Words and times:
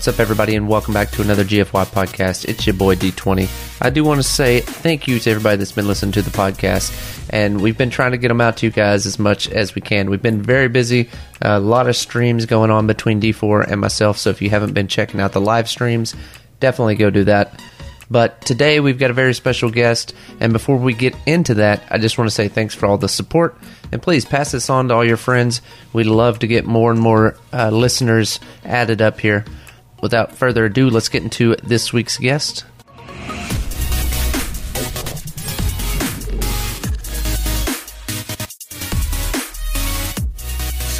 What's 0.00 0.08
up, 0.08 0.18
everybody, 0.18 0.56
and 0.56 0.66
welcome 0.66 0.94
back 0.94 1.10
to 1.10 1.20
another 1.20 1.44
GFY 1.44 1.84
podcast. 1.88 2.48
It's 2.48 2.66
your 2.66 2.72
boy 2.72 2.96
D20. 2.96 3.82
I 3.82 3.90
do 3.90 4.02
want 4.02 4.18
to 4.18 4.22
say 4.22 4.60
thank 4.60 5.06
you 5.06 5.18
to 5.18 5.30
everybody 5.30 5.58
that's 5.58 5.72
been 5.72 5.86
listening 5.86 6.12
to 6.12 6.22
the 6.22 6.30
podcast, 6.30 7.28
and 7.28 7.60
we've 7.60 7.76
been 7.76 7.90
trying 7.90 8.12
to 8.12 8.16
get 8.16 8.28
them 8.28 8.40
out 8.40 8.56
to 8.56 8.66
you 8.66 8.72
guys 8.72 9.04
as 9.04 9.18
much 9.18 9.50
as 9.50 9.74
we 9.74 9.82
can. 9.82 10.08
We've 10.08 10.22
been 10.22 10.40
very 10.40 10.68
busy, 10.68 11.10
a 11.42 11.60
lot 11.60 11.86
of 11.86 11.96
streams 11.96 12.46
going 12.46 12.70
on 12.70 12.86
between 12.86 13.20
D4 13.20 13.70
and 13.70 13.78
myself, 13.78 14.16
so 14.16 14.30
if 14.30 14.40
you 14.40 14.48
haven't 14.48 14.72
been 14.72 14.88
checking 14.88 15.20
out 15.20 15.32
the 15.32 15.40
live 15.42 15.68
streams, 15.68 16.16
definitely 16.60 16.94
go 16.94 17.10
do 17.10 17.24
that. 17.24 17.62
But 18.10 18.40
today 18.40 18.80
we've 18.80 18.98
got 18.98 19.10
a 19.10 19.12
very 19.12 19.34
special 19.34 19.70
guest, 19.70 20.14
and 20.40 20.54
before 20.54 20.78
we 20.78 20.94
get 20.94 21.14
into 21.26 21.52
that, 21.56 21.82
I 21.90 21.98
just 21.98 22.16
want 22.16 22.30
to 22.30 22.34
say 22.34 22.48
thanks 22.48 22.74
for 22.74 22.86
all 22.86 22.96
the 22.96 23.06
support, 23.06 23.58
and 23.92 24.00
please 24.00 24.24
pass 24.24 24.52
this 24.52 24.70
on 24.70 24.88
to 24.88 24.94
all 24.94 25.04
your 25.04 25.18
friends. 25.18 25.60
We'd 25.92 26.06
love 26.06 26.38
to 26.38 26.46
get 26.46 26.64
more 26.64 26.90
and 26.90 26.98
more 26.98 27.36
uh, 27.52 27.68
listeners 27.68 28.40
added 28.64 29.02
up 29.02 29.20
here 29.20 29.44
without 30.02 30.36
further 30.36 30.64
ado, 30.64 30.90
let's 30.90 31.08
get 31.08 31.22
into 31.22 31.56
this 31.56 31.92
week's 31.92 32.18
guest. 32.18 32.64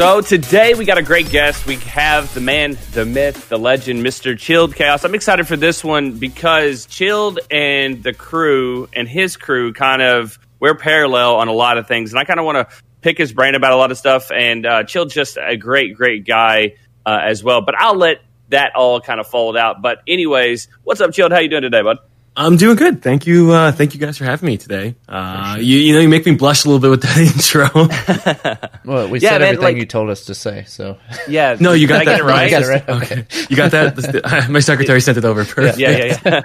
So 0.00 0.22
today 0.22 0.72
we 0.72 0.86
got 0.86 0.96
a 0.96 1.02
great 1.02 1.28
guest. 1.28 1.66
We 1.66 1.76
have 1.76 2.32
the 2.32 2.40
man, 2.40 2.78
the 2.92 3.04
myth, 3.04 3.50
the 3.50 3.58
legend, 3.58 4.02
Mr. 4.02 4.38
Chilled 4.38 4.74
Chaos. 4.74 5.04
I'm 5.04 5.14
excited 5.14 5.46
for 5.46 5.56
this 5.56 5.84
one 5.84 6.12
because 6.12 6.86
Chilled 6.86 7.38
and 7.50 8.02
the 8.02 8.14
crew 8.14 8.88
and 8.94 9.06
his 9.06 9.36
crew 9.36 9.74
kind 9.74 10.00
of 10.00 10.38
we're 10.58 10.74
parallel 10.74 11.36
on 11.36 11.48
a 11.48 11.52
lot 11.52 11.76
of 11.76 11.86
things, 11.86 12.12
and 12.12 12.18
I 12.18 12.24
kind 12.24 12.40
of 12.40 12.46
want 12.46 12.66
to 12.66 12.74
pick 13.02 13.18
his 13.18 13.34
brain 13.34 13.54
about 13.54 13.72
a 13.72 13.76
lot 13.76 13.90
of 13.90 13.98
stuff. 13.98 14.30
And 14.32 14.64
uh, 14.64 14.84
Chilled 14.84 15.10
just 15.10 15.36
a 15.36 15.58
great, 15.58 15.96
great 15.96 16.24
guy 16.24 16.76
uh, 17.04 17.20
as 17.22 17.44
well. 17.44 17.60
But 17.60 17.74
I'll 17.74 17.96
let 17.96 18.22
that 18.50 18.74
all 18.76 19.00
kind 19.00 19.18
of 19.20 19.26
fold 19.26 19.56
out. 19.56 19.82
But 19.82 20.02
anyways, 20.06 20.68
what's 20.84 21.00
up, 21.00 21.12
Chilled? 21.12 21.32
How 21.32 21.38
you 21.40 21.48
doing 21.48 21.62
today, 21.62 21.82
bud? 21.82 21.98
I'm 22.36 22.56
doing 22.56 22.76
good. 22.76 23.02
Thank 23.02 23.26
you. 23.26 23.50
Uh, 23.50 23.72
thank 23.72 23.92
you 23.92 24.00
guys 24.00 24.16
for 24.16 24.24
having 24.24 24.46
me 24.46 24.56
today. 24.56 24.94
Uh, 25.08 25.56
you, 25.60 25.78
you 25.78 25.92
know, 25.92 25.98
you 25.98 26.08
make 26.08 26.24
me 26.24 26.36
blush 26.36 26.64
a 26.64 26.68
little 26.70 26.80
bit 26.80 26.90
with 26.90 27.02
that 27.02 27.18
intro. 28.64 28.68
Well, 28.84 29.08
we 29.08 29.18
Yeah, 29.18 29.30
said 29.30 29.40
man, 29.40 29.48
everything 29.54 29.62
like- 29.64 29.76
you 29.76 29.84
told 29.86 30.10
us 30.10 30.24
to 30.26 30.34
say, 30.34 30.64
so 30.66 30.96
Yeah. 31.28 31.56
no, 31.60 31.72
you 31.72 31.86
got 31.86 31.98
Did 32.04 32.08
I 32.08 32.12
that 32.12 32.18
get 32.18 32.20
it 32.20 32.24
right. 32.24 32.44
You 32.44 32.50
got 32.50 32.62
it 32.62 32.66
right. 32.68 32.88
Okay, 33.02 33.26
you 33.50 33.56
got 33.56 33.70
that. 33.72 34.48
My 34.50 34.60
secretary 34.60 35.00
sent 35.00 35.18
it 35.18 35.24
over. 35.24 35.44
Perfect. 35.44 35.78
Yeah, 35.78 35.90
yeah, 35.90 36.18
yeah. 36.24 36.40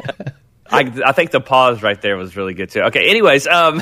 I, 0.67 0.91
I 1.05 1.11
think 1.11 1.29
the 1.31 1.39
pause 1.39 1.83
right 1.83 2.01
there 2.01 2.17
was 2.17 2.35
really 2.35 2.55
good 2.55 2.71
too. 2.71 2.81
Okay, 2.81 3.07
anyways, 3.09 3.45
um, 3.47 3.81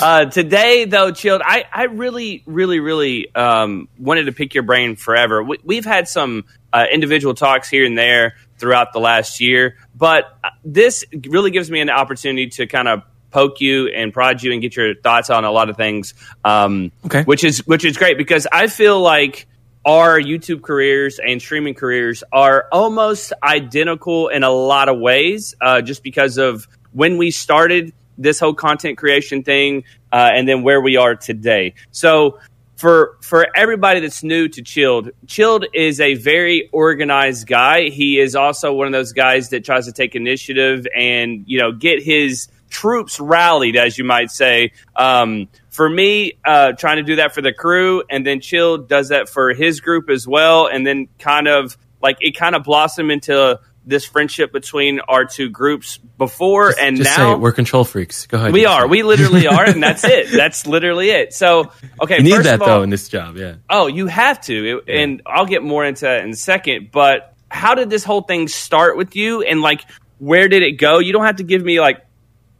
uh, 0.00 0.26
today 0.26 0.84
though, 0.84 1.10
chilled. 1.10 1.42
I, 1.44 1.64
I 1.72 1.84
really, 1.84 2.44
really, 2.46 2.78
really 2.80 3.34
um, 3.34 3.88
wanted 3.98 4.24
to 4.26 4.32
pick 4.32 4.54
your 4.54 4.62
brain 4.62 4.94
forever. 4.96 5.42
We, 5.42 5.58
we've 5.64 5.84
had 5.84 6.06
some 6.08 6.44
uh, 6.72 6.86
individual 6.92 7.34
talks 7.34 7.68
here 7.68 7.84
and 7.84 7.96
there 7.96 8.34
throughout 8.58 8.92
the 8.92 9.00
last 9.00 9.40
year, 9.40 9.76
but 9.94 10.24
uh, 10.44 10.50
this 10.64 11.04
really 11.26 11.50
gives 11.50 11.70
me 11.70 11.80
an 11.80 11.90
opportunity 11.90 12.48
to 12.48 12.66
kind 12.66 12.88
of 12.88 13.02
poke 13.30 13.60
you 13.60 13.88
and 13.88 14.12
prod 14.12 14.42
you 14.42 14.52
and 14.52 14.60
get 14.60 14.76
your 14.76 14.94
thoughts 14.94 15.30
on 15.30 15.44
a 15.44 15.50
lot 15.50 15.68
of 15.70 15.76
things. 15.76 16.14
Um, 16.44 16.92
Okay. 17.06 17.22
which 17.24 17.44
is 17.44 17.66
which 17.66 17.84
is 17.84 17.96
great 17.96 18.18
because 18.18 18.46
I 18.52 18.66
feel 18.68 19.00
like 19.00 19.46
our 19.84 20.20
YouTube 20.20 20.62
careers 20.62 21.18
and 21.18 21.42
streaming 21.42 21.74
careers 21.74 22.22
are 22.30 22.66
almost 22.70 23.32
identical 23.42 24.28
in 24.28 24.44
a 24.44 24.50
lot 24.50 24.88
of 24.88 24.98
ways, 25.00 25.56
uh, 25.60 25.80
just 25.82 26.02
because 26.04 26.38
of 26.38 26.68
when 26.92 27.16
we 27.18 27.30
started 27.32 27.92
this 28.16 28.38
whole 28.38 28.54
content 28.54 28.96
creation 28.98 29.42
thing, 29.42 29.82
uh, 30.12 30.30
and 30.32 30.46
then 30.46 30.62
where 30.62 30.80
we 30.80 30.96
are 30.96 31.16
today. 31.16 31.74
So. 31.90 32.38
For, 32.82 33.16
for 33.20 33.46
everybody 33.54 34.00
that's 34.00 34.24
new 34.24 34.48
to 34.48 34.60
Chilled, 34.60 35.10
Chilled 35.28 35.66
is 35.72 36.00
a 36.00 36.14
very 36.14 36.68
organized 36.72 37.46
guy. 37.46 37.90
He 37.90 38.18
is 38.18 38.34
also 38.34 38.72
one 38.72 38.88
of 38.88 38.92
those 38.92 39.12
guys 39.12 39.50
that 39.50 39.64
tries 39.64 39.86
to 39.86 39.92
take 39.92 40.16
initiative 40.16 40.88
and 40.92 41.44
you 41.46 41.60
know 41.60 41.70
get 41.70 42.02
his 42.02 42.48
troops 42.70 43.20
rallied, 43.20 43.76
as 43.76 43.98
you 43.98 44.02
might 44.02 44.32
say. 44.32 44.72
Um, 44.96 45.46
for 45.70 45.88
me, 45.88 46.32
uh, 46.44 46.72
trying 46.72 46.96
to 46.96 47.04
do 47.04 47.14
that 47.14 47.32
for 47.32 47.40
the 47.40 47.52
crew, 47.52 48.02
and 48.10 48.26
then 48.26 48.40
Chill 48.40 48.78
does 48.78 49.10
that 49.10 49.28
for 49.28 49.54
his 49.54 49.80
group 49.80 50.10
as 50.10 50.26
well, 50.26 50.66
and 50.66 50.84
then 50.84 51.06
kind 51.20 51.46
of 51.46 51.78
like 52.02 52.16
it 52.18 52.32
kind 52.32 52.56
of 52.56 52.64
blossomed 52.64 53.12
into 53.12 53.60
this 53.84 54.04
friendship 54.04 54.52
between 54.52 55.00
our 55.00 55.24
two 55.24 55.48
groups 55.48 55.98
before 56.18 56.72
and 56.78 56.96
Just 56.96 57.14
say 57.14 57.22
now. 57.22 57.36
We're 57.36 57.52
control 57.52 57.84
freaks. 57.84 58.26
Go 58.26 58.38
ahead. 58.38 58.52
we 58.52 58.64
are. 58.66 58.82
say 58.82 58.88
We 58.88 59.02
literally 59.02 59.46
are, 59.48 59.64
and 59.64 59.82
that's 59.82 60.04
it. 60.04 60.30
That's 60.32 60.66
literally 60.66 61.10
it. 61.10 61.32
So, 61.34 61.72
okay, 62.00 62.18
You 62.18 62.22
need 62.22 62.30
first 62.36 62.44
that 62.44 62.60
all, 62.60 62.66
though 62.68 62.82
in 62.82 62.90
this 62.90 63.08
job. 63.08 63.36
Yeah. 63.36 63.56
Oh, 63.68 63.88
you 63.88 64.06
have 64.06 64.40
to, 64.42 64.82
It- 64.86 64.94
and 64.94 65.22
I'll 65.26 65.46
get 65.46 65.62
more 65.64 65.84
into 65.84 66.02
that 66.02 66.24
in 66.24 66.30
a 66.30 66.36
second. 66.36 66.90
But 66.92 67.34
how 67.50 67.74
did 67.74 67.90
this 67.90 68.04
whole 68.04 68.22
thing 68.22 68.46
start 68.48 68.96
with 68.96 69.16
you, 69.16 69.42
and 69.42 69.60
like 69.62 69.84
where 70.18 70.48
did 70.48 70.62
it 70.62 70.72
go? 70.72 71.00
You 71.00 71.12
don't 71.12 71.24
have 71.24 71.36
to 71.36 71.44
give 71.44 71.62
me 71.64 71.80
like 71.80 72.06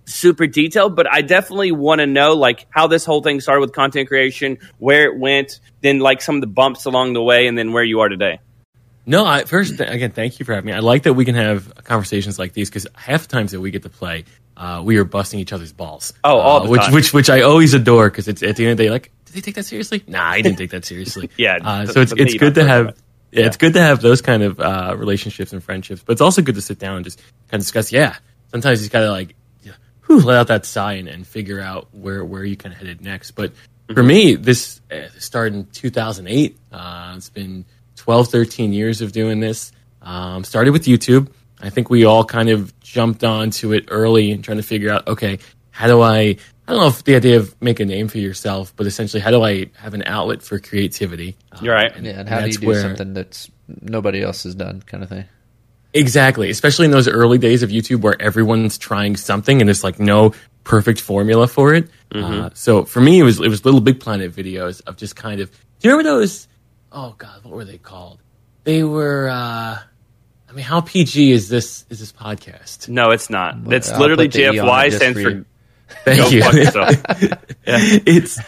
super 0.05 0.49
detailed, 0.49 0.97
but 0.97 1.07
I 1.11 1.23
definitely 1.23 1.71
want 1.71 2.01
to 2.01 2.07
know 2.07 2.33
like 2.35 2.67
how 2.71 2.89
this 2.89 3.05
whole 3.05 3.23
thing 3.23 3.41
started 3.41 3.61
with 3.61 3.73
content 3.73 4.09
creation, 4.09 4.59
where 4.79 5.05
it 5.05 5.17
went, 5.17 5.61
then 5.81 6.01
like 6.01 6.21
some 6.21 6.35
of 6.35 6.41
the 6.41 6.49
bumps 6.49 6.85
along 6.87 7.13
the 7.13 7.23
way, 7.23 7.47
and 7.47 7.57
then 7.57 7.73
where 7.73 7.85
you 7.85 8.01
are 8.01 8.09
today. 8.09 8.41
No, 9.05 9.25
I, 9.27 9.45
first 9.45 9.79
th- 9.79 9.91
again, 9.91 10.13
thank 10.13 10.39
you 10.39 10.45
for 10.47 10.55
having 10.55 10.67
me. 10.67 10.73
I 10.73 10.79
like 10.79 11.03
that 11.05 11.15
we 11.15 11.25
can 11.25 11.35
have 11.35 11.73
conversations 11.85 12.39
like 12.39 12.53
these 12.53 12.71
because 12.71 12.87
half 12.95 13.23
the 13.23 13.29
times 13.29 13.51
that 13.53 13.61
we 13.61 13.71
get 13.73 13.83
to 13.83 13.89
play, 13.89 14.25
uh, 14.57 14.81
we 14.85 14.97
are 14.99 15.05
busting 15.05 15.41
each 15.41 15.53
other's 15.53 15.73
balls. 15.73 16.13
Oh, 16.23 16.39
all 16.39 16.61
Uh, 16.61 16.65
the 16.65 16.71
which 16.71 16.81
time. 16.83 16.95
which 16.95 17.13
which 17.13 17.31
I 17.31 17.41
always 17.43 17.75
adore 17.75 18.11
because 18.11 18.29
it's 18.29 18.43
at 18.43 18.57
the 18.57 18.65
end 18.65 18.73
of 18.73 18.79
the 18.79 18.85
day, 18.85 18.91
like, 18.91 19.11
did 19.25 19.35
they 19.35 19.41
take 19.41 19.57
that 19.57 19.65
seriously? 19.65 20.05
Nah, 20.07 20.23
I 20.23 20.41
didn't 20.41 20.59
take 20.59 20.71
that 20.71 20.85
seriously. 20.85 21.31
Yeah, 21.37 21.59
Uh, 21.63 21.87
so 21.87 22.01
it's 22.01 22.13
it's 22.17 22.35
good 22.35 22.55
to 22.55 22.65
have. 22.65 22.97
Yeah, 23.33 23.47
it's 23.47 23.57
good 23.57 23.73
to 23.73 23.81
have 23.81 24.03
those 24.03 24.21
kind 24.21 24.43
of 24.43 24.61
uh, 24.61 24.95
relationships 24.97 25.53
and 25.55 25.65
friendships, 25.65 26.03
but 26.05 26.13
it's 26.13 26.21
also 26.21 26.43
good 26.43 26.55
to 26.57 26.61
sit 26.61 26.79
down 26.79 26.97
and 26.97 27.05
just 27.05 27.19
kind 27.49 27.55
of 27.55 27.61
discuss. 27.61 27.91
Yeah, 27.91 28.15
sometimes 28.51 28.81
you 28.81 28.85
just 28.85 28.93
gotta 28.93 29.11
like, 29.11 29.35
whew, 30.07 30.21
let 30.21 30.37
out 30.37 30.49
that 30.49 30.67
sigh 30.67 30.93
and, 30.95 31.09
and 31.09 31.27
figure 31.27 31.59
out 31.61 31.89
where 31.93 32.25
where 32.25 32.45
you 32.45 32.57
kind 32.57 32.73
of 32.75 32.79
headed 32.79 33.01
next. 33.01 33.31
But 33.33 33.53
for 33.93 34.03
me, 34.03 34.35
this 34.37 34.81
uh, 34.93 35.09
started 35.19 35.55
in 35.55 35.65
2008. 35.73 36.57
Uh, 36.71 37.15
it's 37.17 37.31
been 37.31 37.65
12, 37.97 38.29
13 38.29 38.73
years 38.73 39.01
of 39.01 39.13
doing 39.13 39.41
this. 39.41 39.73
Um, 40.01 40.43
started 40.45 40.71
with 40.73 40.85
YouTube. 40.85 41.29
I 41.61 41.71
think 41.71 41.89
we 41.91 42.05
all 42.05 42.25
kind 42.25 42.49
of 42.49 42.79
jumped 42.81 43.23
onto 43.23 43.73
it 43.73 43.85
early 43.89 44.33
and 44.33 44.43
trying 44.43 44.57
to 44.57 44.63
figure 44.65 44.91
out, 44.91 45.07
okay, 45.07 45.39
how 45.71 45.87
do 45.87 46.01
I, 46.01 46.19
I 46.21 46.37
don't 46.67 46.79
know 46.81 46.89
if 46.89 47.05
the 47.05 47.15
idea 47.15 47.37
of 47.37 47.55
make 47.63 47.79
a 47.81 47.85
name 47.85 48.09
for 48.09 48.19
yourself, 48.19 48.73
but 48.77 48.87
essentially, 48.87 49.21
how 49.21 49.31
do 49.31 49.43
I 49.45 49.71
have 49.77 49.95
an 49.95 50.03
outlet 50.07 50.43
for 50.43 50.59
creativity? 50.59 51.37
You're 51.61 51.75
right. 51.75 51.93
yeah, 52.03 52.21
and 52.21 52.29
how 52.29 52.41
do 52.41 52.49
you 52.49 52.59
do 52.59 52.67
where- 52.67 52.81
something 52.83 53.15
that's 53.15 53.49
nobody 53.81 54.23
else 54.23 54.43
has 54.43 54.55
done, 54.57 54.83
kind 54.83 55.03
of 55.05 55.09
thing. 55.09 55.25
Exactly, 55.95 56.49
especially 56.51 56.87
in 56.87 56.91
those 56.91 57.07
early 57.07 57.37
days 57.37 57.63
of 57.63 57.69
YouTube 57.71 58.01
where 58.01 58.21
everyone's 58.21 58.79
trying 58.79 59.15
something 59.15 59.61
and 59.61 59.69
there's 59.69 59.85
like 59.85 60.01
no 60.01 60.33
perfect 60.65 61.01
formula 61.01 61.47
for 61.47 61.75
it. 61.75 61.89
Uh, 62.15 62.49
so 62.55 62.85
for 62.85 63.01
me, 63.01 63.19
it 63.19 63.23
was 63.23 63.41
it 63.41 63.49
was 63.49 63.65
Little 63.65 63.81
Big 63.81 64.01
Planet 64.01 64.35
videos 64.35 64.81
of 64.87 64.97
just 64.97 65.17
kind 65.17 65.41
of. 65.41 65.51
Do 65.51 65.89
you 65.89 65.91
remember 65.97 66.19
those? 66.19 66.49
Oh 66.93 67.15
God, 67.17 67.43
what 67.45 67.55
were 67.55 67.65
they 67.65 67.79
called? 67.79 68.21
They 68.65 68.83
were. 68.85 69.29
uh 69.29 69.79
I 70.49 70.55
mean, 70.55 70.65
how 70.67 70.83
PG 70.83 71.33
is 71.33 71.49
this? 71.49 71.87
Is 71.89 72.01
this 72.01 72.13
podcast? 72.13 72.89
No, 72.89 73.11
it's 73.11 73.31
not. 73.31 73.57
It's 73.69 73.91
I'll 73.91 74.01
literally 74.01 74.27
put 74.27 74.35
the 74.35 74.43
E 74.43 74.47
on 74.49 74.55
it 74.55 74.61
GFY 74.61 74.85
just 74.85 74.97
stands 74.99 75.19
for 75.19 75.31
for 75.31 75.37
you. 75.37 75.45
Thank 76.05 76.33
you. 76.33 76.43
fuck 76.43 76.55
yourself. 76.55 76.97
it's 77.65 78.41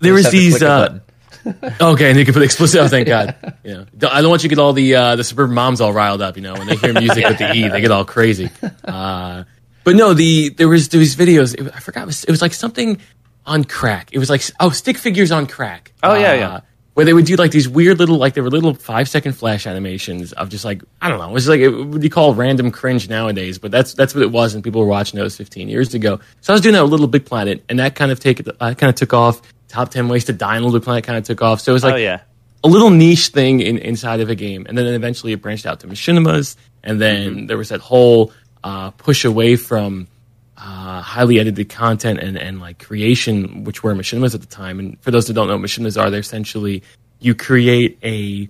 there 0.00 0.14
was 0.14 0.30
these. 0.30 0.62
Uh, 0.62 1.00
okay, 1.80 2.08
and 2.10 2.18
you 2.18 2.24
can 2.24 2.32
put 2.34 2.42
explicit. 2.42 2.80
Oh, 2.80 2.88
thank 2.88 3.08
God. 3.08 3.34
Yeah, 3.64 3.84
I 4.08 4.20
don't 4.20 4.30
want 4.30 4.44
you 4.44 4.48
to 4.48 4.54
get 4.54 4.60
all 4.62 4.72
the 4.72 4.94
uh, 4.94 5.16
the 5.16 5.24
suburban 5.24 5.54
moms 5.54 5.80
all 5.80 5.92
riled 5.92 6.22
up. 6.22 6.36
You 6.36 6.42
know, 6.42 6.54
when 6.54 6.66
they 6.68 6.76
hear 6.76 6.92
music 6.92 7.26
with 7.26 7.38
the 7.38 7.52
E, 7.52 7.68
they 7.68 7.80
get 7.80 7.90
all 7.90 8.04
crazy. 8.04 8.48
Uh, 8.84 9.44
but 9.84 9.96
no, 9.96 10.14
the 10.14 10.50
there 10.50 10.68
was 10.68 10.88
these 10.90 11.16
videos. 11.16 11.54
It, 11.58 11.72
I 11.74 11.80
forgot. 11.80 12.04
It 12.04 12.06
was, 12.06 12.24
it 12.24 12.30
was 12.30 12.42
like 12.42 12.54
something 12.54 12.98
on 13.44 13.64
crack. 13.64 14.10
It 14.12 14.18
was 14.18 14.30
like 14.30 14.42
oh, 14.60 14.70
stick 14.70 14.96
figures 14.96 15.32
on 15.32 15.46
crack. 15.46 15.92
Oh, 16.02 16.14
yeah, 16.14 16.30
Uh, 16.30 16.34
yeah. 16.34 16.60
Where 16.94 17.06
they 17.06 17.14
would 17.14 17.24
do 17.24 17.36
like 17.36 17.52
these 17.52 17.68
weird 17.68 17.98
little, 17.98 18.18
like 18.18 18.34
they 18.34 18.42
were 18.42 18.50
little 18.50 18.74
five 18.74 19.08
second 19.08 19.32
flash 19.32 19.66
animations 19.66 20.32
of 20.34 20.50
just 20.50 20.62
like 20.64 20.82
I 21.00 21.08
don't 21.08 21.18
know. 21.18 21.30
It 21.30 21.32
was 21.32 21.48
like 21.48 21.60
it 21.60 21.70
would 21.70 22.02
you 22.02 22.10
call 22.10 22.34
random 22.34 22.70
cringe 22.70 23.08
nowadays, 23.08 23.58
but 23.58 23.70
that's 23.70 23.94
that's 23.94 24.14
what 24.14 24.22
it 24.22 24.30
was, 24.30 24.54
and 24.54 24.62
people 24.62 24.82
were 24.82 24.86
watching 24.86 25.18
those 25.18 25.34
15 25.36 25.70
years 25.70 25.94
ago. 25.94 26.20
So 26.42 26.52
I 26.52 26.54
was 26.54 26.60
doing 26.60 26.74
that 26.74 26.82
with 26.82 26.90
Little 26.90 27.06
Big 27.06 27.24
Planet, 27.24 27.64
and 27.70 27.78
that 27.78 27.94
kind 27.94 28.12
of 28.12 28.20
take 28.20 28.46
uh, 28.46 28.74
kind 28.74 28.90
of 28.90 28.94
took 28.94 29.14
off. 29.14 29.40
Top 29.68 29.88
10 29.90 30.08
ways 30.08 30.26
to 30.26 30.34
die 30.34 30.56
in 30.58 30.62
Little 30.64 30.78
Big 30.80 30.84
Planet 30.84 31.04
kind 31.04 31.16
of 31.16 31.24
took 31.24 31.40
off. 31.40 31.62
So 31.62 31.72
it 31.72 31.74
was 31.74 31.82
like 31.82 31.94
oh 31.94 31.96
yeah. 31.96 32.20
a 32.62 32.68
little 32.68 32.90
niche 32.90 33.28
thing 33.28 33.60
in, 33.60 33.78
inside 33.78 34.20
of 34.20 34.28
a 34.28 34.34
game, 34.34 34.66
and 34.68 34.76
then 34.76 34.86
eventually 34.86 35.32
it 35.32 35.40
branched 35.40 35.64
out 35.64 35.80
to 35.80 35.86
machinimas, 35.86 36.56
and 36.84 37.00
then 37.00 37.30
Mm-hmm. 37.34 37.46
there 37.46 37.56
was 37.56 37.70
that 37.70 37.80
whole 37.80 38.32
uh, 38.62 38.90
push 38.90 39.24
away 39.24 39.56
from 39.56 40.08
uh, 40.64 41.00
highly 41.02 41.40
edited 41.40 41.68
content 41.68 42.20
and, 42.20 42.36
and 42.38 42.60
like 42.60 42.78
creation, 42.78 43.64
which 43.64 43.82
were 43.82 43.94
machinimas 43.94 44.34
at 44.34 44.40
the 44.40 44.46
time. 44.46 44.78
And 44.78 45.00
for 45.02 45.10
those 45.10 45.26
that 45.26 45.32
don't 45.34 45.48
know, 45.48 45.56
what 45.56 45.64
machinimas 45.66 46.00
are 46.00 46.08
they're 46.10 46.20
essentially 46.20 46.82
you 47.18 47.34
create 47.34 47.98
a 48.04 48.48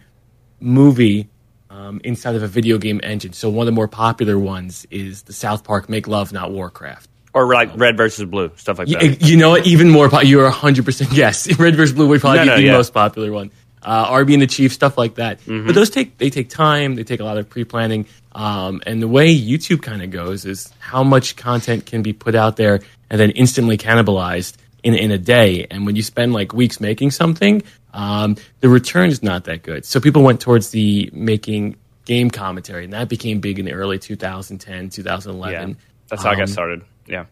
movie 0.61 1.29
um, 1.71 2.01
inside 2.05 2.35
of 2.35 2.43
a 2.43 2.47
video 2.49 2.79
game 2.79 3.01
engine. 3.03 3.33
So 3.33 3.49
one 3.49 3.67
of 3.67 3.67
the 3.67 3.77
more 3.77 3.89
popular 3.89 4.39
ones 4.39 4.87
is 4.91 5.23
the 5.23 5.33
South 5.33 5.65
Park 5.65 5.89
Make 5.89 6.07
Love 6.07 6.33
Not 6.33 6.51
Warcraft. 6.53 7.09
Or 7.35 7.47
like 7.53 7.71
red 7.77 7.97
versus 7.97 8.27
blue, 8.27 8.51
stuff 8.57 8.79
like 8.79 8.89
that. 8.89 9.23
you 9.23 9.39
know 9.39 9.51
what? 9.51 9.67
Even 9.67 9.89
more. 9.89 10.11
Po- 10.11 10.21
you're 10.21 10.51
hundred 10.51 10.85
percent 10.85 11.13
yes. 11.15 11.59
Red 11.59 11.77
versus 11.77 11.95
Blue 11.95 12.07
would 12.09 12.21
probably 12.21 12.41
No, 12.41 12.45
be 12.45 12.49
no, 12.51 12.57
the 12.57 12.63
yeah. 12.65 12.73
most 12.73 12.93
popular 12.93 13.33
one. 13.33 13.51
uh, 13.83 14.05
Arby 14.11 14.35
'n' 14.35 14.41
the 14.41 14.47
Chief, 14.47 14.71
stuff 14.71 14.99
like 14.99 15.15
that. 15.15 15.41
But 15.47 15.75
those 15.75 15.89
take 15.89 16.19
they 16.19 16.29
take 16.29 16.51
time. 16.51 16.95
They 16.95 17.05
take 17.05 17.21
a 17.21 17.25
lot 17.25 17.39
of 17.39 17.49
pre 17.49 17.65
planning. 17.65 18.05
Um, 18.35 18.81
and 18.87 19.03
the 19.03 19.09
way 19.09 19.35
YouTube 19.37 19.83
kind 19.83 20.03
of 20.03 20.11
goes 20.11 20.45
is 20.47 20.73
how 20.79 21.03
much 21.05 21.37
content 21.37 21.87
can 21.87 22.03
be 22.03 22.13
put 22.13 22.35
out 22.35 22.57
there 22.57 22.81
and 23.11 23.21
then 23.21 23.31
instantly 23.31 23.77
cannibalized 23.77 24.57
in 24.83 24.95
in 24.95 25.11
a 25.11 25.19
day. 25.19 25.67
And 25.71 25.85
when 25.87 25.97
you 25.97 26.03
spend 26.03 26.33
like 26.33 26.53
weeks 26.53 26.81
making 26.81 27.11
something, 27.11 27.63
um, 27.93 28.37
the 28.61 28.69
return 28.69 29.11
is 29.11 29.23
not 29.23 29.45
that 29.45 29.63
good. 29.63 29.85
So 29.85 30.01
people 30.01 30.23
went 30.23 30.41
towards 30.41 30.71
the 30.71 31.11
making 31.13 31.77
game 32.05 32.31
commentary, 32.31 32.85
and 32.85 32.93
that 32.95 33.09
became 33.09 33.41
big 33.41 33.59
in 33.59 33.65
the 33.67 33.73
early 33.73 33.99
2010, 33.99 34.89
2011. 34.91 35.69
Yeah, 35.69 35.75
that's 36.09 36.23
how 36.23 36.31
I 36.31 36.35
got 36.35 36.43
Um, 36.43 36.47
started. 36.49 36.83
Yeah. 37.07 37.27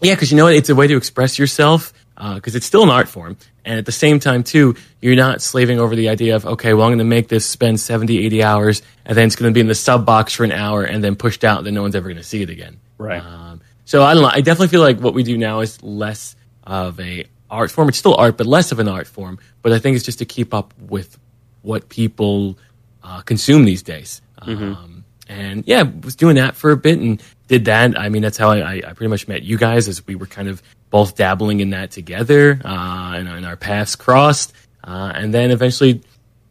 yeah, 0.00 0.14
because 0.14 0.30
you 0.30 0.36
know 0.36 0.44
what? 0.44 0.54
It's 0.54 0.68
a 0.68 0.74
way 0.74 0.86
to 0.86 0.96
express 0.96 1.38
yourself 1.38 1.92
because 2.34 2.54
it's 2.54 2.66
still 2.66 2.82
an 2.82 2.90
art 2.90 3.08
form. 3.08 3.36
And 3.64 3.78
at 3.78 3.86
the 3.86 3.92
same 3.92 4.20
time, 4.20 4.42
too, 4.44 4.76
you're 5.00 5.16
not 5.16 5.42
slaving 5.42 5.78
over 5.78 5.94
the 5.96 6.08
idea 6.08 6.36
of, 6.36 6.46
okay, 6.46 6.74
well, 6.74 6.86
I'm 6.86 6.90
going 6.90 6.98
to 6.98 7.04
make 7.04 7.28
this 7.28 7.46
spend 7.46 7.80
70, 7.80 8.24
80 8.26 8.42
hours, 8.42 8.82
and 9.04 9.16
then 9.16 9.26
it's 9.26 9.36
going 9.36 9.52
to 9.52 9.54
be 9.54 9.60
in 9.60 9.66
the 9.66 9.74
sub 9.74 10.04
box 10.06 10.32
for 10.32 10.44
an 10.44 10.52
hour 10.52 10.84
and 10.84 11.02
then 11.02 11.16
pushed 11.16 11.44
out, 11.44 11.58
and 11.58 11.66
then 11.66 11.74
no 11.74 11.82
one's 11.82 11.96
ever 11.96 12.08
going 12.08 12.16
to 12.16 12.22
see 12.22 12.42
it 12.42 12.50
again. 12.50 12.78
Right. 12.98 13.22
Um, 13.22 13.60
so 13.84 14.02
I 14.02 14.14
don't 14.14 14.22
know. 14.22 14.30
I 14.32 14.40
definitely 14.40 14.68
feel 14.68 14.80
like 14.80 15.00
what 15.00 15.14
we 15.14 15.22
do 15.22 15.36
now 15.36 15.60
is 15.60 15.82
less 15.82 16.36
of 16.64 16.98
a 17.00 17.26
art 17.50 17.70
form. 17.70 17.88
It's 17.88 17.98
still 17.98 18.14
art, 18.14 18.36
but 18.36 18.46
less 18.46 18.72
of 18.72 18.78
an 18.78 18.88
art 18.88 19.06
form. 19.06 19.38
But 19.60 19.72
I 19.72 19.78
think 19.78 19.96
it's 19.96 20.04
just 20.04 20.18
to 20.20 20.24
keep 20.24 20.54
up 20.54 20.72
with 20.80 21.18
what 21.62 21.88
people 21.88 22.58
uh, 23.02 23.20
consume 23.22 23.64
these 23.64 23.82
days. 23.82 24.22
Um, 24.38 25.04
and 25.28 25.64
yeah, 25.66 25.82
was 25.82 26.16
doing 26.16 26.36
that 26.36 26.56
for 26.56 26.70
a 26.70 26.76
bit 26.76 26.98
and 26.98 27.22
did 27.48 27.66
that. 27.66 27.98
I 27.98 28.08
mean, 28.08 28.22
that's 28.22 28.38
how 28.38 28.50
I, 28.50 28.76
I 28.78 28.92
pretty 28.92 29.08
much 29.08 29.28
met 29.28 29.42
you 29.42 29.58
guys 29.58 29.88
as 29.88 30.06
we 30.06 30.14
were 30.14 30.26
kind 30.26 30.48
of 30.48 30.62
both 30.92 31.16
dabbling 31.16 31.58
in 31.58 31.70
that 31.70 31.90
together, 31.90 32.60
uh, 32.64 33.14
and, 33.16 33.26
and 33.26 33.44
our 33.44 33.56
paths 33.56 33.96
crossed. 33.96 34.52
Uh, 34.84 35.12
and 35.14 35.32
then 35.32 35.50
eventually 35.50 36.02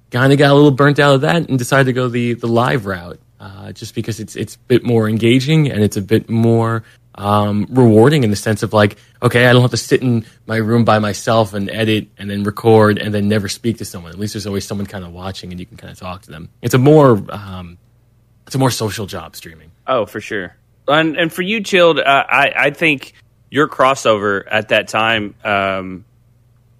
kind 0.09 0.33
of 0.33 0.39
got 0.39 0.51
a 0.51 0.53
little 0.53 0.71
burnt 0.71 0.99
out 0.99 1.15
of 1.15 1.21
that 1.21 1.47
and 1.47 1.57
decided 1.59 1.85
to 1.85 1.93
go 1.93 2.09
the, 2.09 2.33
the 2.33 2.47
live 2.47 2.85
route, 2.85 3.19
uh, 3.39 3.71
just 3.71 3.93
because 3.93 4.19
it's, 4.19 4.35
it's 4.35 4.55
a 4.55 4.59
bit 4.67 4.83
more 4.83 5.07
engaging 5.07 5.69
and 5.69 5.83
it's 5.83 5.97
a 5.97 6.01
bit 6.01 6.29
more, 6.29 6.83
um, 7.15 7.67
rewarding 7.69 8.23
in 8.23 8.29
the 8.29 8.35
sense 8.35 8.63
of 8.63 8.73
like, 8.73 8.97
okay, 9.21 9.47
I 9.47 9.53
don't 9.53 9.61
have 9.61 9.71
to 9.71 9.77
sit 9.77 10.01
in 10.01 10.25
my 10.47 10.57
room 10.57 10.85
by 10.85 10.99
myself 10.99 11.53
and 11.53 11.69
edit 11.69 12.07
and 12.17 12.29
then 12.29 12.43
record 12.43 12.97
and 12.97 13.13
then 13.13 13.27
never 13.27 13.49
speak 13.49 13.77
to 13.77 13.85
someone. 13.85 14.11
At 14.11 14.19
least 14.19 14.33
there's 14.33 14.47
always 14.47 14.65
someone 14.65 14.87
kind 14.87 15.03
of 15.03 15.11
watching 15.11 15.51
and 15.51 15.59
you 15.59 15.65
can 15.65 15.77
kind 15.77 15.91
of 15.91 15.99
talk 15.99 16.23
to 16.23 16.31
them. 16.31 16.49
It's 16.61 16.73
a 16.73 16.79
more, 16.79 17.21
um, 17.29 17.77
it's 18.47 18.55
a 18.55 18.59
more 18.59 18.71
social 18.71 19.05
job 19.05 19.35
streaming. 19.35 19.71
Oh, 19.85 20.05
for 20.05 20.21
sure. 20.21 20.55
And 20.87 21.15
and 21.15 21.31
for 21.31 21.43
you, 21.43 21.61
Chilled, 21.61 21.99
uh, 21.99 22.03
I 22.27 22.53
I 22.55 22.69
think 22.71 23.13
your 23.51 23.67
crossover 23.67 24.43
at 24.49 24.69
that 24.69 24.87
time, 24.87 25.35
um, 25.43 26.05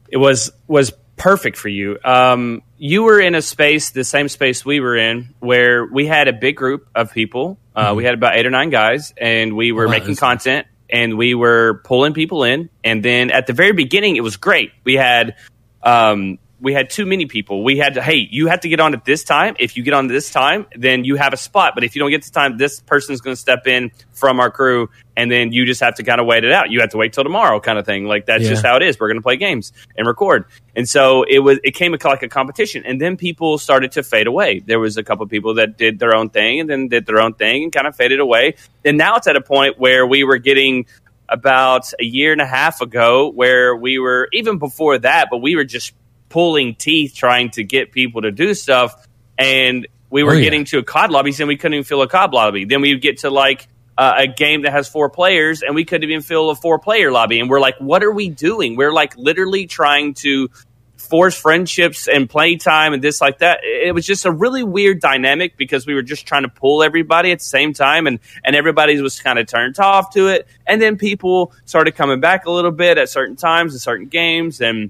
it 0.09 0.18
was 0.18 0.51
was 0.68 0.91
perfect 1.18 1.57
for 1.57 1.69
you. 1.69 2.00
Um, 2.03 2.63
you 2.79 3.03
were 3.03 3.19
in 3.19 3.35
a 3.35 3.44
space, 3.44 3.91
the 3.91 4.03
same 4.03 4.27
space 4.27 4.65
we 4.65 4.79
were 4.79 4.97
in, 4.97 5.35
where 5.39 5.85
we 5.85 6.07
had 6.07 6.27
a 6.27 6.33
big 6.33 6.56
group 6.56 6.88
of 6.95 7.13
people. 7.13 7.59
Uh, 7.75 7.94
We 7.95 8.06
had 8.06 8.15
about 8.15 8.35
eight 8.35 8.47
or 8.47 8.50
nine 8.50 8.71
guys, 8.71 9.13
and 9.18 9.56
we 9.56 9.71
were 9.71 9.88
making 9.88 10.15
content, 10.15 10.65
and 10.89 11.18
we 11.18 11.35
were 11.35 11.81
pulling 11.83 12.13
people 12.13 12.44
in. 12.44 12.69
And 12.83 13.03
then 13.03 13.29
at 13.29 13.45
the 13.45 13.53
very 13.53 13.73
beginning, 13.73 14.15
it 14.15 14.23
was 14.23 14.38
great. 14.38 14.71
We 14.83 14.95
had 14.95 15.35
um, 15.83 16.39
we 16.62 16.73
had 16.73 16.89
too 16.89 17.06
many 17.06 17.25
people. 17.25 17.63
We 17.63 17.77
had 17.77 17.95
to, 17.95 18.01
hey, 18.01 18.27
you 18.29 18.47
have 18.47 18.62
to 18.62 18.69
get 18.69 18.79
on 18.79 18.94
at 18.94 19.03
this 19.03 19.23
time. 19.23 19.56
If 19.57 19.75
you 19.75 19.83
get 19.83 19.94
on 19.94 20.07
this 20.07 20.31
time, 20.31 20.68
then 20.75 21.03
you 21.06 21.15
have 21.15 21.33
a 21.33 21.38
spot. 21.38 21.73
But 21.75 21.83
if 21.83 21.95
you 21.95 22.00
don't 22.00 22.12
get 22.12 22.21
to 22.23 22.31
time, 22.31 22.57
this 22.57 22.79
person's 22.79 23.19
going 23.19 23.35
to 23.35 23.39
step 23.39 23.65
in 23.65 23.91
from 24.13 24.39
our 24.39 24.51
crew, 24.51 24.89
and 25.21 25.31
then 25.31 25.51
you 25.51 25.65
just 25.65 25.79
have 25.81 25.95
to 25.95 26.03
kind 26.03 26.19
of 26.19 26.25
wait 26.27 26.44
it 26.44 26.51
out. 26.51 26.71
You 26.71 26.79
have 26.81 26.89
to 26.91 26.97
wait 26.97 27.13
till 27.13 27.23
tomorrow, 27.23 27.59
kind 27.59 27.77
of 27.77 27.85
thing. 27.85 28.06
Like 28.06 28.25
that's 28.25 28.44
Yeah. 28.44 28.50
just 28.50 28.65
how 28.65 28.75
it 28.77 28.81
is. 28.83 29.00
We're 29.00 29.07
going 29.07 29.18
to 29.18 29.21
play 29.21 29.38
games 29.38 29.71
and 29.97 30.07
record, 30.07 30.45
and 30.75 30.88
so 30.89 31.23
it 31.23 31.39
was. 31.39 31.59
It 31.63 31.71
came 31.71 31.91
like 32.03 32.23
a 32.23 32.27
competition, 32.27 32.83
and 32.85 33.00
then 33.00 33.18
people 33.18 33.57
started 33.57 33.91
to 33.94 34.03
fade 34.03 34.27
away. 34.27 34.59
There 34.65 34.79
was 34.79 34.97
a 34.97 35.03
couple 35.03 35.25
people 35.27 35.53
that 35.56 35.77
did 35.77 36.00
their 36.00 36.15
own 36.15 36.29
thing, 36.29 36.59
and 36.59 36.69
then 36.69 36.88
did 36.88 37.06
their 37.06 37.21
own 37.21 37.33
thing, 37.35 37.63
and 37.63 37.71
kind 37.71 37.88
of 37.88 37.95
faded 37.95 38.19
away. 38.19 38.56
And 38.83 38.97
now 38.97 39.15
it's 39.18 39.27
at 39.27 39.35
a 39.35 39.41
point 39.41 39.79
where 39.79 40.06
we 40.07 40.23
were 40.23 40.38
getting 40.39 40.85
about 41.29 41.91
a 42.00 42.03
year 42.03 42.31
and 42.33 42.41
a 42.41 42.45
half 42.45 42.81
ago 42.81 43.29
where 43.29 43.75
we 43.75 44.00
were 44.00 44.27
even 44.33 44.57
before 44.57 44.97
that, 45.00 45.27
but 45.31 45.38
we 45.38 45.56
were 45.56 45.63
just 45.63 45.94
pulling 46.29 46.75
teeth 46.75 47.13
trying 47.15 47.50
to 47.51 47.63
get 47.63 47.91
people 47.91 48.21
to 48.23 48.31
do 48.31 48.53
stuff, 48.53 49.07
and 49.38 49.88
we 50.09 50.23
were 50.23 50.31
Oh, 50.31 50.35
yeah. 50.35 50.44
getting 50.44 50.65
to 50.65 50.79
a 50.79 50.83
COD 50.83 51.09
lobbies 51.12 51.39
and 51.39 51.47
we 51.47 51.56
couldn't 51.56 51.75
even 51.75 51.83
fill 51.85 52.01
a 52.01 52.07
COD 52.07 52.33
lobby. 52.33 52.65
Then 52.65 52.81
we 52.81 52.94
would 52.94 53.01
get 53.01 53.19
to 53.19 53.29
like 53.29 53.68
uh, 54.01 54.15
a 54.18 54.27
game 54.27 54.63
that 54.63 54.71
has 54.71 54.89
four 54.89 55.12
players 55.12 55.62
and 55.62 55.75
we 55.75 55.86
couldn't 55.86 56.09
even 56.09 56.24
fill 56.24 56.50
a 56.50 56.56
four 56.56 56.80
player 56.80 57.12
lobby, 57.12 57.39
and 57.39 57.51
we're 57.51 57.59
like, 57.59 57.77
what 57.77 58.03
are 58.03 58.12
we 58.12 58.30
doing? 58.30 58.75
We're 58.75 58.92
like 58.92 59.15
literally 59.15 59.68
trying 59.68 60.15
to 60.15 60.50
force 60.98 61.39
friendships 61.39 62.07
and 62.07 62.27
playtime 62.27 62.94
and 62.94 63.03
this 63.03 63.21
like 63.21 63.39
that. 63.39 63.59
It 63.63 63.94
was 63.94 64.07
just 64.07 64.25
a 64.25 64.31
really 64.31 64.63
weird 64.63 65.01
dynamic 65.01 65.56
because 65.56 65.86
we 65.86 65.94
were 65.94 66.01
just 66.01 66.25
trying 66.25 66.44
to 66.44 66.50
pull 66.50 66.81
everybody 66.81 67.31
at 67.31 67.38
the 67.39 67.45
same 67.45 67.74
time 67.74 68.07
and 68.07 68.19
and 68.44 68.56
everybody 68.56 69.00
was 69.00 69.19
kind 69.19 69.38
of 69.38 69.45
turned 69.45 69.77
off 69.77 70.12
to 70.15 70.30
it. 70.30 70.47
And 70.65 70.81
then 70.81 70.97
people 70.97 71.54
started 71.65 71.92
coming 71.92 72.21
back 72.21 72.47
a 72.47 72.51
little 72.51 72.71
bit 72.71 72.97
at 72.97 73.07
certain 73.07 73.36
times 73.36 73.74
and 73.74 73.81
certain 73.81 74.07
games 74.07 74.62
and 74.62 74.89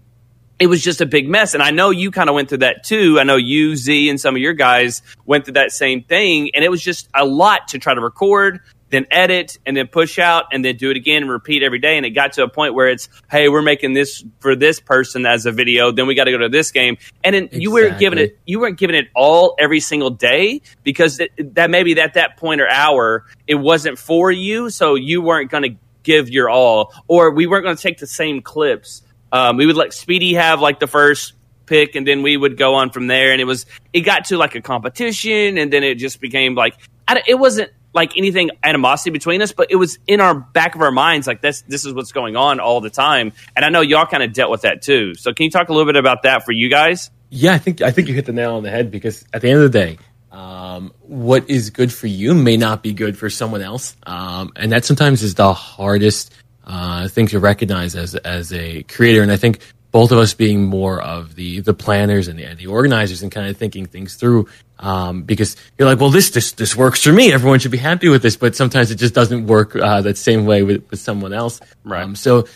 it 0.57 0.67
was 0.67 0.81
just 0.81 1.01
a 1.01 1.05
big 1.05 1.27
mess. 1.27 1.53
And 1.53 1.61
I 1.61 1.71
know 1.71 1.89
you 1.89 2.11
kind 2.11 2.29
of 2.29 2.35
went 2.35 2.47
through 2.47 2.59
that 2.59 2.85
too. 2.85 3.19
I 3.19 3.23
know 3.23 3.35
you, 3.35 3.75
Z, 3.75 4.09
and 4.09 4.21
some 4.21 4.35
of 4.35 4.41
your 4.41 4.53
guys 4.53 5.01
went 5.25 5.43
through 5.43 5.55
that 5.55 5.71
same 5.71 6.03
thing. 6.03 6.51
And 6.53 6.63
it 6.63 6.69
was 6.69 6.81
just 6.81 7.09
a 7.15 7.25
lot 7.25 7.69
to 7.69 7.79
try 7.79 7.95
to 7.95 7.99
record, 7.99 8.61
then 8.91 9.07
edit, 9.09 9.57
and 9.65 9.75
then 9.75 9.87
push 9.87 10.19
out, 10.19 10.45
and 10.51 10.63
then 10.63 10.75
do 10.75 10.91
it 10.91 10.97
again 10.97 11.23
and 11.23 11.31
repeat 11.31 11.63
every 11.63 11.79
day. 11.79 11.97
And 11.97 12.05
it 12.05 12.11
got 12.11 12.33
to 12.33 12.43
a 12.43 12.49
point 12.49 12.73
where 12.73 12.87
it's, 12.87 13.09
hey, 13.29 13.49
we're 13.49 13.61
making 13.61 13.93
this 13.93 14.23
for 14.39 14.55
this 14.55 14.79
person 14.79 15.25
as 15.25 15.45
a 15.45 15.51
video. 15.51 15.91
Then 15.91 16.07
we 16.07 16.15
got 16.15 16.25
to 16.25 16.31
go 16.31 16.37
to 16.37 16.49
this 16.49 16.71
game. 16.71 16.97
And 17.23 17.33
then 17.33 17.49
you 17.51 17.71
weren't 17.71 17.97
giving 17.99 18.19
it, 18.19 18.37
you 18.45 18.59
weren't 18.59 18.77
giving 18.77 18.95
it 18.95 19.07
all 19.15 19.55
every 19.57 19.79
single 19.79 20.09
day 20.09 20.61
because 20.83 21.19
it, 21.19 21.55
that 21.55 21.69
maybe 21.69 21.99
at 21.99 22.13
that 22.13 22.37
point 22.37 22.61
or 22.61 22.69
hour, 22.69 23.25
it 23.47 23.55
wasn't 23.55 23.97
for 23.97 24.31
you. 24.31 24.69
So 24.69 24.95
you 24.95 25.21
weren't 25.21 25.49
going 25.49 25.63
to 25.63 25.75
give 26.03 26.29
your 26.29 26.49
all, 26.49 26.93
or 27.07 27.31
we 27.31 27.47
weren't 27.47 27.63
going 27.63 27.75
to 27.75 27.81
take 27.81 27.99
the 27.99 28.07
same 28.07 28.41
clips. 28.41 29.03
Um, 29.31 29.57
we 29.57 29.65
would 29.65 29.77
let 29.77 29.93
Speedy 29.93 30.33
have 30.33 30.59
like 30.59 30.79
the 30.79 30.87
first 30.87 31.33
pick, 31.65 31.95
and 31.95 32.05
then 32.05 32.21
we 32.21 32.35
would 32.35 32.57
go 32.57 32.75
on 32.75 32.89
from 32.89 33.07
there. 33.07 33.31
And 33.31 33.39
it 33.39 33.45
was 33.45 33.65
it 33.93 34.01
got 34.01 34.25
to 34.25 34.37
like 34.37 34.55
a 34.55 34.61
competition, 34.61 35.57
and 35.57 35.71
then 35.71 35.83
it 35.83 35.95
just 35.95 36.19
became 36.19 36.55
like 36.55 36.75
I 37.07 37.21
it 37.27 37.35
wasn't 37.35 37.71
like 37.93 38.17
anything 38.17 38.51
animosity 38.63 39.09
between 39.09 39.41
us, 39.41 39.51
but 39.51 39.67
it 39.69 39.75
was 39.75 39.99
in 40.07 40.21
our 40.21 40.33
back 40.33 40.75
of 40.75 40.81
our 40.81 40.91
minds 40.91 41.27
like 41.27 41.41
this 41.41 41.61
this 41.67 41.85
is 41.85 41.93
what's 41.93 42.11
going 42.11 42.35
on 42.35 42.59
all 42.59 42.81
the 42.81 42.89
time. 42.89 43.33
And 43.55 43.65
I 43.65 43.69
know 43.69 43.81
y'all 43.81 44.05
kind 44.05 44.23
of 44.23 44.33
dealt 44.33 44.51
with 44.51 44.61
that 44.61 44.81
too. 44.81 45.15
So 45.15 45.33
can 45.33 45.45
you 45.45 45.51
talk 45.51 45.69
a 45.69 45.73
little 45.73 45.91
bit 45.91 45.97
about 45.97 46.23
that 46.23 46.43
for 46.45 46.51
you 46.51 46.69
guys? 46.69 47.11
Yeah, 47.29 47.53
I 47.53 47.57
think 47.57 47.81
I 47.81 47.91
think 47.91 48.07
you 48.07 48.13
hit 48.13 48.25
the 48.25 48.33
nail 48.33 48.55
on 48.55 48.63
the 48.63 48.69
head 48.69 48.91
because 48.91 49.25
at 49.33 49.41
the 49.41 49.49
end 49.49 49.61
of 49.61 49.71
the 49.71 49.77
day, 49.77 49.97
um, 50.31 50.93
what 51.01 51.49
is 51.49 51.69
good 51.69 51.91
for 51.91 52.07
you 52.07 52.33
may 52.33 52.57
not 52.57 52.83
be 52.83 52.93
good 52.93 53.17
for 53.17 53.29
someone 53.29 53.61
else, 53.61 53.95
um, 54.05 54.51
and 54.55 54.71
that 54.71 54.85
sometimes 54.85 55.23
is 55.23 55.35
the 55.35 55.53
hardest 55.53 56.33
uh, 56.65 57.07
thing 57.07 57.27
to 57.27 57.39
recognize 57.39 57.95
as 57.95 58.15
as 58.15 58.51
a 58.53 58.83
creator. 58.83 59.21
And 59.21 59.31
I 59.31 59.37
think 59.37 59.59
both 59.91 60.11
of 60.11 60.17
us 60.17 60.33
being 60.33 60.63
more 60.63 61.01
of 61.01 61.35
the 61.35 61.59
the 61.59 61.73
planners 61.73 62.27
and 62.27 62.39
the, 62.39 62.43
and 62.43 62.57
the 62.57 62.67
organizers 62.67 63.21
and 63.21 63.31
kind 63.31 63.49
of 63.49 63.57
thinking 63.57 63.85
things 63.85 64.15
through, 64.15 64.47
um, 64.79 65.23
because 65.23 65.55
you're 65.77 65.87
like, 65.87 65.99
well, 65.99 66.09
this 66.09 66.29
this 66.31 66.53
this 66.53 66.75
works 66.75 67.03
for 67.03 67.11
me. 67.11 67.33
Everyone 67.33 67.59
should 67.59 67.71
be 67.71 67.77
happy 67.77 68.09
with 68.09 68.21
this, 68.21 68.37
but 68.37 68.55
sometimes 68.55 68.91
it 68.91 68.95
just 68.95 69.13
doesn't 69.13 69.47
work 69.47 69.75
uh, 69.75 70.01
that 70.01 70.17
same 70.17 70.45
way 70.45 70.63
with, 70.63 70.89
with 70.89 70.99
someone 70.99 71.33
else. 71.33 71.59
Right. 71.83 72.03
Um, 72.03 72.15
so 72.15 72.47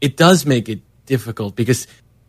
it 0.00 0.16
does 0.16 0.46
make 0.46 0.68
it 0.68 0.80
difficult 1.06 1.56
because 1.56 1.86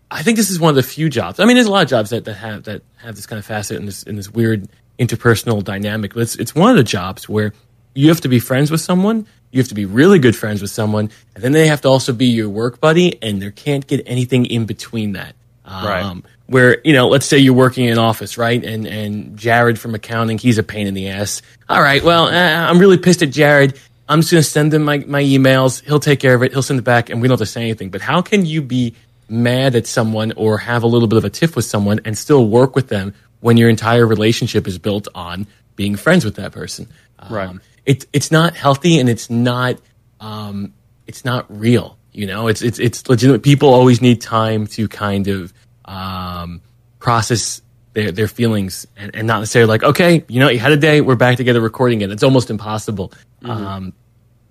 I 0.10 0.24
think 0.24 0.38
this 0.38 0.50
is 0.50 0.60
one 0.60 0.70
of 0.70 0.75
the 0.75 0.84
few 0.84 1.10
jobs. 1.10 1.39
I 1.39 1.46
mean, 1.46 1.56
there's 1.56 1.68
a 1.68 1.72
lot 1.72 1.84
of 1.84 1.89
jobs 1.89 2.10
that, 2.10 2.25
that 2.25 2.34
have 2.34 2.63
that 2.63 2.84
have 2.98 3.15
this 3.15 3.25
kind 3.25 3.39
of 3.39 3.46
facet 3.46 3.77
and 3.77 3.88
this 3.88 4.03
in 4.03 4.15
this 4.15 4.30
weird 4.30 4.68
interpersonal 5.00 5.63
dynamic. 5.63 6.13
But 6.13 6.22
it's 6.22 6.36
it's 6.36 6.53
one 6.53 6.70
of 6.70 6.77
the 6.77 6.84
jobs 6.84 7.27
where 7.27 7.53
you 7.96 8.10
have 8.10 8.22
to 8.22 8.30
be 8.30 8.39
friends 8.39 8.70
with 8.70 8.82
someone, 8.82 9.25
you 9.51 9.60
have 9.60 9.67
to 9.70 9.75
be 9.75 9.86
really 9.86 10.20
good 10.20 10.36
friends 10.36 10.62
with 10.62 10.72
someone, 10.72 11.10
and 11.36 11.43
then 11.43 11.51
they 11.51 11.67
have 11.67 11.81
to 11.81 11.88
also 11.89 12.13
be 12.13 12.27
your 12.27 12.50
work 12.50 12.79
buddy, 12.79 13.22
and 13.22 13.41
there 13.41 13.51
can't 13.51 13.86
get 13.86 14.03
anything 14.05 14.46
in 14.46 14.65
between 14.65 15.13
that. 15.13 15.36
Right. 15.65 16.03
Um, 16.03 16.24
where 16.48 16.81
you 16.84 16.91
know, 16.91 17.08
let's 17.08 17.25
say 17.25 17.38
you're 17.38 17.53
working 17.53 17.86
in 17.86 17.93
an 17.93 17.98
office, 17.98 18.38
right? 18.38 18.63
And 18.63 18.86
and 18.86 19.38
Jared 19.38 19.79
from 19.79 19.96
accounting, 19.96 20.38
he's 20.38 20.58
a 20.58 20.63
pain 20.63 20.88
in 20.88 20.93
the 20.93 21.10
ass. 21.10 21.41
All 21.70 21.81
right, 21.81 22.03
well, 22.03 22.25
uh, 22.25 22.70
I'm 22.70 22.79
really 22.79 22.98
pissed 22.98 23.22
at 23.22 23.29
Jared. 23.29 23.79
I'm 24.10 24.20
just 24.20 24.31
going 24.31 24.43
to 24.43 24.50
send 24.50 24.74
him 24.74 24.84
my, 24.84 24.98
my 24.98 25.24
emails. 25.24 25.81
He'll 25.86 26.01
take 26.01 26.20
care 26.20 26.36
of 26.36 26.43
it. 26.43 26.51
He'll 26.51 26.62
send 26.62 26.79
it 26.79 26.84
back, 26.84 27.10
and 27.10 27.22
we 27.22 27.29
don't 27.29 27.39
have 27.39 27.48
to 27.48 27.51
say 27.51 27.62
anything. 27.62 27.89
But 27.89 28.01
how 28.01 28.22
can 28.22 28.46
you 28.46 28.62
be 28.62 28.93
mad 29.29 29.74
at 29.74 29.88
someone 29.88 30.34
or 30.34 30.58
have 30.58 30.84
a 30.84 30.88
little 30.88 31.08
bit 31.08 31.15
of 31.15 31.24
a 31.24 31.29
tiff 31.29 31.55
with 31.55 31.63
someone 31.63 32.01
and 32.03 32.17
still 32.17 32.46
work 32.46 32.75
with 32.75 32.89
them 32.89 33.13
when 33.39 33.55
your 33.55 33.70
entire 33.70 34.05
relationship 34.05 34.67
is 34.67 34.77
built 34.77 35.08
on 35.15 35.48
being 35.77 35.96
friends 35.96 36.25
with 36.25 36.36
that 36.36 36.51
person? 36.51 36.89
Right. 37.29 37.48
Um, 37.48 37.62
it, 37.86 38.06
it's 38.14 38.32
not 38.32 38.56
healthy 38.56 39.00
and 39.00 39.10
it's 39.10 39.30
not 39.30 39.80
um, 40.20 40.74
it's 41.08 41.26
not 41.26 41.46
real. 41.50 41.98
You 42.12 42.28
know, 42.28 42.48
it's 42.48 42.62
it's 42.62 42.80
it's 42.80 43.08
legitimate. 43.10 43.44
People 43.44 43.74
always 43.74 44.02
need 44.02 44.22
time 44.22 44.68
to 44.68 44.88
kind 44.88 45.28
of 45.28 45.54
um, 45.86 46.62
process 47.00 47.62
their 47.94 48.12
their 48.12 48.28
feelings 48.28 48.86
and, 48.98 49.16
and 49.16 49.28
not 49.28 49.40
necessarily 49.40 49.70
like, 49.70 49.84
okay, 49.84 50.24
you 50.28 50.40
know, 50.40 50.50
you 50.50 50.60
had 50.60 50.72
a 50.72 50.78
day, 50.78 51.02
we're 51.02 51.16
back 51.16 51.38
together 51.38 51.62
recording 51.62 52.02
it. 52.02 52.12
It's 52.12 52.24
almost 52.24 52.50
impossible. 52.50 53.14
Um, 53.44 53.94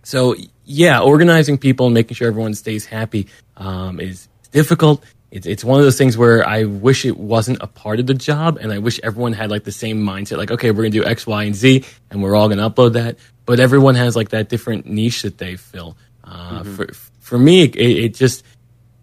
so 0.02 0.34
yeah, 0.64 1.00
organizing 1.00 1.58
people 1.58 1.86
and 1.86 1.94
making 1.94 2.14
sure 2.14 2.28
everyone 2.28 2.54
stays 2.54 2.86
happy 2.86 3.28
um, 3.56 4.00
is 4.00 4.28
difficult. 4.52 5.04
It's 5.30 5.46
it's 5.46 5.64
one 5.64 5.78
of 5.78 5.84
those 5.84 5.96
things 5.96 6.18
where 6.18 6.46
I 6.46 6.64
wish 6.64 7.04
it 7.04 7.16
wasn't 7.16 7.62
a 7.62 7.66
part 7.66 8.00
of 8.00 8.06
the 8.06 8.14
job, 8.14 8.58
and 8.60 8.72
I 8.72 8.78
wish 8.78 8.98
everyone 9.02 9.32
had 9.32 9.50
like 9.50 9.64
the 9.64 9.72
same 9.72 10.02
mindset, 10.04 10.38
like 10.38 10.50
okay, 10.50 10.70
we're 10.70 10.82
gonna 10.82 10.90
do 10.90 11.04
X, 11.04 11.26
Y, 11.26 11.44
and 11.44 11.54
Z, 11.54 11.84
and 12.10 12.22
we're 12.22 12.34
all 12.34 12.48
gonna 12.48 12.68
upload 12.68 12.94
that. 12.94 13.18
But 13.46 13.60
everyone 13.60 13.94
has 13.94 14.16
like 14.16 14.30
that 14.30 14.48
different 14.48 14.86
niche 14.86 15.22
that 15.22 15.38
they 15.38 15.56
fill. 15.56 15.96
Uh, 16.24 16.62
mm-hmm. 16.62 16.74
For 16.74 16.92
for 17.20 17.38
me, 17.38 17.62
it, 17.62 17.76
it 17.76 18.14
just 18.14 18.44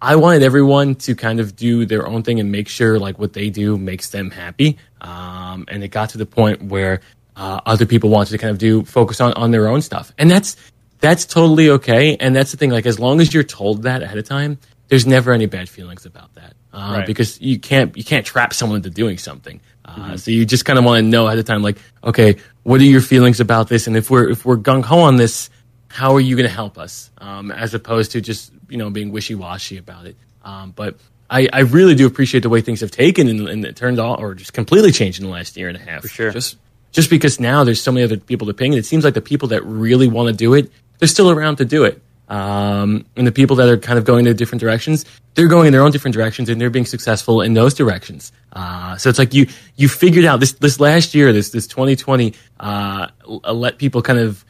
I 0.02 0.18
wanted 0.18 0.44
everyone 0.44 0.96
to 0.96 1.16
kind 1.16 1.40
of 1.40 1.56
do 1.56 1.86
their 1.86 2.06
own 2.06 2.24
thing 2.24 2.40
and 2.40 2.52
make 2.52 2.68
sure 2.68 3.00
like 3.00 3.18
what 3.18 3.34
they 3.34 3.50
do 3.50 3.78
makes 3.78 4.10
them 4.10 4.30
happy. 4.30 4.78
Um, 5.02 5.66
and 5.70 5.84
it 5.84 5.90
got 5.90 6.10
to 6.10 6.18
the 6.18 6.26
point 6.26 6.62
where 6.64 7.02
uh, 7.36 7.62
other 7.66 7.86
people 7.86 8.10
wanted 8.10 8.32
to 8.32 8.38
kind 8.38 8.52
of 8.52 8.58
do 8.58 8.84
focus 8.84 9.22
on 9.22 9.32
on 9.34 9.52
their 9.52 9.68
own 9.68 9.82
stuff, 9.82 10.12
and 10.18 10.30
that's 10.30 10.58
that's 11.00 11.26
totally 11.26 11.70
okay. 11.70 12.18
And 12.18 12.36
that's 12.36 12.52
the 12.52 12.58
thing, 12.58 12.72
like 12.72 12.86
as 12.86 13.00
long 13.00 13.22
as 13.22 13.34
you're 13.34 13.44
told 13.44 13.84
that 13.84 14.04
ahead 14.04 14.18
of 14.18 14.26
time, 14.26 14.58
there's 14.88 15.06
never 15.06 15.34
any 15.34 15.46
bad 15.46 15.70
feelings 15.70 16.06
about 16.06 16.34
that 16.36 16.56
uh, 16.74 16.98
right. 16.98 17.06
because 17.08 17.39
you 17.41 17.60
can't 17.60 17.96
you 17.98 18.03
can't 18.03 18.25
trap 18.25 18.53
someone 18.53 18.77
into 18.77 18.89
doing 18.89 19.17
something. 19.17 19.60
Uh, 19.84 19.96
mm-hmm. 19.96 20.15
So 20.17 20.32
you 20.32 20.46
just 20.46 20.65
kind 20.65 20.77
of 20.77 20.86
want 20.86 21.00
to 21.00 21.01
know 21.03 21.27
ahead 21.27 21.39
of 21.39 21.46
time, 21.46 21.63
like, 21.63 21.77
okay, 22.03 22.38
what 22.63 22.82
are 22.82 22.86
your 22.86 23.01
feelings 23.01 23.39
about 23.39 23.70
this? 23.70 23.88
And 23.88 23.96
if 23.96 24.10
we're 24.10 24.29
if 24.29 24.46
we're 24.46 24.58
gung 24.58 24.84
ho 24.84 25.00
on 25.00 25.15
this, 25.15 25.50
how 25.88 26.15
are 26.15 26.20
you 26.20 26.36
going 26.36 26.48
to 26.48 26.53
help 26.53 26.77
us? 26.77 27.12
Um, 27.17 27.51
as 27.51 27.74
opposed 27.74 28.12
to 28.12 28.22
just 28.22 28.51
you 28.70 28.77
know 28.77 28.89
being 28.89 29.12
wishy 29.12 29.36
washy 29.36 29.77
about 29.77 30.06
it. 30.06 30.15
Um, 30.44 30.72
but 30.72 30.96
I, 31.29 31.50
I 31.51 31.60
really 31.62 31.96
do 31.96 32.08
appreciate 32.08 32.44
the 32.44 32.50
way 32.50 32.62
things 32.62 32.82
have 32.82 32.91
taken 32.91 33.27
and, 33.27 33.50
and 33.50 33.65
it 33.65 33.75
turned 33.75 34.00
out 34.00 34.20
or 34.20 34.34
just 34.34 34.53
completely 34.53 34.91
changed 34.91 35.20
in 35.20 35.25
the 35.25 35.32
last 35.32 35.58
year 35.58 35.67
and 35.67 35.75
a 35.75 35.82
half. 35.82 36.03
For 36.03 36.08
sure. 36.08 36.32
Just 36.32 36.58
just 36.91 37.10
because 37.10 37.39
now 37.39 37.63
there's 37.63 37.82
so 37.82 37.91
many 37.91 38.03
other 38.03 38.17
people 38.17 38.48
to 38.48 38.53
ping, 38.53 38.74
and 38.74 38.79
it 38.79 38.86
seems 38.86 39.03
like 39.03 39.13
the 39.13 39.22
people 39.22 39.50
that 39.50 39.63
really 39.63 40.08
want 40.08 40.29
to 40.29 40.34
do 40.34 40.53
it, 40.53 40.72
they're 41.00 41.08
still 41.08 41.29
around 41.29 41.58
to 41.58 41.65
do 41.65 41.84
it. 41.84 42.01
Um, 42.30 43.06
and 43.16 43.26
the 43.26 43.32
people 43.32 43.56
that 43.58 43.70
are 43.70 43.78
kind 43.78 43.98
of 43.98 44.06
going 44.06 44.28
in 44.28 44.36
different 44.36 44.60
directions, 44.60 45.06
they're 45.36 45.48
going 45.48 45.68
in 45.68 45.74
their 45.74 45.82
own 45.82 45.92
different 45.92 46.14
directions 46.14 46.50
and 46.50 46.60
they're 46.60 46.70
being 46.70 46.86
successful 46.86 47.42
in 47.42 47.54
those 47.54 47.74
directions. 47.74 48.32
Uh, 48.54 48.98
so 48.98 49.10
it's 49.10 49.20
like 49.20 49.34
you, 49.34 49.48
you 49.76 49.88
figured 49.88 50.26
out 50.26 50.40
this, 50.40 50.54
this 50.54 50.80
last 50.80 51.16
year, 51.16 51.32
this, 51.32 51.52
this 51.52 51.68
2020, 51.68 52.34
uh, 52.60 53.08
let 53.54 53.78
people 53.78 54.02
kind 54.02 54.20
of 54.20 54.44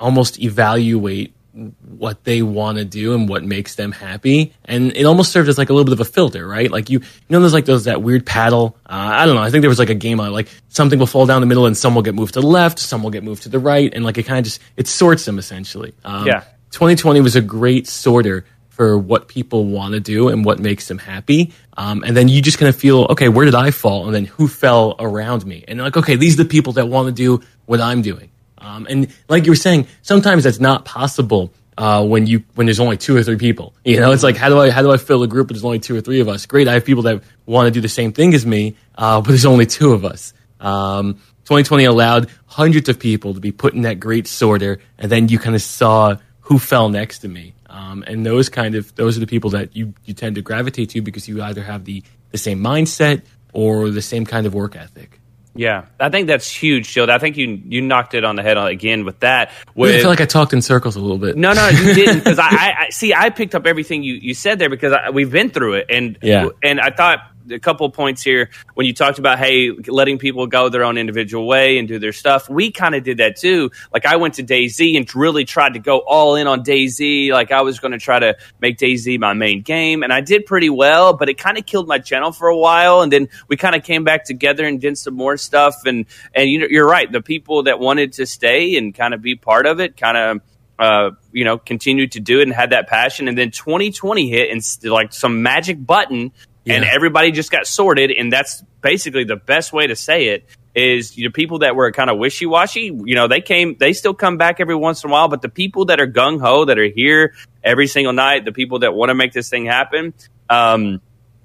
almost 0.00 0.40
evaluate 0.40 1.34
what 1.54 2.24
they 2.24 2.42
want 2.42 2.78
to 2.78 2.84
do 2.84 3.14
and 3.14 3.28
what 3.28 3.44
makes 3.44 3.76
them 3.76 3.92
happy. 3.92 4.52
And 4.64 4.94
it 4.96 5.04
almost 5.04 5.30
served 5.30 5.48
as 5.48 5.56
like 5.56 5.70
a 5.70 5.72
little 5.72 5.84
bit 5.84 5.92
of 5.92 6.00
a 6.00 6.04
filter, 6.04 6.46
right? 6.46 6.68
Like 6.68 6.90
you, 6.90 6.98
you 6.98 7.06
know, 7.30 7.40
there's 7.40 7.54
like 7.54 7.64
those, 7.64 7.84
that 7.84 8.02
weird 8.02 8.26
paddle. 8.26 8.76
Uh, 8.84 9.10
I 9.12 9.24
don't 9.24 9.36
know. 9.36 9.42
I 9.42 9.50
think 9.50 9.62
there 9.62 9.68
was 9.68 9.78
like 9.78 9.90
a 9.90 9.94
game 9.94 10.18
on 10.18 10.32
like 10.32 10.48
something 10.68 10.98
will 10.98 11.06
fall 11.06 11.26
down 11.26 11.40
the 11.40 11.46
middle 11.46 11.66
and 11.66 11.76
some 11.76 11.94
will 11.94 12.02
get 12.02 12.14
moved 12.14 12.34
to 12.34 12.40
the 12.40 12.46
left, 12.46 12.80
some 12.80 13.04
will 13.04 13.10
get 13.10 13.22
moved 13.22 13.44
to 13.44 13.48
the 13.48 13.60
right. 13.60 13.92
And 13.94 14.04
like 14.04 14.18
it 14.18 14.24
kind 14.24 14.38
of 14.38 14.44
just, 14.44 14.60
it 14.76 14.88
sorts 14.88 15.24
them 15.24 15.38
essentially. 15.38 15.94
Um, 16.04 16.26
yeah. 16.26 16.42
2020 16.74 17.20
was 17.20 17.36
a 17.36 17.40
great 17.40 17.86
sorter 17.86 18.44
for 18.68 18.98
what 18.98 19.28
people 19.28 19.64
want 19.66 19.94
to 19.94 20.00
do 20.00 20.28
and 20.28 20.44
what 20.44 20.58
makes 20.58 20.88
them 20.88 20.98
happy. 20.98 21.52
Um, 21.76 22.02
and 22.02 22.16
then 22.16 22.26
you 22.26 22.42
just 22.42 22.58
kind 22.58 22.68
of 22.68 22.74
feel, 22.74 23.06
okay, 23.10 23.28
where 23.28 23.44
did 23.44 23.54
I 23.54 23.70
fall? 23.70 24.06
And 24.06 24.14
then 24.14 24.24
who 24.24 24.48
fell 24.48 24.96
around 24.98 25.46
me? 25.46 25.64
And 25.68 25.80
like, 25.80 25.96
okay, 25.96 26.16
these 26.16 26.34
are 26.34 26.42
the 26.42 26.48
people 26.48 26.72
that 26.72 26.88
want 26.88 27.06
to 27.06 27.12
do 27.12 27.44
what 27.66 27.80
I'm 27.80 28.02
doing. 28.02 28.28
Um, 28.58 28.88
and 28.90 29.06
like 29.28 29.44
you 29.44 29.52
were 29.52 29.56
saying, 29.56 29.86
sometimes 30.02 30.42
that's 30.42 30.58
not 30.58 30.84
possible 30.84 31.52
uh, 31.78 32.04
when 32.04 32.26
you 32.26 32.42
when 32.56 32.66
there's 32.66 32.80
only 32.80 32.96
two 32.96 33.16
or 33.16 33.22
three 33.22 33.36
people. 33.36 33.72
You 33.84 34.00
know, 34.00 34.10
it's 34.10 34.24
like 34.24 34.36
how 34.36 34.48
do 34.48 34.58
I 34.58 34.70
how 34.70 34.82
do 34.82 34.90
I 34.90 34.96
fill 34.96 35.22
a 35.22 35.28
group? 35.28 35.46
But 35.46 35.54
there's 35.54 35.64
only 35.64 35.78
two 35.78 35.94
or 35.94 36.00
three 36.00 36.18
of 36.18 36.28
us. 36.28 36.46
Great, 36.46 36.66
I 36.66 36.72
have 36.72 36.84
people 36.84 37.04
that 37.04 37.22
want 37.46 37.66
to 37.66 37.70
do 37.70 37.80
the 37.80 37.88
same 37.88 38.12
thing 38.12 38.34
as 38.34 38.44
me, 38.44 38.74
uh, 38.96 39.20
but 39.20 39.28
there's 39.28 39.46
only 39.46 39.66
two 39.66 39.92
of 39.92 40.04
us. 40.04 40.32
Um, 40.58 41.14
2020 41.44 41.84
allowed 41.84 42.30
hundreds 42.46 42.88
of 42.88 42.98
people 42.98 43.34
to 43.34 43.40
be 43.40 43.52
put 43.52 43.74
in 43.74 43.82
that 43.82 44.00
great 44.00 44.26
sorter, 44.26 44.80
and 44.98 45.12
then 45.12 45.28
you 45.28 45.38
kind 45.38 45.54
of 45.54 45.62
saw 45.62 46.16
who 46.44 46.58
fell 46.58 46.88
next 46.88 47.20
to 47.20 47.28
me. 47.28 47.54
Um, 47.68 48.04
and 48.06 48.24
those 48.24 48.48
kind 48.48 48.74
of 48.74 48.94
those 48.94 49.16
are 49.16 49.20
the 49.20 49.26
people 49.26 49.50
that 49.50 49.74
you 49.74 49.94
you 50.04 50.14
tend 50.14 50.36
to 50.36 50.42
gravitate 50.42 50.90
to 50.90 51.02
because 51.02 51.28
you 51.28 51.42
either 51.42 51.62
have 51.62 51.84
the 51.84 52.02
the 52.30 52.38
same 52.38 52.60
mindset 52.60 53.22
or 53.52 53.90
the 53.90 54.02
same 54.02 54.24
kind 54.24 54.46
of 54.46 54.54
work 54.54 54.76
ethic. 54.76 55.20
Yeah, 55.56 55.86
I 56.00 56.08
think 56.08 56.26
that's 56.26 56.50
huge, 56.50 56.88
Chilled. 56.88 57.10
I 57.10 57.18
think 57.18 57.36
you 57.36 57.60
you 57.66 57.80
knocked 57.80 58.14
it 58.14 58.24
on 58.24 58.36
the 58.36 58.42
head 58.42 58.58
again 58.58 59.04
with 59.04 59.20
that. 59.20 59.52
With, 59.74 59.94
I 59.94 59.98
feel 60.00 60.08
like 60.08 60.20
I 60.20 60.26
talked 60.26 60.52
in 60.52 60.60
circles 60.60 60.96
a 60.96 61.00
little 61.00 61.18
bit. 61.18 61.36
No, 61.36 61.52
no, 61.52 61.68
you 61.68 61.94
didn't. 61.94 62.18
Because 62.18 62.40
I, 62.40 62.46
I, 62.50 62.88
see, 62.90 63.14
I 63.14 63.30
picked 63.30 63.54
up 63.54 63.64
everything 63.64 64.02
you, 64.02 64.14
you 64.14 64.34
said 64.34 64.58
there 64.58 64.68
because 64.68 64.92
I, 64.92 65.10
we've 65.10 65.30
been 65.30 65.50
through 65.50 65.74
it, 65.74 65.86
and 65.88 66.18
yeah. 66.22 66.48
and 66.62 66.80
I 66.80 66.90
thought 66.90 67.20
a 67.50 67.58
couple 67.58 67.88
points 67.90 68.22
here. 68.22 68.50
When 68.74 68.86
you 68.86 68.94
talked 68.94 69.18
about 69.18 69.38
hey 69.38 69.70
letting 69.70 70.18
people 70.18 70.46
go 70.46 70.68
their 70.68 70.84
own 70.84 70.98
individual 70.98 71.46
way 71.46 71.78
and 71.78 71.86
do 71.86 71.98
their 71.98 72.12
stuff 72.12 72.48
we 72.48 72.70
kind 72.70 72.94
of 72.94 73.04
did 73.04 73.18
that 73.18 73.36
too. 73.36 73.70
Like 73.92 74.06
i 74.06 74.16
went 74.16 74.34
to 74.34 74.42
DayZ 74.42 74.96
and 74.96 75.14
really 75.14 75.44
tried 75.44 75.74
to 75.74 75.78
go 75.78 75.98
all 75.98 76.36
in 76.36 76.46
on 76.46 76.64
DayZ 76.64 77.30
like 77.30 77.52
i 77.52 77.62
was 77.62 77.78
going 77.80 77.92
to 77.92 77.98
try 77.98 78.18
to 78.18 78.36
make 78.60 78.78
DayZ 78.78 79.18
my 79.18 79.34
main 79.34 79.62
game 79.62 80.02
and 80.02 80.12
i 80.12 80.20
did 80.20 80.46
pretty 80.46 80.70
well 80.70 81.12
but 81.12 81.28
it 81.28 81.38
kind 81.38 81.58
of 81.58 81.66
killed 81.66 81.88
my 81.88 81.98
channel 81.98 82.32
for 82.32 82.48
a 82.48 82.56
while 82.56 83.02
and 83.02 83.12
then 83.12 83.28
we 83.48 83.56
kind 83.56 83.74
of 83.74 83.82
came 83.82 84.04
back 84.04 84.24
together 84.24 84.66
and 84.66 84.80
did 84.80 84.98
some 84.98 85.14
more 85.14 85.36
stuff. 85.36 85.86
And 85.86 86.06
and 86.34 86.48
you 86.50 86.58
know 86.58 86.66
you're 86.68 86.88
right 86.88 87.10
the 87.10 87.22
people 87.22 87.64
that 87.64 87.78
wanted 87.78 88.14
to 88.14 88.26
stay 88.26 88.76
and 88.76 88.94
kind 88.94 89.14
of 89.14 89.22
be 89.22 89.36
part 89.36 89.66
of 89.66 89.80
it 89.80 89.96
kind 89.96 90.16
of 90.16 90.40
uh, 90.76 91.10
you 91.30 91.44
know, 91.44 91.56
continued 91.56 92.12
to 92.12 92.20
do 92.20 92.40
it 92.40 92.42
and 92.42 92.52
had 92.52 92.70
that 92.70 92.88
passion. 92.88 93.28
And 93.28 93.38
then 93.38 93.52
2020 93.52 94.28
hit 94.28 94.50
and 94.50 94.90
like 94.90 95.12
some 95.12 95.40
magic 95.40 95.84
button 95.84 96.32
yeah. 96.64 96.74
and 96.74 96.84
everybody 96.84 97.30
just 97.30 97.50
got 97.50 97.66
sorted. 97.66 98.10
And 98.10 98.32
that's 98.32 98.62
basically 98.80 99.24
the 99.24 99.36
best 99.36 99.72
way 99.72 99.86
to 99.86 99.96
say 99.96 100.28
it 100.28 100.46
is 100.74 101.16
you 101.16 101.28
know, 101.28 101.32
people 101.32 101.60
that 101.60 101.76
were 101.76 101.90
kind 101.92 102.10
of 102.10 102.18
wishy 102.18 102.46
washy, 102.46 102.92
you 103.04 103.14
know, 103.14 103.28
they 103.28 103.40
came, 103.40 103.76
they 103.78 103.92
still 103.92 104.14
come 104.14 104.38
back 104.38 104.60
every 104.60 104.74
once 104.74 105.04
in 105.04 105.10
a 105.10 105.12
while, 105.12 105.28
but 105.28 105.42
the 105.42 105.48
people 105.48 105.86
that 105.86 106.00
are 106.00 106.06
gung 106.06 106.40
ho, 106.40 106.64
that 106.64 106.78
are 106.78 106.88
here 106.88 107.34
every 107.62 107.86
single 107.86 108.12
night, 108.12 108.44
the 108.44 108.52
people 108.52 108.80
that 108.80 108.94
want 108.94 109.10
to 109.10 109.14
make 109.14 109.32
this 109.32 109.48
thing 109.48 109.66
happen, 109.66 110.14
um, 110.50 111.00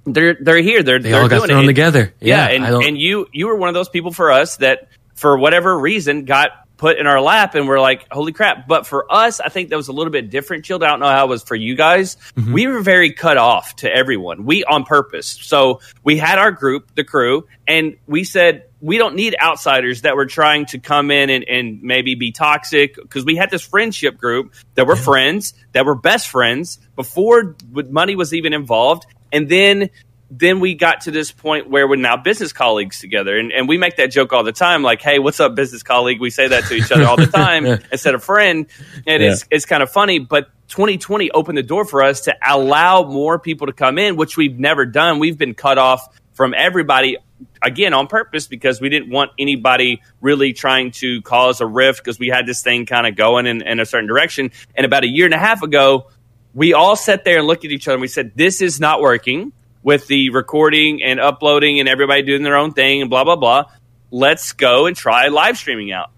they're 0.06 0.38
they're 0.40 0.58
here. 0.58 0.82
They're 0.82 1.00
they 1.00 1.12
they're 1.12 1.22
all 1.22 1.28
got 1.28 1.38
doing 1.38 1.50
thrown 1.50 1.64
it. 1.66 1.68
together. 1.68 2.14
Yeah, 2.20 2.50
yeah 2.50 2.66
and, 2.66 2.84
and 2.84 2.98
you 2.98 3.28
you 3.32 3.48
were 3.48 3.56
one 3.56 3.70
of 3.70 3.76
those 3.76 3.90
people 3.90 4.12
for 4.12 4.32
us 4.32 4.58
that 4.58 4.88
for 5.16 5.38
whatever 5.38 5.78
reason 5.78 6.26
got 6.26 6.50
put 6.80 6.98
in 6.98 7.06
our 7.08 7.22
lap 7.22 7.56
and 7.56 7.68
we're 7.68 7.80
like, 7.80 8.08
holy 8.10 8.32
crap. 8.32 8.66
But 8.66 8.88
for 8.88 9.12
us, 9.12 9.42
I 9.42 9.50
think 9.50 9.70
that 9.70 9.76
was 9.76 9.90
a 9.90 9.92
little 9.92 10.12
bit 10.12 10.30
different, 10.30 10.64
Chilled. 10.64 10.82
I 10.82 10.88
don't 10.88 11.02
know 11.02 11.08
how 11.08 11.26
it 11.26 11.30
was 11.30 11.44
for 11.44 11.56
you 11.56 11.76
guys. 11.76 12.16
Mm-hmm. 12.36 12.54
We 12.54 12.68
were 12.68 12.80
very 12.80 13.12
cut 13.12 13.38
off 13.38 13.76
to 13.78 13.94
everyone. 13.94 14.46
We 14.46 14.64
on 14.64 14.86
purpose. 14.86 15.28
So 15.28 15.82
we 16.04 16.18
had 16.18 16.40
our 16.40 16.52
group, 16.52 16.96
the 16.96 17.04
crew, 17.04 17.48
and 17.68 17.98
we 18.08 18.24
said, 18.24 18.66
we 18.80 18.98
don't 18.98 19.16
need 19.16 19.36
outsiders 19.42 20.04
that 20.04 20.16
were 20.16 20.26
trying 20.26 20.68
to 20.68 20.80
come 20.80 21.12
in 21.12 21.30
and, 21.30 21.44
and 21.44 21.84
maybe 21.84 22.16
be 22.16 22.32
toxic 22.32 22.96
because 22.96 23.26
we 23.26 23.36
had 23.36 23.52
this 23.52 23.62
friendship 23.62 24.18
group 24.18 24.54
that 24.76 24.88
were 24.88 24.96
yeah. 24.96 25.04
friends, 25.04 25.54
that 25.74 25.86
were 25.86 25.96
best 25.96 26.30
friends 26.30 26.80
before 26.96 27.58
money 27.72 28.16
was 28.16 28.34
even 28.34 28.54
involved. 28.54 29.06
And 29.34 29.50
then 29.50 29.90
then 30.32 30.60
we 30.60 30.76
got 30.76 31.02
to 31.02 31.12
this 31.12 31.32
point 31.32 31.70
where 31.70 31.88
we're 31.88 31.96
now 31.96 32.16
business 32.16 32.54
colleagues 32.54 33.00
together. 33.00 33.38
And, 33.38 33.52
and 33.52 33.68
we 33.68 33.78
make 33.78 33.98
that 33.98 34.12
joke 34.12 34.32
all 34.32 34.44
the 34.44 34.52
time, 34.52 34.84
like, 34.84 35.02
hey, 35.02 35.18
what's 35.18 35.40
up, 35.40 35.56
business 35.56 35.82
colleague? 35.82 36.20
We 36.20 36.30
say 36.30 36.48
that 36.50 36.66
to 36.66 36.76
each 36.76 36.92
other 36.92 37.06
all 37.06 37.18
the 37.18 37.26
time 37.34 37.66
instead 37.66 38.14
of 38.14 38.24
friend. 38.24 38.68
And 39.08 39.24
yeah. 39.24 39.32
it's, 39.32 39.46
it's 39.50 39.66
kind 39.66 39.82
of 39.82 39.90
funny. 39.90 40.20
But 40.20 40.50
2020 40.70 41.32
opened 41.32 41.58
the 41.58 41.64
door 41.64 41.84
for 41.84 42.04
us 42.04 42.22
to 42.22 42.36
allow 42.48 43.04
more 43.04 43.40
people 43.40 43.68
to 43.68 43.74
come 43.74 43.98
in, 43.98 44.18
which 44.18 44.38
we've 44.38 44.60
never 44.60 44.86
done. 44.86 45.18
We've 45.18 45.38
been 45.38 45.56
cut 45.56 45.80
off 45.80 46.08
from 46.34 46.54
everybody 46.56 47.18
again 47.64 47.94
on 47.94 48.08
purpose 48.08 48.48
because 48.48 48.80
we 48.80 48.90
didn't 48.90 49.10
want 49.10 49.32
anybody 49.40 50.02
really 50.22 50.54
trying 50.54 50.92
to 50.92 51.22
cause 51.24 51.60
a 51.60 51.66
rift 51.66 52.04
because 52.04 52.20
we 52.20 52.28
had 52.28 52.46
this 52.46 52.62
thing 52.62 52.86
kind 52.86 53.08
of 53.08 53.16
going 53.16 53.48
in, 53.48 53.62
in 53.64 53.80
a 53.80 53.86
certain 53.86 54.08
direction. 54.08 54.52
And 54.76 54.86
about 54.86 55.04
a 55.04 55.08
year 55.08 55.26
and 55.26 55.34
a 55.34 55.40
half 55.40 55.64
ago, 55.64 56.10
we 56.54 56.74
all 56.74 56.96
sat 56.96 57.24
there 57.24 57.40
and 57.40 57.48
looked 57.48 57.66
at 57.66 57.72
each 57.72 57.88
other 57.88 57.96
and 57.96 58.02
we 58.02 58.08
said, 58.08 58.34
this 58.36 58.62
is 58.62 58.80
not 58.80 59.02
working 59.02 59.54
with 59.84 60.08
the 60.08 60.30
recording 60.30 61.04
and 61.04 61.20
uploading 61.20 61.80
and 61.80 61.88
everybody 61.88 62.22
doing 62.22 62.44
their 62.44 62.58
own 62.58 62.74
thing 62.74 63.02
and 63.02 63.10
blah 63.10 63.24
blah 63.24 63.36
blah. 63.36 63.66
Let's 64.12 64.54
go 64.54 64.86
and 64.86 64.96
try 64.96 65.28
live 65.28 65.58
streaming 65.58 65.92
out. 65.92 66.12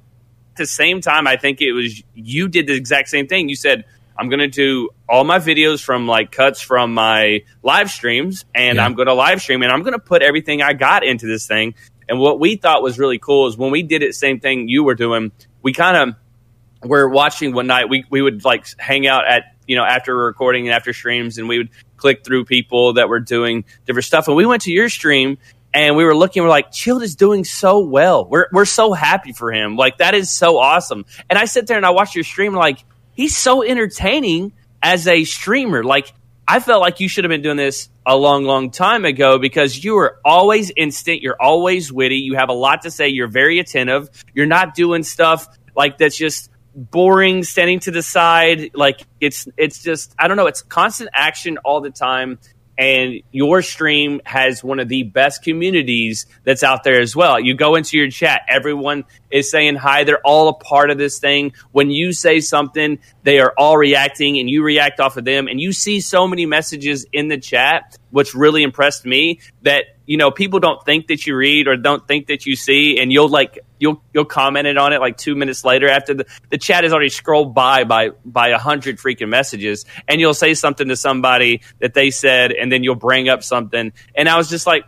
At 0.52 0.58
the 0.58 0.66
same 0.66 1.02
time, 1.02 1.28
I 1.28 1.38
think 1.38 1.62
it 1.62 1.74
was 1.74 2.02
you 2.14 2.48
did 2.48 2.68
the 2.68 2.74
exact 2.74 3.10
same 3.10 3.28
thing. 3.28 3.50
You 3.50 3.56
said, 3.56 3.86
I'm 4.18 4.30
going 4.30 4.40
to 4.40 4.48
do 4.48 4.90
all 5.10 5.24
my 5.24 5.40
videos 5.40 5.84
from 5.84 6.08
like 6.08 6.32
cuts 6.32 6.62
from 6.62 6.94
my 6.94 7.44
live 7.64 7.90
streams 7.90 8.46
and 8.54 8.76
yeah. 8.76 8.86
I'm 8.86 8.94
going 8.94 9.08
to 9.08 9.14
live 9.14 9.42
stream 9.42 9.64
and 9.64 9.72
I'm 9.72 9.82
going 9.82 9.94
to 9.94 10.00
put 10.00 10.22
everything 10.22 10.62
I 10.62 10.74
got 10.74 11.04
into 11.04 11.26
this 11.26 11.48
thing. 11.48 11.74
And 12.08 12.20
what 12.20 12.40
we 12.40 12.56
thought 12.56 12.84
was 12.84 13.00
really 13.00 13.18
cool 13.18 13.48
is 13.48 13.58
when 13.58 13.72
we 13.72 13.84
did 13.84 14.04
it, 14.04 14.14
same 14.14 14.40
thing 14.40 14.68
you 14.68 14.84
were 14.84 14.96
doing, 14.96 15.32
we 15.64 15.74
kind 15.74 15.98
of 15.98 16.90
were 16.90 17.10
watching 17.10 17.54
one 17.54 17.68
night. 17.68 17.90
We, 17.90 18.06
we 18.10 18.22
would 18.22 18.44
like 18.44 18.68
hang 18.78 19.08
out 19.08 19.28
at, 19.28 19.56
you 19.66 19.76
know, 19.76 19.84
after 19.84 20.16
recording 20.16 20.68
and 20.68 20.76
after 20.76 20.94
streams 20.94 21.38
and 21.38 21.48
we 21.48 21.58
would 21.58 21.70
click 22.02 22.26
through 22.26 22.46
people 22.46 22.94
that 22.94 23.08
were 23.08 23.20
doing 23.20 23.64
different 23.86 24.06
stuff. 24.06 24.28
And 24.28 24.36
we 24.36 24.46
went 24.46 24.64
to 24.64 24.72
your 24.72 24.90
stream 24.90 25.38
and 25.74 25.96
we 25.96 26.04
were 26.04 26.16
looking, 26.16 26.44
we're 26.44 26.50
like, 26.50 26.72
Chilled 26.72 27.04
is 27.04 27.16
doing 27.16 27.46
so 27.46 27.80
well. 27.80 28.26
We're, 28.26 28.48
we're 28.52 28.66
so 28.66 28.92
happy 28.92 29.32
for 29.32 29.54
him. 29.54 29.78
Like, 29.78 30.00
that 30.00 30.14
is 30.14 30.30
so 30.30 30.58
awesome. 30.58 31.06
And 31.30 31.40
I 31.40 31.46
sit 31.46 31.68
there 31.68 31.78
and 31.78 31.86
I 31.86 31.92
watch 31.92 32.16
your 32.16 32.26
stream, 32.26 32.54
like, 32.54 32.84
he's 33.14 33.38
so 33.38 33.64
entertaining 33.64 34.54
as 34.82 35.08
a 35.08 35.24
streamer. 35.24 35.84
Like, 35.84 36.12
I 36.48 36.60
felt 36.60 36.82
like 36.82 37.00
you 37.00 37.08
should 37.08 37.24
have 37.24 37.30
been 37.30 37.44
doing 37.44 37.56
this 37.56 37.88
a 38.06 38.18
long, 38.18 38.44
long 38.44 38.72
time 38.72 39.06
ago 39.06 39.38
because 39.38 39.82
you 39.82 39.98
are 40.00 40.20
always 40.26 40.72
instant. 40.76 41.22
You're 41.22 41.42
always 41.42 41.94
witty. 41.94 42.18
You 42.18 42.36
have 42.36 42.50
a 42.50 42.54
lot 42.54 42.82
to 42.82 42.92
say. 42.92 43.08
You're 43.08 43.30
very 43.30 43.60
attentive. 43.60 44.10
You're 44.34 44.48
not 44.48 44.74
doing 44.76 45.04
stuff 45.04 45.48
like 45.76 45.98
that's 45.98 46.18
just 46.18 46.51
boring 46.74 47.44
standing 47.44 47.80
to 47.80 47.92
the 47.92 48.02
side 48.02 48.72
like 48.74 49.06
it's 49.20 49.48
it's 49.58 49.84
just 49.84 50.16
i 50.18 50.28
don't 50.28 50.38
know 50.38 50.48
it's 50.48 50.62
constant 50.62 51.10
action 51.14 51.58
all 51.66 51.82
the 51.82 51.90
time 51.90 52.40
and 52.82 53.22
your 53.32 53.62
stream 53.62 54.22
has 54.26 54.64
one 54.64 54.80
of 54.80 54.90
the 54.90 55.04
best 55.04 55.44
communities 55.44 56.26
that's 56.44 56.64
out 56.64 56.84
there 56.84 57.00
as 57.00 57.16
well. 57.16 57.40
You 57.40 57.54
go 57.54 57.76
into 57.76 57.96
your 57.96 58.10
chat, 58.10 58.42
everyone 58.48 59.04
is 59.30 59.52
saying 59.52 59.76
hi. 59.76 60.04
They're 60.04 60.26
all 60.26 60.48
a 60.48 60.54
part 60.54 60.90
of 60.90 60.98
this 60.98 61.20
thing. 61.20 61.54
When 61.72 61.92
you 61.92 62.12
say 62.12 62.40
something, 62.40 62.98
they 63.22 63.40
are 63.40 63.54
all 63.56 63.78
reacting 63.78 64.40
and 64.40 64.50
you 64.50 64.64
react 64.64 65.00
off 65.00 65.16
of 65.16 65.26
them. 65.26 65.48
And 65.48 65.62
you 65.62 65.74
see 65.74 66.02
so 66.02 66.28
many 66.28 66.48
messages 66.48 67.06
in 67.14 67.28
the 67.28 67.38
chat, 67.38 67.98
which 68.10 68.34
really 68.34 68.64
impressed 68.64 69.06
me 69.06 69.42
that, 69.62 69.84
you 70.12 70.18
know, 70.18 70.30
people 70.30 70.60
don't 70.60 70.84
think 70.84 71.08
that 71.08 71.26
you 71.26 71.38
read 71.38 71.70
or 71.70 71.78
don't 71.78 72.06
think 72.06 72.28
that 72.28 72.46
you 72.46 72.58
see. 72.58 73.00
And 73.00 73.14
you'll 73.14 73.30
like, 73.30 73.60
you'll, 73.80 74.04
you'll 74.14 74.26
comment 74.26 74.68
on 74.78 74.92
it 74.92 75.00
like 75.00 75.16
two 75.16 75.36
minutes 75.36 75.64
later 75.64 75.88
after 75.88 76.14
the, 76.14 76.26
the 76.50 76.58
chat 76.58 76.84
has 76.84 76.92
already 76.92 77.08
scrolled 77.08 77.56
by 77.56 77.86
by, 77.86 78.10
by 78.26 78.50
a 78.50 78.58
hundred 78.58 78.98
freaking 78.98 79.30
messages. 79.30 79.86
And 80.10 80.20
you'll 80.20 80.34
say 80.34 80.54
something 80.54 80.90
to 80.90 80.98
somebody 80.98 81.62
that 81.80 81.94
they 81.94 82.12
said, 82.12 82.52
and 82.52 82.70
then 82.70 82.84
you'll 82.84 82.96
bring 82.96 83.30
up 83.30 83.42
something. 83.42 83.94
And 84.14 84.28
I 84.28 84.36
was 84.36 84.50
just 84.50 84.68
like, 84.68 84.84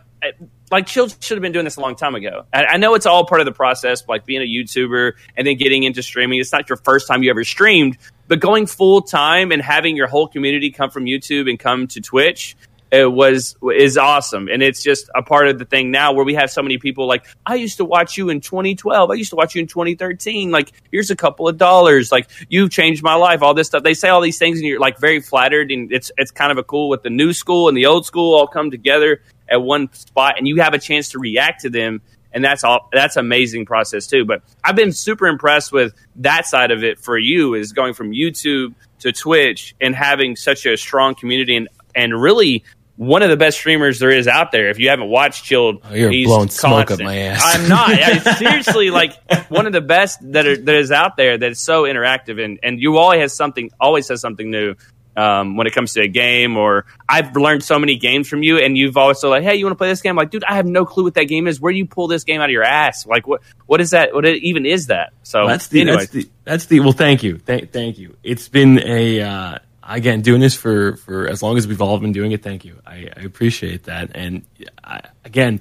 like 0.70 0.86
Chill 0.86 1.08
should 1.08 1.38
have 1.38 1.42
been 1.42 1.52
doing 1.52 1.64
this 1.64 1.76
a 1.76 1.80
long 1.80 1.96
time 1.96 2.14
ago. 2.14 2.44
I, 2.52 2.76
know 2.76 2.92
it's 2.92 3.06
all 3.06 3.24
part 3.24 3.40
of 3.40 3.46
the 3.46 3.52
process, 3.52 4.06
like 4.06 4.26
being 4.26 4.42
a 4.42 4.44
YouTuber 4.44 5.12
and 5.38 5.46
then 5.46 5.56
getting 5.56 5.84
into 5.84 6.02
streaming. 6.02 6.38
It's 6.38 6.52
not 6.52 6.68
your 6.68 6.76
first 6.76 7.08
time 7.08 7.22
you 7.22 7.30
ever 7.30 7.44
streamed, 7.44 7.96
but 8.28 8.40
going 8.40 8.66
full 8.66 9.00
time 9.00 9.52
and 9.52 9.62
having 9.62 9.96
your 9.96 10.06
whole 10.06 10.28
community 10.28 10.70
come 10.70 10.90
from 10.90 11.06
YouTube 11.06 11.48
and 11.48 11.58
come 11.58 11.86
to 11.86 12.02
Twitch 12.02 12.56
it 12.90 13.10
was 13.10 13.56
is 13.74 13.98
awesome. 13.98 14.48
And 14.48 14.62
it's 14.62 14.82
just 14.82 15.10
a 15.14 15.22
part 15.22 15.48
of 15.48 15.58
the 15.58 15.64
thing 15.64 15.90
now 15.90 16.12
where 16.12 16.24
we 16.24 16.34
have 16.34 16.50
so 16.50 16.62
many 16.62 16.78
people 16.78 17.06
like 17.06 17.26
i 17.46 17.54
used 17.54 17.78
to 17.78 17.84
watch 17.84 18.16
you 18.16 18.28
in 18.28 18.40
2012 18.40 19.10
i 19.10 19.14
used 19.14 19.30
to 19.30 19.36
watch 19.36 19.54
you 19.54 19.60
in 19.60 19.66
2013 19.66 20.50
like 20.50 20.72
here's 20.90 21.10
a 21.10 21.16
couple 21.16 21.48
of 21.48 21.58
dollars. 21.58 22.10
Like 22.10 22.30
you've 22.48 22.70
changed 22.70 23.02
my 23.02 23.14
life. 23.14 23.42
All 23.42 23.54
this 23.54 23.66
stuff. 23.66 23.82
They 23.82 23.94
say 23.94 24.08
all 24.08 24.20
these 24.20 24.38
things 24.38 24.58
and 24.58 24.66
you're 24.66 24.80
like 24.80 24.98
very 24.98 25.20
flattered 25.20 25.70
and 25.70 25.92
it's 25.92 26.10
it's 26.16 26.30
kind 26.30 26.52
of 26.52 26.58
a 26.58 26.62
cool 26.62 26.88
with 26.88 27.02
the 27.02 27.10
new 27.10 27.32
school 27.32 27.68
and 27.68 27.76
the 27.76 27.86
old 27.86 28.06
school 28.06 28.34
all 28.34 28.46
come 28.46 28.70
together 28.70 29.20
at 29.48 29.60
one 29.60 29.92
spot 29.92 30.36
and 30.38 30.48
you 30.48 30.60
have 30.62 30.74
a 30.74 30.78
chance 30.78 31.10
to 31.10 31.18
react 31.18 31.62
to 31.62 31.70
them. 31.70 32.00
And 32.32 32.44
that's 32.44 32.64
all 32.64 32.88
that's 32.92 33.16
amazing 33.16 33.66
process 33.66 34.06
too. 34.06 34.24
But 34.24 34.42
i've 34.62 34.76
been 34.76 34.92
super 34.92 35.26
impressed 35.26 35.72
with 35.72 35.94
that 36.16 36.46
side 36.46 36.70
of 36.70 36.82
it 36.82 36.98
for 36.98 37.18
you 37.18 37.54
is 37.54 37.72
going 37.72 37.94
from 37.94 38.10
youtube 38.10 38.74
to 39.00 39.12
twitch 39.12 39.74
and 39.80 39.94
having 39.94 40.34
such 40.34 40.64
a 40.66 40.76
strong 40.76 41.14
community 41.14 41.56
and 41.56 41.68
and 41.94 42.20
really 42.20 42.64
one 42.96 43.22
of 43.22 43.30
the 43.30 43.36
best 43.36 43.58
streamers 43.58 43.98
there 43.98 44.10
is 44.10 44.28
out 44.28 44.52
there. 44.52 44.70
If 44.70 44.78
you 44.78 44.88
haven't 44.88 45.08
watched 45.08 45.44
Chilled, 45.44 45.80
oh, 45.84 45.94
you're 45.94 46.10
he's 46.10 46.26
blowing 46.26 46.48
constant. 46.48 46.88
smoke 46.88 46.90
up 46.92 47.00
my 47.00 47.16
ass. 47.16 47.42
I'm 47.44 47.68
not. 47.68 47.90
I, 47.90 48.18
seriously, 48.38 48.90
like 48.90 49.14
one 49.50 49.66
of 49.66 49.72
the 49.72 49.80
best 49.80 50.20
that 50.32 50.46
are, 50.46 50.56
that 50.56 50.74
is 50.76 50.92
out 50.92 51.16
there. 51.16 51.36
That 51.36 51.52
is 51.52 51.60
so 51.60 51.84
interactive, 51.84 52.42
and 52.42 52.58
and 52.62 52.80
you 52.80 52.96
always 52.98 53.20
has 53.20 53.36
something, 53.36 53.70
always 53.80 54.08
has 54.08 54.20
something 54.20 54.50
new. 54.50 54.74
Um, 55.16 55.56
when 55.56 55.68
it 55.68 55.72
comes 55.72 55.92
to 55.92 56.00
a 56.00 56.08
game, 56.08 56.56
or 56.56 56.86
I've 57.08 57.36
learned 57.36 57.62
so 57.62 57.78
many 57.78 57.94
games 57.94 58.26
from 58.26 58.42
you, 58.42 58.58
and 58.58 58.76
you've 58.76 58.96
also 58.96 59.30
like, 59.30 59.44
hey, 59.44 59.54
you 59.54 59.64
want 59.64 59.70
to 59.70 59.78
play 59.78 59.86
this 59.86 60.02
game? 60.02 60.10
I'm 60.10 60.16
like, 60.16 60.30
dude, 60.30 60.42
I 60.42 60.56
have 60.56 60.66
no 60.66 60.84
clue 60.84 61.04
what 61.04 61.14
that 61.14 61.26
game 61.26 61.46
is. 61.46 61.60
Where 61.60 61.72
do 61.72 61.78
you 61.78 61.86
pull 61.86 62.08
this 62.08 62.24
game 62.24 62.40
out 62.40 62.46
of 62.46 62.50
your 62.50 62.64
ass? 62.64 63.06
Like, 63.06 63.24
what 63.28 63.40
what 63.66 63.80
is 63.80 63.90
that? 63.90 64.12
What 64.12 64.26
even 64.26 64.66
is 64.66 64.86
that? 64.86 65.12
So 65.22 65.40
well, 65.40 65.48
that's 65.48 65.68
the 65.68 65.82
anyway. 65.82 65.98
that's 65.98 66.10
the 66.10 66.28
that's 66.42 66.66
the 66.66 66.80
well. 66.80 66.90
Thank 66.90 67.22
you, 67.22 67.38
Th- 67.38 67.70
thank 67.70 67.98
you. 67.98 68.16
It's 68.24 68.48
been 68.48 68.80
a 68.80 69.20
uh, 69.20 69.58
again 69.88 70.22
doing 70.22 70.40
this 70.40 70.54
for 70.54 70.96
for 70.96 71.28
as 71.28 71.42
long 71.42 71.56
as 71.56 71.66
we've 71.66 71.82
all 71.82 71.98
been 71.98 72.12
doing 72.12 72.32
it 72.32 72.42
thank 72.42 72.64
you. 72.64 72.80
I, 72.86 73.10
I 73.16 73.20
appreciate 73.22 73.84
that. 73.84 74.10
And 74.14 74.44
I, 74.82 75.00
again 75.24 75.60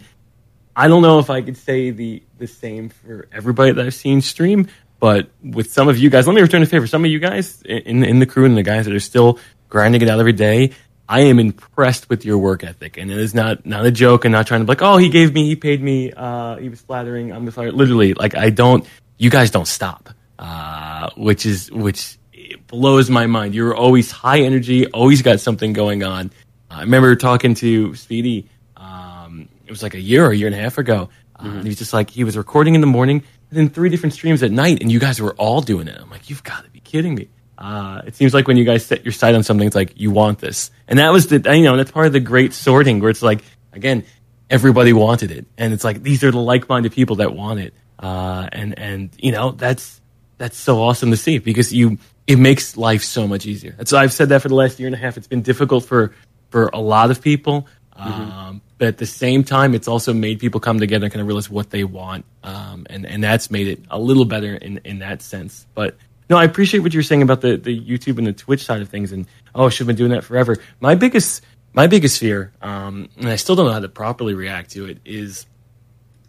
i 0.75 0.87
don't 0.87 1.03
know 1.03 1.19
if 1.19 1.29
i 1.29 1.41
could 1.41 1.57
say 1.57 1.91
the 1.91 2.23
the 2.39 2.47
same 2.47 2.89
for 2.89 3.27
everybody 3.31 3.71
that 3.71 3.85
i've 3.85 3.93
seen 3.93 4.21
stream 4.21 4.67
but 4.99 5.29
with 5.43 5.71
some 5.71 5.87
of 5.87 5.97
you 5.97 6.09
guys 6.09 6.25
let 6.25 6.33
me 6.33 6.41
return 6.41 6.63
a 6.63 6.65
favor. 6.65 6.87
Some 6.87 7.03
of 7.03 7.11
you 7.11 7.19
guys 7.19 7.61
in 7.63 8.03
in 8.03 8.19
the 8.19 8.25
crew 8.25 8.45
and 8.45 8.55
the 8.55 8.63
guys 8.63 8.85
that 8.85 8.95
are 8.95 9.01
still 9.01 9.37
grinding 9.67 10.01
it 10.01 10.07
out 10.07 10.17
every 10.17 10.31
day 10.31 10.71
i 11.09 11.19
am 11.19 11.39
impressed 11.39 12.09
with 12.09 12.23
your 12.23 12.37
work 12.37 12.63
ethic. 12.63 12.97
And 12.97 13.11
it 13.11 13.17
is 13.17 13.35
not 13.35 13.65
not 13.65 13.85
a 13.85 13.91
joke 13.91 14.23
and 14.23 14.31
not 14.31 14.47
trying 14.47 14.61
to 14.61 14.65
be 14.65 14.69
like 14.69 14.81
oh 14.81 14.97
he 14.97 15.09
gave 15.09 15.33
me 15.33 15.45
he 15.45 15.55
paid 15.57 15.81
me 15.81 16.13
uh 16.15 16.55
he 16.55 16.69
was 16.69 16.81
flattering 16.81 17.33
i'm 17.33 17.45
flattering. 17.51 17.75
literally 17.75 18.13
like 18.13 18.35
i 18.35 18.49
don't 18.49 18.87
you 19.17 19.29
guys 19.29 19.51
don't 19.51 19.67
stop 19.67 20.09
uh 20.39 21.09
which 21.17 21.45
is 21.45 21.69
which 21.71 22.17
it 22.51 22.67
blows 22.67 23.09
my 23.09 23.27
mind. 23.27 23.55
You're 23.55 23.75
always 23.75 24.12
high 24.12 24.41
energy, 24.41 24.88
always 24.88 25.21
got 25.21 25.39
something 25.39 25.73
going 25.73 26.03
on. 26.03 26.32
I 26.69 26.82
remember 26.82 27.15
talking 27.15 27.53
to 27.56 27.95
Speedy. 27.95 28.49
Um, 28.75 29.47
it 29.65 29.71
was 29.71 29.84
like 29.84 29.93
a 29.93 29.99
year 29.99 30.25
or 30.25 30.32
a 30.32 30.36
year 30.36 30.47
and 30.47 30.56
a 30.56 30.60
half 30.60 30.77
ago. 30.77 31.10
Uh, 31.36 31.43
mm-hmm. 31.43 31.62
he 31.62 31.69
was 31.69 31.77
just 31.77 31.93
like 31.93 32.10
he 32.10 32.23
was 32.23 32.38
recording 32.38 32.75
in 32.75 32.82
the 32.82 32.88
morning 32.88 33.23
and 33.49 33.60
then 33.60 33.69
three 33.69 33.89
different 33.89 34.13
streams 34.13 34.41
at 34.41 34.51
night, 34.51 34.82
and 34.82 34.91
you 34.91 34.99
guys 34.99 35.21
were 35.21 35.34
all 35.36 35.62
doing 35.62 35.88
it. 35.88 35.99
I'm 35.99 36.10
like, 36.10 36.29
you've 36.29 36.43
got 36.43 36.63
to 36.63 36.69
be 36.71 36.79
kidding 36.79 37.15
me. 37.15 37.29
Uh, 37.58 38.01
it 38.06 38.15
seems 38.15 38.34
like 38.34 38.47
when 38.47 38.58
you 38.58 38.65
guys 38.65 38.86
set 38.86 39.06
your 39.06 39.12
sight 39.12 39.36
on 39.36 39.43
something, 39.43 39.65
it's 39.65 39.75
like 39.75 39.93
you 39.95 40.12
want 40.12 40.39
this, 40.39 40.71
and 40.88 40.99
that 40.99 41.12
was 41.12 41.27
the 41.27 41.38
you 41.56 41.63
know 41.63 41.77
that's 41.77 41.91
part 41.91 42.08
of 42.08 42.13
the 42.13 42.19
great 42.19 42.53
sorting 42.53 42.99
where 42.99 43.10
it's 43.10 43.21
like 43.21 43.43
again 43.71 44.03
everybody 44.49 44.91
wanted 44.91 45.32
it, 45.32 45.45
and 45.58 45.71
it's 45.71 45.84
like 45.84 46.01
these 46.01 46.23
are 46.23 46.32
the 46.32 46.39
like-minded 46.39 46.91
people 46.91 47.17
that 47.17 47.34
want 47.34 47.60
it, 47.60 47.73
uh, 47.99 48.49
and 48.51 48.77
and 48.77 49.12
you 49.17 49.32
know 49.32 49.51
that's 49.51 50.01
that's 50.39 50.58
so 50.58 50.82
awesome 50.82 51.12
to 51.12 51.17
see 51.17 51.38
because 51.38 51.71
you 51.71 51.99
it 52.27 52.38
makes 52.38 52.77
life 52.77 53.03
so 53.03 53.27
much 53.27 53.45
easier. 53.45 53.75
And 53.77 53.88
so 53.88 53.97
I've 53.97 54.13
said 54.13 54.29
that 54.29 54.41
for 54.41 54.49
the 54.49 54.55
last 54.55 54.79
year 54.79 54.88
and 54.88 54.95
a 54.95 54.99
half. 54.99 55.17
It's 55.17 55.27
been 55.27 55.41
difficult 55.41 55.86
for 55.86 56.13
for 56.49 56.69
a 56.71 56.79
lot 56.79 57.09
of 57.09 57.21
people, 57.21 57.67
mm-hmm. 57.97 58.12
um, 58.12 58.62
but 58.77 58.88
at 58.88 58.97
the 58.99 59.07
same 59.07 59.43
time, 59.43 59.73
it's 59.73 59.88
also 59.88 60.13
made 60.13 60.39
people 60.39 60.59
come 60.59 60.79
together 60.79 61.05
and 61.05 61.13
kind 61.13 61.21
of 61.21 61.27
realize 61.27 61.49
what 61.49 61.71
they 61.71 61.83
want, 61.83 62.25
um, 62.43 62.86
and 62.89 63.05
and 63.05 63.23
that's 63.23 63.49
made 63.49 63.67
it 63.67 63.79
a 63.89 63.99
little 63.99 64.25
better 64.25 64.55
in 64.55 64.79
in 64.86 64.99
that 64.99 65.21
sense. 65.21 65.65
But 65.73 65.97
no, 66.29 66.38
I 66.38 66.43
appreciate 66.45 66.81
what 66.81 66.93
you're 66.93 67.03
saying 67.03 67.21
about 67.21 67.41
the 67.41 67.57
the 67.57 67.77
YouTube 67.77 68.17
and 68.17 68.27
the 68.27 68.33
Twitch 68.33 68.63
side 68.63 68.81
of 68.81 68.89
things, 68.89 69.12
and 69.12 69.25
oh, 69.55 69.65
I 69.65 69.69
should 69.69 69.79
have 69.79 69.88
been 69.88 69.95
doing 69.95 70.12
that 70.12 70.23
forever. 70.23 70.57
My 70.79 70.95
biggest 70.95 71.41
my 71.73 71.88
biggest 71.88 72.19
fear, 72.19 72.53
um, 72.62 73.09
and 73.17 73.27
I 73.27 73.36
still 73.36 73.55
don't 73.55 73.65
know 73.65 73.73
how 73.73 73.79
to 73.79 73.89
properly 73.89 74.36
react 74.36 74.71
to 74.71 74.86
it, 74.86 74.99
is 75.05 75.45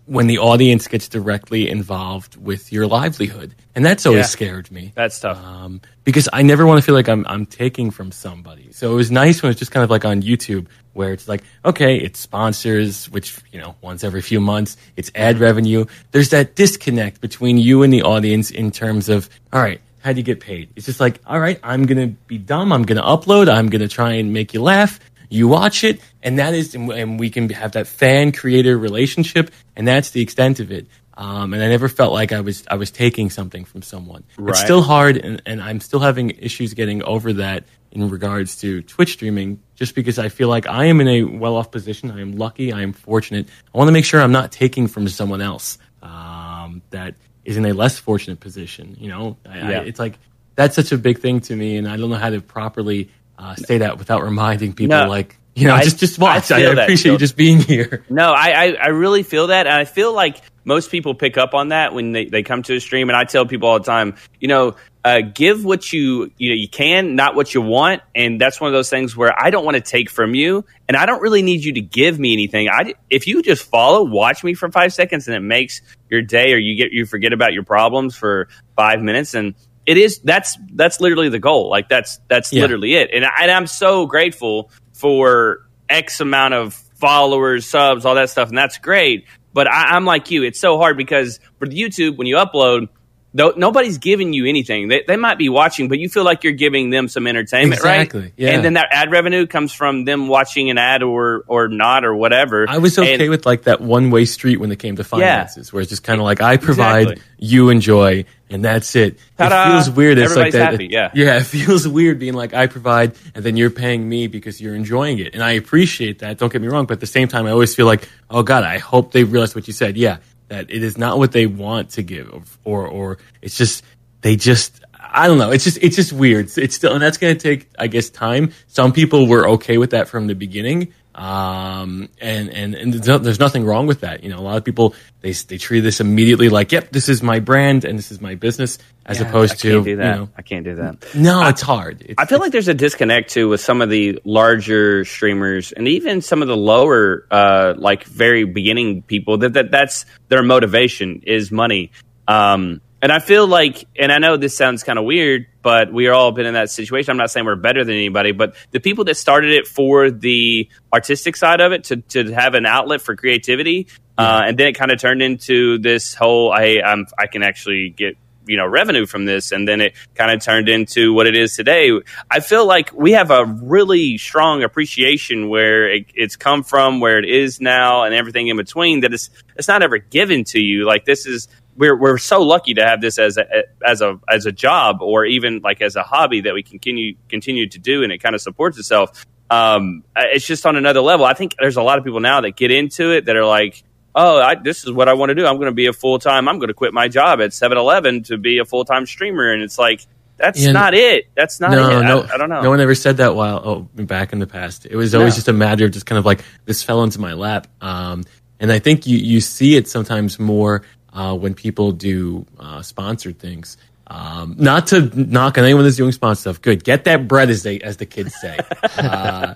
when 0.06 0.26
the 0.26 0.38
audience 0.38 0.86
gets 0.86 1.08
directly 1.08 1.68
involved 1.68 2.36
with 2.36 2.72
your 2.72 2.86
livelihood, 2.86 3.54
and 3.74 3.84
that's 3.84 4.04
always 4.06 4.20
yeah, 4.20 4.26
scared 4.26 4.70
me. 4.70 4.92
That's 4.94 5.18
tough 5.18 5.38
um, 5.38 5.80
because 6.04 6.28
I 6.32 6.42
never 6.42 6.66
want 6.66 6.78
to 6.78 6.82
feel 6.84 6.94
like 6.94 7.08
I'm 7.08 7.24
I'm 7.28 7.46
taking 7.46 7.90
from 7.90 8.12
somebody. 8.12 8.72
So 8.72 8.92
it 8.92 8.96
was 8.96 9.10
nice 9.10 9.42
when 9.42 9.50
it's 9.50 9.58
just 9.58 9.70
kind 9.70 9.84
of 9.84 9.90
like 9.90 10.04
on 10.04 10.22
YouTube 10.22 10.66
where 10.92 11.12
it's 11.12 11.26
like, 11.26 11.42
okay, 11.64 11.96
it's 11.96 12.20
sponsors, 12.20 13.10
which 13.10 13.38
you 13.52 13.60
know 13.60 13.74
once 13.80 14.04
every 14.04 14.22
few 14.22 14.40
months, 14.40 14.76
it's 14.96 15.10
ad 15.14 15.38
revenue. 15.38 15.84
There's 16.12 16.30
that 16.30 16.54
disconnect 16.54 17.20
between 17.20 17.58
you 17.58 17.82
and 17.82 17.92
the 17.92 18.02
audience 18.02 18.50
in 18.50 18.70
terms 18.70 19.08
of, 19.08 19.28
all 19.52 19.62
right, 19.62 19.80
how 20.00 20.12
do 20.12 20.18
you 20.18 20.22
get 20.22 20.40
paid? 20.40 20.68
It's 20.76 20.86
just 20.86 21.00
like, 21.00 21.20
all 21.26 21.40
right, 21.40 21.58
I'm 21.62 21.86
gonna 21.86 22.08
be 22.08 22.38
dumb. 22.38 22.72
I'm 22.72 22.82
gonna 22.82 23.02
upload. 23.02 23.48
I'm 23.48 23.68
gonna 23.70 23.88
try 23.88 24.12
and 24.12 24.32
make 24.32 24.52
you 24.52 24.62
laugh 24.62 25.00
you 25.34 25.48
watch 25.48 25.84
it, 25.84 26.00
and 26.22 26.38
that 26.38 26.54
is, 26.54 26.74
and 26.74 27.18
we 27.18 27.28
can 27.28 27.48
have 27.50 27.72
that 27.72 27.86
fan 27.86 28.32
creator 28.32 28.78
relationship, 28.78 29.50
and 29.76 29.86
that's 29.86 30.10
the 30.10 30.22
extent 30.22 30.60
of 30.60 30.70
it. 30.70 30.86
Um, 31.16 31.54
and 31.54 31.62
I 31.62 31.68
never 31.68 31.88
felt 31.88 32.12
like 32.12 32.32
I 32.32 32.40
was 32.40 32.64
I 32.68 32.74
was 32.74 32.90
taking 32.90 33.30
something 33.30 33.64
from 33.64 33.82
someone. 33.82 34.24
Right. 34.36 34.50
It's 34.50 34.60
still 34.60 34.82
hard, 34.82 35.16
and, 35.16 35.42
and 35.46 35.62
I'm 35.62 35.80
still 35.80 36.00
having 36.00 36.30
issues 36.30 36.74
getting 36.74 37.02
over 37.02 37.32
that 37.34 37.64
in 37.92 38.10
regards 38.10 38.56
to 38.56 38.82
Twitch 38.82 39.12
streaming, 39.12 39.60
just 39.76 39.94
because 39.94 40.18
I 40.18 40.28
feel 40.28 40.48
like 40.48 40.66
I 40.66 40.86
am 40.86 41.00
in 41.00 41.08
a 41.08 41.22
well 41.24 41.56
off 41.56 41.70
position. 41.70 42.10
I 42.10 42.20
am 42.20 42.32
lucky. 42.32 42.72
I 42.72 42.82
am 42.82 42.92
fortunate. 42.92 43.48
I 43.72 43.78
want 43.78 43.88
to 43.88 43.92
make 43.92 44.04
sure 44.04 44.20
I'm 44.20 44.32
not 44.32 44.50
taking 44.50 44.88
from 44.88 45.06
someone 45.08 45.40
else 45.40 45.78
um, 46.02 46.82
that 46.90 47.14
is 47.44 47.56
in 47.56 47.64
a 47.64 47.72
less 47.72 47.98
fortunate 47.98 48.40
position. 48.40 48.96
You 48.98 49.08
know, 49.08 49.36
I, 49.46 49.58
yeah. 49.58 49.80
I, 49.80 49.84
it's 49.84 50.00
like 50.00 50.18
that's 50.56 50.74
such 50.74 50.90
a 50.90 50.98
big 50.98 51.20
thing 51.20 51.40
to 51.42 51.54
me, 51.54 51.76
and 51.76 51.88
I 51.88 51.96
don't 51.96 52.10
know 52.10 52.16
how 52.16 52.30
to 52.30 52.40
properly 52.40 53.10
uh, 53.38 53.54
say 53.56 53.78
that 53.78 53.98
without 53.98 54.22
reminding 54.22 54.72
people 54.72 54.96
no, 54.96 55.08
like 55.08 55.36
you 55.54 55.66
know 55.66 55.74
I, 55.74 55.84
just 55.84 55.98
just 55.98 56.18
watch. 56.18 56.50
I, 56.50 56.58
I 56.58 56.82
appreciate 56.82 57.12
you 57.12 57.18
just 57.18 57.36
being 57.36 57.58
here. 57.58 58.04
No 58.08 58.32
I, 58.32 58.48
I, 58.50 58.72
I 58.72 58.86
really 58.88 59.22
feel 59.22 59.48
that 59.48 59.66
and 59.66 59.74
i 59.74 59.84
feel 59.84 60.12
like 60.12 60.40
most 60.64 60.90
people 60.90 61.14
pick 61.14 61.36
up 61.36 61.54
on 61.54 61.68
that 61.68 61.92
when 61.94 62.12
they, 62.12 62.24
they 62.26 62.42
come 62.42 62.62
to 62.64 62.76
a 62.76 62.80
stream 62.80 63.08
and 63.08 63.16
i 63.16 63.24
tell 63.24 63.46
people 63.46 63.68
all 63.68 63.78
the 63.78 63.84
time 63.84 64.16
you 64.40 64.48
know 64.48 64.76
uh, 65.04 65.20
give 65.20 65.62
what 65.66 65.92
you 65.92 66.32
you 66.38 66.48
know 66.48 66.56
you 66.56 66.68
can 66.68 67.14
not 67.14 67.34
what 67.34 67.52
you 67.52 67.60
want 67.60 68.00
and 68.14 68.40
that's 68.40 68.58
one 68.58 68.68
of 68.68 68.72
those 68.72 68.88
things 68.88 69.14
where 69.14 69.34
i 69.38 69.50
don't 69.50 69.64
want 69.64 69.74
to 69.74 69.82
take 69.82 70.08
from 70.08 70.34
you 70.34 70.64
and 70.88 70.96
i 70.96 71.04
don't 71.04 71.20
really 71.20 71.42
need 71.42 71.62
you 71.62 71.74
to 71.74 71.82
give 71.82 72.18
me 72.18 72.32
anything. 72.32 72.68
I 72.68 72.94
if 73.10 73.26
you 73.26 73.42
just 73.42 73.68
follow 73.68 74.02
watch 74.02 74.42
me 74.44 74.54
for 74.54 74.70
five 74.70 74.92
seconds 74.92 75.28
and 75.28 75.36
it 75.36 75.40
makes 75.40 75.80
your 76.10 76.22
day 76.22 76.52
or 76.52 76.58
you 76.58 76.76
get 76.76 76.92
you 76.92 77.06
forget 77.06 77.32
about 77.32 77.52
your 77.52 77.64
problems 77.64 78.16
for 78.16 78.48
five 78.76 79.00
minutes 79.00 79.34
and 79.34 79.54
it 79.86 79.96
is 79.96 80.20
that's 80.20 80.56
that's 80.72 81.00
literally 81.00 81.28
the 81.28 81.38
goal. 81.38 81.68
Like 81.68 81.88
that's 81.88 82.20
that's 82.28 82.52
yeah. 82.52 82.62
literally 82.62 82.94
it. 82.94 83.10
And, 83.12 83.24
I, 83.24 83.30
and 83.42 83.50
I'm 83.50 83.66
so 83.66 84.06
grateful 84.06 84.70
for 84.92 85.66
X 85.88 86.20
amount 86.20 86.54
of 86.54 86.74
followers, 86.74 87.66
subs, 87.66 88.04
all 88.04 88.14
that 88.14 88.30
stuff, 88.30 88.48
and 88.48 88.56
that's 88.56 88.78
great. 88.78 89.26
But 89.52 89.68
I, 89.68 89.94
I'm 89.94 90.04
like 90.04 90.30
you. 90.30 90.42
It's 90.42 90.58
so 90.58 90.78
hard 90.78 90.96
because 90.96 91.38
for 91.58 91.68
the 91.68 91.78
YouTube 91.78 92.16
when 92.16 92.26
you 92.26 92.36
upload, 92.36 92.88
though 93.34 93.52
nobody's 93.56 93.98
giving 93.98 94.32
you 94.32 94.46
anything. 94.46 94.88
They, 94.88 95.02
they 95.06 95.16
might 95.16 95.36
be 95.38 95.48
watching, 95.48 95.88
but 95.88 95.98
you 95.98 96.08
feel 96.08 96.24
like 96.24 96.44
you're 96.44 96.52
giving 96.54 96.90
them 96.90 97.08
some 97.08 97.26
entertainment, 97.26 97.74
Exactly, 97.80 98.20
right? 98.20 98.32
yeah. 98.36 98.50
And 98.52 98.64
then 98.64 98.74
that 98.74 98.88
ad 98.92 99.10
revenue 99.10 99.46
comes 99.46 99.72
from 99.72 100.04
them 100.04 100.28
watching 100.28 100.70
an 100.70 100.78
ad 100.78 101.02
or 101.02 101.44
or 101.48 101.68
not 101.68 102.04
or 102.04 102.14
whatever. 102.14 102.66
I 102.68 102.78
was 102.78 102.98
okay 102.98 103.14
And- 103.14 103.30
with 103.30 103.44
like 103.44 103.64
that 103.64 103.80
one 103.80 104.10
way 104.10 104.24
street 104.24 104.58
when 104.60 104.70
it 104.72 104.78
came 104.78 104.96
to 104.96 105.04
finances, 105.04 105.72
where 105.72 105.82
it's 105.82 105.90
just 105.90 106.04
kind 106.04 106.20
of 106.20 106.24
like 106.24 106.40
I 106.40 106.56
provide, 106.56 107.08
Exactly. 107.10 107.24
you 107.38 107.68
enjoy, 107.70 108.24
and 108.50 108.64
that's 108.64 108.94
it. 108.94 109.18
Ta-da. 109.36 109.66
It 109.66 109.72
feels 109.72 109.90
weird. 109.96 110.18
It's 110.18 110.36
like 110.36 110.52
that. 110.52 110.72
happy, 110.72 110.86
yeah. 110.90 111.10
yeah. 111.14 111.38
It 111.40 111.44
feels 111.44 111.88
weird 111.88 112.18
being 112.20 112.34
like 112.34 112.54
I 112.54 112.68
provide, 112.68 113.16
and 113.34 113.44
then 113.44 113.56
you're 113.56 113.70
paying 113.70 114.08
me 114.08 114.28
because 114.28 114.60
you're 114.60 114.74
enjoying 114.76 115.18
it, 115.18 115.34
and 115.34 115.42
I 115.42 115.52
appreciate 115.52 116.20
that. 116.20 116.38
Don't 116.38 116.52
get 116.52 116.62
me 116.62 116.68
wrong, 116.68 116.86
but 116.86 116.94
at 116.94 117.00
the 117.00 117.06
same 117.06 117.26
time, 117.28 117.46
I 117.46 117.50
always 117.50 117.74
feel 117.74 117.86
like, 117.86 118.08
oh 118.30 118.42
God, 118.44 118.62
I 118.64 118.78
hope 118.78 119.12
they 119.12 119.24
realize 119.24 119.54
what 119.54 119.66
you 119.66 119.72
said. 119.72 119.96
Yeah, 119.96 120.18
that 120.48 120.70
it 120.70 120.82
is 120.82 120.98
not 120.98 121.18
what 121.18 121.32
they 121.32 121.46
want 121.46 121.90
to 121.90 122.02
give, 122.02 122.58
or 122.64 122.86
or 122.86 123.18
it's 123.42 123.56
just 123.56 123.84
they 124.20 124.36
just. 124.36 124.80
I 125.16 125.28
don't 125.28 125.38
know. 125.38 125.52
It's 125.52 125.62
just 125.62 125.78
it's 125.80 125.94
just 125.94 126.12
weird. 126.12 126.46
It's, 126.46 126.58
it's 126.58 126.74
still, 126.74 126.92
and 126.92 127.00
that's 127.00 127.18
going 127.18 127.36
to 127.36 127.40
take, 127.40 127.68
I 127.78 127.86
guess, 127.86 128.10
time. 128.10 128.52
Some 128.66 128.92
people 128.92 129.28
were 129.28 129.48
okay 129.50 129.78
with 129.78 129.90
that 129.90 130.08
from 130.08 130.26
the 130.26 130.34
beginning, 130.34 130.92
um, 131.14 132.08
and 132.20 132.50
and 132.50 132.74
and 132.74 132.92
there's, 132.92 133.06
no, 133.06 133.18
there's 133.18 133.38
nothing 133.38 133.64
wrong 133.64 133.86
with 133.86 134.00
that. 134.00 134.24
You 134.24 134.30
know, 134.30 134.38
a 134.38 134.42
lot 134.42 134.56
of 134.56 134.64
people 134.64 134.94
they 135.20 135.32
they 135.32 135.58
treat 135.58 135.80
this 135.80 136.00
immediately 136.00 136.48
like, 136.48 136.72
yep, 136.72 136.90
this 136.90 137.08
is 137.08 137.22
my 137.22 137.40
brand 137.40 137.84
and 137.84 137.98
this 137.98 138.10
is 138.10 138.20
my 138.20 138.34
business, 138.34 138.78
as 139.06 139.20
opposed 139.20 139.52
I 139.52 139.56
to 139.56 139.70
can't 139.70 139.84
do 139.84 139.90
you 139.90 139.96
that. 139.96 140.16
know, 140.16 140.28
I 140.36 140.42
can't 140.42 140.64
do 140.64 140.74
that. 140.76 141.14
no, 141.14 141.48
it's 141.48 141.62
hard. 141.62 142.02
It's, 142.02 142.14
I 142.18 142.26
feel 142.26 142.40
like 142.40 142.52
there's 142.52 142.68
a 142.68 142.74
disconnect 142.74 143.30
too 143.30 143.48
with 143.48 143.60
some 143.60 143.80
of 143.80 143.90
the 143.90 144.20
larger 144.24 145.04
streamers 145.04 145.72
and 145.72 145.86
even 145.86 146.20
some 146.20 146.42
of 146.42 146.48
the 146.48 146.56
lower, 146.56 147.26
uh, 147.30 147.74
like 147.76 148.04
very 148.04 148.44
beginning 148.44 149.02
people. 149.02 149.38
That, 149.38 149.52
that 149.52 149.70
that's 149.70 150.06
their 150.28 150.42
motivation 150.42 151.22
is 151.26 151.52
money. 151.52 151.92
Um, 152.26 152.80
and 153.04 153.12
I 153.12 153.18
feel 153.18 153.46
like, 153.46 153.86
and 153.98 154.10
I 154.10 154.16
know 154.16 154.38
this 154.38 154.56
sounds 154.56 154.82
kind 154.82 154.98
of 154.98 155.04
weird, 155.04 155.44
but 155.60 155.92
we 155.92 156.06
are 156.06 156.14
all 156.14 156.32
been 156.32 156.46
in 156.46 156.54
that 156.54 156.70
situation. 156.70 157.10
I'm 157.10 157.18
not 157.18 157.30
saying 157.30 157.44
we're 157.44 157.54
better 157.54 157.84
than 157.84 157.94
anybody, 157.94 158.32
but 158.32 158.56
the 158.70 158.80
people 158.80 159.04
that 159.04 159.16
started 159.16 159.50
it 159.50 159.66
for 159.66 160.10
the 160.10 160.70
artistic 160.90 161.36
side 161.36 161.60
of 161.60 161.72
it 161.72 161.84
to 161.84 161.96
to 161.98 162.32
have 162.32 162.54
an 162.54 162.64
outlet 162.64 163.02
for 163.02 163.14
creativity, 163.14 163.88
uh, 164.16 164.44
and 164.46 164.56
then 164.56 164.68
it 164.68 164.72
kind 164.72 164.90
of 164.90 164.98
turned 164.98 165.20
into 165.20 165.76
this 165.76 166.14
whole, 166.14 166.56
hey, 166.56 166.82
I'm 166.82 167.06
I 167.18 167.26
can 167.26 167.42
actually 167.42 167.90
get 167.90 168.16
you 168.46 168.56
know 168.56 168.66
revenue 168.66 169.06
from 169.06 169.24
this 169.24 169.52
and 169.52 169.66
then 169.66 169.80
it 169.80 169.94
kind 170.14 170.30
of 170.30 170.42
turned 170.42 170.68
into 170.68 171.12
what 171.12 171.26
it 171.26 171.36
is 171.36 171.56
today. 171.56 171.90
I 172.30 172.40
feel 172.40 172.66
like 172.66 172.90
we 172.94 173.12
have 173.12 173.30
a 173.30 173.44
really 173.44 174.18
strong 174.18 174.62
appreciation 174.62 175.48
where 175.48 175.90
it, 175.90 176.06
it's 176.14 176.36
come 176.36 176.62
from 176.62 177.00
where 177.00 177.18
it 177.18 177.28
is 177.28 177.60
now 177.60 178.04
and 178.04 178.14
everything 178.14 178.48
in 178.48 178.56
between 178.56 179.00
that 179.00 179.12
it's 179.12 179.30
it's 179.56 179.68
not 179.68 179.82
ever 179.82 179.98
given 179.98 180.44
to 180.44 180.60
you. 180.60 180.86
Like 180.86 181.04
this 181.04 181.26
is 181.26 181.48
we're 181.76 181.98
we're 181.98 182.18
so 182.18 182.42
lucky 182.42 182.74
to 182.74 182.84
have 182.84 183.00
this 183.00 183.18
as 183.18 183.36
a 183.36 183.46
as 183.86 184.00
a 184.00 184.18
as 184.28 184.46
a 184.46 184.52
job 184.52 185.02
or 185.02 185.24
even 185.24 185.60
like 185.60 185.80
as 185.82 185.96
a 185.96 186.02
hobby 186.02 186.40
that 186.42 186.54
we 186.54 186.62
continue 186.62 187.14
continue 187.28 187.68
to 187.68 187.78
do 187.78 188.02
and 188.02 188.12
it 188.12 188.18
kind 188.18 188.34
of 188.34 188.40
supports 188.40 188.78
itself 188.78 189.24
um 189.50 190.04
it's 190.16 190.46
just 190.46 190.64
on 190.66 190.76
another 190.76 191.00
level 191.00 191.24
i 191.26 191.34
think 191.34 191.54
there's 191.58 191.76
a 191.76 191.82
lot 191.82 191.98
of 191.98 192.04
people 192.04 192.20
now 192.20 192.40
that 192.40 192.56
get 192.56 192.70
into 192.70 193.10
it 193.10 193.26
that 193.26 193.36
are 193.36 193.44
like 193.46 193.82
oh, 194.14 194.40
I, 194.40 194.54
this 194.54 194.84
is 194.84 194.92
what 194.92 195.08
I 195.08 195.14
want 195.14 195.30
to 195.30 195.34
do. 195.34 195.44
I'm 195.44 195.56
going 195.56 195.66
to 195.66 195.74
be 195.74 195.86
a 195.86 195.92
full 195.92 196.20
time. 196.20 196.48
I'm 196.48 196.60
going 196.60 196.68
to 196.68 196.74
quit 196.74 196.94
my 196.94 197.08
job 197.08 197.40
at 197.40 197.50
7-Eleven 197.50 198.22
to 198.24 198.38
be 198.38 198.58
a 198.58 198.64
full 198.64 198.84
time 198.84 199.06
streamer. 199.06 199.52
And 199.52 199.60
it's 199.60 199.76
like 199.76 200.06
that's 200.36 200.60
Yeah, 200.60 200.72
not 200.72 200.94
it. 200.94 201.26
That's 201.34 201.60
not 201.60 201.72
no, 201.72 201.98
it. 201.98 202.02
no, 202.04 202.20
I, 202.22 202.34
I 202.34 202.36
don't 202.36 202.48
know. 202.48 202.62
No 202.62 202.70
one 202.70 202.80
ever 202.80 202.94
said 202.94 203.16
that 203.18 203.34
while 203.34 203.60
oh, 203.64 203.80
back 204.04 204.32
in 204.32 204.38
the 204.38 204.46
past. 204.46 204.86
It 204.86 204.94
was 204.94 205.14
always 205.14 205.34
No. 205.34 205.36
just 205.36 205.48
a 205.48 205.52
matter 205.52 205.84
of 205.84 205.90
just 205.90 206.06
kind 206.06 206.18
of 206.18 206.24
like 206.24 206.44
this 206.64 206.82
fell 206.82 207.02
into 207.02 207.20
my 207.20 207.32
lap. 207.32 207.66
Um, 207.80 208.22
and 208.60 208.70
I 208.70 208.78
think 208.78 209.06
you 209.06 209.18
you 209.18 209.40
see 209.40 209.76
it 209.76 209.88
sometimes 209.88 210.38
more 210.38 210.82
uh, 211.14 211.34
when 211.36 211.54
people 211.54 211.92
do 211.92 212.44
uh, 212.58 212.82
sponsored 212.82 213.38
things. 213.38 213.76
Um, 214.06 214.56
not 214.58 214.88
to 214.88 215.00
knock 215.18 215.56
on 215.56 215.64
anyone 215.64 215.84
that's 215.84 215.96
doing 215.96 216.12
sponsored 216.12 216.40
stuff. 216.40 216.60
Good, 216.62 216.84
get 216.84 217.04
that 217.04 217.26
bread, 217.26 217.48
as 217.48 217.62
they 217.62 217.80
as 217.80 217.96
the 217.96 218.06
kids 218.06 218.34
say. 218.40 218.58
Uh, 218.98 219.54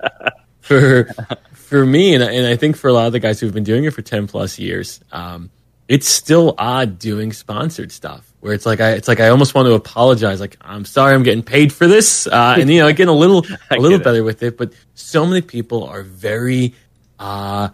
for 0.60 1.04
for 1.52 1.84
me, 1.84 2.14
and 2.14 2.24
I- 2.24 2.32
and 2.32 2.46
I 2.46 2.56
think 2.56 2.76
for 2.76 2.88
a 2.88 2.92
lot 2.92 3.06
of 3.06 3.12
the 3.12 3.20
guys 3.20 3.40
who've 3.40 3.52
been 3.52 3.64
doing 3.64 3.84
it 3.84 3.92
for 3.92 4.02
ten 4.02 4.26
plus 4.26 4.58
years, 4.58 5.00
um, 5.12 5.50
it's 5.86 6.08
still 6.08 6.54
odd 6.58 6.98
doing 6.98 7.32
sponsored 7.32 7.92
stuff 7.92 8.30
where 8.40 8.52
it's 8.52 8.66
like 8.66 8.80
I 8.80 8.92
it's 8.92 9.08
like 9.08 9.20
I 9.20 9.28
almost 9.28 9.54
want 9.54 9.66
to 9.66 9.74
apologize. 9.74 10.40
Like 10.40 10.56
I'm 10.60 10.84
sorry, 10.84 11.14
I'm 11.14 11.22
getting 11.22 11.42
paid 11.42 11.72
for 11.72 11.86
this, 11.86 12.26
uh, 12.26 12.56
and 12.58 12.70
you 12.70 12.80
know, 12.80 12.88
getting 12.88 13.08
a 13.08 13.12
little 13.12 13.44
a 13.70 13.76
little 13.76 13.98
better 13.98 14.24
with 14.24 14.42
it. 14.42 14.56
But 14.58 14.72
so 14.94 15.26
many 15.26 15.40
people 15.42 15.84
are 15.84 16.02
very 16.02 16.74
uh, 17.18 17.68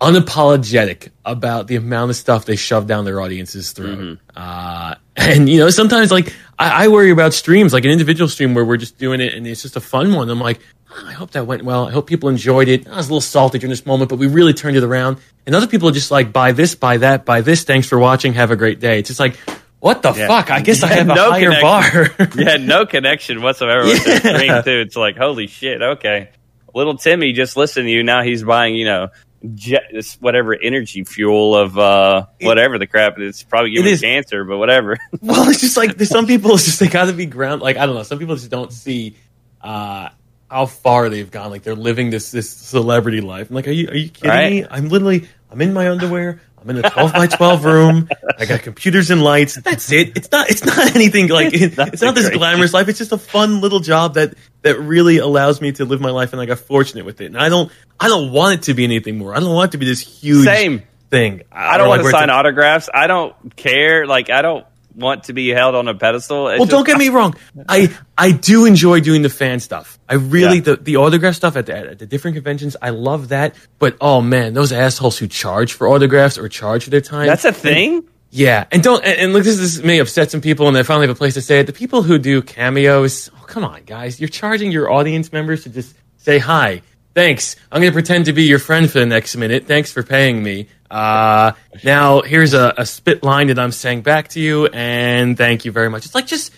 unapologetic 0.00 1.10
about 1.24 1.66
the 1.66 1.76
amount 1.76 2.10
of 2.10 2.16
stuff 2.16 2.44
they 2.44 2.56
shove 2.56 2.86
down 2.86 3.04
their 3.04 3.20
audience's 3.20 3.72
throat. 3.72 3.98
Mm-hmm. 3.98 4.14
Uh, 4.36 4.94
and 5.16 5.48
you 5.48 5.58
know, 5.58 5.70
sometimes 5.70 6.10
like 6.10 6.32
I, 6.58 6.84
I 6.84 6.88
worry 6.88 7.10
about 7.10 7.34
streams, 7.34 7.72
like 7.72 7.84
an 7.84 7.90
individual 7.90 8.28
stream 8.28 8.54
where 8.54 8.64
we're 8.64 8.76
just 8.76 8.98
doing 8.98 9.20
it 9.20 9.34
and 9.34 9.46
it's 9.46 9.62
just 9.62 9.76
a 9.76 9.80
fun 9.80 10.14
one. 10.14 10.28
I'm 10.30 10.40
like, 10.40 10.60
"Oh, 10.90 11.04
I 11.06 11.12
hope 11.12 11.32
that 11.32 11.46
went 11.46 11.62
well. 11.64 11.86
I 11.86 11.90
hope 11.90 12.06
people 12.06 12.28
enjoyed 12.28 12.68
it. 12.68 12.86
I 12.88 12.96
was 12.96 13.06
a 13.06 13.10
little 13.10 13.20
salty 13.20 13.58
during 13.58 13.70
this 13.70 13.86
moment, 13.86 14.08
but 14.10 14.18
we 14.18 14.26
really 14.26 14.54
turned 14.54 14.76
it 14.76 14.84
around. 14.84 15.18
And 15.46 15.54
other 15.54 15.66
people 15.66 15.88
are 15.88 15.92
just 15.92 16.10
like, 16.10 16.32
buy 16.32 16.52
this, 16.52 16.74
buy 16.74 16.98
that, 16.98 17.24
buy 17.24 17.40
this. 17.40 17.64
Thanks 17.64 17.86
for 17.88 17.98
watching. 17.98 18.34
Have 18.34 18.50
a 18.50 18.56
great 18.56 18.80
day. 18.80 18.98
It's 18.98 19.08
just 19.08 19.20
like, 19.20 19.36
what 19.80 20.02
the 20.02 20.12
Yeah. 20.12 20.26
fuck? 20.28 20.50
I 20.50 20.60
guess 20.60 20.82
I 20.82 20.90
Yeah, 20.90 20.94
have 20.96 21.08
a 21.10 21.14
no 21.14 21.30
higher 21.30 21.50
connection. 21.52 22.26
bar. 22.26 22.44
had 22.44 22.60
no 22.62 22.84
connection 22.86 23.42
whatsoever 23.42 23.84
with 23.84 24.04
the 24.04 24.16
screen 24.34 24.62
too. 24.64 24.80
It's 24.86 24.96
like 24.96 25.16
holy 25.16 25.46
shit. 25.46 25.80
Okay, 25.80 26.28
little 26.74 26.96
Timmy 26.96 27.32
just 27.32 27.56
listened 27.56 27.86
to 27.86 27.90
you. 27.90 28.02
Now 28.02 28.22
he's 28.22 28.42
buying 28.44 28.74
you 28.74 28.84
know. 28.84 29.08
Jet, 29.54 29.84
this 29.92 30.14
whatever 30.16 30.52
energy 30.60 31.04
fuel 31.04 31.54
of 31.56 31.78
uh 31.78 32.26
whatever 32.40 32.76
the 32.78 32.88
crap 32.88 33.18
it's 33.18 33.44
probably 33.44 33.70
giving 33.70 33.86
It 33.86 33.92
is. 33.92 34.00
cancer 34.00 34.44
but 34.44 34.58
whatever 34.58 34.96
well, 35.22 35.48
it's 35.48 35.60
just 35.60 35.76
like 35.76 36.00
some 36.00 36.26
people. 36.26 36.54
It's 36.54 36.64
just 36.64 36.80
they 36.80 36.88
got 36.88 37.04
to 37.06 37.12
be 37.12 37.26
ground. 37.26 37.62
Like 37.62 37.76
I 37.76 37.86
don't 37.86 37.94
know. 37.94 38.02
Some 38.02 38.18
people 38.18 38.34
just 38.34 38.50
don't 38.50 38.72
see 38.72 39.14
uh, 39.60 40.08
how 40.50 40.66
far 40.66 41.08
they've 41.08 41.30
gone. 41.30 41.50
Like 41.50 41.62
they're 41.62 41.76
living 41.76 42.10
this 42.10 42.32
this 42.32 42.50
celebrity 42.50 43.20
life. 43.20 43.48
I'm 43.48 43.54
like, 43.54 43.68
are 43.68 43.72
you 43.72 43.88
are 43.88 43.96
you 43.96 44.08
kidding 44.10 44.30
Right. 44.30 44.50
me? 44.50 44.66
I'm 44.68 44.88
literally 44.88 45.28
I'm 45.50 45.60
in 45.62 45.72
my 45.72 45.88
underwear. 45.88 46.40
I'm 46.60 46.70
in 46.70 46.84
a 46.84 46.90
12 46.90 47.12
by 47.12 47.26
12 47.26 47.64
room. 47.64 48.08
I 48.38 48.44
got 48.46 48.62
computers 48.62 49.10
and 49.10 49.22
lights. 49.22 49.54
That's 49.56 49.90
it. 49.92 50.16
It's 50.16 50.30
not. 50.30 50.50
It's 50.50 50.64
not 50.64 50.94
anything 50.96 51.28
like. 51.28 51.52
It, 51.58 51.78
it's 51.78 52.02
not 52.02 52.14
this 52.14 52.30
glamorous 52.30 52.72
life. 52.72 52.88
It's 52.88 52.98
just 52.98 53.12
a 53.12 53.18
fun 53.18 53.60
little 53.60 53.80
job 53.80 54.14
that 54.14 54.34
that 54.62 54.78
really 54.80 55.18
allows 55.18 55.60
me 55.60 55.72
to 55.72 55.84
live 55.84 56.00
my 56.00 56.10
life, 56.10 56.32
and 56.32 56.40
I 56.42 56.46
got 56.46 56.58
fortunate 56.58 57.04
with 57.04 57.20
it. 57.20 57.26
And 57.26 57.38
I 57.38 57.48
don't. 57.48 57.70
I 57.98 58.08
don't 58.08 58.32
want 58.32 58.54
it 58.54 58.62
to 58.64 58.74
be 58.74 58.84
anything 58.84 59.18
more. 59.18 59.34
I 59.34 59.40
don't 59.40 59.52
want 59.54 59.70
it 59.70 59.72
to 59.72 59.78
be 59.78 59.86
this 59.86 60.00
huge 60.00 60.44
Same. 60.44 60.82
thing. 61.10 61.42
I 61.50 61.78
don't 61.78 61.86
Or 61.86 61.90
want 61.90 62.02
like 62.02 62.12
to 62.12 62.18
sign 62.18 62.30
autographs. 62.30 62.88
I 62.92 63.06
don't 63.06 63.34
care. 63.56 64.06
Like 64.06 64.30
I 64.30 64.42
don't 64.42 64.64
want 64.98 65.24
to 65.24 65.32
be 65.32 65.48
held 65.48 65.74
on 65.74 65.88
a 65.88 65.94
pedestal. 65.94 66.48
It's 66.48 66.58
Well, 66.58 66.66
just- 66.66 66.70
don't 66.70 66.86
get 66.86 66.98
me 66.98 67.08
wrong. 67.08 67.34
I 67.68 67.90
I 68.16 68.32
do 68.32 68.64
enjoy 68.66 69.00
doing 69.00 69.22
the 69.22 69.28
fan 69.30 69.60
stuff. 69.60 69.98
I 70.08 70.14
really 70.14 70.56
Yeah. 70.56 70.62
the 70.62 70.76
the 70.76 70.96
autograph 70.96 71.34
stuff 71.34 71.56
at 71.56 71.66
the, 71.66 71.76
at 71.76 71.98
the 71.98 72.06
different 72.06 72.34
conventions. 72.36 72.76
I 72.82 72.90
love 72.90 73.28
that. 73.28 73.54
But 73.78 73.96
oh 74.00 74.20
man, 74.20 74.54
those 74.54 74.72
assholes 74.72 75.18
who 75.18 75.26
charge 75.28 75.72
for 75.72 75.88
autographs 75.88 76.36
or 76.38 76.48
charge 76.48 76.84
for 76.84 76.90
their 76.90 77.00
time. 77.00 77.26
That's 77.26 77.44
a 77.44 77.52
thing. 77.52 78.04
yeah. 78.30 78.64
And 78.70 78.82
don't 78.82 79.04
and, 79.04 79.18
and 79.18 79.32
look, 79.32 79.44
this 79.44 79.56
this 79.58 79.82
may 79.82 79.98
upset 80.00 80.30
some 80.30 80.40
people, 80.40 80.66
and 80.66 80.76
they 80.76 80.82
finally 80.82 81.06
have 81.06 81.16
a 81.16 81.18
place 81.18 81.34
to 81.34 81.40
say 81.42 81.60
it. 81.60 81.66
The 81.66 81.72
people 81.72 82.02
who 82.02 82.18
do 82.18 82.42
cameos. 82.42 83.30
Oh, 83.36 83.44
come 83.46 83.64
on, 83.64 83.82
guys! 83.86 84.20
You're 84.20 84.28
charging 84.28 84.70
your 84.72 84.90
audience 84.90 85.32
members 85.32 85.62
to 85.64 85.70
just 85.70 85.94
say 86.16 86.38
hi. 86.38 86.82
Thanks. 87.14 87.56
I'm 87.72 87.80
going 87.80 87.90
to 87.90 87.94
pretend 87.94 88.26
to 88.26 88.32
be 88.32 88.44
your 88.44 88.60
friend 88.60 88.88
for 88.88 89.00
the 89.00 89.06
next 89.06 89.34
minute. 89.36 89.66
Thanks 89.66 89.90
for 89.90 90.04
paying 90.04 90.40
me. 90.40 90.68
Uh, 90.90 91.52
now 91.84 92.22
here's 92.22 92.54
a, 92.54 92.74
a 92.78 92.86
spit 92.86 93.22
line 93.22 93.48
that 93.48 93.58
I'm 93.58 93.72
saying 93.72 94.02
back 94.02 94.28
to 94.28 94.40
you, 94.40 94.66
and 94.66 95.36
thank 95.36 95.64
you 95.64 95.72
very 95.72 95.90
much. 95.90 96.06
It's 96.06 96.14
like 96.14 96.26
just 96.26 96.52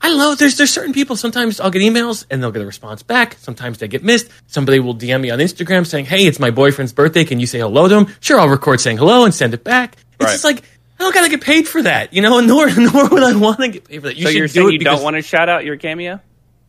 I 0.00 0.08
don't 0.08 0.18
know. 0.18 0.34
There's 0.34 0.56
there's 0.56 0.72
certain 0.72 0.92
people. 0.92 1.14
Sometimes 1.14 1.60
I'll 1.60 1.70
get 1.70 1.80
emails 1.82 2.26
and 2.28 2.42
they'll 2.42 2.50
get 2.50 2.62
a 2.62 2.66
response 2.66 3.04
back. 3.04 3.34
Sometimes 3.34 3.78
they 3.78 3.86
get 3.86 4.02
missed. 4.02 4.28
Somebody 4.48 4.80
will 4.80 4.96
DM 4.96 5.20
me 5.20 5.30
on 5.30 5.38
Instagram 5.38 5.86
saying, 5.86 6.06
"Hey, 6.06 6.26
it's 6.26 6.40
my 6.40 6.50
boyfriend's 6.50 6.92
birthday. 6.92 7.24
Can 7.24 7.38
you 7.38 7.46
say 7.46 7.60
hello 7.60 7.86
to 7.88 7.98
him?" 7.98 8.06
Sure, 8.20 8.40
I'll 8.40 8.48
record 8.48 8.80
saying 8.80 8.96
hello 8.98 9.24
and 9.24 9.32
send 9.32 9.54
it 9.54 9.62
back. 9.62 9.94
It's 10.14 10.24
Right. 10.24 10.32
just 10.32 10.44
like 10.44 10.58
I 10.98 11.04
don't 11.04 11.14
gotta 11.14 11.28
get 11.30 11.40
paid 11.40 11.68
for 11.68 11.82
that, 11.82 12.12
you 12.12 12.20
know. 12.22 12.40
Nor 12.52 12.68
nor 12.76 13.08
would 13.10 13.22
I 13.22 13.36
want 13.36 13.58
to 13.60 13.68
get 13.68 13.84
paid 13.88 14.00
for 14.00 14.08
that. 14.08 14.16
You 14.16 14.24
so 14.24 14.30
you're 14.30 14.46
do 14.48 14.52
saying 14.54 14.68
it 14.68 14.72
you 14.72 14.78
because- 14.80 14.96
don't 14.98 15.04
want 15.04 15.14
to 15.16 15.22
shout 15.22 15.48
out 15.48 15.64
your 15.64 15.76
cameo? 15.76 16.20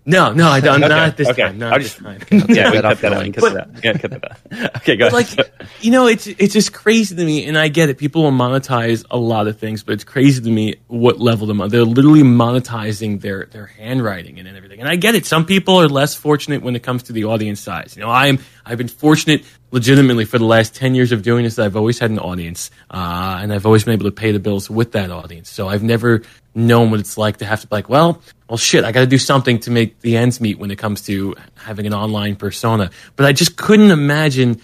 No, 0.06 0.34
no, 0.34 0.50
I 0.50 0.60
don't. 0.60 0.84
Okay, 0.84 0.90
Not 0.90 1.00
at 1.10 1.18
this 1.18 1.30
okay. 1.30 1.44
time. 1.44 1.58
Not 1.60 1.70
I'll 1.70 1.76
at 1.76 1.82
this 1.82 1.94
just- 1.94 2.04
time. 2.04 2.20
Yeah, 2.50 2.72
we 2.72 2.78
that 2.78 2.82
cut 2.82 2.86
off 2.86 3.02
that 3.02 3.08
your 3.10 3.12
out. 3.14 3.18
line. 3.22 3.34
Cut 3.34 3.54
that 3.54 3.68
out. 3.78 3.84
Yeah, 3.84 3.94
cut 3.98 4.12
that 4.12 4.32
out. 4.32 4.38
Okay, 4.78 4.96
go 4.98 5.08
ahead. 5.08 5.14
like 5.14 5.54
you 5.82 5.92
know 5.92 6.08
it's 6.08 6.28
it's 6.28 6.54
just 6.54 6.74
crazy 6.74 7.16
to 7.16 7.24
me 7.24 7.46
and 7.46 7.58
i 7.58 7.68
get 7.70 7.90
it 7.90 7.98
people 7.98 8.24
will 8.24 8.32
monetize 8.32 9.06
a 9.12 9.18
lot 9.18 9.48
of 9.48 9.58
things 9.58 9.82
but 9.84 9.94
it's 9.94 10.04
crazy 10.04 10.42
to 10.42 10.50
me 10.50 10.76
what 10.88 11.20
level 11.20 11.48
them 11.48 11.58
they're 11.70 11.84
literally 11.86 12.22
monetizing 12.22 13.22
their 13.22 13.46
their 13.48 13.66
handwriting 13.66 14.40
and 14.40 14.48
everything 14.48 14.80
and 14.80 14.88
i 14.90 14.96
get 14.96 15.16
it 15.16 15.26
some 15.26 15.46
people 15.46 15.78
are 15.78 15.88
less 15.88 16.14
fortunate 16.16 16.62
when 16.62 16.76
it 16.76 16.84
comes 16.84 17.04
to 17.04 17.14
the 17.14 17.24
audience 17.26 17.60
size 17.62 17.96
you 17.96 18.02
know 18.04 18.10
i'm 18.10 18.38
i've 18.66 18.78
been 18.78 18.88
fortunate 18.90 19.44
legitimately 19.72 20.26
for 20.26 20.38
the 20.38 20.46
last 20.46 20.76
10 20.76 20.96
years 20.96 21.12
of 21.12 21.22
doing 21.24 21.44
this 21.44 21.58
i've 21.58 21.76
always 21.78 21.98
had 22.00 22.12
an 22.12 22.20
audience 22.20 22.70
uh, 22.92 23.40
and 23.42 23.54
i've 23.54 23.66
always 23.66 23.84
been 23.86 23.94
able 23.94 24.06
to 24.06 24.12
pay 24.12 24.32
the 24.32 24.40
bills 24.40 24.70
with 24.70 24.92
that 24.94 25.10
audience 25.12 25.50
so 25.50 25.68
i've 25.68 25.84
never 25.84 26.22
known 26.56 26.92
what 26.92 27.00
it's 27.00 27.18
like 27.18 27.38
to 27.38 27.46
have 27.46 27.62
to 27.62 27.68
be 27.68 27.76
like 27.76 27.90
well 27.90 28.22
well 28.48 28.58
shit 28.58 28.84
i 28.84 28.92
got 28.92 29.02
to 29.02 29.08
do 29.08 29.18
something 29.18 29.60
to 29.60 29.72
make 29.72 30.00
the 30.02 30.16
ends 30.18 30.40
meet 30.40 30.60
when 30.60 30.70
it 30.72 30.78
comes 30.78 31.02
to 31.02 31.36
having 31.56 31.88
an 31.88 31.94
online 31.94 32.36
persona 32.36 32.92
but 33.16 33.26
i 33.26 33.32
just 33.32 33.56
couldn't 33.56 33.92
imagine 33.92 34.62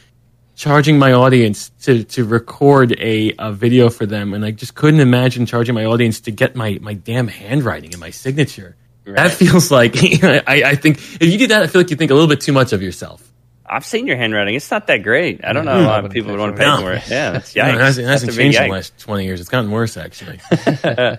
charging 0.59 0.99
my 0.99 1.13
audience 1.13 1.71
to 1.81 2.03
to 2.03 2.25
record 2.25 2.91
a, 2.99 3.33
a 3.39 3.51
video 3.53 3.89
for 3.89 4.05
them, 4.05 4.33
and 4.33 4.43
I 4.43 4.51
just 4.51 4.75
couldn't 4.75 4.99
imagine 4.99 5.45
charging 5.45 5.73
my 5.73 5.85
audience 5.85 6.19
to 6.21 6.31
get 6.31 6.53
my 6.55 6.77
my 6.81 6.93
damn 6.93 7.29
handwriting 7.29 7.91
and 7.93 7.99
my 7.99 8.09
signature. 8.09 8.75
Right. 9.05 9.15
That 9.15 9.31
feels 9.31 9.71
like 9.71 9.93
I, 10.23 10.43
I 10.47 10.75
think 10.75 10.97
if 10.97 11.23
you 11.23 11.37
do 11.37 11.47
that, 11.47 11.63
I 11.63 11.67
feel 11.67 11.81
like 11.81 11.89
you 11.89 11.95
think 11.95 12.11
a 12.11 12.13
little 12.13 12.27
bit 12.27 12.41
too 12.41 12.51
much 12.51 12.73
of 12.73 12.81
yourself. 12.81 13.28
I've 13.69 13.85
seen 13.85 14.07
your 14.07 14.17
handwriting. 14.17 14.55
It's 14.55 14.71
not 14.71 14.87
that 14.87 15.03
great. 15.03 15.45
I 15.45 15.53
don't 15.53 15.65
know 15.65 15.79
a 15.79 15.85
lot 15.85 16.03
of 16.03 16.11
people 16.11 16.31
would 16.31 16.39
want 16.39 16.55
to 16.55 16.59
pay 16.59 16.67
no. 16.67 16.81
for 16.81 16.93
it. 16.93 17.07
Yeah, 17.09 17.31
that's 17.31 17.55
No, 17.55 17.67
it 17.67 17.75
hasn't, 17.75 18.07
it 18.07 18.09
hasn't 18.09 18.33
changed 18.33 18.57
in 18.57 18.63
the 18.63 18.73
last 18.73 18.97
20 18.99 19.25
years. 19.25 19.39
It's 19.39 19.49
gotten 19.49 19.69
worse, 19.69 19.95
actually. 19.95 20.39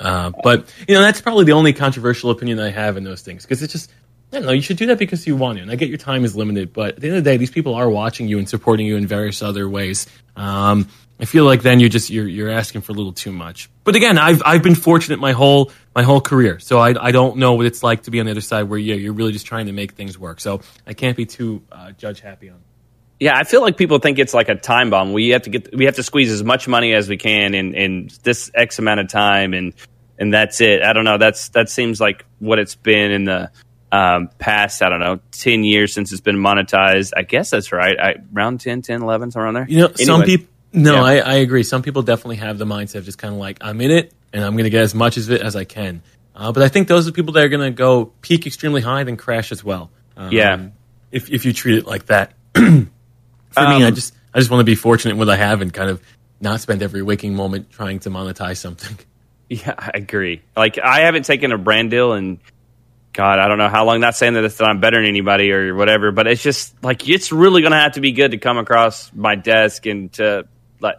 uh, 0.00 0.32
but, 0.42 0.74
you 0.88 0.94
know, 0.94 1.00
that's 1.00 1.20
probably 1.20 1.44
the 1.44 1.52
only 1.52 1.72
controversial 1.72 2.30
opinion 2.30 2.58
I 2.58 2.70
have 2.70 2.96
in 2.96 3.04
those 3.04 3.22
things 3.22 3.44
because 3.44 3.62
it's 3.62 3.72
just, 3.72 3.90
I 4.32 4.36
don't 4.36 4.46
know, 4.46 4.52
you 4.52 4.62
should 4.62 4.78
do 4.78 4.86
that 4.86 4.98
because 4.98 5.26
you 5.26 5.36
want 5.36 5.58
to. 5.58 5.62
And 5.62 5.70
I 5.70 5.76
get 5.76 5.88
your 5.88 5.98
time 5.98 6.24
is 6.24 6.34
limited, 6.34 6.72
but 6.72 6.96
at 6.96 7.00
the 7.00 7.08
end 7.08 7.18
of 7.18 7.24
the 7.24 7.30
day, 7.30 7.36
these 7.36 7.50
people 7.50 7.74
are 7.74 7.88
watching 7.88 8.28
you 8.28 8.38
and 8.38 8.48
supporting 8.48 8.86
you 8.86 8.96
in 8.96 9.06
various 9.06 9.42
other 9.42 9.68
ways. 9.68 10.06
Um, 10.36 10.88
I 11.20 11.24
feel 11.24 11.44
like 11.44 11.62
then 11.62 11.78
you're 11.78 11.88
just 11.88 12.10
you're 12.10 12.26
you're 12.26 12.50
asking 12.50 12.80
for 12.80 12.92
a 12.92 12.94
little 12.94 13.12
too 13.12 13.32
much. 13.32 13.70
But 13.84 13.94
again, 13.94 14.18
I've 14.18 14.42
I've 14.44 14.62
been 14.62 14.74
fortunate 14.74 15.20
my 15.20 15.32
whole 15.32 15.70
my 15.94 16.02
whole 16.02 16.20
career, 16.20 16.58
so 16.58 16.78
I 16.78 16.94
I 17.00 17.12
don't 17.12 17.36
know 17.36 17.54
what 17.54 17.66
it's 17.66 17.82
like 17.82 18.04
to 18.04 18.10
be 18.10 18.18
on 18.20 18.26
the 18.26 18.32
other 18.32 18.40
side 18.40 18.64
where 18.64 18.78
yeah 18.78 18.94
you're 18.94 19.12
really 19.12 19.32
just 19.32 19.46
trying 19.46 19.66
to 19.66 19.72
make 19.72 19.92
things 19.92 20.18
work. 20.18 20.40
So 20.40 20.60
I 20.86 20.94
can't 20.94 21.16
be 21.16 21.26
too 21.26 21.62
uh, 21.70 21.92
judge 21.92 22.20
happy 22.20 22.50
on. 22.50 22.60
Yeah, 23.20 23.36
I 23.38 23.44
feel 23.44 23.60
like 23.60 23.76
people 23.76 23.98
think 24.00 24.18
it's 24.18 24.34
like 24.34 24.48
a 24.48 24.56
time 24.56 24.90
bomb. 24.90 25.12
We 25.12 25.28
have 25.28 25.42
to 25.42 25.50
get 25.50 25.74
we 25.76 25.84
have 25.84 25.94
to 25.94 26.02
squeeze 26.02 26.32
as 26.32 26.42
much 26.42 26.66
money 26.66 26.92
as 26.92 27.08
we 27.08 27.16
can 27.16 27.54
in 27.54 27.74
in 27.74 28.10
this 28.24 28.50
X 28.52 28.80
amount 28.80 28.98
of 28.98 29.08
time, 29.08 29.54
and 29.54 29.74
and 30.18 30.34
that's 30.34 30.60
it. 30.60 30.82
I 30.82 30.92
don't 30.92 31.04
know. 31.04 31.18
That's 31.18 31.50
that 31.50 31.68
seems 31.68 32.00
like 32.00 32.24
what 32.40 32.58
it's 32.58 32.74
been 32.74 33.12
in 33.12 33.24
the 33.24 33.50
um, 33.92 34.30
past, 34.38 34.82
I 34.82 34.88
don't 34.88 35.00
know, 35.00 35.20
10 35.32 35.64
years 35.64 35.92
since 35.92 36.12
it's 36.12 36.22
been 36.22 36.38
monetized. 36.38 37.12
I 37.14 37.22
guess 37.22 37.50
that's 37.50 37.70
right. 37.72 37.96
I, 38.00 38.14
around 38.34 38.60
10, 38.60 38.82
10, 38.82 39.02
11, 39.02 39.30
somewhere 39.30 39.44
around 39.44 39.54
there. 39.54 39.66
You 39.68 39.78
know, 39.80 39.92
some 39.94 40.22
people, 40.22 40.46
no, 40.72 40.94
yeah. 40.94 41.02
I, 41.02 41.14
I 41.18 41.34
agree. 41.36 41.62
Some 41.62 41.82
people 41.82 42.02
definitely 42.02 42.36
have 42.36 42.58
the 42.58 42.64
mindset 42.64 42.96
of 42.96 43.04
just 43.04 43.18
kind 43.18 43.34
of 43.34 43.40
like, 43.40 43.58
I'm 43.60 43.80
in 43.80 43.90
it 43.90 44.12
and 44.32 44.44
I'm 44.44 44.52
going 44.52 44.64
to 44.64 44.70
get 44.70 44.82
as 44.82 44.94
much 44.94 45.16
of 45.16 45.30
it 45.30 45.42
as 45.42 45.56
I 45.56 45.64
can. 45.64 46.02
Uh, 46.34 46.52
but 46.52 46.62
I 46.62 46.68
think 46.68 46.88
those 46.88 47.06
are 47.06 47.10
the 47.10 47.14
people 47.14 47.34
that 47.34 47.44
are 47.44 47.48
going 47.48 47.62
to 47.62 47.70
go 47.70 48.06
peak 48.22 48.46
extremely 48.46 48.80
high, 48.80 49.04
then 49.04 49.16
crash 49.16 49.52
as 49.52 49.62
well. 49.62 49.90
Um, 50.16 50.32
yeah. 50.32 50.68
If, 51.10 51.30
if 51.30 51.44
you 51.44 51.52
treat 51.52 51.78
it 51.78 51.86
like 51.86 52.06
that. 52.06 52.32
For 52.54 52.60
um, 52.62 52.88
me, 53.78 53.84
I 53.84 53.88
um, 53.88 53.94
just, 53.94 54.14
I 54.32 54.38
just 54.38 54.50
want 54.50 54.60
to 54.60 54.64
be 54.64 54.74
fortunate 54.74 55.12
in 55.12 55.18
what 55.18 55.28
I 55.28 55.36
have 55.36 55.60
and 55.60 55.72
kind 55.72 55.90
of 55.90 56.00
not 56.40 56.60
spend 56.60 56.82
every 56.82 57.02
waking 57.02 57.36
moment 57.36 57.70
trying 57.70 57.98
to 58.00 58.10
monetize 58.10 58.58
something. 58.58 58.98
Yeah, 59.48 59.74
I 59.76 59.90
agree. 59.92 60.40
Like, 60.56 60.78
I 60.78 61.00
haven't 61.00 61.26
taken 61.26 61.52
a 61.52 61.58
brand 61.58 61.90
deal 61.90 62.14
and 62.14 62.38
God, 63.12 63.38
I 63.38 63.48
don't 63.48 63.58
know 63.58 63.68
how 63.68 63.84
long. 63.84 64.00
Not 64.00 64.16
saying 64.16 64.34
that, 64.34 64.50
that 64.50 64.64
I'm 64.64 64.80
better 64.80 64.96
than 64.96 65.06
anybody 65.06 65.52
or 65.52 65.74
whatever, 65.74 66.10
but 66.10 66.26
it's 66.26 66.42
just 66.42 66.82
like 66.82 67.06
it's 67.08 67.30
really 67.30 67.60
going 67.60 67.72
to 67.72 67.78
have 67.78 67.92
to 67.92 68.00
be 68.00 68.12
good 68.12 68.30
to 68.30 68.38
come 68.38 68.56
across 68.56 69.12
my 69.12 69.34
desk 69.34 69.84
and 69.84 70.10
to 70.14 70.48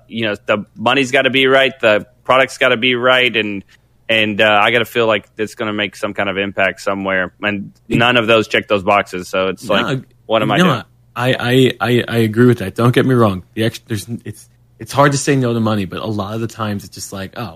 you 0.08 0.26
know 0.26 0.36
the 0.46 0.66
money's 0.76 1.12
got 1.12 1.24
to 1.24 1.30
be 1.30 1.48
right, 1.48 1.78
the 1.80 2.08
product's 2.24 2.58
got 2.58 2.70
to 2.70 2.78
be 2.78 2.96
right, 2.96 3.36
and 3.36 3.64
and 4.10 4.42
uh, 4.42 4.60
I 4.62 4.72
got 4.72 4.80
to 4.80 4.86
feel 4.86 5.08
like 5.08 5.30
it's 5.38 5.56
going 5.56 5.68
to 5.68 5.74
make 5.74 5.96
some 5.96 6.14
kind 6.14 6.30
of 6.30 6.38
impact 6.38 6.82
somewhere. 6.82 7.34
And 7.42 7.74
none 7.88 8.18
of 8.18 8.28
those 8.28 8.48
check 8.48 8.68
those 8.68 8.84
boxes, 8.84 9.28
so 9.28 9.50
it's 9.50 9.64
no, 9.64 9.76
like, 9.76 10.04
what 10.26 10.42
am 10.42 10.52
I 10.52 10.58
doing? 10.58 10.84
I, 11.16 11.74
I, 11.80 12.04
I 12.08 12.18
agree 12.18 12.48
with 12.48 12.60
that. 12.60 12.76
Don't 12.76 12.94
get 12.94 13.06
me 13.06 13.14
wrong. 13.14 13.44
The 13.54 13.64
extra, 13.66 13.88
there's 13.88 14.08
it's 14.26 14.50
it's 14.80 14.92
hard 14.92 15.12
to 15.12 15.18
say 15.18 15.36
no 15.36 15.54
to 15.54 15.60
money, 15.60 15.86
but 15.86 16.00
a 16.00 16.08
lot 16.08 16.34
of 16.34 16.42
the 16.42 16.48
times 16.48 16.84
it's 16.84 16.96
just 16.96 17.14
like, 17.14 17.38
oh, 17.38 17.56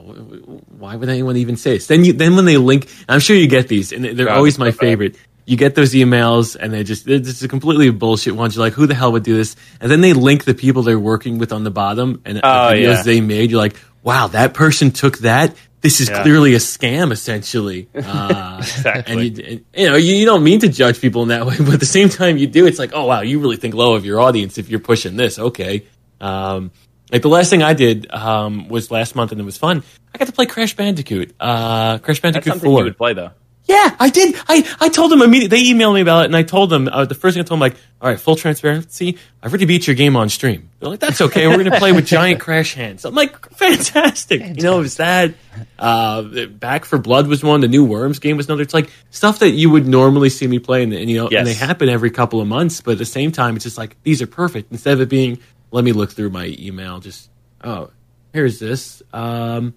why 0.77 0.95
would 0.95 1.09
anyone 1.09 1.37
even 1.37 1.57
say 1.57 1.71
this? 1.71 1.87
Then 1.87 2.05
you, 2.05 2.13
then 2.13 2.35
when 2.35 2.45
they 2.45 2.57
link, 2.57 2.87
I'm 3.09 3.19
sure 3.19 3.35
you 3.35 3.47
get 3.47 3.67
these, 3.67 3.91
and 3.91 4.05
they're 4.05 4.27
God, 4.27 4.37
always 4.37 4.57
my 4.57 4.71
favorite. 4.71 5.17
You 5.47 5.55
get 5.55 5.75
those 5.75 5.93
emails, 5.93 6.57
and 6.59 6.73
they 6.73 6.83
just 6.83 7.07
it's 7.07 7.27
just 7.27 7.41
a 7.41 7.47
completely 7.47 7.89
bullshit 7.89 8.35
ones. 8.35 8.55
You're 8.55 8.65
like, 8.65 8.73
who 8.73 8.85
the 8.85 8.93
hell 8.93 9.13
would 9.13 9.23
do 9.23 9.37
this? 9.37 9.55
And 9.79 9.89
then 9.89 10.01
they 10.01 10.11
link 10.11 10.43
the 10.43 10.53
people 10.53 10.83
they're 10.83 10.99
working 10.99 11.37
with 11.37 11.53
on 11.53 11.63
the 11.63 11.71
bottom, 11.71 12.21
and 12.25 12.41
oh, 12.43 12.69
the 12.69 12.75
videos 12.75 12.95
yeah. 12.97 13.03
they 13.03 13.21
made. 13.21 13.49
You're 13.49 13.61
like, 13.61 13.77
wow, 14.03 14.27
that 14.27 14.53
person 14.53 14.91
took 14.91 15.19
that. 15.19 15.55
This 15.79 16.01
is 16.01 16.09
yeah. 16.09 16.21
clearly 16.21 16.53
a 16.53 16.57
scam, 16.57 17.11
essentially. 17.11 17.87
Uh, 17.95 18.57
exactly. 18.59 19.13
And 19.13 19.37
you, 19.37 19.45
and, 19.45 19.65
you 19.73 19.89
know, 19.89 19.95
you, 19.95 20.15
you 20.15 20.25
don't 20.25 20.43
mean 20.43 20.59
to 20.59 20.67
judge 20.67 20.99
people 20.99 21.23
in 21.23 21.29
that 21.29 21.45
way, 21.45 21.55
but 21.59 21.75
at 21.75 21.79
the 21.79 21.85
same 21.85 22.09
time, 22.09 22.37
you 22.37 22.47
do. 22.47 22.67
It's 22.67 22.79
like, 22.79 22.91
oh 22.93 23.05
wow, 23.05 23.21
you 23.21 23.39
really 23.39 23.57
think 23.57 23.73
low 23.73 23.95
of 23.95 24.05
your 24.05 24.19
audience 24.19 24.57
if 24.57 24.69
you're 24.69 24.81
pushing 24.81 25.15
this. 25.15 25.39
Okay. 25.39 25.85
Um, 26.19 26.71
like 27.11 27.21
the 27.21 27.29
last 27.29 27.49
thing 27.49 27.63
I 27.63 27.73
did 27.73 28.11
um, 28.11 28.67
was 28.67 28.91
last 28.91 29.15
month, 29.15 29.31
and 29.31 29.39
it 29.39 29.45
was 29.45 29.57
fun. 29.57 29.83
I 30.13 30.17
got 30.17 30.25
to 30.25 30.33
play 30.33 30.45
Crash 30.45 30.75
Bandicoot. 30.75 31.35
Uh, 31.39 31.99
Crash 31.99 32.21
Bandicoot 32.21 32.43
That's 32.43 32.55
something 32.55 32.69
Four. 32.69 32.79
You 32.79 32.85
would 32.85 32.97
play 32.97 33.13
though. 33.13 33.31
Yeah, 33.67 33.95
I 33.99 34.09
did. 34.09 34.35
I, 34.47 34.75
I 34.79 34.87
told 34.87 35.11
them 35.11 35.21
immediately. 35.21 35.57
They 35.57 35.63
emailed 35.65 35.95
me 35.95 36.01
about 36.01 36.21
it, 36.21 36.25
and 36.25 36.37
I 36.37 36.43
told 36.43 36.69
them 36.69 36.87
uh, 36.87 37.03
the 37.03 37.15
first 37.15 37.33
thing 37.33 37.41
I 37.41 37.43
told 37.43 37.57
them 37.57 37.59
like, 37.59 37.75
all 38.01 38.09
right, 38.09 38.19
full 38.19 38.37
transparency. 38.37 39.17
I've 39.43 39.51
already 39.51 39.65
beat 39.65 39.87
your 39.87 39.95
game 39.95 40.15
on 40.15 40.29
stream. 40.29 40.69
They're 40.79 40.89
like, 40.89 41.01
that's 41.01 41.19
okay. 41.19 41.47
We're 41.47 41.57
gonna 41.57 41.77
play 41.77 41.91
with 41.91 42.05
giant 42.05 42.39
crash 42.39 42.75
hands. 42.75 43.03
I'm 43.03 43.13
like, 43.13 43.49
fantastic. 43.51 43.93
fantastic. 44.41 44.57
You 44.57 44.63
know, 44.63 44.77
it 44.77 44.83
was 44.83 44.97
that. 44.97 45.33
Uh, 45.77 46.45
Back 46.45 46.85
4 46.85 46.99
Blood 46.99 47.27
was 47.27 47.43
one. 47.43 47.61
The 47.61 47.67
new 47.67 47.83
Worms 47.83 48.19
game 48.19 48.37
was 48.37 48.45
another. 48.47 48.61
It's 48.61 48.73
like 48.73 48.89
stuff 49.09 49.39
that 49.39 49.49
you 49.49 49.69
would 49.69 49.87
normally 49.87 50.29
see 50.29 50.47
me 50.47 50.59
play, 50.59 50.83
and, 50.83 50.93
and 50.93 51.09
you 51.09 51.17
know, 51.17 51.29
yes. 51.29 51.39
and 51.39 51.47
they 51.47 51.53
happen 51.53 51.89
every 51.89 52.11
couple 52.11 52.39
of 52.39 52.47
months. 52.47 52.79
But 52.79 52.93
at 52.93 52.97
the 52.99 53.05
same 53.05 53.33
time, 53.33 53.55
it's 53.55 53.65
just 53.65 53.77
like 53.77 54.01
these 54.03 54.21
are 54.21 54.27
perfect. 54.27 54.71
Instead 54.71 54.93
of 54.93 55.01
it 55.01 55.09
being, 55.09 55.39
let 55.71 55.83
me 55.83 55.91
look 55.91 56.11
through 56.11 56.29
my 56.29 56.55
email, 56.57 56.99
just 56.99 57.29
oh, 57.63 57.89
here's 58.33 58.59
this. 58.59 59.03
Um, 59.11 59.73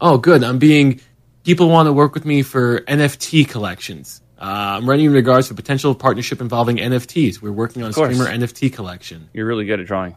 oh, 0.00 0.16
good. 0.16 0.42
I'm 0.44 0.58
being. 0.58 1.00
People 1.44 1.68
want 1.68 1.86
to 1.86 1.92
work 1.92 2.14
with 2.14 2.24
me 2.24 2.42
for 2.42 2.80
NFT 2.80 3.48
collections. 3.48 4.20
Uh, 4.38 4.78
I'm 4.78 4.88
writing 4.88 5.06
in 5.06 5.12
regards 5.12 5.48
to 5.48 5.54
potential 5.54 5.94
partnership 5.94 6.40
involving 6.40 6.76
NFTs. 6.76 7.40
We're 7.40 7.52
working 7.52 7.82
on 7.82 7.90
a 7.90 7.92
streamer 7.92 8.26
NFT 8.26 8.72
collection. 8.72 9.28
You're 9.32 9.46
really 9.46 9.64
good 9.64 9.80
at 9.80 9.86
drawing. 9.86 10.16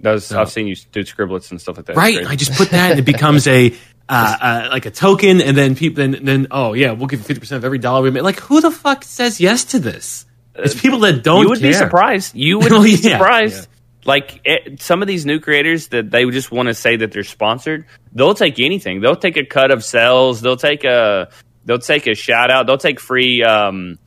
Those 0.00 0.26
so, 0.26 0.40
I've 0.40 0.50
seen 0.50 0.66
you 0.66 0.76
do 0.92 1.00
scribblets 1.04 1.50
and 1.50 1.60
stuff 1.60 1.76
like 1.76 1.86
that. 1.86 1.96
Right. 1.96 2.26
I 2.26 2.36
just 2.36 2.52
put 2.52 2.70
that 2.70 2.90
and 2.90 3.00
it 3.00 3.04
becomes 3.04 3.46
a 3.46 3.74
uh, 4.08 4.36
uh, 4.40 4.68
like 4.70 4.84
a 4.84 4.90
token, 4.90 5.40
and 5.40 5.56
then 5.56 5.74
people 5.74 6.02
then 6.02 6.24
then 6.24 6.46
oh 6.50 6.74
yeah, 6.74 6.92
we'll 6.92 7.06
give 7.06 7.20
you 7.20 7.24
fifty 7.24 7.40
percent 7.40 7.58
of 7.58 7.64
every 7.64 7.78
dollar 7.78 8.02
we 8.02 8.10
make. 8.10 8.22
Like 8.22 8.40
who 8.40 8.60
the 8.60 8.70
fuck 8.70 9.04
says 9.04 9.40
yes 9.40 9.64
to 9.64 9.78
this? 9.78 10.26
It's 10.54 10.78
people 10.78 11.00
that 11.00 11.22
don't. 11.22 11.42
You 11.42 11.48
would 11.48 11.60
care. 11.60 11.70
be 11.70 11.74
surprised. 11.74 12.34
You 12.34 12.58
would 12.58 12.68
be 12.82 12.90
yeah, 12.90 13.16
surprised. 13.16 13.68
Yeah 13.68 13.75
like 14.06 14.40
it, 14.44 14.80
some 14.80 15.02
of 15.02 15.08
these 15.08 15.26
new 15.26 15.40
creators 15.40 15.88
that 15.88 16.10
they 16.10 16.24
just 16.30 16.50
want 16.50 16.68
to 16.68 16.74
say 16.74 16.96
that 16.96 17.12
they're 17.12 17.24
sponsored 17.24 17.86
they'll 18.16 18.34
take 18.34 18.58
anything. 18.58 19.00
They'll 19.00 19.14
take 19.14 19.36
a 19.36 19.44
cut 19.44 19.70
of 19.70 19.84
sales. 19.84 20.40
They'll 20.40 20.56
take 20.56 20.82
a 20.82 21.28
they'll 21.64 21.78
take 21.78 22.08
a 22.08 22.14
shout 22.14 22.50
out. 22.50 22.66
They'll 22.66 22.78
take 22.78 22.98
free 22.98 23.44
um, 23.44 23.98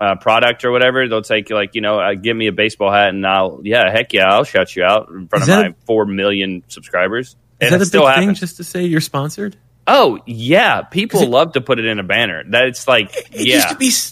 uh, 0.00 0.16
product 0.16 0.64
or 0.64 0.72
whatever. 0.72 1.08
They'll 1.08 1.22
take 1.22 1.48
like 1.48 1.74
you 1.74 1.80
know 1.80 1.98
uh, 1.98 2.14
give 2.14 2.36
me 2.36 2.48
a 2.48 2.52
baseball 2.52 2.92
hat 2.92 3.10
and 3.10 3.26
i'll 3.26 3.60
yeah 3.62 3.90
heck 3.90 4.12
yeah 4.12 4.34
i'll 4.34 4.44
shout 4.44 4.74
you 4.76 4.82
out 4.82 5.08
in 5.08 5.28
front 5.28 5.44
is 5.44 5.48
of 5.48 5.56
my 5.56 5.74
four 5.86 6.04
million 6.04 6.64
subscribers. 6.68 7.28
Is 7.28 7.36
and 7.60 7.74
that 7.74 7.80
a 7.80 7.86
still 7.86 8.06
big 8.06 8.16
thing 8.16 8.34
just 8.34 8.56
to 8.56 8.64
say 8.64 8.84
you're 8.84 9.00
sponsored? 9.00 9.56
Oh 9.86 10.20
yeah, 10.26 10.82
people 10.82 11.22
it, 11.22 11.28
love 11.28 11.52
to 11.52 11.60
put 11.60 11.78
it 11.78 11.86
in 11.86 11.98
a 11.98 12.04
banner. 12.04 12.44
That's 12.46 12.86
like 12.86 13.14
it 13.16 13.46
yeah. 13.46 13.56
used 13.56 13.68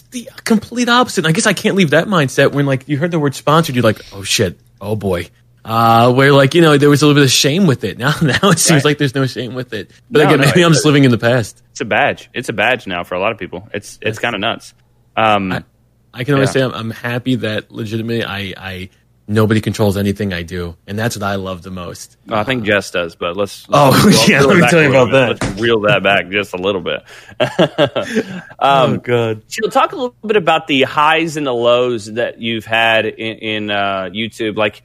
to 0.09 0.11
be 0.11 0.23
the 0.23 0.31
complete 0.43 0.89
opposite. 0.89 1.25
I 1.25 1.31
guess 1.31 1.45
I 1.45 1.53
can't 1.53 1.75
leave 1.75 1.91
that 1.91 2.07
mindset 2.07 2.53
when 2.53 2.65
like 2.65 2.87
you 2.87 2.97
heard 2.97 3.11
the 3.11 3.19
word 3.19 3.35
sponsored, 3.35 3.75
you're 3.75 3.83
like, 3.83 4.01
oh 4.13 4.23
shit, 4.23 4.59
oh 4.81 4.95
boy. 4.95 5.29
Uh, 5.63 6.11
where 6.11 6.33
like 6.33 6.55
you 6.55 6.61
know 6.61 6.75
there 6.75 6.89
was 6.89 7.03
a 7.03 7.05
little 7.05 7.21
bit 7.21 7.25
of 7.25 7.31
shame 7.31 7.67
with 7.67 7.83
it. 7.83 7.97
Now 8.01 8.13
now 8.21 8.49
it 8.49 8.57
seems 8.57 8.79
right. 8.79 8.85
like 8.85 8.97
there's 8.97 9.13
no 9.13 9.27
shame 9.27 9.53
with 9.53 9.73
it. 9.73 9.91
But 10.09 10.23
no, 10.23 10.25
again, 10.25 10.39
no, 10.39 10.47
maybe 10.47 10.63
I'm 10.63 10.73
just 10.73 10.85
living 10.85 11.03
in 11.03 11.11
the 11.11 11.19
past. 11.19 11.61
It's 11.71 11.81
a 11.81 11.85
badge. 11.85 12.29
It's 12.33 12.49
a 12.49 12.53
badge 12.53 12.87
now 12.87 13.03
for 13.03 13.13
a 13.13 13.19
lot 13.19 13.31
of 13.31 13.37
people. 13.37 13.69
It's 13.73 13.99
it's 14.01 14.17
kind 14.17 14.33
of 14.33 14.41
nuts. 14.41 14.73
Um, 15.15 15.51
I, 15.51 15.63
I 16.13 16.23
can 16.23 16.33
only 16.33 16.47
yeah. 16.47 16.51
say 16.51 16.61
I'm, 16.63 16.73
I'm, 16.73 16.89
happy 16.89 17.35
that 17.35 17.71
legitimately 17.71 18.23
I 18.23 18.53
I 18.57 18.89
nobody 19.27 19.61
controls 19.61 19.97
anything 19.97 20.33
I 20.33 20.43
do, 20.43 20.75
and 20.87 20.97
that's 20.97 21.15
what 21.15 21.23
I 21.23 21.35
love 21.35 21.63
the 21.63 21.71
most. 21.71 22.17
Well, 22.27 22.39
I 22.39 22.43
think 22.43 22.63
Jess 22.63 22.91
does, 22.91 23.15
but 23.15 23.37
let's. 23.37 23.67
let's 23.69 23.95
oh 23.95 24.25
yeah, 24.27 24.41
let 24.41 24.57
me 24.57 24.67
tell 24.67 24.81
you 24.81 24.89
about 24.89 25.11
that. 25.11 25.41
Let's 25.41 25.61
reel 25.61 25.81
that 25.81 26.03
back 26.03 26.29
just 26.29 26.53
a 26.53 26.57
little 26.57 26.81
bit. 26.81 27.03
Oh, 27.39 28.41
um, 28.59 28.93
oh 28.93 28.97
god. 28.97 29.43
She'll 29.47 29.69
talk 29.69 29.91
a 29.93 29.95
little 29.95 30.15
bit 30.25 30.37
about 30.37 30.67
the 30.67 30.83
highs 30.83 31.37
and 31.37 31.45
the 31.45 31.53
lows 31.53 32.05
that 32.13 32.39
you've 32.39 32.65
had 32.65 33.05
in, 33.05 33.37
in 33.37 33.71
uh, 33.71 34.09
YouTube, 34.13 34.57
like, 34.57 34.83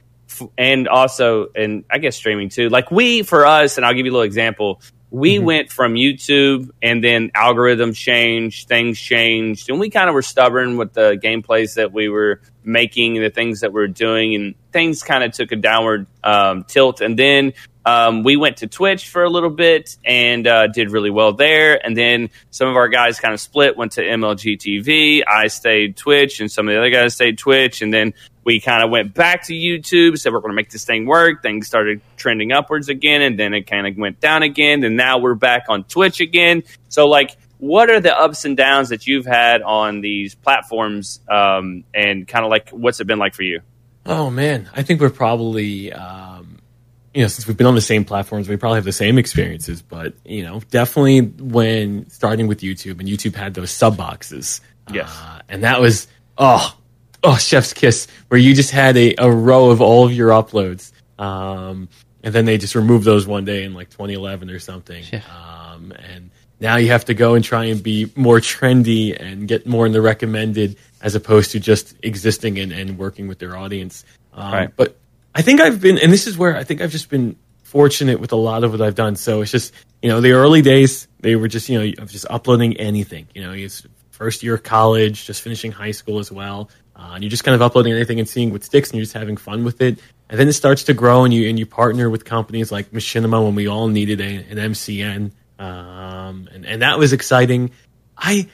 and 0.57 0.87
also, 0.87 1.47
and 1.55 1.85
I 1.89 1.97
guess 1.97 2.15
streaming 2.15 2.49
too. 2.49 2.69
Like 2.69 2.91
we, 2.91 3.23
for 3.23 3.45
us, 3.45 3.77
and 3.77 3.85
I'll 3.85 3.93
give 3.93 4.05
you 4.05 4.11
a 4.11 4.13
little 4.13 4.25
example. 4.25 4.81
We 5.09 5.35
mm-hmm. 5.35 5.45
went 5.45 5.71
from 5.71 5.93
YouTube 5.93 6.69
and 6.81 7.03
then 7.03 7.29
algorithms 7.31 7.95
changed, 7.95 8.67
things 8.67 8.99
changed, 8.99 9.69
and 9.69 9.79
we 9.79 9.89
kind 9.89 10.09
of 10.09 10.13
were 10.13 10.21
stubborn 10.21 10.77
with 10.77 10.93
the 10.93 11.17
gameplays 11.21 11.75
that 11.75 11.93
we 11.93 12.09
were 12.09 12.41
making 12.63 13.15
and 13.15 13.25
the 13.25 13.29
things 13.29 13.61
that 13.61 13.71
we 13.71 13.81
are 13.81 13.87
doing, 13.87 14.35
and 14.35 14.55
things 14.73 15.03
kind 15.03 15.23
of 15.23 15.31
took 15.31 15.51
a 15.51 15.55
downward 15.55 16.07
um, 16.23 16.65
tilt. 16.65 16.99
And 16.99 17.17
then 17.17 17.53
um, 17.87 18.23
we 18.23 18.35
went 18.35 18.57
to 18.57 18.67
Twitch 18.67 19.07
for 19.07 19.23
a 19.23 19.29
little 19.29 19.49
bit 19.49 19.95
and 20.03 20.45
uh, 20.45 20.67
did 20.67 20.91
really 20.91 21.09
well 21.09 21.31
there. 21.31 21.83
And 21.83 21.95
then 21.95 22.29
some 22.49 22.67
of 22.67 22.75
our 22.75 22.89
guys 22.89 23.17
kind 23.17 23.33
of 23.33 23.39
split, 23.39 23.77
went 23.77 23.93
to 23.93 24.01
MLG 24.01 24.57
TV. 24.57 25.23
I 25.25 25.47
stayed 25.47 25.95
Twitch, 25.95 26.41
and 26.41 26.51
some 26.51 26.67
of 26.67 26.73
the 26.73 26.79
other 26.79 26.89
guys 26.89 27.15
stayed 27.15 27.37
Twitch. 27.37 27.81
And 27.81 27.93
then 27.93 28.13
we 28.47 28.61
kind 28.61 28.81
of 28.81 28.89
went 28.89 29.13
back 29.13 29.43
to 29.47 29.53
YouTube, 29.53 30.17
said 30.17 30.31
we're 30.31 30.39
going 30.39 30.51
to 30.51 30.55
make 30.55 30.69
this 30.69 30.85
thing 30.85 31.05
work. 31.05 31.41
Things 31.43 31.67
started 31.67 31.99
trending 32.15 32.53
upwards 32.53 32.87
again, 32.87 33.21
and 33.21 33.37
then 33.37 33.53
it 33.53 33.63
kind 33.63 33.85
of 33.85 33.97
went 33.97 34.21
down 34.21 34.41
again. 34.41 34.85
And 34.85 34.95
now 34.95 35.17
we're 35.17 35.35
back 35.35 35.65
on 35.67 35.83
Twitch 35.83 36.21
again. 36.21 36.63
So, 36.87 37.07
like, 37.07 37.35
what 37.57 37.89
are 37.89 37.99
the 37.99 38.17
ups 38.17 38.45
and 38.45 38.55
downs 38.55 38.87
that 38.87 39.05
you've 39.05 39.25
had 39.25 39.61
on 39.61 39.99
these 39.99 40.33
platforms, 40.33 41.19
um, 41.29 41.83
and 41.93 42.25
kind 42.25 42.45
of 42.45 42.49
like 42.49 42.69
what's 42.69 43.01
it 43.01 43.05
been 43.05 43.19
like 43.19 43.33
for 43.33 43.43
you? 43.43 43.59
Oh 44.05 44.29
man, 44.29 44.69
I 44.73 44.81
think 44.81 45.01
we're 45.01 45.09
probably 45.09 45.91
um, 45.91 46.59
you 47.13 47.23
know 47.23 47.27
since 47.27 47.47
we've 47.49 47.57
been 47.57 47.67
on 47.67 47.75
the 47.75 47.81
same 47.81 48.05
platforms, 48.05 48.47
we 48.47 48.55
probably 48.55 48.77
have 48.77 48.85
the 48.85 48.93
same 48.93 49.17
experiences. 49.17 49.81
But 49.81 50.13
you 50.23 50.43
know, 50.43 50.61
definitely 50.71 51.19
when 51.21 52.09
starting 52.09 52.47
with 52.47 52.61
YouTube 52.61 53.01
and 53.01 53.09
YouTube 53.09 53.35
had 53.35 53.55
those 53.55 53.71
sub 53.71 53.97
boxes, 53.97 54.61
Yes. 54.89 55.09
uh, 55.13 55.41
and 55.49 55.65
that 55.65 55.81
was 55.81 56.07
oh 56.37 56.73
oh 57.23 57.37
chef's 57.37 57.73
kiss 57.73 58.07
where 58.27 58.39
you 58.39 58.53
just 58.53 58.71
had 58.71 58.95
a, 58.97 59.15
a 59.17 59.29
row 59.31 59.69
of 59.69 59.81
all 59.81 60.05
of 60.05 60.13
your 60.13 60.29
uploads, 60.29 60.91
um, 61.19 61.89
and 62.23 62.33
then 62.33 62.45
they 62.45 62.57
just 62.57 62.75
removed 62.75 63.05
those 63.05 63.25
one 63.27 63.45
day 63.45 63.63
in 63.63 63.73
like 63.73 63.89
2011 63.89 64.49
or 64.49 64.59
something, 64.59 65.03
Yeah. 65.11 65.21
um, 65.29 65.91
and 65.91 66.29
now 66.59 66.77
you 66.77 66.87
have 66.89 67.05
to 67.05 67.13
go 67.13 67.35
and 67.35 67.43
try 67.45 67.65
and 67.65 67.81
be 67.83 68.11
more 68.15 68.39
trendy 68.39 69.15
and 69.19 69.47
get 69.47 69.67
more 69.67 69.85
in 69.85 69.91
the 69.91 70.01
recommended 70.01 70.75
as 71.01 71.13
opposed 71.15 71.51
to 71.51 71.59
just 71.59 71.95
existing 72.03 72.57
and, 72.59 72.71
and 72.71 72.97
working 72.97 73.27
with 73.27 73.37
their 73.39 73.55
audience. 73.55 74.03
Um, 74.33 74.51
Right. 74.53 74.69
But 74.75 74.97
I 75.35 75.43
think 75.43 75.61
I've 75.61 75.79
been, 75.79 75.99
and 75.99 76.11
this 76.11 76.25
is 76.25 76.35
where 76.37 76.55
I 76.57 76.63
think 76.63 76.81
I've 76.81 76.91
just 76.91 77.09
been 77.09 77.35
fortunate 77.63 78.19
with 78.19 78.31
a 78.31 78.35
lot 78.35 78.63
of 78.63 78.71
what 78.71 78.81
I've 78.81 78.95
done. 78.95 79.15
So 79.15 79.41
it's 79.41 79.51
just, 79.51 79.71
you 80.01 80.09
know, 80.09 80.19
the 80.19 80.31
early 80.31 80.63
days, 80.63 81.07
they 81.19 81.35
were 81.35 81.47
just, 81.47 81.69
you 81.69 81.77
know, 81.79 82.05
just 82.05 82.25
uploading 82.29 82.75
anything. 82.77 83.27
You 83.35 83.43
know, 83.43 83.51
it's 83.53 83.85
first 84.09 84.41
year 84.41 84.55
of 84.55 84.63
college, 84.63 85.25
just 85.25 85.41
finishing 85.43 85.71
high 85.71 85.91
school 85.91 86.17
as 86.17 86.31
well. 86.31 86.71
Uh, 86.97 87.11
and 87.13 87.23
you're 87.23 87.29
just 87.29 87.43
kind 87.43 87.53
of 87.53 87.61
uploading 87.61 87.93
anything 87.93 88.19
and 88.19 88.27
seeing 88.27 88.51
what 88.51 88.63
sticks 88.63 88.89
and 88.89 88.97
you're 88.97 89.03
just 89.03 89.13
having 89.13 89.37
fun 89.37 89.63
with 89.63 89.81
it. 89.81 89.99
And 90.29 90.39
then 90.39 90.47
it 90.47 90.53
starts 90.53 90.83
to 90.85 90.93
grow 90.93 91.23
and 91.23 91.33
you, 91.33 91.47
and 91.47 91.59
you 91.59 91.65
partner 91.65 92.09
with 92.09 92.25
companies 92.25 92.71
like 92.71 92.91
Machinima 92.91 93.43
when 93.43 93.55
we 93.55 93.67
all 93.67 93.87
needed 93.87 94.19
a, 94.19 94.35
an 94.35 94.57
MCN. 94.57 95.31
Um, 95.59 96.49
and, 96.53 96.65
and 96.65 96.81
that 96.81 96.97
was 96.97 97.13
exciting. 97.13 97.71
I, 98.17 98.47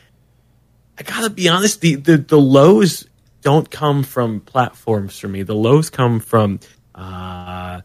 I 0.99 1.03
gotta 1.03 1.29
be 1.29 1.47
honest, 1.47 1.81
the, 1.81 1.95
the, 1.95 2.17
the 2.17 2.39
lows 2.39 3.07
don't 3.41 3.69
come 3.69 4.03
from 4.03 4.41
platforms 4.41 5.17
for 5.17 5.27
me. 5.27 5.43
The 5.43 5.55
lows 5.55 5.89
come 5.89 6.19
from, 6.19 6.59
uh, 6.95 7.81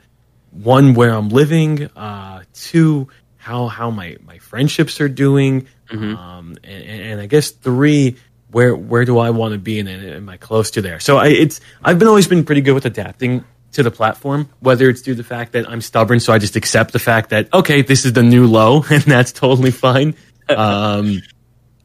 one 0.51 0.95
where 0.95 1.11
I'm 1.11 1.29
living, 1.29 1.85
uh, 1.97 2.43
two 2.55 3.09
how 3.37 3.69
how 3.69 3.91
my 3.91 4.17
my 4.27 4.39
friendships 4.39 5.01
are 5.01 5.09
doing, 5.09 5.69
um, 6.17 6.57
and, 6.65 6.85
and 6.85 7.21
I 7.21 7.27
guess 7.27 7.51
three 7.51 8.17
where 8.51 8.75
where 8.75 9.05
do 9.05 9.19
I 9.19 9.31
want 9.31 9.53
to 9.53 9.59
be 9.59 9.79
and 9.79 9.89
am 9.89 10.29
I 10.29 10.37
close 10.37 10.71
to 10.73 10.83
there? 10.83 11.01
So 11.01 11.19
I 11.19 11.29
it's 11.29 11.61
I've 11.83 11.99
been 11.99 12.09
always 12.09 12.29
been 12.29 12.45
pretty 12.45 12.61
good 12.61 12.75
with 12.75 12.87
adapting 12.87 13.45
to 13.73 13.83
the 13.83 13.91
platform, 13.91 14.49
whether 14.61 14.89
it's 14.89 15.03
due 15.03 15.13
to 15.13 15.17
the 15.17 15.29
fact 15.29 15.53
that 15.53 15.69
I'm 15.69 15.81
stubborn, 15.81 16.21
so 16.21 16.33
I 16.33 16.39
just 16.39 16.57
accept 16.57 16.93
the 16.93 16.99
fact 16.99 17.31
that 17.31 17.53
okay, 17.53 17.83
this 17.83 18.05
is 18.05 18.13
the 18.13 18.23
new 18.23 18.47
low, 18.47 18.83
and 18.91 19.03
that's 19.03 19.33
totally 19.33 19.71
fine, 19.71 20.15
um, 20.49 21.23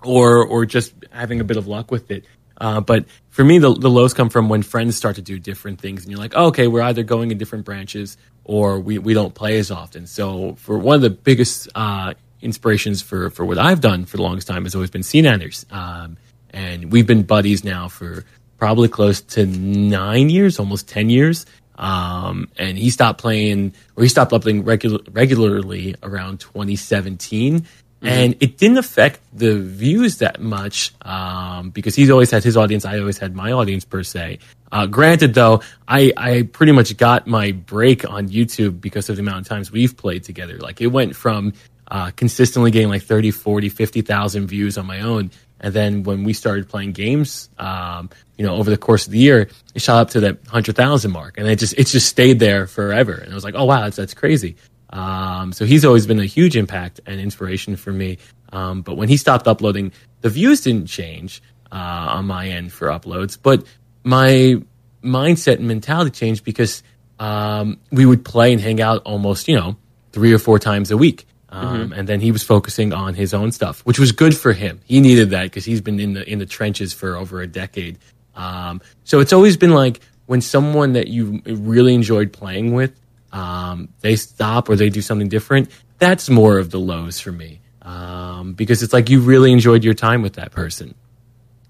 or 0.02 0.46
or 0.46 0.66
just 0.66 0.94
having 1.12 1.40
a 1.40 1.44
bit 1.44 1.58
of 1.58 1.68
luck 1.68 1.92
with 1.92 2.12
it. 2.12 2.26
Uh, 2.56 2.80
but 2.80 3.06
for 3.30 3.44
me, 3.44 3.58
the, 3.58 3.74
the 3.74 3.90
lows 3.90 4.14
come 4.14 4.30
from 4.30 4.48
when 4.48 4.62
friends 4.62 4.96
start 4.96 5.16
to 5.16 5.22
do 5.22 5.40
different 5.40 5.82
things, 5.82 6.04
and 6.04 6.12
you're 6.12 6.20
like, 6.20 6.34
oh, 6.36 6.46
okay, 6.48 6.68
we're 6.68 6.84
either 6.84 7.04
going 7.04 7.32
in 7.32 7.38
different 7.38 7.66
branches 7.66 8.16
or 8.44 8.80
we, 8.80 9.00
we 9.00 9.14
don't 9.14 9.34
play 9.34 9.58
as 9.58 9.72
often. 9.72 10.06
So, 10.06 10.56
for 10.56 10.78
one 10.78 10.96
of 10.96 11.02
the 11.02 11.10
biggest 11.10 11.68
uh, 11.76 12.14
inspirations 12.42 13.02
for, 13.02 13.30
for 13.30 13.44
what 13.44 13.58
I've 13.58 13.82
done 13.82 14.06
for 14.06 14.18
the 14.18 14.24
longest 14.24 14.48
time 14.48 14.64
has 14.64 14.76
always 14.76 14.92
been 14.92 15.02
Nanners. 15.02 15.72
Um, 15.74 16.18
and 16.54 16.92
we've 16.92 17.08
been 17.08 17.24
buddies 17.24 17.64
now 17.64 17.88
for 17.88 18.24
probably 18.58 18.88
close 18.88 19.20
to 19.22 19.46
nine 19.46 20.30
years, 20.30 20.60
almost 20.60 20.88
10 20.88 21.10
years. 21.10 21.46
Um, 21.76 22.50
and 22.58 22.78
he 22.78 22.92
stopped 22.92 23.20
playing, 23.20 23.74
or 23.96 24.04
he 24.04 24.10
stopped 24.10 24.32
uploading 24.32 24.64
regular, 24.64 25.00
regularly 25.12 25.96
around 26.04 26.40
2017 26.40 27.66
and 28.04 28.36
it 28.42 28.58
didn't 28.58 28.78
affect 28.78 29.22
the 29.34 29.58
views 29.58 30.18
that 30.18 30.42
much 30.42 30.94
um, 31.04 31.70
because 31.70 31.96
he's 31.96 32.10
always 32.10 32.32
had 32.32 32.44
his 32.44 32.58
audience. 32.58 32.84
I 32.84 33.00
always 33.00 33.18
had 33.18 33.34
my 33.34 33.54
audience 33.54 33.86
per 33.86 34.04
se. 34.04 34.40
Uh, 34.72 34.88
granted, 34.88 35.34
though, 35.34 35.62
I, 35.88 36.12
I 36.18 36.42
pretty 36.52 36.74
much 36.74 36.98
got 36.98 37.28
my 37.28 37.54
break 37.54 38.10
on 38.10 38.28
YouTube 38.28 38.82
because 38.82 39.10
of 39.10 39.16
the 39.16 39.22
amount 39.22 39.42
of 39.42 39.48
times 39.48 39.72
we've 39.72 39.96
played 39.96 40.24
together. 40.24 40.58
Like 40.58 40.82
it 40.82 40.88
went 40.88 41.16
from 41.16 41.54
uh, 41.88 42.12
consistently 42.12 42.72
getting 42.72 42.90
like 42.90 43.04
30, 43.04 43.32
40, 43.32 43.70
50,000 43.70 44.48
views 44.48 44.78
on 44.78 44.86
my 44.86 45.02
own. 45.02 45.32
And 45.60 45.74
then 45.74 46.04
when 46.04 46.24
we 46.24 46.34
started 46.34 46.68
playing 46.68 46.92
games, 46.92 47.50
um, 47.58 48.10
you 48.38 48.46
know, 48.46 48.56
over 48.56 48.70
the 48.70 48.78
course 48.78 49.06
of 49.06 49.14
the 49.14 49.20
year, 49.20 49.48
it 49.74 49.82
shot 49.82 50.02
up 50.02 50.10
to 50.12 50.20
that 50.22 50.46
hundred 50.48 50.76
thousand 50.76 51.12
mark, 51.12 51.38
and 51.38 51.48
it 51.48 51.58
just 51.58 51.74
it 51.78 51.88
just 51.88 52.10
stayed 52.10 52.40
there 52.40 52.68
forever. 52.68 53.14
And 53.14 53.32
I 53.32 53.36
was 53.36 53.46
like, 53.46 53.56
oh 53.56 53.64
wow, 53.64 53.84
that's 53.84 53.96
that's 53.96 54.14
crazy. 54.14 54.58
Um, 54.90 55.54
so 55.54 55.66
he's 55.66 55.86
always 55.86 56.06
been 56.06 56.20
a 56.20 56.26
huge 56.26 56.58
impact 56.58 57.00
and 57.06 57.20
inspiration 57.20 57.78
for 57.78 57.94
me. 57.94 58.18
Um, 58.52 58.82
but 58.82 58.98
when 58.98 59.08
he 59.08 59.16
stopped 59.16 59.48
uploading, 59.48 59.94
the 60.20 60.30
views 60.30 60.62
didn't 60.62 60.88
change 60.88 61.42
uh, 61.72 61.76
on 62.12 62.26
my 62.26 62.50
end 62.50 62.74
for 62.74 62.90
uploads, 62.90 63.38
but 63.42 63.66
my 64.04 64.62
mindset 65.04 65.58
and 65.58 65.68
mentality 65.68 66.12
changed 66.12 66.44
because 66.44 66.84
um, 67.20 67.80
we 67.92 68.06
would 68.06 68.24
play 68.24 68.52
and 68.52 68.62
hang 68.62 68.82
out 68.82 69.02
almost, 69.04 69.48
you 69.48 69.56
know, 69.56 69.78
three 70.12 70.34
or 70.34 70.40
four 70.40 70.60
times 70.60 70.92
a 70.92 70.98
week. 70.98 71.26
Um, 71.54 71.94
And 71.94 72.10
then 72.10 72.20
he 72.20 72.32
was 72.32 72.42
focusing 72.42 72.94
on 72.94 73.14
his 73.14 73.34
own 73.34 73.52
stuff, 73.52 73.82
which 73.82 74.00
was 74.00 74.12
good 74.12 74.36
for 74.36 74.54
him. 74.54 74.82
He 74.86 75.00
needed 75.00 75.30
that 75.30 75.44
because 75.44 75.66
he's 75.66 75.82
been 75.82 76.00
in 76.00 76.14
the 76.14 76.28
in 76.28 76.40
the 76.40 76.48
trenches 76.48 76.94
for 76.94 77.16
over 77.16 77.42
a 77.42 77.48
decade. 77.48 78.00
Um, 78.36 78.82
so 79.04 79.20
it's 79.20 79.34
always 79.34 79.56
been 79.58 79.74
like 79.74 80.00
when 80.26 80.42
someone 80.42 80.94
that 80.94 81.08
you 81.08 81.42
really 81.46 81.94
enjoyed 81.94 82.34
playing 82.34 82.74
with 82.74 82.94
um, 83.34 83.90
they 84.02 84.16
stop 84.16 84.70
or 84.70 84.76
they 84.76 84.90
do 84.90 85.02
something 85.02 85.28
different, 85.28 85.70
that's 85.98 86.30
more 86.30 86.60
of 86.60 86.70
the 86.70 86.80
lows 86.80 87.20
for 87.20 87.32
me. 87.32 87.60
Um, 87.82 88.54
because 88.54 88.84
it's 88.84 88.94
like 88.94 89.10
you 89.10 89.20
really 89.20 89.52
enjoyed 89.52 89.84
your 89.84 89.96
time 89.96 90.22
with 90.22 90.34
that 90.34 90.52
person. 90.52 90.96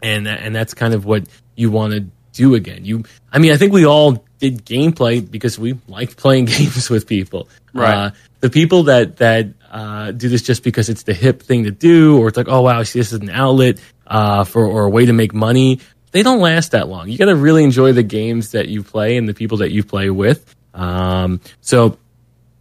And, 0.02 0.28
and 0.28 0.54
that's 0.54 0.74
kind 0.74 0.94
of 0.94 1.06
what 1.06 1.24
you 1.56 1.72
want 1.72 1.94
to 1.94 2.06
do 2.34 2.54
again. 2.54 2.84
You, 2.86 3.06
I 3.32 3.40
mean, 3.40 3.52
I 3.54 3.58
think 3.58 3.72
we 3.72 3.86
all 3.86 4.24
did 4.40 4.66
gameplay 4.66 5.30
because 5.30 5.58
we 5.58 5.80
liked 5.88 6.18
playing 6.18 6.46
games 6.58 6.90
with 6.90 7.08
people. 7.08 7.48
Right. 7.74 7.94
Uh, 7.94 8.12
the 8.42 8.50
people 8.50 8.84
that, 8.84 9.18
that, 9.18 9.48
uh, 9.74 10.12
do 10.12 10.30
this 10.30 10.44
just 10.44 10.64
because 10.64 10.88
it's 10.88 11.04
the 11.04 11.16
hip 11.16 11.42
thing 11.42 11.64
to 11.64 11.72
do, 11.72 12.20
or 12.20 12.28
it's 12.28 12.38
like, 12.38 12.48
oh 12.48 12.62
wow, 12.62 12.84
see, 12.84 13.00
this 13.00 13.12
is 13.12 13.20
an 13.20 13.32
outlet, 13.32 13.80
uh, 14.06 14.44
for, 14.44 14.68
or 14.68 14.86
a 14.86 14.90
way 14.90 15.08
to 15.08 15.14
make 15.14 15.34
money. 15.34 15.80
They 16.12 16.22
don't 16.22 16.40
last 16.40 16.72
that 16.72 16.88
long. 16.88 17.10
You 17.10 17.18
got 17.18 17.26
to 17.26 17.36
really 17.36 17.64
enjoy 17.64 17.92
the 17.94 18.04
games 18.04 18.52
that 18.52 18.68
you 18.68 18.84
play 18.84 19.18
and 19.18 19.28
the 19.28 19.34
people 19.34 19.58
that 19.58 19.72
you 19.72 19.84
play 19.84 20.12
with. 20.12 20.56
Um, 20.76 21.42
so 21.62 21.98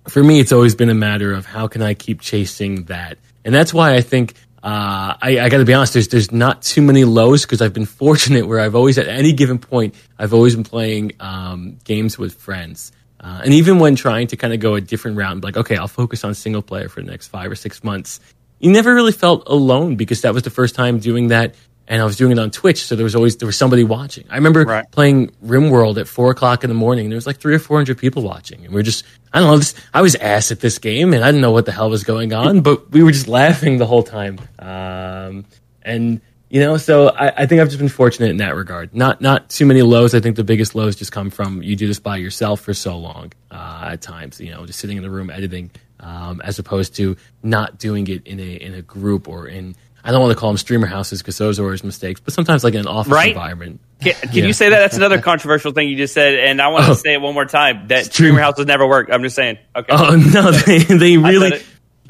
for 0.09 0.25
me, 0.25 0.41
it's 0.41 0.53
always 0.53 0.75
been 0.75 0.89
a 0.89 0.95
matter 0.95 1.35
of 1.35 1.45
how 1.45 1.69
can 1.69 1.83
I 1.83 1.93
keep 1.93 2.23
chasing 2.23 2.85
that, 2.85 3.19
and 3.45 3.55
that's 3.55 3.75
why 3.75 3.95
I 3.95 4.01
think 4.01 4.33
uh, 4.63 5.21
I, 5.21 5.39
I 5.41 5.49
got 5.51 5.59
to 5.59 5.67
be 5.67 5.75
honest. 5.75 5.93
There's 5.93 6.09
there's 6.09 6.33
not 6.33 6.63
too 6.63 6.81
many 6.81 7.05
lows 7.05 7.43
because 7.43 7.61
I've 7.61 7.75
been 7.75 7.87
fortunate 8.03 8.47
where 8.47 8.59
I've 8.59 8.75
always 8.75 8.97
at 8.97 9.07
any 9.07 9.35
given 9.35 9.59
point 9.59 9.95
I've 10.19 10.33
always 10.33 10.55
been 10.55 10.65
playing 10.65 11.13
um, 11.21 11.77
games 11.85 12.17
with 12.17 12.37
friends, 12.37 12.91
uh, 13.23 13.41
and 13.45 13.55
even 13.55 13.79
when 13.79 13.95
trying 13.97 14.27
to 14.29 14.37
kind 14.37 14.53
of 14.53 14.61
go 14.61 14.75
a 14.75 14.81
different 14.81 15.17
route, 15.17 15.43
like 15.43 15.57
okay, 15.57 15.77
I'll 15.77 15.89
focus 15.89 16.25
on 16.25 16.35
single 16.35 16.63
player 16.63 16.89
for 16.89 17.03
the 17.03 17.11
next 17.11 17.29
five 17.29 17.51
or 17.51 17.57
six 17.57 17.83
months. 17.85 18.21
You 18.59 18.71
never 18.73 18.95
really 18.95 19.13
felt 19.13 19.43
alone 19.49 19.97
because 19.97 20.21
that 20.23 20.35
was 20.35 20.43
the 20.45 20.51
first 20.51 20.75
time 20.75 20.99
doing 21.01 21.29
that 21.29 21.55
and 21.89 22.01
I 22.01 22.05
was 22.05 22.17
doing 22.17 22.31
it 22.33 22.39
on 22.39 22.51
Twitch, 22.53 22.85
so 22.85 22.95
there 22.95 23.03
was 23.05 23.17
always 23.17 23.37
there 23.37 23.47
was 23.47 23.57
somebody 23.57 23.83
watching. 23.83 24.25
I 24.31 24.37
remember 24.37 24.63
Right. 24.65 24.89
playing 24.93 25.31
RimWorld 25.45 25.99
at 25.99 26.07
four 26.07 26.31
o'clock 26.31 26.63
in 26.63 26.69
the 26.71 26.75
morning, 26.75 27.07
and 27.07 27.13
there 27.13 27.17
was 27.17 27.27
like 27.27 27.39
three 27.39 27.55
or 27.55 27.59
four 27.59 27.77
hundred 27.77 27.99
people 27.99 28.23
watching, 28.23 28.65
and 28.65 28.73
we 28.73 28.81
are 28.81 28.85
just 28.85 29.05
I 29.33 29.41
don't 29.41 29.49
know. 29.49 29.59
This, 29.59 29.75
I 29.93 30.01
was 30.01 30.15
ass 30.15 30.53
at 30.53 30.61
this 30.61 30.79
game, 30.79 31.13
and 31.13 31.25
I 31.25 31.29
didn't 31.29 31.41
know 31.41 31.51
what 31.51 31.67
the 31.67 31.73
hell 31.73 31.91
was 31.91 32.05
going 32.05 32.33
on, 32.33 32.61
but 32.61 32.91
we 32.93 33.03
were 33.03 33.11
just 33.11 33.27
laughing 33.27 33.79
the 33.79 33.87
whole 33.87 34.05
time. 34.05 34.39
Um, 34.61 35.45
and 35.83 36.21
you 36.53 36.61
know, 36.61 36.77
so 36.77 37.09
I, 37.09 37.33
I 37.43 37.47
think 37.47 37.63
I've 37.63 37.69
just 37.69 37.79
been 37.79 37.89
fortunate 37.89 38.29
in 38.31 38.37
that 38.37 38.55
regard. 38.55 38.95
Not 38.95 39.23
not 39.23 39.49
too 39.49 39.65
many 39.65 39.81
lows. 39.81 40.15
I 40.15 40.21
think 40.21 40.37
the 40.37 40.45
biggest 40.45 40.75
lows 40.75 40.95
just 40.97 41.11
come 41.11 41.31
from 41.31 41.63
you 41.63 41.75
do 41.77 41.87
this 41.87 41.99
by 41.99 42.19
yourself 42.19 42.61
for 42.61 42.75
so 42.75 42.99
long 42.99 43.33
uh, 43.51 43.89
at 43.93 44.03
times. 44.03 44.39
You 44.39 44.51
know, 44.51 44.67
just 44.67 44.79
sitting 44.79 44.99
in 44.99 45.03
the 45.03 45.09
room 45.11 45.31
editing, 45.31 45.71
um, 46.01 46.43
as 46.45 46.59
opposed 46.59 46.95
to 46.97 47.17
not 47.43 47.79
doing 47.79 48.07
it 48.07 48.27
in 48.27 48.39
a 48.39 48.53
in 48.53 48.75
a 48.75 48.83
group 48.83 49.29
or 49.29 49.49
in 49.49 49.75
I 50.05 50.11
don't 50.11 50.21
want 50.21 50.33
to 50.33 50.39
call 50.39 50.51
them 50.51 50.59
streamer 50.59 50.87
houses 50.87 51.23
because 51.23 51.39
those 51.39 51.59
are 51.59 51.65
always 51.65 51.83
mistakes, 51.85 52.21
but 52.21 52.35
sometimes 52.35 52.65
like 52.65 52.75
in 52.75 52.81
an 52.81 52.87
office 52.87 53.13
Right. 53.13 53.29
environment. 53.31 53.81
Can, 54.03 54.15
can 54.15 54.31
Yeah. 54.33 54.45
you 54.47 54.53
say 54.53 54.69
that? 54.69 54.79
That's 54.81 54.97
another 54.97 55.23
controversial 55.31 55.71
thing 55.73 55.89
you 55.89 55.97
just 55.97 56.13
said, 56.13 56.35
and 56.35 56.61
I 56.61 56.69
want 56.69 56.85
to 56.87 56.91
Oh. 56.91 56.95
say 56.95 57.15
it 57.15 57.21
one 57.23 57.33
more 57.35 57.45
time. 57.47 57.87
That 57.89 58.07
streamer 58.13 58.41
houses 58.41 58.67
never 58.67 58.87
work. 58.87 59.09
I'm 59.13 59.23
just 59.23 59.37
saying. 59.37 59.57
Okay. 59.77 59.87
Oh 59.91 60.17
no, 60.17 60.51
they 60.67 60.79
they 60.81 61.17
really 61.17 61.49
it. 61.59 61.65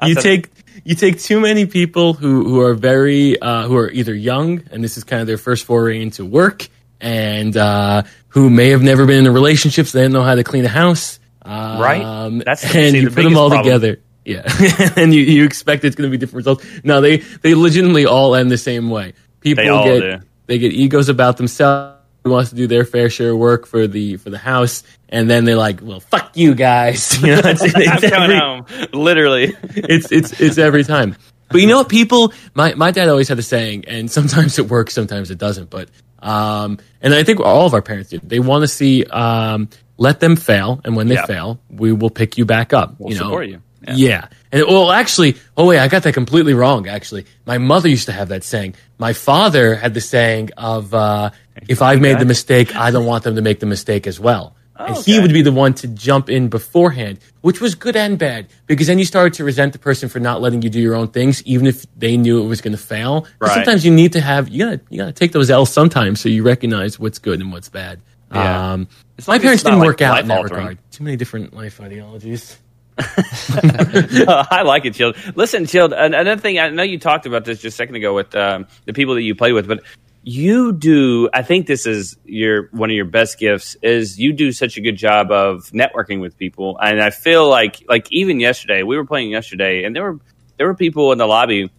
You 0.04 0.14
take 0.16 0.48
you 0.84 0.94
take 0.94 1.20
too 1.20 1.40
many 1.40 1.66
people 1.66 2.14
who 2.14 2.44
who 2.44 2.60
are 2.60 2.74
very 2.74 3.40
uh, 3.40 3.66
who 3.66 3.76
are 3.76 3.90
either 3.90 4.14
young 4.14 4.62
and 4.70 4.82
this 4.82 4.96
is 4.96 5.04
kind 5.04 5.20
of 5.20 5.26
their 5.26 5.38
first 5.38 5.64
foray 5.64 6.00
into 6.00 6.24
work 6.24 6.68
and 7.00 7.56
uh, 7.56 8.02
who 8.28 8.48
may 8.50 8.70
have 8.70 8.82
never 8.82 9.06
been 9.06 9.18
in 9.18 9.26
a 9.26 9.32
relationship, 9.32 9.86
so 9.86 9.98
they 9.98 10.04
don't 10.04 10.12
know 10.12 10.22
how 10.22 10.34
to 10.36 10.44
clean 10.44 10.64
a 10.64 10.68
house. 10.68 11.18
Um, 11.42 11.80
Right. 11.80 12.38
That's- 12.38 12.62
and 12.64 12.92
see, 12.92 12.98
you 13.00 13.08
the 13.08 13.14
put 13.14 13.24
them 13.24 13.36
all 13.36 13.50
problem. 13.50 13.64
together. 13.80 14.00
Yeah, 14.24 14.42
and 14.96 15.12
you, 15.12 15.22
you 15.22 15.44
expect 15.44 15.84
it's 15.84 15.96
going 15.96 16.08
to 16.08 16.10
be 16.12 16.16
different 16.16 16.36
results. 16.46 16.64
No, 16.84 17.00
they 17.00 17.16
they 17.42 17.54
legitimately 17.56 18.06
all 18.06 18.36
end 18.36 18.52
the 18.52 18.56
same 18.58 18.88
way. 18.88 19.14
People 19.40 19.64
They 19.64 19.84
get 19.84 20.00
do. 20.20 20.26
they 20.46 20.58
get 20.58 20.72
egos 20.72 21.08
about 21.08 21.38
themselves. 21.38 21.91
Who 22.24 22.30
wants 22.30 22.50
to 22.50 22.56
do 22.56 22.66
their 22.68 22.84
fair 22.84 23.10
share 23.10 23.30
of 23.32 23.38
work 23.38 23.66
for 23.66 23.86
the 23.88 24.16
for 24.16 24.30
the 24.30 24.38
house, 24.38 24.84
and 25.08 25.28
then 25.28 25.44
they're 25.44 25.56
like, 25.56 25.80
"Well, 25.82 25.98
fuck 26.00 26.36
you 26.36 26.54
guys." 26.54 27.18
You 27.22 27.28
know, 27.34 27.42
it's, 27.44 27.62
it's 27.64 27.74
I'm 27.74 28.00
coming 28.10 28.14
every- 28.30 28.38
home. 28.38 28.66
Literally. 28.92 29.54
it's 29.74 30.12
it's 30.12 30.40
it's 30.40 30.58
every 30.58 30.84
time. 30.84 31.16
But 31.50 31.60
you 31.60 31.66
know 31.66 31.78
what, 31.78 31.88
people? 31.88 32.32
My 32.54 32.74
my 32.74 32.92
dad 32.92 33.08
always 33.08 33.28
had 33.28 33.38
a 33.38 33.42
saying, 33.42 33.84
and 33.88 34.10
sometimes 34.10 34.58
it 34.58 34.68
works, 34.68 34.94
sometimes 34.94 35.30
it 35.30 35.38
doesn't. 35.38 35.68
But 35.68 35.88
Um, 36.20 36.78
and 37.00 37.12
I 37.12 37.24
think 37.24 37.40
all 37.40 37.66
of 37.66 37.74
our 37.74 37.82
parents 37.82 38.10
did. 38.10 38.20
They 38.28 38.38
want 38.38 38.62
to 38.62 38.68
see 38.68 39.04
um, 39.06 39.68
let 39.98 40.20
them 40.20 40.36
fail, 40.36 40.80
and 40.84 40.94
when 40.94 41.08
they 41.08 41.16
Yeah. 41.16 41.26
fail, 41.26 41.60
we 41.70 41.92
will 41.92 42.10
pick 42.10 42.38
you 42.38 42.44
back 42.44 42.72
up. 42.72 42.94
We'll 42.98 43.12
you 43.12 43.18
know, 43.18 43.24
support 43.24 43.48
you. 43.48 43.60
Yeah. 43.86 43.94
yeah. 43.94 44.28
And 44.52 44.64
well, 44.66 44.90
actually, 44.90 45.36
oh 45.56 45.66
wait, 45.66 45.78
I 45.78 45.88
got 45.88 46.02
that 46.04 46.14
completely 46.14 46.54
wrong. 46.54 46.88
Actually, 46.88 47.26
my 47.46 47.58
mother 47.58 47.88
used 47.88 48.06
to 48.06 48.12
have 48.12 48.28
that 48.28 48.44
saying. 48.44 48.74
My 48.98 49.12
father 49.12 49.74
had 49.74 49.94
the 49.94 50.00
saying 50.00 50.50
of, 50.56 50.94
uh, 50.94 51.30
"If 51.68 51.82
I've 51.82 52.00
made 52.00 52.18
the 52.18 52.24
mistake, 52.24 52.76
I 52.76 52.90
don't 52.90 53.06
want 53.06 53.24
them 53.24 53.36
to 53.36 53.42
make 53.42 53.60
the 53.60 53.66
mistake 53.66 54.06
as 54.06 54.20
well." 54.20 54.54
and 54.86 54.96
he 55.04 55.20
would 55.20 55.32
be 55.32 55.42
the 55.42 55.52
one 55.52 55.74
to 55.74 55.88
jump 55.88 56.30
in 56.30 56.48
beforehand, 56.48 57.18
which 57.40 57.60
was 57.60 57.74
good 57.74 57.96
and 57.96 58.18
bad 58.18 58.46
because 58.66 58.86
then 58.86 58.98
you 58.98 59.04
started 59.04 59.34
to 59.34 59.44
resent 59.44 59.72
the 59.72 59.78
person 59.78 60.08
for 60.08 60.20
not 60.20 60.40
letting 60.40 60.62
you 60.62 60.70
do 60.70 60.80
your 60.80 60.94
own 60.94 61.08
things, 61.08 61.42
even 61.44 61.66
if 61.66 61.86
they 61.96 62.16
knew 62.16 62.42
it 62.42 62.46
was 62.46 62.60
going 62.60 62.72
to 62.72 62.82
fail. 62.82 63.26
Right. 63.38 63.52
Sometimes 63.52 63.84
you 63.84 63.92
need 63.92 64.12
to 64.12 64.20
have 64.20 64.48
you 64.48 64.64
gotta 64.64 64.80
you 64.90 64.98
gotta 64.98 65.12
take 65.12 65.32
those 65.32 65.50
L's 65.50 65.72
sometimes 65.72 66.20
so 66.20 66.28
you 66.28 66.42
recognize 66.42 66.98
what's 66.98 67.18
good 67.18 67.40
and 67.40 67.52
what's 67.52 67.68
bad. 67.68 68.00
Yeah. 68.32 68.72
Um, 68.72 68.88
my 69.28 69.38
parents 69.38 69.62
didn't 69.62 69.80
like, 69.80 69.86
work 69.86 70.00
out 70.00 70.20
in 70.20 70.28
that 70.28 70.42
regard. 70.42 70.78
Too 70.90 71.04
many 71.04 71.16
different 71.16 71.54
life 71.54 71.80
ideologies. 71.80 72.58
I 74.50 74.62
like 74.64 74.84
it, 74.84 74.94
Child. 74.94 75.16
Listen, 75.34 75.66
an- 75.74 76.14
Another 76.14 76.40
thing, 76.40 76.58
I 76.58 76.68
know 76.70 76.82
you 76.82 76.98
talked 76.98 77.26
about 77.26 77.44
this 77.44 77.60
just 77.60 77.74
a 77.74 77.76
second 77.76 77.96
ago 77.96 78.14
with 78.14 78.34
um, 78.34 78.66
the 78.84 78.92
people 78.92 79.14
that 79.14 79.22
you 79.22 79.34
play 79.34 79.52
with, 79.52 79.66
but 79.66 79.82
you 80.22 80.72
do. 80.72 81.28
I 81.32 81.42
think 81.42 81.66
this 81.66 81.86
is 81.86 82.16
your 82.24 82.68
one 82.70 82.90
of 82.90 82.96
your 82.96 83.04
best 83.04 83.38
gifts. 83.38 83.76
Is 83.82 84.18
you 84.18 84.32
do 84.32 84.52
such 84.52 84.76
a 84.76 84.80
good 84.80 84.96
job 84.96 85.30
of 85.32 85.70
networking 85.70 86.20
with 86.20 86.38
people, 86.38 86.78
and 86.80 87.02
I 87.02 87.10
feel 87.10 87.48
like 87.48 87.84
like 87.88 88.06
even 88.12 88.38
yesterday 88.38 88.82
we 88.82 88.96
were 88.96 89.04
playing 89.04 89.30
yesterday, 89.30 89.84
and 89.84 89.96
there 89.96 90.04
were 90.04 90.18
there 90.58 90.66
were 90.66 90.74
people 90.74 91.12
in 91.12 91.18
the 91.18 91.26
lobby 91.26 91.70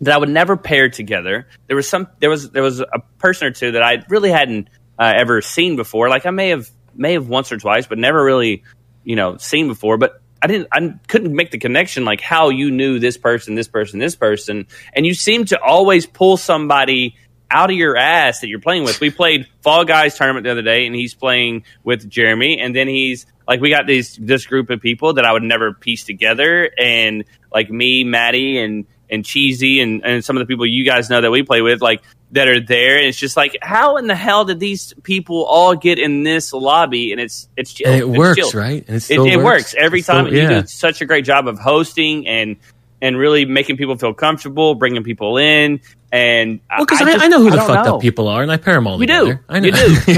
that 0.00 0.14
I 0.14 0.18
would 0.18 0.28
never 0.28 0.56
pair 0.56 0.88
together. 0.88 1.46
There 1.66 1.76
was 1.76 1.88
some 1.88 2.08
there 2.20 2.30
was 2.30 2.50
there 2.50 2.62
was 2.62 2.80
a 2.80 3.00
person 3.18 3.48
or 3.48 3.50
two 3.50 3.72
that 3.72 3.82
I 3.82 4.02
really 4.08 4.30
hadn't 4.30 4.68
uh, 4.98 5.12
ever 5.16 5.42
seen 5.42 5.76
before. 5.76 6.08
Like 6.08 6.24
I 6.24 6.30
may 6.30 6.48
have 6.50 6.70
may 6.94 7.12
have 7.12 7.28
once 7.28 7.52
or 7.52 7.58
twice, 7.58 7.86
but 7.86 7.98
never 7.98 8.24
really 8.24 8.62
you 9.04 9.16
know 9.16 9.36
seen 9.36 9.68
before. 9.68 9.98
But 9.98 10.22
I 10.40 10.46
didn't 10.46 10.68
I 10.72 10.94
couldn't 11.08 11.34
make 11.34 11.50
the 11.50 11.58
connection 11.58 12.04
like 12.04 12.20
how 12.20 12.50
you 12.50 12.70
knew 12.70 12.98
this 12.98 13.16
person, 13.16 13.54
this 13.54 13.68
person, 13.68 13.98
this 13.98 14.16
person, 14.16 14.66
and 14.92 15.04
you 15.06 15.14
seem 15.14 15.44
to 15.46 15.60
always 15.60 16.06
pull 16.06 16.36
somebody 16.36 17.16
out 17.50 17.70
of 17.70 17.76
your 17.76 17.96
ass 17.96 18.40
that 18.40 18.48
you're 18.48 18.60
playing 18.60 18.84
with. 18.84 19.00
We 19.00 19.10
played 19.10 19.46
Fall 19.62 19.84
Guys 19.84 20.16
tournament 20.16 20.44
the 20.44 20.50
other 20.50 20.62
day, 20.62 20.86
and 20.86 20.94
he's 20.94 21.14
playing 21.14 21.64
with 21.82 22.08
Jeremy, 22.08 22.60
and 22.60 22.74
then 22.74 22.88
he's 22.88 23.26
like, 23.46 23.60
we 23.60 23.70
got 23.70 23.86
these 23.86 24.16
this 24.16 24.46
group 24.46 24.70
of 24.70 24.80
people 24.80 25.14
that 25.14 25.24
I 25.24 25.32
would 25.32 25.42
never 25.42 25.72
piece 25.72 26.04
together, 26.04 26.70
and 26.78 27.24
like 27.52 27.70
me, 27.70 28.04
Maddie, 28.04 28.58
and 28.58 28.86
and 29.10 29.24
Cheesy, 29.24 29.80
and 29.80 30.04
and 30.04 30.24
some 30.24 30.36
of 30.36 30.40
the 30.40 30.46
people 30.46 30.66
you 30.66 30.84
guys 30.84 31.10
know 31.10 31.20
that 31.20 31.30
we 31.30 31.42
play 31.42 31.62
with, 31.62 31.80
like 31.80 32.02
that 32.32 32.46
are 32.48 32.60
there, 32.60 32.98
and 32.98 33.06
it's 33.06 33.16
just 33.18 33.36
like, 33.36 33.56
how 33.62 33.96
in 33.96 34.06
the 34.06 34.14
hell 34.14 34.44
did 34.44 34.60
these 34.60 34.92
people 35.02 35.44
all 35.44 35.74
get 35.74 35.98
in 35.98 36.24
this 36.24 36.52
lobby? 36.52 37.12
And 37.12 37.20
it's 37.20 37.48
it's. 37.56 37.80
And 37.80 37.94
it 37.94 38.06
It's 38.08 38.18
works, 38.18 38.54
right? 38.54 38.84
And 38.86 38.96
it 38.96 39.10
It, 39.10 39.20
it 39.20 39.36
works 39.38 39.74
every 39.78 40.00
It's 40.00 40.06
still- 40.06 40.24
time. 40.24 40.34
You 40.34 40.46
do 40.48 40.66
such 40.66 41.00
a 41.00 41.06
great 41.06 41.24
job 41.24 41.48
of 41.48 41.58
hosting 41.58 42.26
and 42.28 42.56
and 43.00 43.16
really 43.16 43.44
making 43.44 43.76
people 43.76 43.96
feel 43.96 44.12
comfortable, 44.14 44.74
bringing 44.74 45.04
people 45.04 45.36
in, 45.36 45.80
and 46.10 46.60
Well, 46.70 46.80
because 46.86 47.00
I, 47.02 47.12
just- 47.12 47.24
I, 47.24 47.28
know 47.28 47.38
who 47.42 47.50
the 47.50 47.56
don't 47.56 47.66
fucked 47.68 47.86
know. 47.86 47.94
up 47.96 48.00
people 48.02 48.26
are, 48.28 48.42
and 48.42 48.50
I 48.50 48.56
pair 48.56 48.74
them 48.74 48.86
all 48.86 48.94
You 49.00 49.06
together. 49.06 49.34
do. 49.34 49.40
I 49.48 49.60
know. 49.60 49.66
You 49.68 49.72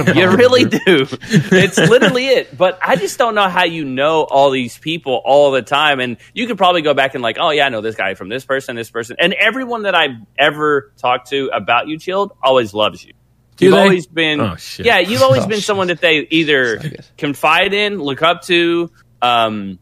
do. 0.05 0.12
you 0.20 0.31
really 0.37 0.64
do. 0.87 1.07
It's 1.11 1.76
literally 1.78 2.26
it. 2.28 2.57
But 2.57 2.78
I 2.81 2.97
just 2.97 3.18
don't 3.18 3.35
know 3.35 3.49
how 3.49 3.64
you 3.64 3.85
know 3.85 4.22
all 4.22 4.51
these 4.51 4.78
people 4.78 5.20
all 5.24 5.51
the 5.51 5.62
time. 5.62 6.01
And 6.01 6.16
you 6.33 6.47
could 6.47 6.57
probably 6.59 6.83
go 6.83 6.95
back 6.95 7.14
and 7.14 7.22
like, 7.22 7.37
oh 7.41 7.51
yeah, 7.51 7.66
I 7.66 7.68
know 7.68 7.81
this 7.83 7.97
guy 7.97 8.14
from 8.14 8.28
this 8.28 8.45
person, 8.45 8.76
this 8.76 8.91
person, 8.91 9.16
and 9.18 9.33
everyone 9.35 9.83
that 9.83 9.95
I've 9.95 10.16
ever 10.39 10.93
talked 10.97 11.31
to 11.31 11.51
about 11.53 11.87
you, 11.89 11.99
Chilled, 11.99 12.33
always 12.43 12.72
loves 12.72 13.05
you. 13.05 13.12
Do 13.57 13.66
you've 13.66 13.74
they? 13.74 13.81
always 13.83 14.07
been, 14.07 14.41
Oh, 14.41 14.57
shit. 14.57 14.87
yeah, 14.87 15.01
you've 15.01 15.20
always 15.22 15.43
Oh, 15.45 15.47
been 15.49 15.59
shit. 15.59 15.64
someone 15.64 15.89
that 15.89 16.01
they 16.01 16.26
either 16.31 16.81
So 16.81 16.89
confide 17.18 17.74
in, 17.74 17.99
look 17.99 18.22
up 18.22 18.41
to, 18.45 18.91
um, 19.20 19.78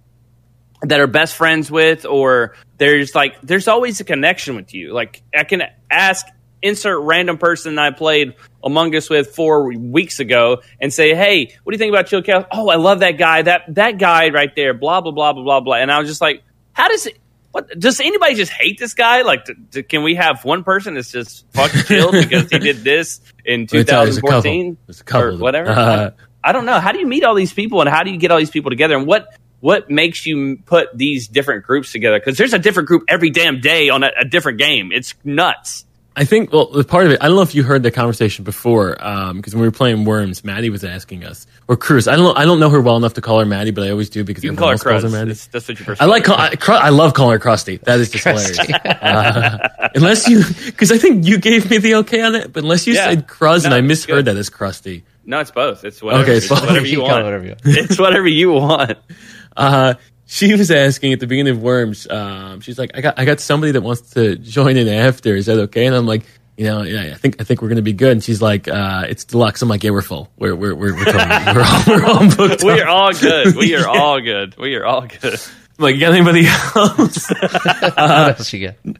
that 0.83 1.01
are 1.01 1.07
best 1.07 1.35
friends 1.35 1.71
with, 1.71 2.05
or 2.05 2.55
there's 2.77 3.15
like 3.15 3.41
there's 3.43 3.69
always 3.69 4.01
a 4.01 4.05
connection 4.05 4.57
with 4.57 4.75
you. 4.75 4.93
Like 4.93 5.23
I 5.37 5.45
can 5.45 5.63
ask 5.91 6.27
insert 6.63 7.01
random 7.03 7.39
person 7.39 7.79
I 7.79 7.91
played 7.91 8.35
Among 8.63 8.95
Us 8.95 9.09
with 9.09 9.35
four 9.35 9.73
weeks 9.73 10.21
ago 10.21 10.63
and 10.81 10.93
say, 10.93 11.15
"Hey, 11.15 11.55
what 11.63 11.73
do 11.73 11.75
you 11.75 11.79
think 11.79 11.93
about 11.93 12.07
Chill 12.07 12.23
Cow? 12.23 12.47
Oh, 12.51 12.69
I 12.69 12.77
love 12.77 13.01
that 13.01 13.13
guy. 13.13 13.43
That 13.43 13.75
that 13.75 13.99
guy 13.99 14.31
right 14.31 14.55
there. 14.55 14.75
Blah 14.75 15.01
blah 15.01 15.13
blah 15.13 15.33
blah 15.33 15.43
blah 15.43 15.61
blah." 15.61 15.77
And 15.77 15.91
I 15.91 15.99
was 15.99 16.09
just 16.09 16.21
like, 16.21 16.43
"How 16.73 16.89
does 16.89 17.07
it?" 17.07 17.19
What 17.51 17.81
does 17.81 17.99
anybody 17.99 18.35
just 18.35 18.53
hate 18.53 18.79
this 18.79 18.93
guy? 18.93 19.23
Like, 19.23 19.47
d 19.47 19.55
d- 19.71 19.83
can 19.83 20.03
we 20.03 20.17
have 20.17 20.45
one 20.45 20.65
person 20.65 20.95
that's 20.95 21.11
just 21.11 21.47
fucking 21.55 21.83
chilled 21.85 22.13
because 22.13 22.51
he 22.51 22.59
did 22.59 22.85
this 22.85 23.21
in 23.45 23.63
Let 23.63 23.73
me 23.73 23.85
tell 23.85 24.01
you, 24.01 24.13
there's 24.13 24.19
a 24.19 24.21
couple. 24.21 24.43
2014 24.43 24.77
There's 24.87 25.01
a 25.01 25.05
couple 25.05 25.29
or 25.29 25.39
whatever? 25.39 25.71
Uh, 25.71 26.11
I 26.45 26.53
don't 26.53 26.67
know. 26.67 26.79
How 26.79 26.93
do 26.93 26.99
you 26.99 27.07
meet 27.07 27.25
all 27.25 27.35
these 27.35 27.53
people 27.53 27.81
and 27.81 27.89
how 27.89 28.03
do 28.03 28.11
you 28.11 28.19
get 28.19 28.31
all 28.31 28.39
these 28.39 28.51
people 28.51 28.71
together? 28.71 28.97
And 28.97 29.07
what 29.07 29.35
what 29.61 29.91
makes 29.91 30.25
you 30.27 30.59
put 30.67 30.97
these 30.97 31.29
different 31.29 31.65
groups 31.65 31.93
together? 31.93 32.19
Because 32.19 32.37
there's 32.39 32.53
a 32.55 32.59
different 32.59 32.89
group 32.89 33.05
every 33.09 33.31
damn 33.31 33.61
day 33.61 33.89
on 33.89 34.03
a, 34.05 34.11
a 34.21 34.25
different 34.25 34.59
game. 34.59 34.93
It's 34.93 35.15
nuts. 35.25 35.85
I 36.17 36.25
think, 36.25 36.53
well, 36.53 36.67
the 36.67 36.83
part 36.83 37.07
of 37.07 37.13
it, 37.13 37.19
I 37.23 37.29
don't 37.29 37.37
know 37.37 37.43
if 37.43 37.55
you 37.55 37.63
heard 37.63 37.85
the 37.85 37.93
conversation 37.93 38.45
before, 38.45 38.95
because 38.97 39.55
when 39.55 39.63
we 39.63 39.69
were 39.69 39.73
playing 39.73 40.05
Worms, 40.05 40.43
Maddie 40.43 40.69
was 40.69 40.83
asking 40.83 41.23
us, 41.23 41.47
or 41.69 41.77
Cruz. 41.77 42.09
I 42.09 42.17
don't 42.17 42.25
know, 42.25 42.35
I 42.35 42.45
don't 42.45 42.59
know 42.59 42.71
her 42.71 42.81
well 42.81 42.97
enough 42.97 43.15
to 43.15 43.21
call 43.21 43.39
her 43.39 43.47
Maddie, 43.47 43.71
but 43.71 43.85
I 43.87 43.91
always 43.93 44.11
do 44.11 44.25
because 44.25 44.43
You 44.43 44.51
can 44.51 44.57
call 44.57 44.67
her 44.71 44.75
everyone 44.75 44.95
else 44.95 45.03
calls 45.03 45.13
Cruz. 45.13 45.13
Maddie. 45.13 45.29
That's, 45.29 45.47
that's 45.47 45.69
what 45.69 45.79
you 45.79 45.97
I 46.01 46.07
like, 46.07 46.25
call, 46.25 46.37
I, 46.37 46.87
I 46.87 46.89
love 46.89 47.15
calling 47.15 47.39
her 47.39 47.39
Krusty. 47.39 47.81
That 47.83 48.01
is 48.01 48.11
just 48.11 48.25
hilarious. 48.25 48.59
Uh, 48.59 49.69
unless 49.95 50.29
you, 50.29 50.43
because 50.67 50.91
I 50.91 50.99
think 50.99 51.25
you 51.25 51.39
gave 51.39 51.71
me 51.71 51.79
the 51.79 51.95
okay 51.97 52.21
on 52.23 52.35
it, 52.35 52.53
but 52.53 52.65
unless 52.65 52.89
you 52.89 52.95
Yeah. 52.95 53.05
said 53.11 53.29
Cruz 53.29 53.65
and 53.65 53.73
I 53.73 53.81
misheard 53.81 54.25
good. 54.25 54.25
that 54.25 54.37
as 54.37 54.51
Krusty. 54.51 55.03
No, 55.25 55.39
it's 55.39 55.51
both. 55.53 55.85
It's 55.85 56.03
whatever. 56.03 56.23
Okay, 56.25 56.37
it's 56.39 56.47
it's 56.51 56.55
both. 56.61 56.67
whatever 56.67 56.87
you 56.87 56.93
You 56.93 56.99
can 57.03 57.09
call 57.11 57.19
it 57.19 57.23
want. 57.23 57.25
whatever 57.27 57.45
you 57.45 57.51
want. 57.51 57.61
it's 57.79 57.99
whatever 58.01 58.27
you 58.29 58.51
want. 58.53 58.99
Uh, 59.59 59.95
she 60.27 60.55
was 60.55 60.71
asking 60.71 61.13
at 61.13 61.21
the 61.21 61.27
beginning 61.27 61.57
of 61.57 61.63
Worms. 61.63 62.09
Um, 62.09 62.61
she's 62.61 62.79
like, 62.79 62.93
I 62.95 63.01
got, 63.01 63.19
I 63.19 63.25
got 63.25 63.41
somebody 63.41 63.73
that 63.73 63.81
wants 63.81 64.13
to 64.13 64.37
join 64.37 64.77
in 64.77 64.89
after. 64.89 65.35
Is 65.35 65.47
that 65.47 65.59
okay? 65.59 65.87
And 65.87 65.97
I'm 65.97 66.07
like, 66.07 66.23
you 66.57 66.65
know, 66.67 66.83
yeah, 66.83 67.13
I 67.13 67.15
think, 67.15 67.41
I 67.41 67.45
think 67.45 67.63
we're 67.63 67.69
gonna 67.69 67.83
be 67.83 67.93
good. 67.93 68.13
And 68.13 68.23
she's 68.23 68.43
like, 68.43 68.69
uh, 68.69 69.07
it's 69.09 69.25
deluxe. 69.25 69.63
I'm 69.63 69.69
like, 69.69 69.85
yeah, 69.85 69.91
we're 69.91 70.03
full. 70.03 70.31
We're, 70.39 70.55
we're, 70.55 70.75
we're, 70.75 70.95
we're, 70.95 71.05
totally, 71.05 71.25
we're 71.55 71.65
all, 71.65 71.83
we're 71.87 72.05
all 72.05 72.37
booked. 72.37 72.63
We 72.63 72.73
up. 72.73 72.81
are 72.81 72.89
all 72.89 73.13
good. 73.13 73.57
We 73.57 73.75
are 73.75 73.89
all 73.89 74.21
good. 74.21 74.57
We 74.57 74.75
are 74.77 74.85
all 74.85 75.07
good. 75.07 75.41
I'm 75.79 75.83
like, 75.83 75.95
you 75.95 76.01
got 76.01 76.15
anybody 76.15 76.47
else? 76.47 77.31
what 77.41 77.99
else 77.99 78.53
you 78.53 78.69
got? 78.69 78.97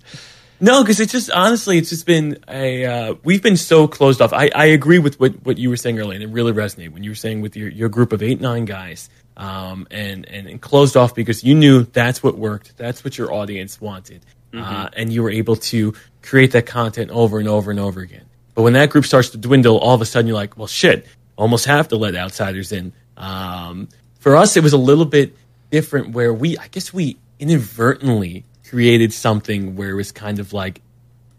No, 0.61 0.83
because 0.83 0.99
it's 0.99 1.13
just 1.13 1.31
honestly, 1.31 1.79
it's 1.79 1.91
just 1.91 2.07
been 2.07 2.39
a 2.49 2.85
uh, 2.85 3.15
we've 3.23 3.43
been 3.43 3.57
so 3.57 3.87
closed 3.87 4.21
off. 4.21 4.33
I, 4.33 4.51
I 4.55 4.67
agree 4.67 4.99
with 4.99 5.21
what, 5.21 5.45
what 5.45 5.59
you 5.59 5.69
were 5.71 5.77
saying 5.77 5.99
earlier, 5.99 6.15
and 6.15 6.23
it 6.23 6.33
really 6.33 6.53
resonated 6.53 6.93
when 6.93 7.05
you 7.05 7.11
were 7.11 7.17
saying 7.17 7.43
with 7.43 7.57
your, 7.57 7.69
your 7.69 7.89
group 7.89 8.13
of 8.13 8.23
eight 8.23 8.41
nine 8.41 8.65
guys, 8.65 9.09
um, 9.39 9.87
and, 9.91 10.29
and 10.29 10.49
and 10.49 10.61
closed 10.61 10.97
off 10.97 11.15
because 11.15 11.43
you 11.45 11.55
knew 11.55 11.85
that's 11.85 12.23
what 12.23 12.37
worked, 12.37 12.77
that's 12.77 13.05
what 13.05 13.17
your 13.17 13.33
audience 13.33 13.81
wanted, 13.81 14.27
uh, 14.53 14.89
and 14.95 15.13
you 15.13 15.23
were 15.23 15.31
able 15.31 15.57
to 15.57 15.95
create 16.23 16.53
that 16.53 16.67
content 16.67 17.11
over 17.11 17.39
and 17.39 17.49
over 17.49 17.71
and 17.71 17.81
over 17.81 18.01
again. 18.01 18.25
But 18.55 18.63
when 18.63 18.73
that 18.73 18.91
group 18.91 19.05
starts 19.05 19.31
to 19.31 19.39
dwindle, 19.39 19.79
all 19.79 19.95
of 19.95 20.03
a 20.03 20.05
sudden 20.05 20.27
you're 20.27 20.37
like, 20.37 20.57
well, 20.59 20.67
shit, 20.67 21.07
almost 21.37 21.67
have 21.67 21.89
to 21.89 21.97
let 21.97 22.17
outsiders 22.17 22.73
in. 22.73 22.93
Um, 23.17 23.89
for 24.19 24.37
us, 24.37 24.57
it 24.57 24.63
was 24.65 24.73
a 24.73 24.79
little 24.79 25.05
bit 25.05 25.37
different 25.71 26.11
where 26.11 26.35
we, 26.35 26.59
I 26.59 26.67
guess 26.69 26.93
we 26.93 27.19
inadvertently 27.39 28.45
created 28.69 29.13
something 29.13 29.77
where 29.77 29.91
it 29.91 29.95
was 29.95 30.13
kind 30.13 30.41
of 30.41 30.53
like 30.53 30.81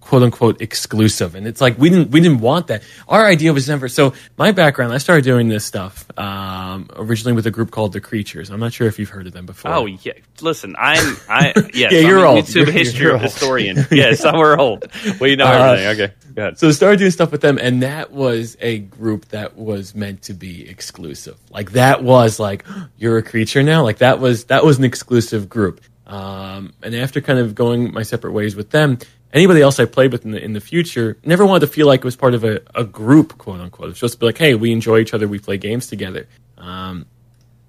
quote 0.09 0.23
unquote 0.23 0.59
exclusive 0.61 1.35
and 1.35 1.45
it's 1.45 1.61
like 1.61 1.77
we 1.77 1.87
didn't 1.89 2.09
we 2.09 2.19
didn't 2.19 2.39
want 2.41 2.67
that 2.67 2.81
our 3.07 3.25
idea 3.27 3.53
was 3.53 3.67
never 3.69 3.87
so 3.87 4.11
my 4.37 4.51
background 4.51 4.91
i 4.91 4.97
started 4.97 5.23
doing 5.23 5.49
this 5.49 5.63
stuff 5.63 6.05
um, 6.17 6.87
originally 6.95 7.33
with 7.33 7.45
a 7.45 7.51
group 7.51 7.69
called 7.69 7.93
the 7.93 8.01
creatures 8.01 8.49
i'm 8.49 8.59
not 8.59 8.73
sure 8.73 8.87
if 8.87 8.97
you've 8.97 9.09
heard 9.09 9.27
of 9.27 9.33
them 9.33 9.45
before 9.45 9.71
Oh 9.71 9.85
yeah. 9.85 10.13
Listen, 10.41 10.75
I'm 10.79 11.15
I 11.29 11.53
yes, 11.73 11.91
Yeah, 11.91 11.99
you're 11.99 12.25
I'm 12.25 12.37
old. 12.37 12.45
YouTube 12.45 12.55
You're- 12.55 12.71
history 12.71 13.01
you're 13.03 13.13
old. 13.13 13.21
historian. 13.21 13.85
yes, 13.91 14.23
I'm 14.25 14.35
old. 14.59 14.85
We 15.19 15.35
know 15.35 15.45
Uh, 15.45 15.73
everything. 15.77 15.87
Okay. 16.05 16.13
Go 16.33 16.41
ahead. 16.43 16.59
So 16.59 16.69
I 16.69 16.71
started 16.71 16.97
doing 16.99 17.11
stuff 17.11 17.31
with 17.31 17.41
them, 17.41 17.57
and 17.61 17.83
that 17.83 18.11
was 18.11 18.55
a 18.61 18.79
group 18.79 19.25
that 19.29 19.57
was 19.57 19.93
meant 19.95 20.21
to 20.23 20.33
be 20.33 20.67
exclusive. 20.69 21.37
Like 21.51 21.73
that 21.73 22.03
was 22.03 22.39
like 22.39 22.65
you're 22.97 23.17
a 23.17 23.23
creature 23.23 23.61
now. 23.63 23.83
Like 23.83 23.97
that 23.97 24.19
was 24.19 24.45
that 24.45 24.63
was 24.63 24.77
an 24.79 24.85
exclusive 24.85 25.49
group. 25.49 25.81
Um, 26.07 26.73
and 26.81 26.95
after 26.95 27.19
kind 27.21 27.37
of 27.37 27.53
going 27.53 27.93
my 27.93 28.03
separate 28.03 28.31
ways 28.31 28.55
with 28.55 28.69
them, 28.71 28.97
anybody 29.33 29.61
else 29.61 29.79
I 29.79 29.85
played 29.85 30.11
with 30.11 30.25
in 30.25 30.31
the 30.31 30.43
in 30.43 30.53
the 30.53 30.61
future 30.61 31.17
never 31.23 31.45
wanted 31.45 31.61
to 31.61 31.67
feel 31.67 31.87
like 31.87 31.99
it 31.99 32.05
was 32.05 32.15
part 32.15 32.33
of 32.33 32.43
a, 32.43 32.61
a 32.75 32.83
group, 32.83 33.37
quote 33.37 33.59
unquote. 33.59 33.89
It's 33.89 33.99
supposed 33.99 34.13
to 34.15 34.19
be 34.19 34.25
like, 34.27 34.37
hey, 34.37 34.55
we 34.55 34.71
enjoy 34.71 34.99
each 34.99 35.13
other, 35.13 35.27
we 35.27 35.39
play 35.39 35.57
games 35.57 35.87
together. 35.87 36.27
Um, 36.57 37.05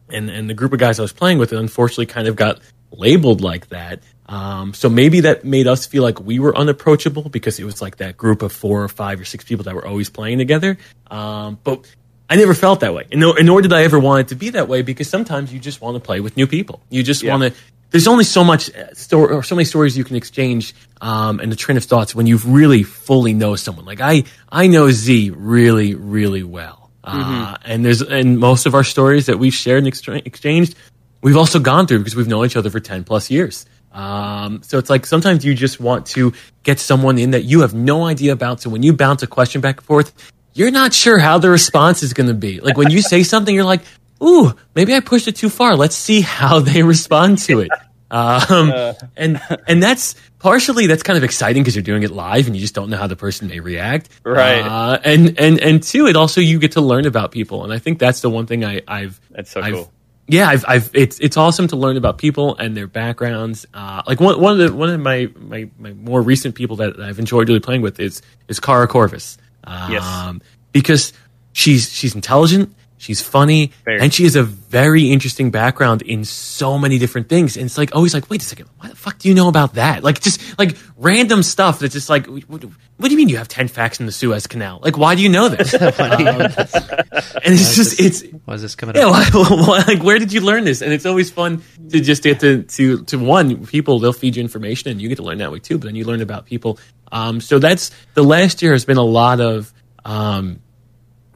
and 0.09 0.31
and 0.31 0.49
the 0.51 0.55
group 0.55 0.73
of 0.73 0.79
guys 0.79 0.99
I 0.99 1.03
was 1.03 1.13
playing 1.13 1.39
with, 1.39 1.53
unfortunately, 1.53 2.07
kind 2.07 2.27
of 2.29 2.37
got 2.37 2.61
labeled 2.91 3.41
like 3.41 3.69
that. 3.69 4.03
Um, 4.27 4.75
so 4.75 4.89
maybe 4.89 5.21
that 5.21 5.45
made 5.45 5.67
us 5.67 5.87
feel 5.87 6.03
like 6.03 6.21
we 6.21 6.39
were 6.39 6.57
unapproachable 6.57 7.29
because 7.29 7.59
it 7.59 7.65
was 7.65 7.83
like 7.83 7.97
that 7.97 8.17
group 8.17 8.43
of 8.43 8.53
four 8.53 8.83
or 8.85 8.89
five 8.89 9.21
or 9.21 9.25
six 9.25 9.45
people 9.45 9.65
that 9.65 9.75
were 9.75 9.85
always 9.87 10.09
playing 10.09 10.39
together. 10.39 10.79
Um, 11.11 11.59
but 11.65 11.93
I 12.29 12.37
never 12.37 12.55
felt 12.55 12.81
that 12.81 12.95
way, 12.95 13.07
and 13.11 13.21
nor, 13.21 13.37
and 13.37 13.47
nor 13.47 13.61
did 13.61 13.73
I 13.73 13.83
ever 13.83 13.99
want 13.99 14.21
it 14.21 14.29
to 14.29 14.37
be 14.37 14.51
that 14.51 14.69
way 14.69 14.83
because 14.83 15.09
sometimes 15.09 15.53
you 15.53 15.59
just 15.59 15.81
want 15.81 15.97
to 15.97 16.01
play 16.01 16.21
with 16.21 16.37
new 16.37 16.47
people. 16.47 16.81
You 16.89 17.03
just 17.03 17.23
Yeah. 17.25 17.37
want 17.37 17.53
to 17.55 17.61
there's 17.91 18.07
only 18.07 18.25
so 18.25 18.45
much 18.45 18.75
uh, 18.75 18.95
story 18.95 19.35
or 19.35 19.43
so 19.43 19.55
many 19.55 19.65
stories 19.65 19.97
you 19.97 20.05
can 20.05 20.17
exchange 20.17 20.75
um, 21.01 21.41
and 21.41 21.51
the 21.51 21.57
train 21.57 21.77
of 21.77 21.85
thoughts 21.85 22.15
when 22.15 22.27
you 22.27 22.37
really 22.39 22.83
fully 22.83 23.33
know 23.33 23.57
someone. 23.57 23.85
Like 23.85 24.01
I, 24.01 24.25
I 24.51 24.67
know 24.67 24.91
Z 24.91 25.31
really, 25.31 25.95
really 25.95 26.43
well, 26.43 26.91
uh, 27.05 27.57
and 27.65 27.85
there's 27.85 28.03
and 28.03 28.39
most 28.39 28.67
of 28.67 28.75
our 28.75 28.85
stories 28.85 29.27
that 29.27 29.39
we've 29.39 29.55
shared 29.55 29.79
and 29.79 29.87
extra- 29.87 30.23
exchanged, 30.25 30.75
we've 31.23 31.37
also 31.37 31.59
gone 31.59 31.87
through 31.87 31.99
because 31.99 32.15
we've 32.15 32.29
known 32.29 32.47
each 32.47 32.57
other 32.57 32.71
for 32.71 32.81
ten 32.81 33.05
plus 33.05 33.31
years. 33.31 33.67
Um, 33.93 34.63
so 34.63 34.79
it's 34.79 34.89
like 34.89 35.05
sometimes 35.05 35.45
you 35.45 35.55
just 35.55 35.81
want 35.81 36.07
to 36.07 36.33
get 36.63 36.79
someone 36.79 37.19
in 37.19 37.33
that 37.33 37.43
you 37.43 37.63
have 37.63 37.75
no 37.75 38.05
idea 38.05 38.33
about. 38.33 38.61
So 38.61 38.71
when 38.71 38.83
you 38.83 38.93
bounce 38.93 39.23
a 39.23 39.27
question 39.27 39.61
back 39.61 39.79
and 39.79 39.87
forth, 39.87 40.13
you're 40.55 40.71
not 40.71 40.93
sure 40.95 41.19
how 41.19 41.39
the 41.39 41.51
response 41.51 42.03
is 42.03 42.13
going 42.13 42.29
to 42.29 42.35
be. 42.35 42.61
Like 42.61 42.77
when 42.77 42.91
you 42.91 43.03
say 43.03 43.23
something, 43.23 43.55
you're 43.55 43.65
like, 43.65 43.83
"Ooh, 44.23 44.55
maybe 44.75 44.95
I 44.95 45.01
pushed 45.01 45.29
it 45.29 45.37
too 45.37 45.49
far. 45.49 45.77
Let's 45.77 45.97
see 45.97 46.21
how 46.21 46.61
they 46.61 46.83
respond 46.95 47.39
to 47.41 47.61
it." 47.61 47.71
Um, 48.11 48.73
and 49.17 49.41
and 49.67 49.83
that's 49.83 50.15
partially 50.41 50.87
that's 50.87 51.03
kind 51.03 51.17
of 51.17 51.23
exciting 51.25 51.63
because 51.63 51.77
you're 51.77 51.83
doing 51.85 52.03
it 52.03 52.11
live 52.11 52.47
and 52.47 52.57
you 52.57 52.61
just 52.63 52.75
don't 52.75 52.91
know 52.91 52.97
how 52.97 53.07
the 53.07 53.17
person 53.17 53.49
may 53.49 53.61
react. 53.61 54.09
Right. 54.25 54.61
Uh, 54.61 54.99
and 55.05 55.39
and 55.39 55.61
and 55.61 55.83
two, 55.83 56.07
it 56.07 56.17
also 56.17 56.41
you 56.41 56.59
get 56.59 56.73
to 56.73 56.81
learn 56.81 57.07
about 57.07 57.31
people, 57.33 57.63
and 57.65 57.73
I 57.73 57.79
think 57.79 57.99
that's 57.99 58.21
the 58.21 58.31
one 58.31 58.47
thing 58.47 58.65
I, 58.65 58.83
I've 58.89 59.21
That's 59.31 59.51
so 59.53 59.61
I've, 59.61 59.75
cool. 59.75 59.93
yeah, 60.27 60.49
I've, 60.49 60.65
I've, 60.67 60.91
it's, 60.95 61.19
it's 61.21 61.37
awesome 61.37 61.69
to 61.69 61.77
learn 61.77 61.97
about 61.97 62.19
people 62.19 62.57
and 62.57 62.77
their 62.77 62.87
backgrounds. 62.89 63.65
Uh, 63.75 64.03
like 64.07 64.19
one, 64.21 64.41
one 64.41 64.61
of 64.61 64.71
the, 64.71 64.75
one 64.77 64.91
of 64.91 64.99
my, 65.01 65.29
my, 65.37 65.69
my 65.79 65.93
more 65.93 66.21
recent 66.23 66.55
people 66.57 66.77
that 66.77 66.99
I've 67.01 67.19
enjoyed 67.19 67.49
really 67.49 67.61
playing 67.61 67.83
with 67.83 67.99
is, 68.01 68.23
is 68.49 68.59
Kara 68.61 68.87
Corvus. 68.89 69.39
Um, 69.65 69.93
Yes. 69.93 70.41
because 70.73 71.13
she's, 71.53 71.93
she's 71.93 72.15
intelligent, 72.15 72.75
she's 73.01 73.21
funny, 73.21 73.73
Very. 73.85 74.01
and 74.01 74.13
she 74.13 74.25
has 74.25 74.37
a 74.37 74.43
very 74.43 75.11
interesting 75.11 75.51
background 75.51 76.03
in 76.03 76.25
so 76.25 76.79
many 76.79 76.99
different 76.99 77.29
things. 77.29 77.57
And 77.57 77.67
it's 77.67 77.79
like, 77.79 77.95
always 77.97 78.13
like, 78.15 78.29
wait 78.31 78.43
a 78.43 78.45
second, 78.45 78.69
why 78.77 78.89
the 78.89 78.97
fuck 78.97 79.19
do 79.19 79.29
you 79.29 79.35
know 79.35 79.49
about 79.49 79.75
that? 79.75 80.05
Like, 80.05 80.21
just 80.21 80.59
like 80.59 80.77
random 80.97 81.43
stuff 81.43 81.79
that's 81.81 81.95
just 81.95 82.11
like, 82.11 82.27
what, 82.27 82.63
what 82.63 83.09
do 83.09 83.11
you 83.11 83.17
mean 83.17 83.31
you 83.31 83.39
have 83.39 83.49
10 83.49 83.69
facts 83.69 83.99
in 83.99 84.07
the 84.07 84.13
Suez 84.13 84.47
Canal? 84.47 84.81
Like, 84.83 84.99
why 84.99 85.15
do 85.15 85.23
you 85.23 85.29
know 85.29 85.49
this? 85.49 85.75
Um, 86.01 86.41
and 86.41 87.55
it's 87.55 87.77
just, 87.77 88.01
it's, 88.01 88.23
Why 88.45 88.55
is 88.55 88.63
this 88.63 88.75
coming 88.75 88.97
yeah, 88.97 89.07
up? 89.07 89.35
why, 89.35 89.47
why, 89.49 89.85
like 89.87 90.03
where 90.03 90.19
did 90.19 90.33
you 90.33 90.41
learn 90.41 90.65
this? 90.65 90.83
And 90.83 90.93
it's 90.93 91.07
always 91.07 91.31
fun 91.31 91.63
to 91.91 92.01
just 92.01 92.23
get 92.23 92.41
to 92.41 92.63
to 92.63 93.05
to 93.05 93.19
one 93.19 93.67
people 93.67 93.99
they'll 93.99 94.13
feed 94.13 94.37
you 94.37 94.43
information 94.43 94.91
and 94.91 95.01
you 95.01 95.09
get 95.09 95.17
to 95.17 95.23
learn 95.23 95.39
that 95.39 95.53
way 95.53 95.59
too. 95.59 95.79
But 95.79 95.87
then 95.87 95.95
you 95.95 96.05
learn 96.05 96.21
about 96.21 96.47
people. 96.47 96.79
Um, 97.13 97.41
so 97.41 97.59
that's 97.59 97.91
the 98.15 98.25
last 98.25 98.63
year 98.63 98.73
has 98.73 98.85
been 98.85 98.97
a 98.97 99.03
lot 99.03 99.41
of 99.41 99.73
um, 100.05 100.61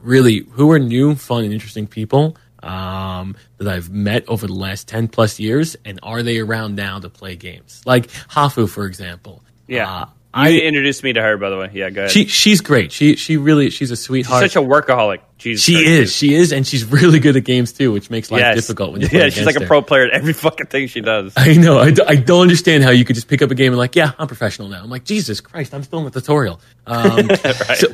really 0.05 0.39
who 0.51 0.71
are 0.71 0.79
new, 0.79 1.15
fun, 1.15 1.43
and 1.43 1.51
interesting 1.53 1.87
people 1.87 2.37
um, 2.63 3.35
that 3.57 3.67
I've 3.67 3.89
met 3.89 4.27
over 4.29 4.47
the 4.47 4.53
last 4.53 4.87
ten 4.87 5.07
plus 5.07 5.39
years, 5.39 5.75
and 5.85 5.99
are 6.03 6.23
they 6.23 6.39
around 6.39 6.75
now 6.75 6.99
to 6.99 7.09
play 7.09 7.35
games? 7.35 7.81
Like 7.85 8.07
Hafu, 8.07 8.69
for 8.69 8.85
example. 8.85 9.41
Yeah. 9.67 9.91
Uh, 9.91 10.05
You 10.05 10.09
I 10.33 10.51
introduced 10.67 11.01
me 11.01 11.13
to 11.13 11.21
her, 11.21 11.37
by 11.37 11.49
the 11.49 11.57
way. 11.57 11.69
Yeah, 11.73 11.89
go 11.91 12.01
ahead. 12.01 12.11
she 12.11 12.25
she's 12.25 12.59
great. 12.61 12.91
She 12.91 13.15
she 13.15 13.37
really 13.37 13.69
she's 13.69 13.89
a 13.91 13.95
sweetheart. 13.95 14.43
She's 14.43 14.51
such 14.53 14.61
a 14.61 14.67
workaholic. 14.67 15.19
Jesus 15.37 15.63
she 15.63 15.73
Christ, 15.75 15.87
is, 15.89 16.15
she 16.15 16.33
is, 16.33 16.51
and 16.51 16.65
she's 16.67 16.83
really 16.99 17.19
good 17.19 17.35
at 17.37 17.43
games 17.45 17.71
too, 17.71 17.91
which 17.93 18.09
makes 18.09 18.31
life 18.31 18.41
Yes. 18.41 18.55
difficult 18.55 18.91
when 18.93 19.01
you 19.01 19.07
yeah, 19.11 19.29
she's 19.29 19.45
like 19.45 19.55
a 19.55 19.61
her. 19.61 19.65
pro 19.67 19.81
player 19.81 20.03
at 20.05 20.11
every 20.11 20.33
fucking 20.33 20.67
thing 20.67 20.87
she 20.87 20.99
does. 21.01 21.31
I 21.37 21.53
know. 21.53 21.79
I, 21.79 21.91
d- 21.91 22.03
I 22.05 22.15
don't 22.15 22.41
understand 22.41 22.83
how 22.83 22.89
you 22.91 23.05
could 23.05 23.15
just 23.15 23.27
pick 23.29 23.41
up 23.41 23.49
a 23.51 23.55
game 23.55 23.71
and 23.71 23.77
like, 23.77 23.95
yeah, 23.95 24.11
I'm 24.19 24.27
professional 24.27 24.67
now. 24.67 24.81
I'm 24.83 24.89
like, 24.89 25.05
Jesus 25.05 25.39
Christ, 25.39 25.73
I'm 25.73 25.83
still 25.83 25.99
in 25.99 26.05
the 26.05 26.11
tutorial. 26.11 26.59
Um, 26.87 27.29
So 27.75 27.87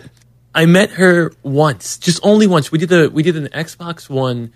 I 0.54 0.66
met 0.66 0.91
her 0.91 1.32
once, 1.43 1.97
just 1.97 2.20
only 2.24 2.47
once. 2.47 2.72
We 2.72 2.78
did 2.78 2.89
the 2.89 3.10
we 3.10 3.24
did 3.24 3.38
an 3.38 3.47
Xbox 3.47 4.10
One 4.10 4.52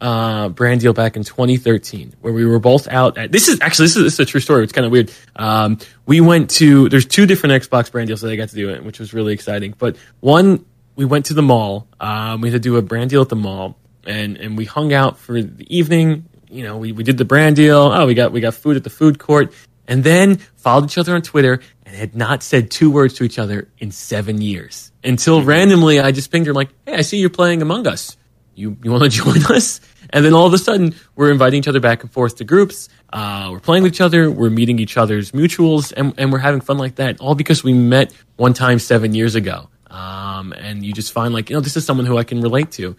uh, 0.00 0.48
brand 0.50 0.80
deal 0.80 0.92
back 0.92 1.16
in 1.16 1.24
2013, 1.24 2.14
where 2.20 2.32
we 2.32 2.44
were 2.44 2.58
both 2.58 2.86
out 2.88 3.16
at. 3.18 3.32
This 3.32 3.48
is 3.48 3.60
actually 3.60 3.86
this 3.86 3.96
is, 3.96 4.02
this 4.04 4.12
is 4.14 4.20
a 4.20 4.24
true 4.26 4.40
story. 4.40 4.62
It's 4.62 4.72
kind 4.72 4.84
of 4.84 4.92
weird. 4.92 5.12
Um, 5.36 5.78
we 6.06 6.20
went 6.20 6.50
to 6.50 6.88
there's 6.88 7.06
two 7.06 7.26
different 7.26 7.62
Xbox 7.62 7.90
brand 7.90 8.08
deals 8.08 8.20
that 8.20 8.30
I 8.30 8.36
got 8.36 8.50
to 8.50 8.56
do, 8.56 8.70
it, 8.70 8.84
which 8.84 8.98
was 8.98 9.14
really 9.14 9.32
exciting. 9.32 9.74
But 9.76 9.96
one, 10.20 10.66
we 10.96 11.04
went 11.04 11.26
to 11.26 11.34
the 11.34 11.42
mall. 11.42 11.88
Um, 11.98 12.40
we 12.40 12.50
had 12.50 12.62
to 12.62 12.68
do 12.68 12.76
a 12.76 12.82
brand 12.82 13.10
deal 13.10 13.22
at 13.22 13.28
the 13.28 13.36
mall, 13.36 13.78
and 14.04 14.36
and 14.36 14.56
we 14.56 14.66
hung 14.66 14.92
out 14.92 15.18
for 15.18 15.40
the 15.40 15.76
evening. 15.76 16.28
You 16.50 16.64
know, 16.64 16.78
we, 16.78 16.92
we 16.92 17.04
did 17.04 17.18
the 17.18 17.26
brand 17.26 17.56
deal. 17.56 17.78
Oh, 17.78 18.06
we 18.06 18.14
got 18.14 18.32
we 18.32 18.40
got 18.40 18.54
food 18.54 18.76
at 18.76 18.84
the 18.84 18.90
food 18.90 19.18
court, 19.18 19.52
and 19.86 20.04
then 20.04 20.36
followed 20.56 20.84
each 20.84 20.98
other 20.98 21.14
on 21.14 21.22
Twitter 21.22 21.60
and 21.86 21.96
had 21.96 22.14
not 22.14 22.42
said 22.42 22.70
two 22.70 22.90
words 22.90 23.14
to 23.14 23.24
each 23.24 23.38
other 23.38 23.68
in 23.78 23.90
seven 23.90 24.40
years. 24.40 24.87
Until 25.04 25.42
randomly, 25.42 26.00
I 26.00 26.12
just 26.12 26.30
pinged 26.30 26.46
her 26.46 26.54
like, 26.54 26.70
"Hey, 26.86 26.94
I 26.94 27.00
see 27.02 27.18
you're 27.18 27.30
playing 27.30 27.62
Among 27.62 27.86
Us. 27.86 28.16
You 28.54 28.76
you 28.82 28.90
want 28.90 29.04
to 29.04 29.08
join 29.24 29.44
us?" 29.46 29.80
And 30.10 30.24
then 30.24 30.32
all 30.32 30.46
of 30.46 30.54
a 30.54 30.58
sudden, 30.58 30.94
we're 31.16 31.30
inviting 31.30 31.58
each 31.58 31.68
other 31.68 31.80
back 31.80 32.02
and 32.02 32.10
forth 32.10 32.36
to 32.36 32.44
groups. 32.44 32.88
Uh, 33.12 33.48
we're 33.52 33.60
playing 33.60 33.82
with 33.82 33.92
each 33.92 34.00
other. 34.00 34.30
We're 34.30 34.50
meeting 34.50 34.78
each 34.78 34.96
other's 34.96 35.32
mutuals, 35.32 35.92
and, 35.96 36.14
and 36.18 36.32
we're 36.32 36.38
having 36.38 36.60
fun 36.60 36.78
like 36.78 36.96
that. 36.96 37.20
All 37.20 37.34
because 37.34 37.62
we 37.62 37.72
met 37.72 38.12
one 38.36 38.54
time 38.54 38.78
seven 38.78 39.14
years 39.14 39.34
ago. 39.34 39.68
Um, 39.90 40.52
and 40.52 40.84
you 40.84 40.92
just 40.92 41.12
find 41.12 41.32
like, 41.32 41.50
you 41.50 41.56
know, 41.56 41.60
this 41.60 41.76
is 41.76 41.84
someone 41.84 42.06
who 42.06 42.18
I 42.18 42.24
can 42.24 42.40
relate 42.40 42.72
to. 42.72 42.96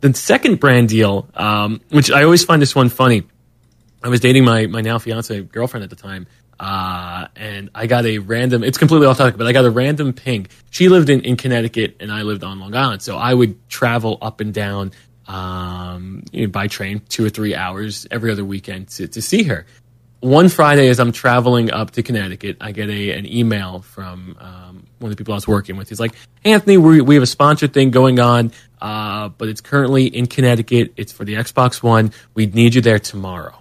The 0.00 0.14
second 0.14 0.60
brand 0.60 0.88
deal, 0.88 1.28
um, 1.34 1.80
which 1.90 2.10
I 2.10 2.22
always 2.22 2.44
find 2.44 2.62
this 2.62 2.74
one 2.74 2.88
funny. 2.88 3.24
I 4.02 4.08
was 4.08 4.20
dating 4.20 4.44
my 4.44 4.66
my 4.66 4.80
now 4.80 4.98
fiance 4.98 5.42
girlfriend 5.42 5.84
at 5.84 5.90
the 5.90 5.96
time, 5.96 6.26
uh, 6.60 7.26
and 7.36 7.70
I 7.74 7.86
got 7.86 8.04
a 8.04 8.18
random. 8.18 8.62
It's 8.62 8.76
completely 8.76 9.06
off 9.06 9.16
topic, 9.16 9.38
but 9.38 9.46
I 9.46 9.52
got 9.52 9.64
a 9.64 9.70
random 9.70 10.12
ping. 10.12 10.46
She 10.70 10.90
lived 10.90 11.08
in 11.08 11.22
in 11.22 11.36
Connecticut, 11.36 11.96
and 12.00 12.12
I 12.12 12.20
lived 12.20 12.44
on 12.44 12.60
Long 12.60 12.76
Island, 12.76 13.00
so 13.00 13.16
I 13.16 13.32
would 13.32 13.68
travel 13.70 14.18
up 14.20 14.40
and 14.40 14.52
down 14.52 14.92
um, 15.26 16.22
you 16.32 16.46
know, 16.46 16.50
by 16.50 16.66
train 16.66 17.00
two 17.08 17.24
or 17.24 17.30
three 17.30 17.54
hours 17.54 18.06
every 18.10 18.30
other 18.30 18.44
weekend 18.44 18.88
to 18.90 19.08
to 19.08 19.22
see 19.22 19.44
her. 19.44 19.64
One 20.20 20.50
Friday, 20.50 20.88
as 20.88 21.00
I'm 21.00 21.12
traveling 21.12 21.70
up 21.70 21.92
to 21.92 22.02
Connecticut, 22.02 22.58
I 22.60 22.72
get 22.72 22.90
a 22.90 23.12
an 23.12 23.24
email 23.24 23.80
from 23.80 24.36
um, 24.38 24.86
one 24.98 25.10
of 25.10 25.16
the 25.16 25.20
people 25.20 25.32
I 25.32 25.38
was 25.38 25.48
working 25.48 25.78
with. 25.78 25.88
He's 25.88 25.98
like, 25.98 26.14
"Anthony, 26.44 26.76
we 26.76 27.00
we 27.00 27.14
have 27.14 27.22
a 27.22 27.26
sponsored 27.26 27.72
thing 27.72 27.90
going 27.90 28.20
on, 28.20 28.52
uh, 28.82 29.30
but 29.30 29.48
it's 29.48 29.62
currently 29.62 30.04
in 30.04 30.26
Connecticut. 30.26 30.92
It's 30.98 31.10
for 31.10 31.24
the 31.24 31.36
Xbox 31.36 31.82
One. 31.82 32.12
We 32.34 32.44
need 32.44 32.74
you 32.74 32.82
there 32.82 32.98
tomorrow." 32.98 33.54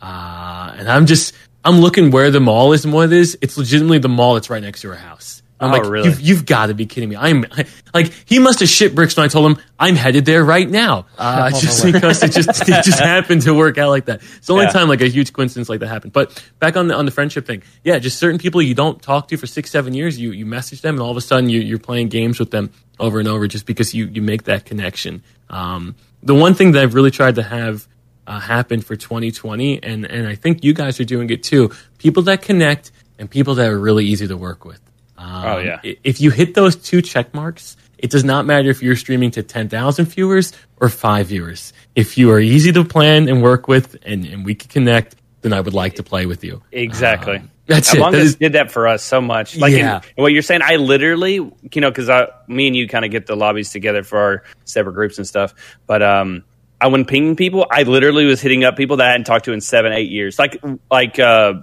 Uh, 0.00 0.74
and 0.78 0.88
I'm 0.88 1.06
just 1.06 1.34
I'm 1.68 1.80
looking 1.80 2.10
where 2.10 2.30
the 2.30 2.40
mall 2.40 2.72
is 2.72 2.84
and 2.84 2.94
what 2.94 3.12
it 3.12 3.12
is. 3.12 3.36
It's 3.42 3.56
legitimately 3.58 3.98
the 3.98 4.08
mall 4.08 4.34
that's 4.34 4.48
right 4.50 4.62
next 4.62 4.80
to 4.82 4.88
her 4.88 4.94
house. 4.96 5.42
I'm 5.60 5.70
Oh, 5.70 5.72
like, 5.72 5.90
really? 5.90 6.08
You've, 6.08 6.20
you've 6.20 6.46
got 6.46 6.66
to 6.66 6.74
be 6.74 6.86
kidding 6.86 7.08
me. 7.08 7.16
I'm 7.16 7.44
I, 7.50 7.64
like, 7.92 8.12
he 8.26 8.38
must 8.38 8.60
have 8.60 8.68
shit 8.68 8.94
bricks 8.94 9.16
when 9.16 9.24
I 9.24 9.28
told 9.28 9.50
him 9.50 9.64
I'm 9.78 9.96
headed 9.96 10.24
there 10.24 10.44
right 10.44 10.68
now. 10.70 11.06
Uh, 11.18 11.50
just 11.50 11.84
because 11.84 12.22
it 12.22 12.30
just 12.30 12.62
it 12.68 12.84
just 12.84 12.98
happened 13.14 13.42
to 13.42 13.52
work 13.54 13.76
out 13.76 13.90
like 13.90 14.04
that. 14.04 14.22
It's 14.36 14.46
the 14.46 14.52
only 14.52 14.66
Yeah. 14.66 14.70
time 14.70 14.88
like 14.88 15.00
a 15.00 15.08
huge 15.08 15.32
coincidence 15.32 15.68
like 15.68 15.80
that 15.80 15.88
happened. 15.88 16.12
But 16.12 16.40
back 16.60 16.76
on 16.76 16.86
the 16.86 16.94
on 16.94 17.06
the 17.06 17.10
friendship 17.10 17.44
thing, 17.44 17.64
yeah, 17.82 17.98
just 17.98 18.18
certain 18.18 18.38
people 18.38 18.62
you 18.62 18.74
don't 18.76 19.02
talk 19.02 19.26
to 19.28 19.36
for 19.36 19.48
six 19.48 19.70
seven 19.70 19.94
years, 19.94 20.16
you 20.18 20.30
you 20.30 20.46
message 20.46 20.80
them, 20.80 20.94
and 20.94 21.02
all 21.02 21.10
of 21.10 21.16
a 21.16 21.20
sudden 21.20 21.48
you, 21.50 21.60
you're 21.60 21.80
playing 21.80 22.08
games 22.08 22.38
with 22.38 22.52
them 22.52 22.70
over 23.00 23.18
and 23.18 23.26
over 23.26 23.48
just 23.48 23.66
because 23.66 23.92
you 23.94 24.06
you 24.06 24.22
make 24.22 24.44
that 24.44 24.64
connection. 24.64 25.24
Um, 25.50 25.96
the 26.22 26.36
one 26.36 26.54
thing 26.54 26.70
that 26.72 26.82
I've 26.84 26.94
really 26.94 27.10
tried 27.10 27.34
to 27.34 27.42
have 27.42 27.88
uh, 28.28 28.38
happen 28.38 28.80
for 28.80 28.94
2020, 28.94 29.82
and 29.82 30.04
and 30.04 30.28
I 30.28 30.34
think 30.36 30.62
you 30.62 30.72
guys 30.74 31.00
are 31.00 31.04
doing 31.04 31.30
it 31.30 31.42
too. 31.42 31.70
People 31.98 32.22
that 32.24 32.42
connect 32.42 32.92
and 33.18 33.28
people 33.30 33.54
that 33.56 33.68
are 33.68 33.78
really 33.78 34.04
easy 34.06 34.28
to 34.28 34.36
work 34.36 34.64
with. 34.64 34.80
Um, 35.16 35.44
Oh, 35.44 35.58
yeah. 35.58 35.80
If 36.04 36.20
you 36.20 36.30
hit 36.30 36.54
those 36.54 36.76
two 36.76 37.02
check 37.02 37.34
marks, 37.34 37.76
it 37.98 38.10
does 38.10 38.22
not 38.22 38.46
matter 38.46 38.70
if 38.70 38.80
you're 38.82 38.94
streaming 38.94 39.32
to 39.32 39.42
10,000 39.42 40.04
viewers 40.04 40.52
or 40.76 40.88
five 40.88 41.26
viewers. 41.26 41.72
If 41.96 42.16
you 42.16 42.30
are 42.30 42.38
easy 42.38 42.70
to 42.72 42.84
plan 42.84 43.28
and 43.28 43.42
work 43.42 43.66
with, 43.66 43.96
and, 44.04 44.24
and 44.24 44.44
we 44.44 44.54
can 44.54 44.68
connect, 44.70 45.16
then 45.42 45.52
I 45.52 45.60
would 45.60 45.74
like 45.74 45.96
to 45.96 46.04
play 46.04 46.26
with 46.26 46.44
you. 46.44 46.62
Exactly. 46.70 47.38
Um, 47.38 47.50
that's 47.66 47.92
it. 47.92 47.98
Among 47.98 48.12
That 48.12 48.20
Us 48.20 48.26
is- 48.28 48.34
did 48.36 48.52
that 48.52 48.70
for 48.70 48.86
us 48.86 49.02
so 49.02 49.20
much. 49.20 49.56
Like 49.56 49.72
Yeah. 49.72 49.96
and 50.16 50.22
what 50.22 50.32
you're 50.32 50.42
saying, 50.42 50.60
I 50.64 50.76
literally, 50.76 51.34
you 51.34 51.80
know, 51.80 51.90
because 51.90 52.08
I, 52.08 52.28
me 52.46 52.68
and 52.68 52.76
you 52.76 52.86
kind 52.86 53.04
of 53.04 53.10
get 53.10 53.26
the 53.26 53.34
lobbies 53.36 53.72
together 53.72 54.04
for 54.04 54.18
our 54.18 54.44
separate 54.64 54.94
groups 54.94 55.18
and 55.18 55.26
stuff. 55.26 55.54
But 55.88 56.02
um, 56.02 56.44
I 56.80 56.86
when 56.88 57.04
pinging 57.04 57.36
people, 57.36 57.66
I 57.70 57.82
literally 57.82 58.24
was 58.24 58.40
hitting 58.40 58.64
up 58.64 58.76
people 58.76 58.98
that 58.98 59.08
I 59.08 59.10
hadn't 59.12 59.24
talked 59.24 59.46
to 59.46 59.52
in 59.52 59.60
seven, 59.60 59.92
eight 59.92 60.10
years. 60.10 60.38
Like 60.38 60.62
like 60.90 61.18
uh, 61.18 61.54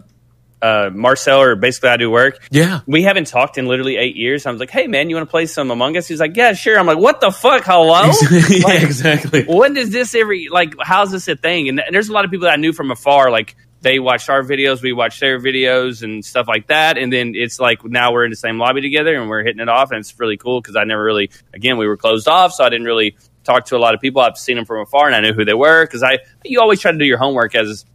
uh, 0.61 0.89
Marcel 0.93 1.41
or 1.41 1.55
basically 1.55 1.89
I 1.89 1.97
do 1.97 2.09
work. 2.09 2.39
Yeah. 2.51 2.81
We 2.87 3.03
haven't 3.03 3.27
talked 3.27 3.57
in 3.57 3.67
literally 3.67 3.97
eight 3.97 4.15
years. 4.15 4.45
I 4.45 4.51
was 4.51 4.59
like, 4.59 4.71
hey 4.71 4.87
man, 4.87 5.09
you 5.09 5.15
want 5.15 5.27
to 5.27 5.31
play 5.31 5.45
some 5.45 5.69
Among 5.71 5.95
Us? 5.95 6.07
He's 6.07 6.19
like, 6.19 6.35
yeah, 6.35 6.53
sure. 6.53 6.77
I'm 6.77 6.87
like, 6.87 6.97
what 6.97 7.21
the 7.21 7.31
fuck? 7.31 7.63
Hello. 7.65 8.03
yeah, 8.49 8.65
Like, 8.65 8.81
exactly. 8.83 9.43
when 9.45 9.73
does 9.73 9.91
this 9.91 10.15
every 10.15 10.47
like 10.49 10.73
how's 10.81 11.11
this 11.11 11.27
a 11.27 11.35
thing 11.35 11.69
and, 11.69 11.79
and 11.79 11.93
there's 11.93 12.09
a 12.09 12.13
lot 12.13 12.25
of 12.25 12.31
people 12.31 12.45
that 12.45 12.53
i 12.53 12.55
knew 12.57 12.73
from 12.73 12.91
afar 12.91 13.29
like 13.31 13.55
they 13.81 13.99
watched 13.99 14.29
our 14.29 14.41
videos 14.41 14.81
we 14.81 14.93
watched 14.93 15.19
their 15.19 15.39
videos 15.39 16.01
and 16.01 16.25
stuff 16.25 16.47
like 16.47 16.67
that 16.67 16.97
and 16.97 17.13
then 17.13 17.33
it's 17.35 17.59
like 17.59 17.83
now 17.85 18.11
we're 18.11 18.23
in 18.25 18.31
the 18.31 18.35
same 18.35 18.57
lobby 18.57 18.81
together 18.81 19.15
and 19.19 19.29
we're 19.29 19.43
hitting 19.43 19.59
it 19.61 19.69
off 19.69 19.91
and 19.91 19.99
it's 19.99 20.17
really 20.19 20.37
cool 20.37 20.59
because 20.61 20.75
i 20.75 20.83
never 20.83 21.03
really 21.03 21.29
again 21.53 21.77
we 21.77 21.85
were 21.87 21.97
closed 21.97 22.27
off 22.27 22.51
so 22.53 22.63
i 22.63 22.69
didn't 22.69 22.85
really 22.87 23.15
talk 23.45 23.65
to 23.65 23.75
a 23.75 23.79
lot 23.79 23.93
of 23.93 24.01
people 24.01 24.21
i've 24.21 24.37
seen 24.37 24.55
them 24.57 24.65
from 24.65 24.81
afar 24.81 25.07
and 25.07 25.15
i 25.15 25.21
knew 25.21 25.33
who 25.33 25.45
they 25.45 25.53
were 25.53 25.85
because 25.85 26.03
i 26.03 26.17
you 26.43 26.59
always 26.59 26.79
try 26.81 26.91
to 26.91 26.97
do 26.97 27.05
your 27.05 27.17
homework 27.17 27.55
as 27.55 27.85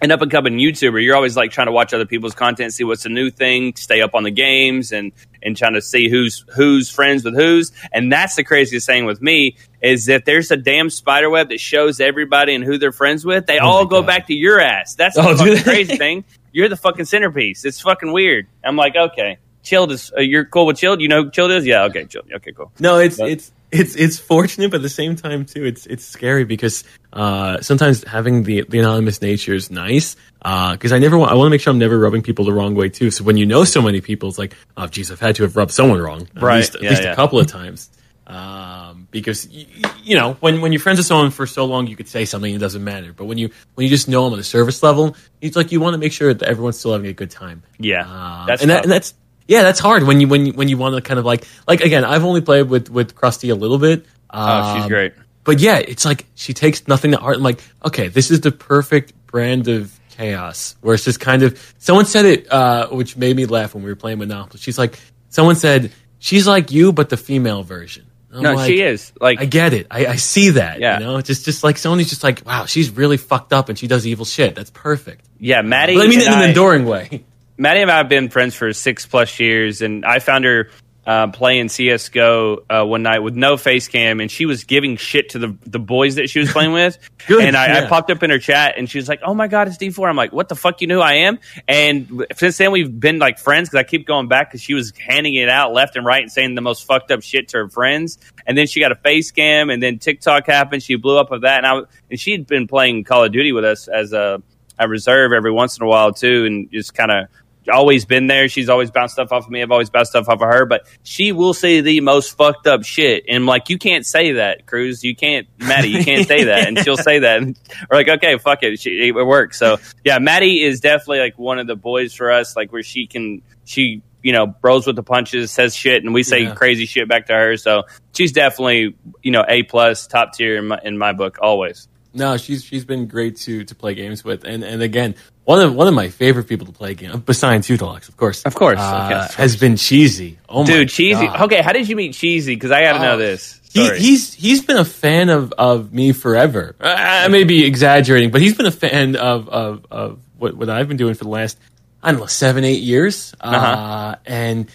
an 0.00 0.10
up 0.10 0.20
and 0.20 0.32
coming 0.32 0.54
YouTuber, 0.58 1.00
you're 1.00 1.14
always 1.14 1.36
like 1.36 1.52
trying 1.52 1.68
to 1.68 1.72
watch 1.72 1.94
other 1.94 2.06
people's 2.06 2.34
content, 2.34 2.74
see 2.74 2.82
what's 2.82 3.04
the 3.04 3.08
new 3.08 3.30
thing, 3.30 3.72
stay 3.76 4.00
up 4.02 4.16
on 4.16 4.24
the 4.24 4.32
games, 4.32 4.90
and 4.90 5.12
and 5.44 5.56
trying 5.56 5.74
to 5.74 5.80
see 5.80 6.08
who's 6.08 6.44
who's 6.56 6.90
friends 6.90 7.22
with 7.24 7.36
who's. 7.36 7.70
And 7.92 8.10
that's 8.12 8.34
the 8.34 8.42
craziest 8.42 8.84
thing 8.84 9.04
with 9.04 9.22
me 9.22 9.54
is 9.80 10.06
that 10.06 10.24
there's 10.24 10.50
a 10.50 10.56
damn 10.56 10.90
spider 10.90 11.30
web 11.30 11.50
that 11.50 11.60
shows 11.60 12.00
everybody 12.00 12.52
and 12.52 12.64
who 12.64 12.78
they're 12.78 12.90
friends 12.90 13.24
with. 13.24 13.46
They 13.46 13.60
Oh 13.60 13.64
all 13.68 13.86
go 13.86 14.00
God. 14.00 14.08
back 14.08 14.26
to 14.26 14.34
your 14.34 14.58
ass. 14.60 14.96
That's 14.96 15.14
the 15.14 15.22
Oh, 15.24 15.34
they? 15.34 15.62
crazy 15.62 15.96
thing. 15.96 16.24
You're 16.50 16.68
the 16.68 16.76
fucking 16.76 17.04
centerpiece. 17.04 17.64
It's 17.64 17.80
fucking 17.80 18.10
weird. 18.10 18.48
I'm 18.64 18.74
like, 18.74 18.96
okay, 18.96 19.38
chilled 19.62 19.92
is. 19.92 20.12
Uh, 20.18 20.20
you're 20.22 20.46
cool 20.46 20.66
with 20.66 20.78
chilled. 20.78 21.00
You 21.00 21.06
know 21.06 21.22
who 21.22 21.30
chilled 21.30 21.52
is? 21.52 21.64
Yeah. 21.64 21.84
Okay, 21.84 22.06
chilled. 22.06 22.26
Okay, 22.34 22.50
cool. 22.50 22.72
No, 22.80 22.98
it's 22.98 23.18
But- 23.18 23.28
it's 23.30 23.52
it's 23.72 23.96
it's 23.96 24.18
fortunate, 24.18 24.70
but 24.70 24.76
at 24.76 24.82
the 24.82 24.88
same 24.88 25.16
time 25.16 25.44
too, 25.46 25.64
it's 25.64 25.86
it's 25.86 26.04
scary 26.04 26.44
because 26.44 26.84
uh, 27.12 27.60
sometimes 27.60 28.04
having 28.04 28.42
the 28.44 28.64
the 28.68 28.78
anonymous 28.78 29.20
nature 29.22 29.54
is 29.54 29.70
nice. 29.70 30.14
Because 30.42 30.92
I 30.92 30.98
never 30.98 31.16
want 31.18 31.32
I 31.32 31.34
want 31.34 31.46
to 31.46 31.50
make 31.50 31.60
sure 31.60 31.70
I'm 31.72 31.78
never 31.78 31.98
rubbing 31.98 32.22
people 32.22 32.44
the 32.44 32.52
wrong 32.52 32.74
way 32.74 32.88
too. 32.90 33.10
So 33.10 33.24
when 33.24 33.36
you 33.36 33.46
know 33.46 33.64
so 33.64 33.80
many 33.80 34.00
people, 34.00 34.28
it's 34.28 34.38
like, 34.38 34.54
oh, 34.76 34.86
geez, 34.86 35.10
I've 35.10 35.20
had 35.20 35.36
to 35.36 35.42
have 35.44 35.56
rubbed 35.56 35.72
someone 35.72 36.00
wrong 36.00 36.28
at 36.36 36.42
Right. 36.42 36.56
least, 36.58 36.74
at 36.76 36.82
Yeah, 36.82 36.90
least 36.90 37.02
yeah. 37.02 37.12
a 37.12 37.16
couple 37.16 37.38
of 37.40 37.46
times. 37.46 37.90
Um, 38.26 39.08
because 39.10 39.48
y- 39.52 39.66
y- 39.82 39.90
you 40.04 40.16
know 40.16 40.34
when 40.40 40.60
when 40.60 40.72
you're 40.72 40.80
friends 40.80 40.98
with 40.98 41.06
someone 41.06 41.30
for 41.30 41.46
so 41.46 41.64
long, 41.64 41.86
you 41.86 41.96
could 41.96 42.08
say 42.08 42.24
something 42.24 42.54
it 42.54 42.58
doesn't 42.58 42.82
matter. 42.84 43.12
But 43.12 43.24
when 43.26 43.36
you 43.36 43.50
when 43.74 43.84
you 43.84 43.90
just 43.90 44.08
know 44.08 44.24
them 44.24 44.34
on 44.34 44.38
a 44.38 44.44
service 44.44 44.82
level, 44.82 45.16
it's 45.40 45.56
like 45.56 45.72
you 45.72 45.80
want 45.80 45.94
to 45.94 45.98
make 45.98 46.12
sure 46.12 46.32
that 46.32 46.46
everyone's 46.48 46.78
still 46.78 46.92
having 46.92 47.08
a 47.08 47.12
good 47.12 47.30
time. 47.30 47.62
Yeah, 47.78 48.02
Um, 48.02 48.46
that's 48.46 48.62
and, 48.62 48.70
that, 48.70 48.84
and 48.84 48.92
that's 48.92 49.14
yeah, 49.46 49.62
that's 49.62 49.80
hard 49.80 50.02
when 50.04 50.20
you 50.20 50.28
when 50.28 50.46
you 50.46 50.52
when 50.52 50.68
you 50.68 50.76
want 50.78 50.94
to 50.96 51.00
kind 51.02 51.18
of 51.18 51.24
like 51.24 51.46
like 51.66 51.80
again. 51.80 52.04
I've 52.04 52.24
only 52.24 52.40
played 52.40 52.68
with 52.68 52.88
with 52.88 53.14
Krusty 53.14 53.50
a 53.50 53.54
little 53.54 53.78
bit. 53.78 54.06
Oh, 54.30 54.74
she's 54.74 54.84
um, 54.84 54.88
great. 54.88 55.12
But 55.44 55.58
yeah, 55.60 55.78
it's 55.78 56.04
like 56.04 56.26
she 56.34 56.54
takes 56.54 56.86
nothing 56.88 57.10
to 57.10 57.16
heart. 57.18 57.36
I'm 57.36 57.42
like, 57.42 57.60
okay, 57.84 58.08
this 58.08 58.30
is 58.30 58.40
the 58.40 58.52
perfect 58.52 59.12
brand 59.26 59.68
of 59.68 59.98
chaos 60.10 60.76
where 60.80 60.94
it's 60.94 61.04
just 61.04 61.20
kind 61.20 61.42
of. 61.42 61.74
Someone 61.78 62.06
said 62.06 62.24
it, 62.24 62.52
uh, 62.52 62.88
which 62.88 63.16
made 63.16 63.34
me 63.36 63.46
laugh 63.46 63.74
when 63.74 63.82
we 63.82 63.90
were 63.90 63.96
playing 63.96 64.18
Monopoly. 64.18 64.60
She's 64.60 64.78
like, 64.78 64.98
someone 65.30 65.56
said 65.56 65.90
she's 66.18 66.46
like 66.46 66.70
you, 66.70 66.92
but 66.92 67.08
the 67.08 67.16
female 67.16 67.62
version. 67.62 68.06
I'm 68.34 68.42
No, 68.42 68.54
like, 68.54 68.68
she 68.70 68.80
is 68.80 69.12
like 69.20 69.40
I 69.40 69.44
get 69.44 69.74
it. 69.74 69.86
I, 69.90 70.06
I 70.06 70.16
see 70.16 70.50
that. 70.50 70.80
Yeah. 70.80 70.98
You 71.00 71.04
know, 71.04 71.16
it's 71.18 71.26
just 71.26 71.44
just 71.44 71.62
like 71.62 71.78
who's 71.78 72.08
just 72.08 72.24
like, 72.24 72.42
wow, 72.46 72.64
she's 72.64 72.88
really 72.90 73.18
fucked 73.18 73.52
up 73.52 73.68
and 73.68 73.78
she 73.78 73.86
does 73.88 74.06
evil 74.06 74.24
shit. 74.24 74.54
That's 74.54 74.70
perfect. 74.70 75.26
yeah, 75.38 75.60
Maddie. 75.60 75.96
But 75.96 76.06
I 76.06 76.08
mean, 76.08 76.20
in 76.22 76.28
an 76.28 76.34
I- 76.34 76.48
enduring 76.48 76.86
way. 76.86 77.24
Maddie 77.62 77.82
and 77.82 77.92
I 77.92 77.98
have 77.98 78.08
been 78.08 78.28
friends 78.28 78.56
for 78.56 78.72
six 78.72 79.06
plus 79.06 79.38
years, 79.38 79.82
and 79.82 80.04
I 80.04 80.18
found 80.18 80.44
her 80.44 80.68
uh, 81.06 81.28
playing 81.28 81.68
CS:GO 81.68 82.64
uh, 82.68 82.84
one 82.84 83.04
night 83.04 83.20
with 83.20 83.36
no 83.36 83.56
face 83.56 83.86
cam, 83.86 84.18
and 84.18 84.28
she 84.28 84.46
was 84.46 84.64
giving 84.64 84.96
shit 84.96 85.28
to 85.30 85.38
the 85.38 85.56
the 85.64 85.78
boys 85.78 86.16
that 86.16 86.28
she 86.28 86.40
was 86.40 86.50
playing 86.50 86.72
with. 86.72 86.98
Good, 87.28 87.44
and 87.44 87.56
I, 87.56 87.84
I 87.84 87.86
popped 87.86 88.10
up 88.10 88.24
in 88.24 88.30
her 88.30 88.40
chat, 88.40 88.74
and 88.78 88.90
she 88.90 88.98
was 88.98 89.08
like, 89.08 89.20
"Oh 89.22 89.32
my 89.32 89.46
god, 89.46 89.68
it's 89.68 89.76
D4." 89.76 90.08
I'm 90.08 90.16
like, 90.16 90.32
"What 90.32 90.48
the 90.48 90.56
fuck? 90.56 90.80
You 90.80 90.88
know 90.88 90.96
who 90.96 91.02
I 91.02 91.12
am?" 91.14 91.38
And 91.68 92.26
since 92.34 92.58
then, 92.58 92.72
we've 92.72 92.98
been 92.98 93.20
like 93.20 93.38
friends 93.38 93.68
because 93.68 93.78
I 93.78 93.84
keep 93.84 94.08
going 94.08 94.26
back 94.26 94.50
because 94.50 94.60
she 94.60 94.74
was 94.74 94.92
handing 94.98 95.36
it 95.36 95.48
out 95.48 95.72
left 95.72 95.94
and 95.94 96.04
right 96.04 96.20
and 96.20 96.32
saying 96.32 96.56
the 96.56 96.62
most 96.62 96.84
fucked 96.84 97.12
up 97.12 97.22
shit 97.22 97.46
to 97.50 97.58
her 97.58 97.68
friends. 97.68 98.18
And 98.44 98.58
then 98.58 98.66
she 98.66 98.80
got 98.80 98.90
a 98.90 98.96
face 98.96 99.30
cam, 99.30 99.70
and 99.70 99.80
then 99.80 100.00
TikTok 100.00 100.48
happened. 100.48 100.82
She 100.82 100.96
blew 100.96 101.16
up 101.16 101.30
of 101.30 101.42
that, 101.42 101.58
and 101.64 101.66
I 101.68 101.80
and 102.10 102.18
she'd 102.18 102.48
been 102.48 102.66
playing 102.66 103.04
Call 103.04 103.22
of 103.22 103.30
Duty 103.30 103.52
with 103.52 103.64
us 103.64 103.86
as 103.86 104.12
a 104.12 104.42
a 104.80 104.88
reserve 104.88 105.32
every 105.32 105.52
once 105.52 105.76
in 105.76 105.84
a 105.84 105.86
while 105.86 106.12
too, 106.12 106.44
and 106.44 106.70
just 106.72 106.94
kind 106.94 107.12
of 107.12 107.28
always 107.72 108.04
been 108.04 108.26
there. 108.26 108.48
She's 108.48 108.68
always 108.68 108.90
bounced 108.90 109.14
stuff 109.14 109.32
off 109.32 109.44
of 109.44 109.50
me. 109.50 109.62
I've 109.62 109.70
always 109.70 109.90
bounced 109.90 110.12
stuff 110.12 110.28
off 110.28 110.40
of 110.40 110.48
her, 110.48 110.64
but 110.66 110.86
she 111.02 111.32
will 111.32 111.54
say 111.54 111.80
the 111.80 112.00
most 112.00 112.36
fucked 112.36 112.66
up 112.66 112.84
shit. 112.84 113.24
And 113.28 113.36
I'm 113.36 113.46
like, 113.46 113.68
you 113.68 113.78
can't 113.78 114.04
say 114.06 114.32
that, 114.32 114.66
Cruz. 114.66 115.04
You 115.04 115.14
can't, 115.14 115.46
Maddie, 115.58 115.88
you 115.88 116.04
can't 116.04 116.26
say 116.26 116.44
that. 116.44 116.68
And 116.68 116.78
she'll 116.78 116.96
say 116.96 117.20
that. 117.20 117.42
And 117.42 117.58
we're 117.90 117.98
like, 117.98 118.08
okay, 118.08 118.38
fuck 118.38 118.62
it. 118.62 118.80
She, 118.80 119.08
it 119.08 119.12
works. 119.14 119.58
So 119.58 119.78
yeah, 120.04 120.18
Maddie 120.18 120.62
is 120.62 120.80
definitely 120.80 121.20
like 121.20 121.38
one 121.38 121.58
of 121.58 121.66
the 121.66 121.76
boys 121.76 122.14
for 122.14 122.30
us, 122.30 122.56
like 122.56 122.72
where 122.72 122.82
she 122.82 123.06
can, 123.06 123.42
she, 123.64 124.02
you 124.22 124.32
know, 124.32 124.46
bros 124.46 124.86
with 124.86 124.96
the 124.96 125.02
punches, 125.02 125.50
says 125.50 125.74
shit, 125.74 126.04
and 126.04 126.14
we 126.14 126.22
say 126.22 126.42
Yeah. 126.44 126.54
crazy 126.54 126.86
shit 126.86 127.08
back 127.08 127.26
to 127.26 127.32
her. 127.32 127.56
So 127.56 127.84
she's 128.14 128.32
definitely, 128.32 128.94
you 129.22 129.30
know, 129.32 129.44
A 129.48 129.62
plus, 129.64 130.06
top 130.06 130.32
tier 130.34 130.56
in 130.58 130.68
my, 130.68 130.80
in 130.84 130.96
my 130.96 131.12
book, 131.12 131.38
always. 131.42 131.88
No, 132.14 132.36
she's 132.36 132.64
she's 132.64 132.84
been 132.84 133.06
great 133.06 133.36
to 133.38 133.64
to 133.64 133.74
play 133.74 133.94
games 133.94 134.22
with, 134.24 134.44
and 134.44 134.62
and 134.64 134.82
again, 134.82 135.14
one 135.44 135.60
of 135.60 135.74
one 135.74 135.88
of 135.88 135.94
my 135.94 136.08
favorite 136.08 136.46
people 136.48 136.66
to 136.66 136.72
play 136.72 136.94
games 136.94 137.16
besides 137.24 137.68
Utalox, 137.68 138.08
of 138.08 138.16
course, 138.16 138.42
Of 138.42 138.54
course, 138.54 138.78
uh, 138.78 139.08
okay. 139.26 139.34
has 139.42 139.56
been 139.56 139.76
Cheesy. 139.76 140.38
Oh 140.48 140.60
my 140.62 140.66
Dude, 140.66 140.88
cheesy. 140.90 141.26
God. 141.26 141.40
Okay, 141.42 141.62
how 141.62 141.72
did 141.72 141.88
you 141.88 141.96
meet 141.96 142.12
cheesy? 142.14 142.54
Because 142.54 142.70
I 142.70 142.82
got 142.82 142.94
to 142.94 142.98
know 142.98 143.14
Oh, 143.14 143.18
this. 143.18 143.60
He, 143.72 143.88
he's 143.96 144.34
he's 144.34 144.62
been 144.62 144.76
a 144.76 144.84
fan 144.84 145.30
of, 145.30 145.52
of 145.56 145.94
me 145.94 146.12
forever. 146.12 146.76
I, 146.78 147.24
I 147.24 147.28
may 147.28 147.44
be 147.44 147.64
exaggerating, 147.64 148.30
but 148.30 148.42
he's 148.42 148.54
been 148.54 148.66
a 148.66 148.70
fan 148.70 149.16
of 149.16 149.48
of, 149.48 149.86
of 149.90 150.18
what, 150.36 150.54
what 150.54 150.68
I've 150.68 150.88
been 150.88 150.98
doing 150.98 151.14
for 151.14 151.24
the 151.24 151.30
last 151.30 151.58
I 152.02 152.10
don't 152.10 152.20
know 152.20 152.26
seven 152.26 152.64
eight 152.64 152.82
years. 152.82 153.32
uh 153.40 153.46
Uh-huh. 153.46 154.16
and 154.26 154.66
a 154.66 154.72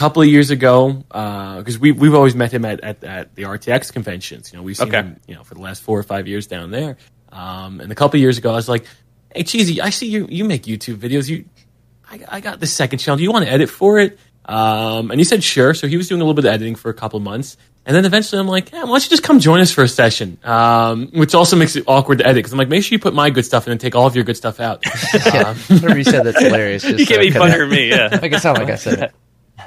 couple 0.00 0.22
of 0.22 0.28
years 0.28 0.50
ago, 0.50 0.92
because 1.08 1.78
we 1.78 1.92
we've 1.92 2.14
always 2.14 2.34
met 2.34 2.52
him 2.52 2.64
at, 2.64 2.80
at, 2.80 3.04
at 3.04 3.34
the 3.34 3.42
RTX 3.42 3.92
conventions. 3.92 4.50
You 4.52 4.58
know, 4.58 4.62
we've 4.62 4.76
seen 4.76 4.88
Okay. 4.88 4.96
him 4.98 5.20
you 5.28 5.34
know 5.34 5.44
for 5.44 5.54
the 5.54 5.60
last 5.60 5.82
four 5.82 5.98
or 5.98 6.02
five 6.02 6.26
years 6.26 6.46
down 6.46 6.70
there. 6.70 6.96
Um, 7.32 7.80
and 7.80 7.92
a 7.92 7.94
couple 7.94 8.16
of 8.18 8.22
years 8.22 8.38
ago, 8.38 8.50
I 8.50 8.56
was 8.56 8.68
like, 8.68 8.84
"Hey, 9.34 9.42
Cheesy, 9.44 9.80
I 9.80 9.90
see 9.90 10.06
you 10.08 10.26
you 10.30 10.44
make 10.44 10.62
YouTube 10.64 10.96
videos. 10.96 11.28
You 11.28 11.44
I, 12.10 12.20
I 12.36 12.40
got 12.40 12.58
this 12.60 12.72
second 12.72 12.98
channel. 12.98 13.18
Do 13.18 13.22
you 13.22 13.30
want 13.32 13.44
to 13.44 13.50
edit 13.52 13.68
for 13.70 13.98
it? 14.00 14.18
Um, 14.46 15.10
and 15.10 15.20
he 15.20 15.24
said 15.24 15.44
sure. 15.44 15.74
So 15.74 15.86
he 15.86 15.96
was 15.96 16.08
doing 16.08 16.20
a 16.20 16.24
little 16.24 16.34
bit 16.34 16.44
of 16.46 16.52
editing 16.54 16.74
for 16.74 16.88
a 16.90 16.94
couple 16.94 17.18
of 17.18 17.22
months. 17.22 17.56
And 17.86 17.94
then 17.96 18.04
eventually 18.04 18.40
I'm 18.40 18.48
like, 18.48 18.72
yeah, 18.72 18.82
why 18.82 18.88
don't 18.88 19.04
you 19.04 19.10
just 19.10 19.22
come 19.22 19.38
join 19.38 19.60
us 19.60 19.70
for 19.70 19.82
a 19.84 19.88
session? 19.88 20.38
Um, 20.44 21.08
which 21.12 21.34
also 21.34 21.56
makes 21.56 21.76
it 21.76 21.84
awkward 21.86 22.18
to 22.18 22.24
edit 22.26 22.36
because 22.36 22.52
I'm 22.52 22.58
like, 22.58 22.68
make 22.68 22.82
sure 22.84 22.94
you 22.96 22.98
put 22.98 23.14
my 23.14 23.30
good 23.30 23.44
stuff 23.44 23.66
in 23.66 23.72
and 23.72 23.80
take 23.80 23.94
all 23.94 24.06
of 24.06 24.14
your 24.14 24.24
good 24.24 24.36
stuff 24.36 24.60
out. 24.60 24.82
Yeah, 25.14 25.54
whatever 25.54 25.96
you 25.98 26.04
said, 26.04 26.24
that's 26.24 26.40
hilarious. 26.42 26.82
Just, 26.82 26.98
you 26.98 27.06
can't 27.06 27.20
uh, 27.20 27.22
be 27.22 27.30
funnier 27.30 27.58
than 27.60 27.70
me, 27.70 27.88
yeah. 27.90 28.08
out. 28.12 28.22
Make 28.22 28.32
it 28.32 28.40
sound 28.40 28.58
like 28.58 28.70
I 28.70 28.76
said 28.76 28.98
it. 29.04 29.12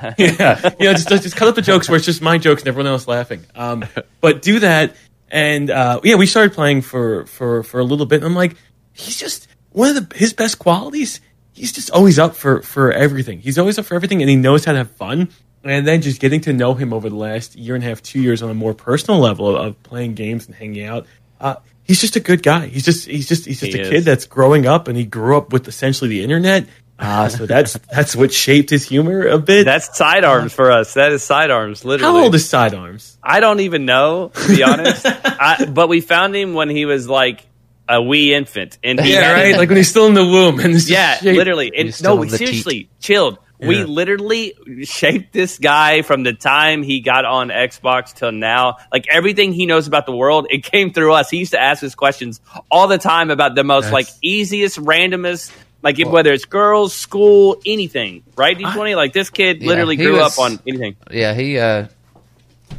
yeah, 0.17 0.71
you 0.79 0.85
know, 0.87 0.93
just 0.93 1.09
just 1.09 1.35
cut 1.35 1.47
up 1.47 1.55
the 1.55 1.61
jokes 1.61 1.89
where 1.89 1.97
it's 1.97 2.05
just 2.05 2.21
my 2.21 2.37
jokes 2.37 2.61
and 2.61 2.67
everyone 2.69 2.91
else 2.91 3.07
laughing. 3.07 3.45
Um, 3.55 3.85
but 4.21 4.41
do 4.41 4.59
that, 4.59 4.95
and 5.29 5.69
uh, 5.69 5.99
yeah, 6.03 6.15
we 6.15 6.25
started 6.25 6.53
playing 6.53 6.81
for 6.81 7.25
for 7.25 7.63
for 7.63 7.79
a 7.79 7.83
little 7.83 8.05
bit. 8.05 8.17
And 8.17 8.25
I'm 8.25 8.35
like, 8.35 8.55
he's 8.93 9.17
just 9.19 9.47
one 9.71 9.95
of 9.95 10.09
the 10.09 10.15
his 10.17 10.33
best 10.33 10.59
qualities. 10.59 11.21
He's 11.53 11.71
just 11.71 11.91
always 11.91 12.17
up 12.19 12.35
for 12.35 12.61
for 12.61 12.91
everything. 12.91 13.39
He's 13.39 13.57
always 13.57 13.77
up 13.77 13.85
for 13.85 13.95
everything, 13.95 14.21
and 14.21 14.29
he 14.29 14.35
knows 14.35 14.65
how 14.65 14.71
to 14.71 14.79
have 14.79 14.91
fun. 14.91 15.29
And 15.65 15.87
then 15.87 16.01
just 16.01 16.19
getting 16.19 16.41
to 16.41 16.51
know 16.51 16.73
him 16.73 16.91
over 16.91 17.09
the 17.09 17.15
last 17.15 17.55
year 17.55 17.73
and 17.75 17.83
a 17.83 17.87
half, 17.87 18.01
two 18.01 18.19
years 18.21 18.41
on 18.43 18.49
a 18.49 18.53
more 18.53 18.73
personal 18.73 19.21
level 19.21 19.47
of, 19.47 19.65
of 19.67 19.83
playing 19.83 20.13
games 20.13 20.45
and 20.45 20.53
hanging 20.53 20.83
out. 20.83 21.05
Uh, 21.39 21.55
he's 21.83 22.01
just 22.01 22.17
a 22.17 22.19
good 22.19 22.43
guy. 22.43 22.67
He's 22.67 22.83
just 22.83 23.07
he's 23.07 23.29
just 23.29 23.45
he's 23.45 23.61
just 23.61 23.71
He 23.71 23.79
a 23.79 23.83
is. 23.83 23.89
kid 23.89 24.03
that's 24.03 24.25
growing 24.25 24.65
up, 24.65 24.87
and 24.89 24.97
he 24.97 25.05
grew 25.05 25.37
up 25.37 25.53
with 25.53 25.67
essentially 25.69 26.09
the 26.09 26.21
internet. 26.23 26.67
Uh, 26.99 27.27
so 27.27 27.45
that's 27.45 27.73
that's 27.91 28.15
what 28.15 28.31
shaped 28.31 28.69
his 28.69 28.87
humor 28.87 29.27
a 29.27 29.37
bit. 29.39 29.65
That's 29.65 29.97
sidearms 29.97 30.53
for 30.53 30.71
us. 30.71 30.93
That 30.93 31.11
is 31.11 31.23
sidearms, 31.23 31.83
literally. 31.83 32.13
How 32.13 32.23
old 32.23 32.35
is 32.35 32.47
Sidearms? 32.47 33.17
I 33.21 33.39
don't 33.39 33.59
even 33.61 33.85
know, 33.85 34.29
to 34.33 34.47
be 34.47 34.63
honest. 34.63 35.05
I, 35.25 35.65
but 35.65 35.89
we 35.89 36.01
found 36.01 36.35
him 36.35 36.53
when 36.53 36.69
he 36.69 36.85
was 36.85 37.09
like 37.09 37.45
a 37.89 38.01
wee 38.01 38.33
infant, 38.33 38.77
and 38.83 38.99
he 38.99 39.13
Yeah, 39.13 39.33
right. 39.33 39.57
Like 39.57 39.69
when 39.69 39.77
he's 39.77 39.89
still 39.89 40.05
in 40.07 40.13
the 40.13 40.23
womb, 40.23 40.59
and 40.59 40.75
it's 40.75 40.89
yeah, 40.89 41.15
shaped- 41.15 41.35
literally. 41.37 41.71
And 41.75 42.03
no, 42.03 42.21
have 42.21 42.29
the 42.29 42.37
seriously, 42.37 42.89
chilled. 42.99 43.39
We 43.59 43.85
literally 43.85 44.55
shaped 44.83 45.31
this 45.31 45.57
guy 45.57 46.01
from 46.01 46.23
the 46.23 46.33
time 46.33 46.83
he 46.83 46.99
got 46.99 47.23
on 47.23 47.47
Xbox 47.47 48.13
till 48.13 48.33
now. 48.33 48.75
Like 48.91 49.05
everything 49.09 49.53
he 49.53 49.65
knows 49.65 49.87
about 49.87 50.05
the 50.05 50.13
world, 50.15 50.47
it 50.49 50.65
came 50.65 50.91
through 50.91 51.13
us. 51.13 51.29
He 51.29 51.37
used 51.37 51.53
to 51.53 51.61
ask 51.61 51.81
us 51.81 51.95
questions 51.95 52.41
all 52.69 52.89
the 52.89 52.97
time 52.97 53.31
about 53.31 53.55
the 53.55 53.63
most 53.63 53.85
That's- 53.85 53.93
like 53.93 54.07
easiest, 54.21 54.77
randomest, 54.79 55.49
like 55.83 55.99
if, 55.99 56.07
whether 56.07 56.31
it's 56.33 56.45
girls, 56.45 56.93
school, 56.95 57.57
anything. 57.65 58.23
Right, 58.35 58.57
D 58.57 58.63
twenty. 58.73 58.95
Like 58.95 59.13
this 59.13 59.29
kid 59.29 59.61
Yeah, 59.61 59.67
literally 59.69 59.97
grew 59.97 60.13
was- 60.17 60.37
up 60.37 60.43
on 60.43 60.59
anything. 60.65 60.95
Yeah, 61.11 61.33
he 61.35 61.59
uh, 61.59 61.87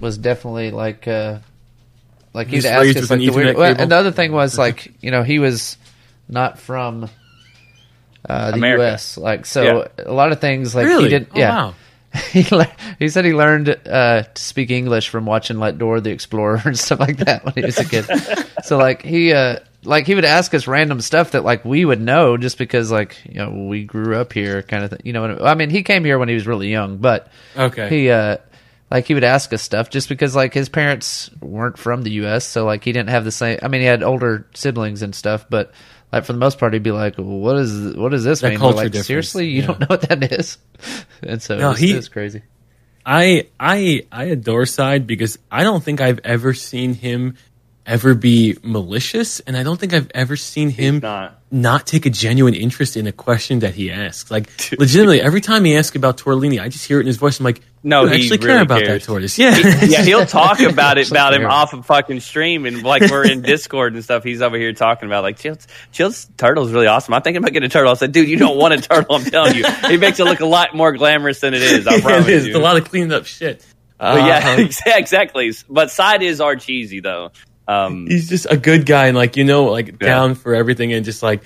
was 0.01 0.19
definitely 0.19 0.71
like 0.73 1.07
uh, 1.07 1.39
like 2.33 2.49
He 2.49 2.57
was 2.57 2.65
he'd 2.65 2.71
ask 2.71 2.97
us 2.97 3.11
like 3.11 3.21
the 3.21 3.31
weird. 3.31 3.55
Ethernet 3.55 3.59
Well, 3.59 3.75
and 3.79 3.91
the 3.93 3.97
other 3.97 4.11
thing 4.13 4.33
was 4.33 4.59
like 4.65 4.93
you 5.01 5.11
know 5.11 5.23
he 5.23 5.39
was 5.39 5.77
not 6.29 6.59
from 6.59 7.09
uh, 8.29 8.51
the 8.51 8.57
America. 8.57 8.83
U.S. 8.85 9.19
Like 9.19 9.47
so, 9.47 9.89
a 9.99 10.13
lot 10.13 10.33
of 10.33 10.41
things 10.41 10.75
like 10.75 10.87
Really? 10.87 11.05
he 11.05 11.09
did. 11.11 11.29
Oh, 11.35 11.39
yeah, 11.39 11.49
wow. 11.55 11.75
he 12.31 12.43
le- 12.55 12.73
he 12.99 13.09
said 13.09 13.25
he 13.25 13.35
learned 13.35 13.69
uh, 13.87 14.23
to 14.23 14.43
speak 14.43 14.71
English 14.71 15.09
from 15.09 15.27
watching 15.27 15.59
like 15.59 15.79
Dora 15.79 16.01
the 16.01 16.11
Explorer 16.11 16.63
and 16.65 16.79
stuff 16.79 17.01
like 17.01 17.19
that 17.19 17.45
when 17.45 17.55
he 17.55 17.63
was 17.63 17.79
a 17.79 17.85
kid. 17.85 18.07
so 18.65 18.79
like 18.79 19.03
he 19.03 19.33
uh, 19.33 19.59
like 19.85 20.07
he 20.07 20.15
would 20.15 20.25
ask 20.25 20.53
us 20.55 20.67
random 20.67 21.01
stuff 21.01 21.33
that 21.33 21.45
like 21.45 21.65
we 21.65 21.85
would 21.85 22.01
know 22.01 22.37
just 22.37 22.59
because 22.59 22.91
like 22.91 23.21
you 23.29 23.35
know 23.37 23.67
we 23.69 23.85
grew 23.85 24.17
up 24.17 24.33
here 24.33 24.63
kind 24.63 24.85
of 24.85 24.91
thing. 24.91 25.01
You 25.05 25.13
know, 25.13 25.23
what 25.23 25.43
I 25.47 25.55
mean 25.55 25.71
he 25.71 25.83
came 25.83 26.05
here 26.05 26.19
when 26.19 26.29
he 26.29 26.35
was 26.35 26.47
really 26.47 26.71
young, 26.71 26.99
but 26.99 27.29
Okay. 27.57 27.89
he 27.89 28.11
uh 28.11 28.39
like 28.91 29.07
he 29.07 29.15
would 29.15 29.25
ask 29.25 29.53
us 29.53 29.63
stuff 29.63 29.91
just 29.91 30.09
because 30.09 30.37
like 30.37 30.55
his 30.55 30.69
parents 30.69 31.31
weren't 31.41 31.79
from 31.79 32.03
the 32.03 32.11
US 32.23 32.45
so 32.45 32.65
like 32.65 32.85
he 32.85 32.93
didn't 32.93 33.09
have 33.11 33.25
the 33.25 33.33
same 33.33 33.59
I 33.63 33.69
mean 33.69 33.81
he 33.81 33.87
had 33.87 34.03
older 34.03 34.47
siblings 34.55 35.03
and 35.03 35.15
stuff 35.15 35.47
but 35.51 35.73
like 36.13 36.25
for 36.25 36.33
the 36.33 36.39
most 36.39 36.59
part 36.59 36.75
he'd 36.75 36.83
be 36.83 36.93
like 36.93 37.19
well, 37.19 37.27
what 37.27 37.57
is 37.57 37.97
what 37.97 38.11
does 38.11 38.23
this 38.25 38.41
That 38.41 38.51
mean 38.51 38.59
culture 38.59 38.77
like 38.77 38.87
difference, 38.93 39.07
seriously 39.07 39.49
you 39.49 39.61
yeah. 39.63 39.67
don't 39.67 39.81
know 39.81 39.87
what 39.89 40.03
that 40.03 40.33
is 40.33 40.59
and 41.23 41.43
so 41.43 41.59
No, 41.59 41.71
it's, 41.73 41.81
he- 41.81 41.93
it's 41.93 42.09
crazy 42.09 42.43
I 43.07 43.49
I 43.61 44.07
I 44.13 44.25
adore 44.25 44.65
Side 44.67 45.07
because 45.07 45.39
I 45.51 45.63
don't 45.63 45.83
think 45.85 46.01
I've 46.01 46.21
ever 46.25 46.55
seen 46.55 46.95
him 46.95 47.37
ever 47.87 48.15
be 48.15 48.57
malicious, 48.63 49.41
and 49.41 49.57
I 49.57 49.63
don't 49.63 49.79
think 49.79 49.93
I've 49.93 50.11
ever 50.15 50.37
seen 50.37 50.71
him 50.71 51.01
not. 51.01 51.39
not 51.51 51.87
take 51.87 52.07
a 52.07 52.11
genuine 52.11 52.55
interest 52.55 52.97
in 52.97 53.07
a 53.07 53.13
question 53.13 53.59
that 53.61 53.75
he 53.75 53.91
asks. 53.91 54.31
Like 54.31 54.49
legitimately, 54.79 55.21
every 55.21 55.41
time 55.41 55.65
he 55.65 55.77
asks 55.77 55.95
about 55.95 56.17
Tortellini, 56.17 56.61
I 56.61 56.69
just 56.69 56.87
hear 56.87 56.99
it 56.99 57.03
in 57.03 57.07
his 57.09 57.19
voice. 57.19 57.39
I'm 57.41 57.45
like, 57.45 57.61
No, 57.83 58.07
he 58.07 58.15
actually 58.17 58.39
care 58.39 58.63
about 58.63 58.83
cares. 58.83 59.03
that 59.03 59.07
tortoise. 59.07 59.39
Yeah, 59.39 59.57
yeah, 59.85 60.03
he'll 60.03 60.25
talk 60.25 60.61
about 60.73 60.97
it 60.99 61.11
about 61.11 61.35
him 61.35 61.45
off 61.45 61.75
of 61.75 61.85
fucking 61.85 62.21
stream 62.21 62.65
and 62.65 62.83
like 62.83 63.03
we're 63.11 63.27
in 63.31 63.43
Discord 63.43 63.95
and 63.95 64.03
stuff. 64.03 64.25
He's 64.25 64.41
over 64.41 64.57
here 64.57 64.73
talking 64.73 65.07
about 65.07 65.23
like 65.23 65.39
Chill's 65.39 65.67
Chill's 65.93 66.27
turtle 66.39 66.65
is 66.67 66.73
really 66.73 66.87
awesome. 66.87 67.13
I'm 67.15 67.21
thinking 67.23 67.39
about 67.43 67.53
getting 67.53 67.67
a 67.67 67.71
turtle. 67.71 67.91
I 67.91 67.95
said, 67.95 68.13
dude, 68.13 68.29
you 68.29 68.39
don't 68.39 68.57
want 68.57 68.75
a 68.75 68.79
turtle. 68.81 69.17
I'm 69.17 69.25
telling 69.25 69.57
you, 69.57 69.65
he 69.89 69.99
makes 69.99 70.19
it 70.21 70.25
look 70.25 70.41
a 70.41 70.47
lot 70.47 70.75
more 70.75 70.93
glamorous 70.97 71.41
than 71.41 71.53
it 71.55 71.63
is. 71.63 71.87
I 71.87 72.01
promise 72.01 72.29
it 72.29 72.33
is. 72.33 72.45
you. 72.47 72.51
It's 72.53 72.59
a 72.59 72.63
lot 72.63 72.77
of 72.79 72.89
cleaned 72.89 73.13
up 73.13 73.27
shit. 73.27 73.65
But 73.99 74.25
yeah, 74.27 74.57
exa- 74.57 74.87
uh, 74.93 74.97
exactly. 74.99 75.53
But 75.69 75.91
side 75.91 76.23
is 76.23 76.41
are 76.41 76.57
cheesy 76.57 77.01
though. 77.01 77.31
Um, 77.67 78.07
he's 78.07 78.29
just 78.29 78.47
a 78.51 78.57
good 78.57 78.85
guy 78.87 79.07
and 79.07 79.17
like 79.17 79.37
you 79.37 79.45
know 79.45 79.65
like 79.65 79.99
down 79.99 80.35
for 80.35 80.55
everything 80.55 80.93
and 80.93 81.05
just 81.05 81.23
like 81.23 81.43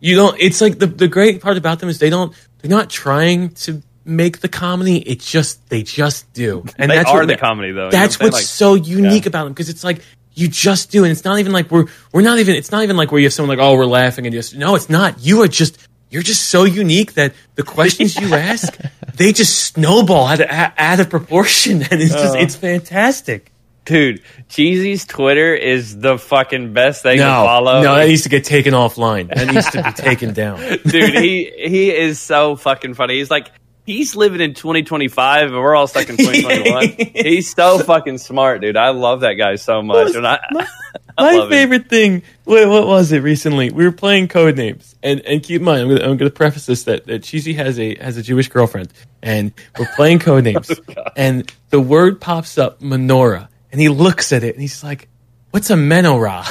you 0.00 0.16
don't 0.16 0.38
it's 0.40 0.60
like 0.60 0.78
the 0.78 0.86
the 0.86 1.08
great 1.08 1.42
part 1.42 1.56
about 1.58 1.78
them 1.80 1.88
is 1.88 1.98
they 1.98 2.08
don't 2.10 2.32
they're 2.58 2.70
not 2.70 2.88
trying 2.88 3.50
to 3.50 3.82
make 4.04 4.40
the 4.40 4.48
comedy 4.48 4.96
it's 5.00 5.30
just 5.30 5.68
they 5.68 5.82
just 5.82 6.32
do 6.32 6.64
and 6.78 6.90
they 6.90 6.96
that's 6.96 7.10
are 7.10 7.18
what 7.20 7.26
the 7.28 7.36
comedy 7.36 7.72
though. 7.72 7.80
You 7.80 7.84
know 7.86 7.90
that's 7.90 8.18
what 8.18 8.32
what's 8.32 8.46
saying? 8.48 8.78
so 8.78 8.82
unique 8.82 9.26
about 9.26 9.44
them 9.44 9.52
because 9.52 9.68
it's 9.68 9.84
like 9.84 10.00
you 10.32 10.48
just 10.48 10.90
do 10.90 11.04
and 11.04 11.12
it's 11.12 11.24
not 11.24 11.38
even 11.38 11.52
like 11.52 11.70
we're 11.70 11.84
we're 12.12 12.22
not 12.22 12.38
even 12.38 12.54
it's 12.54 12.70
not 12.72 12.82
even 12.84 12.96
like 12.96 13.12
where 13.12 13.20
you 13.20 13.26
have 13.26 13.34
someone 13.34 13.58
like 13.58 13.62
oh 13.62 13.76
we're 13.76 13.84
laughing 13.84 14.24
and 14.26 14.32
just 14.34 14.56
no 14.56 14.74
it's 14.74 14.88
not 14.88 15.20
you 15.20 15.42
are 15.42 15.48
just 15.48 15.76
you're 16.10 16.22
just 16.22 16.48
so 16.48 16.64
unique 16.64 17.12
that 17.14 17.34
the 17.56 17.62
questions 17.62 18.16
you 18.16 18.32
ask 18.34 18.78
they 19.16 19.32
just 19.32 19.58
snowball 19.64 20.26
out 20.28 20.40
of, 20.40 20.48
out 20.48 21.00
of 21.00 21.10
proportion 21.10 21.82
and 21.82 22.00
it's 22.00 22.14
just 22.14 22.34
Uh. 22.34 22.38
it's 22.38 22.56
fantastic 22.56 23.47
dude, 23.88 24.22
Cheesy's 24.48 25.04
Twitter 25.06 25.54
is 25.54 25.98
the 25.98 26.18
fucking 26.18 26.72
best 26.72 27.02
thing 27.02 27.18
to 27.18 27.24
follow. 27.24 27.82
no 27.82 27.96
that 27.96 28.06
needs 28.08 28.22
to 28.22 28.28
get 28.28 28.44
taken 28.44 28.74
offline. 28.74 29.34
That 29.34 29.52
needs 29.52 29.68
to 29.70 29.82
be 29.82 29.92
taken 30.02 30.32
down. 30.34 30.58
Dude 30.86 31.14
he 31.14 31.50
he 31.68 31.90
is 31.90 32.20
so 32.20 32.56
fucking 32.56 32.94
funny. 32.94 33.14
He's 33.18 33.30
like 33.30 33.50
he's 33.86 34.14
living 34.14 34.42
in 34.42 34.52
2025 34.52 35.44
and 35.46 35.52
we're 35.54 35.74
all 35.74 35.86
stuck 35.86 36.10
in 36.10 36.16
2021 36.18 37.10
he's 37.14 37.50
so 37.54 37.78
fucking 37.78 38.18
smart 38.18 38.60
dude. 38.60 38.76
I 38.76 38.90
love 38.90 39.20
that 39.20 39.34
guy 39.34 39.54
so 39.56 39.80
much. 39.82 40.14
And 40.14 40.26
I, 40.26 40.38
I 41.16 41.32
My 41.32 41.32
love 41.38 41.44
him. 41.48 41.50
favorite 41.50 41.88
thing. 41.88 42.22
Wait, 42.44 42.66
what 42.66 42.86
was 42.86 43.10
it 43.12 43.20
recently? 43.20 43.70
We 43.70 43.84
were 43.84 43.92
playing 43.92 44.28
code 44.28 44.56
names, 44.56 44.94
and 45.02 45.20
and 45.22 45.42
keep 45.42 45.60
in 45.60 45.64
mind, 45.64 45.82
I'm 45.82 45.88
gonna, 45.88 46.04
I'm 46.10 46.16
gonna 46.16 46.30
preface 46.30 46.66
this 46.66 46.84
that, 46.84 47.06
that 47.06 47.24
Cheesy 47.24 47.54
has 47.54 47.78
a 47.80 47.96
has 47.96 48.16
a 48.18 48.22
Jewish 48.22 48.48
girlfriend, 48.48 48.92
and 49.22 49.52
we're 49.78 49.90
playing 49.96 50.20
code 50.20 50.44
names, 50.44 50.70
oh, 50.70 51.02
and 51.16 51.50
the 51.70 51.80
word 51.80 52.20
pops 52.20 52.56
up 52.56 52.80
menorah, 52.80 53.48
and 53.72 53.80
he 53.80 53.88
looks 53.88 54.32
at 54.32 54.44
it, 54.44 54.54
and 54.54 54.62
he's 54.62 54.82
like. 54.82 55.08
What's 55.50 55.70
a 55.70 55.76
menorah? 55.76 56.44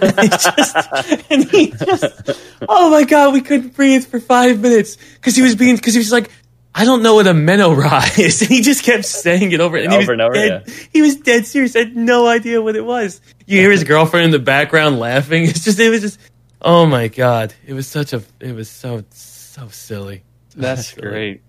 and, 0.00 0.20
he 0.20 0.28
just, 0.28 1.28
and 1.28 1.44
he 1.50 1.70
just, 1.72 2.40
oh 2.68 2.88
my 2.88 3.02
god, 3.02 3.34
we 3.34 3.40
couldn't 3.40 3.74
breathe 3.74 4.06
for 4.06 4.20
five 4.20 4.60
minutes 4.60 4.96
because 5.16 5.34
he 5.34 5.42
was 5.42 5.56
being, 5.56 5.74
because 5.74 5.92
he 5.92 5.98
was 5.98 6.12
like, 6.12 6.30
I 6.72 6.84
don't 6.84 7.02
know 7.02 7.16
what 7.16 7.26
a 7.26 7.32
menorah 7.32 8.16
is, 8.24 8.42
and 8.42 8.50
he 8.52 8.62
just 8.62 8.84
kept 8.84 9.06
saying 9.06 9.50
it 9.50 9.60
over 9.60 9.76
and 9.76 9.92
Over 9.92 10.12
and 10.12 10.22
over, 10.22 10.34
dead, 10.34 10.72
he 10.92 11.02
was 11.02 11.16
dead 11.16 11.46
serious. 11.46 11.74
I 11.74 11.80
had 11.80 11.96
no 11.96 12.28
idea 12.28 12.62
what 12.62 12.76
it 12.76 12.84
was. 12.84 13.20
You 13.44 13.58
hear 13.58 13.72
his 13.72 13.82
girlfriend 13.92 14.26
in 14.26 14.30
the 14.30 14.38
background 14.38 15.00
laughing. 15.00 15.44
It's 15.44 15.64
just, 15.64 15.80
it 15.80 15.90
was 15.90 16.02
just, 16.02 16.20
oh 16.62 16.86
my 16.86 17.08
god, 17.08 17.52
it 17.66 17.74
was 17.74 17.88
such 17.88 18.12
a, 18.12 18.22
it 18.38 18.52
was 18.54 18.70
so, 18.70 19.02
so 19.10 19.66
silly. 19.66 20.22
that's 20.54 20.92
great 20.94 21.42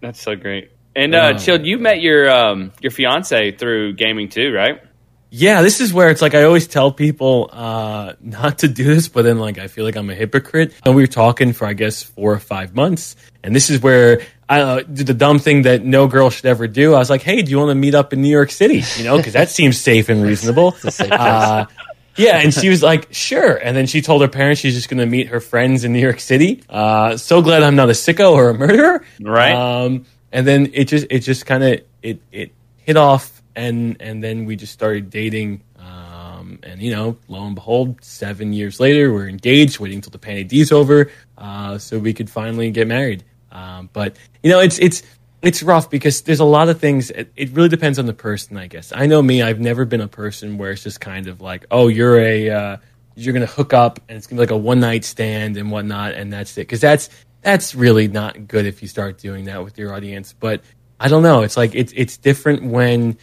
that's 0.00 0.20
so 0.20 0.36
great 0.36 0.70
and 0.98 1.14
uh 1.14 1.32
Oh, 1.34 1.38
chill 1.38 1.58
you 1.64 1.78
met 1.78 2.00
your 2.00 2.28
um 2.30 2.72
your 2.80 2.90
fiance 2.90 3.52
through 3.52 3.94
gaming 3.94 4.28
too 4.28 4.52
right 4.52 4.82
Yeah, 5.30 5.60
this 5.60 5.80
is 5.84 5.92
where 5.92 6.08
it's 6.10 6.22
like 6.22 6.34
I 6.34 6.44
always 6.44 6.66
tell 6.66 6.90
people 6.90 7.50
uh, 7.52 8.14
not 8.20 8.60
to 8.60 8.68
do 8.68 8.84
this, 8.84 9.08
but 9.08 9.22
then 9.28 9.38
like 9.38 9.58
I 9.58 9.68
feel 9.68 9.84
like 9.84 9.96
I'm 10.00 10.08
a 10.08 10.14
hypocrite. 10.14 10.72
And 10.86 10.96
we 10.96 11.02
were 11.02 11.12
talking 11.24 11.52
for 11.52 11.66
I 11.68 11.74
guess 11.74 12.02
four 12.02 12.32
or 12.32 12.38
five 12.40 12.74
months, 12.74 13.14
and 13.44 13.54
this 13.54 13.68
is 13.68 13.82
where 13.82 14.22
I 14.48 14.60
uh, 14.62 14.80
did 14.80 15.06
the 15.06 15.12
dumb 15.12 15.38
thing 15.38 15.68
that 15.68 15.84
no 15.84 16.08
girl 16.08 16.30
should 16.30 16.46
ever 16.46 16.66
do. 16.66 16.94
I 16.94 16.98
was 16.98 17.10
like, 17.10 17.20
"Hey, 17.20 17.42
do 17.42 17.50
you 17.50 17.58
want 17.58 17.68
to 17.70 17.74
meet 17.74 17.94
up 17.94 18.14
in 18.14 18.22
New 18.22 18.32
York 18.32 18.50
City? 18.50 18.80
You 18.96 19.04
know, 19.04 19.18
because 19.18 19.34
that 19.34 19.50
seems 19.50 19.76
safe 19.78 20.08
and 20.08 20.24
reasonable." 20.24 20.72
safe 20.72 21.12
Uh, 21.12 21.66
yeah, 22.16 22.40
and 22.40 22.48
she 22.52 22.70
was 22.72 22.82
like, 22.82 23.12
"Sure." 23.12 23.54
And 23.54 23.76
then 23.76 23.86
she 23.86 24.00
told 24.00 24.22
her 24.22 24.28
parents 24.28 24.62
she's 24.62 24.74
just 24.74 24.88
going 24.88 25.04
to 25.04 25.06
meet 25.06 25.28
her 25.28 25.40
friends 25.40 25.84
in 25.84 25.92
New 25.92 26.00
York 26.00 26.20
City. 26.20 26.62
Uh, 26.70 27.18
so 27.18 27.42
glad 27.42 27.62
I'm 27.62 27.76
not 27.76 27.90
a 27.90 27.92
sicko 27.92 28.32
or 28.32 28.48
a 28.48 28.54
murderer, 28.54 29.04
Right. 29.20 29.52
Um, 29.52 30.06
and 30.32 30.46
then 30.46 30.70
it 30.72 30.84
just 30.84 31.06
it 31.10 31.20
just 31.20 31.46
kind 31.46 31.64
of 31.64 31.80
it 32.02 32.20
it 32.32 32.52
hit 32.76 32.96
off, 32.96 33.42
and 33.56 33.96
and 34.00 34.22
then 34.22 34.44
we 34.44 34.56
just 34.56 34.72
started 34.72 35.10
dating. 35.10 35.62
Um, 35.78 36.58
and 36.62 36.80
you 36.80 36.90
know, 36.90 37.16
lo 37.28 37.46
and 37.46 37.54
behold, 37.54 38.02
seven 38.02 38.52
years 38.52 38.80
later, 38.80 39.12
we're 39.12 39.28
engaged, 39.28 39.78
waiting 39.78 40.00
till 40.00 40.10
the 40.10 40.18
Panty 40.18 40.46
D's 40.46 40.72
over, 40.72 41.10
uh, 41.36 41.78
so 41.78 41.98
we 41.98 42.14
could 42.14 42.30
finally 42.30 42.70
get 42.70 42.86
married. 42.86 43.24
Um, 43.50 43.90
but 43.92 44.16
you 44.42 44.50
know, 44.50 44.60
it's 44.60 44.78
it's 44.78 45.02
it's 45.42 45.62
rough 45.62 45.88
because 45.90 46.22
there's 46.22 46.40
a 46.40 46.44
lot 46.44 46.68
of 46.68 46.80
things. 46.80 47.10
It, 47.10 47.32
it 47.36 47.50
really 47.52 47.68
depends 47.68 47.98
on 47.98 48.06
the 48.06 48.12
person, 48.12 48.56
I 48.56 48.66
guess. 48.66 48.92
I 48.94 49.06
know 49.06 49.22
me; 49.22 49.42
I've 49.42 49.60
never 49.60 49.84
been 49.84 50.00
a 50.00 50.08
person 50.08 50.58
where 50.58 50.72
it's 50.72 50.82
just 50.82 51.00
kind 51.00 51.28
of 51.28 51.40
like, 51.40 51.66
oh, 51.70 51.88
you're 51.88 52.18
a 52.18 52.50
uh, 52.50 52.76
you're 53.14 53.34
gonna 53.34 53.46
hook 53.46 53.72
up 53.72 54.00
and 54.08 54.16
it's 54.16 54.26
gonna 54.26 54.38
be 54.38 54.42
like 54.42 54.50
a 54.52 54.56
one 54.56 54.80
night 54.80 55.04
stand 55.04 55.56
and 55.56 55.70
whatnot, 55.70 56.14
and 56.14 56.32
that's 56.32 56.52
it. 56.52 56.62
Because 56.62 56.80
that's 56.80 57.08
that's 57.42 57.74
really 57.74 58.08
not 58.08 58.46
good 58.48 58.66
if 58.66 58.82
you 58.82 58.88
start 58.88 59.18
doing 59.18 59.44
that 59.46 59.62
with 59.64 59.78
your 59.78 59.94
audience. 59.94 60.32
But 60.32 60.62
I 61.00 61.08
don't 61.08 61.22
know. 61.22 61.42
It's 61.42 61.56
like 61.56 61.74
it's 61.74 61.92
it's 61.96 62.16
different 62.16 62.64
when 62.64 63.18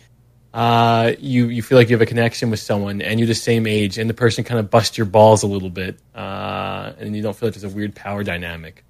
uh, 0.53 1.13
you 1.19 1.47
you 1.49 1.61
feel 1.61 1.77
like 1.77 1.89
you 1.89 1.95
have 1.95 2.01
a 2.01 2.05
connection 2.05 2.49
with 2.49 2.59
someone 2.61 3.01
and 3.01 3.19
you're 3.19 3.27
the 3.27 3.35
same 3.35 3.67
age, 3.67 3.97
and 3.97 4.09
the 4.09 4.13
person 4.13 4.43
kind 4.43 4.59
of 4.59 4.69
busts 4.69 4.97
your 4.97 5.05
balls 5.05 5.43
a 5.43 5.47
little 5.47 5.69
bit, 5.69 5.99
uh, 6.15 6.93
and 6.97 7.15
you 7.15 7.21
don't 7.21 7.35
feel 7.35 7.47
like 7.49 7.55
there's 7.55 7.71
a 7.71 7.75
weird 7.75 7.93
power 7.95 8.23
dynamic. 8.23 8.83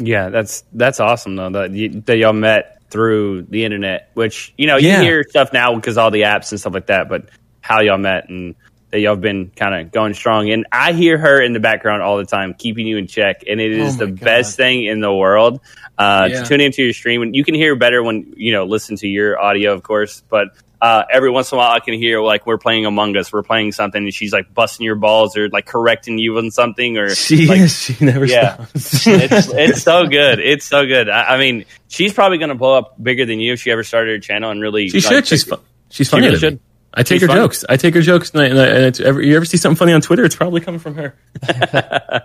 yeah 0.00 0.28
that's 0.28 0.62
that's 0.72 1.00
awesome 1.00 1.34
though 1.34 1.50
that, 1.50 1.72
you, 1.72 2.00
that 2.02 2.16
y'all 2.18 2.32
met 2.32 2.80
through 2.90 3.42
the 3.50 3.64
internet 3.64 4.10
which 4.14 4.54
you 4.56 4.66
know 4.68 4.76
Yeah. 4.76 4.98
you 4.98 5.02
hear 5.02 5.24
stuff 5.28 5.52
now 5.52 5.74
because 5.74 5.98
all 5.98 6.12
the 6.12 6.22
apps 6.22 6.52
and 6.52 6.60
stuff 6.60 6.72
like 6.72 6.86
that 6.86 7.08
but 7.08 7.28
how 7.60 7.80
y'all 7.80 7.98
met 7.98 8.28
and 8.28 8.54
that 8.90 9.00
y'all 9.00 9.12
have 9.14 9.20
been 9.20 9.50
kind 9.54 9.74
of 9.74 9.92
going 9.92 10.14
strong 10.14 10.50
and 10.50 10.66
i 10.72 10.92
hear 10.92 11.18
her 11.18 11.40
in 11.42 11.52
the 11.52 11.60
background 11.60 12.02
all 12.02 12.16
the 12.16 12.24
time 12.24 12.54
keeping 12.54 12.86
you 12.86 12.96
in 12.96 13.06
check 13.06 13.42
and 13.48 13.60
it 13.60 13.72
is 13.72 13.96
Oh 14.00 14.06
the 14.06 14.12
God. 14.12 14.20
best 14.24 14.56
thing 14.56 14.84
in 14.84 15.00
the 15.00 15.12
world 15.12 15.60
uh, 15.98 16.28
Yeah. 16.30 16.42
to 16.42 16.48
tune 16.48 16.60
into 16.60 16.82
your 16.82 16.92
stream 16.92 17.22
and 17.22 17.34
you 17.36 17.44
can 17.44 17.54
hear 17.54 17.76
better 17.76 18.02
when 18.02 18.32
you 18.36 18.52
know 18.52 18.64
listen 18.64 18.96
to 18.96 19.08
your 19.08 19.38
audio 19.40 19.72
of 19.74 19.82
course 19.82 20.22
but 20.30 20.48
uh, 20.80 21.02
every 21.10 21.28
once 21.28 21.50
in 21.50 21.56
a 21.56 21.58
while 21.58 21.72
i 21.72 21.80
can 21.80 21.94
hear 21.94 22.20
like 22.22 22.46
we're 22.46 22.56
playing 22.56 22.86
among 22.86 23.16
us 23.16 23.32
we're 23.32 23.42
playing 23.42 23.72
something 23.72 24.04
and 24.04 24.14
she's 24.14 24.32
like 24.32 24.54
busting 24.54 24.86
your 24.86 24.94
balls 24.94 25.36
or 25.36 25.48
like 25.48 25.66
correcting 25.66 26.18
you 26.18 26.38
on 26.38 26.52
something 26.52 26.96
or 26.96 27.10
She 27.16 27.46
like, 27.48 27.68
she 27.68 27.96
never 28.02 28.24
Yeah. 28.24 28.64
stops. 28.76 29.06
it's 29.08 29.48
it's 29.52 29.82
so 29.82 30.06
good. 30.06 30.38
It's 30.38 30.64
so 30.64 30.86
good. 30.86 31.08
I, 31.10 31.34
I 31.34 31.38
mean, 31.38 31.64
she's 31.88 32.12
probably 32.12 32.38
going 32.38 32.50
to 32.50 32.54
blow 32.54 32.78
up 32.78 32.94
bigger 33.02 33.26
than 33.26 33.40
you 33.40 33.54
if 33.54 33.60
she 33.60 33.72
ever 33.72 33.82
started 33.82 34.12
her 34.12 34.18
channel 34.20 34.52
and 34.52 34.60
really. 34.62 34.88
She 34.88 35.00
like, 35.00 35.08
should. 35.08 35.26
She's 35.26 35.42
fun. 35.42 35.58
She's 35.90 36.08
funny. 36.08 36.26
really 36.28 36.38
to 36.38 36.46
me. 36.46 36.50
should. 36.52 36.60
I 36.98 37.04
take 37.04 37.20
She's 37.20 37.22
her 37.22 37.26
funny. 37.28 37.40
jokes. 37.42 37.64
I 37.68 37.76
take 37.76 37.94
her 37.94 38.02
jokes, 38.02 38.32
and, 38.32 38.42
I, 38.42 38.46
and, 38.46 38.58
I, 38.58 38.66
and 38.66 38.84
it's 38.86 38.98
ever, 38.98 39.22
you 39.22 39.36
ever 39.36 39.44
see 39.44 39.56
something 39.56 39.76
funny 39.76 39.92
on 39.92 40.00
Twitter? 40.00 40.24
It's 40.24 40.34
probably 40.34 40.60
coming 40.60 40.80
from 40.80 40.96
her. 40.96 41.14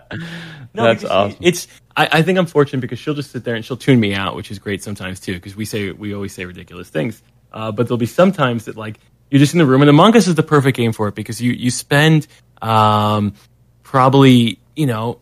no, 0.73 0.83
That's 0.83 1.05
awesome. 1.05 1.37
It's. 1.41 1.67
I, 1.95 2.09
I 2.11 2.21
think 2.23 2.39
I'm 2.39 2.47
fortunate 2.47 2.81
because 2.81 2.97
she'll 2.97 3.13
just 3.13 3.29
sit 3.29 3.43
there 3.43 3.53
and 3.53 3.63
she'll 3.63 3.77
tune 3.77 3.99
me 3.99 4.15
out, 4.15 4.35
which 4.35 4.49
is 4.49 4.57
great 4.57 4.81
sometimes 4.81 5.19
too. 5.19 5.35
Because 5.35 5.55
we 5.55 5.65
say 5.65 5.91
we 5.91 6.15
always 6.15 6.33
say 6.33 6.45
ridiculous 6.45 6.89
things, 6.89 7.21
uh, 7.51 7.71
but 7.71 7.87
there'll 7.87 7.99
be 7.99 8.07
sometimes 8.07 8.65
that 8.65 8.75
like 8.75 8.99
you're 9.29 9.37
just 9.37 9.53
in 9.53 9.59
the 9.59 9.65
room, 9.67 9.83
and 9.83 9.91
Among 9.91 10.17
Us 10.17 10.27
is 10.27 10.33
the 10.33 10.41
perfect 10.41 10.75
game 10.75 10.91
for 10.91 11.07
it 11.07 11.13
because 11.13 11.39
you 11.39 11.51
you 11.51 11.69
spend 11.69 12.25
um, 12.63 13.35
probably 13.83 14.57
you 14.75 14.87
know 14.87 15.19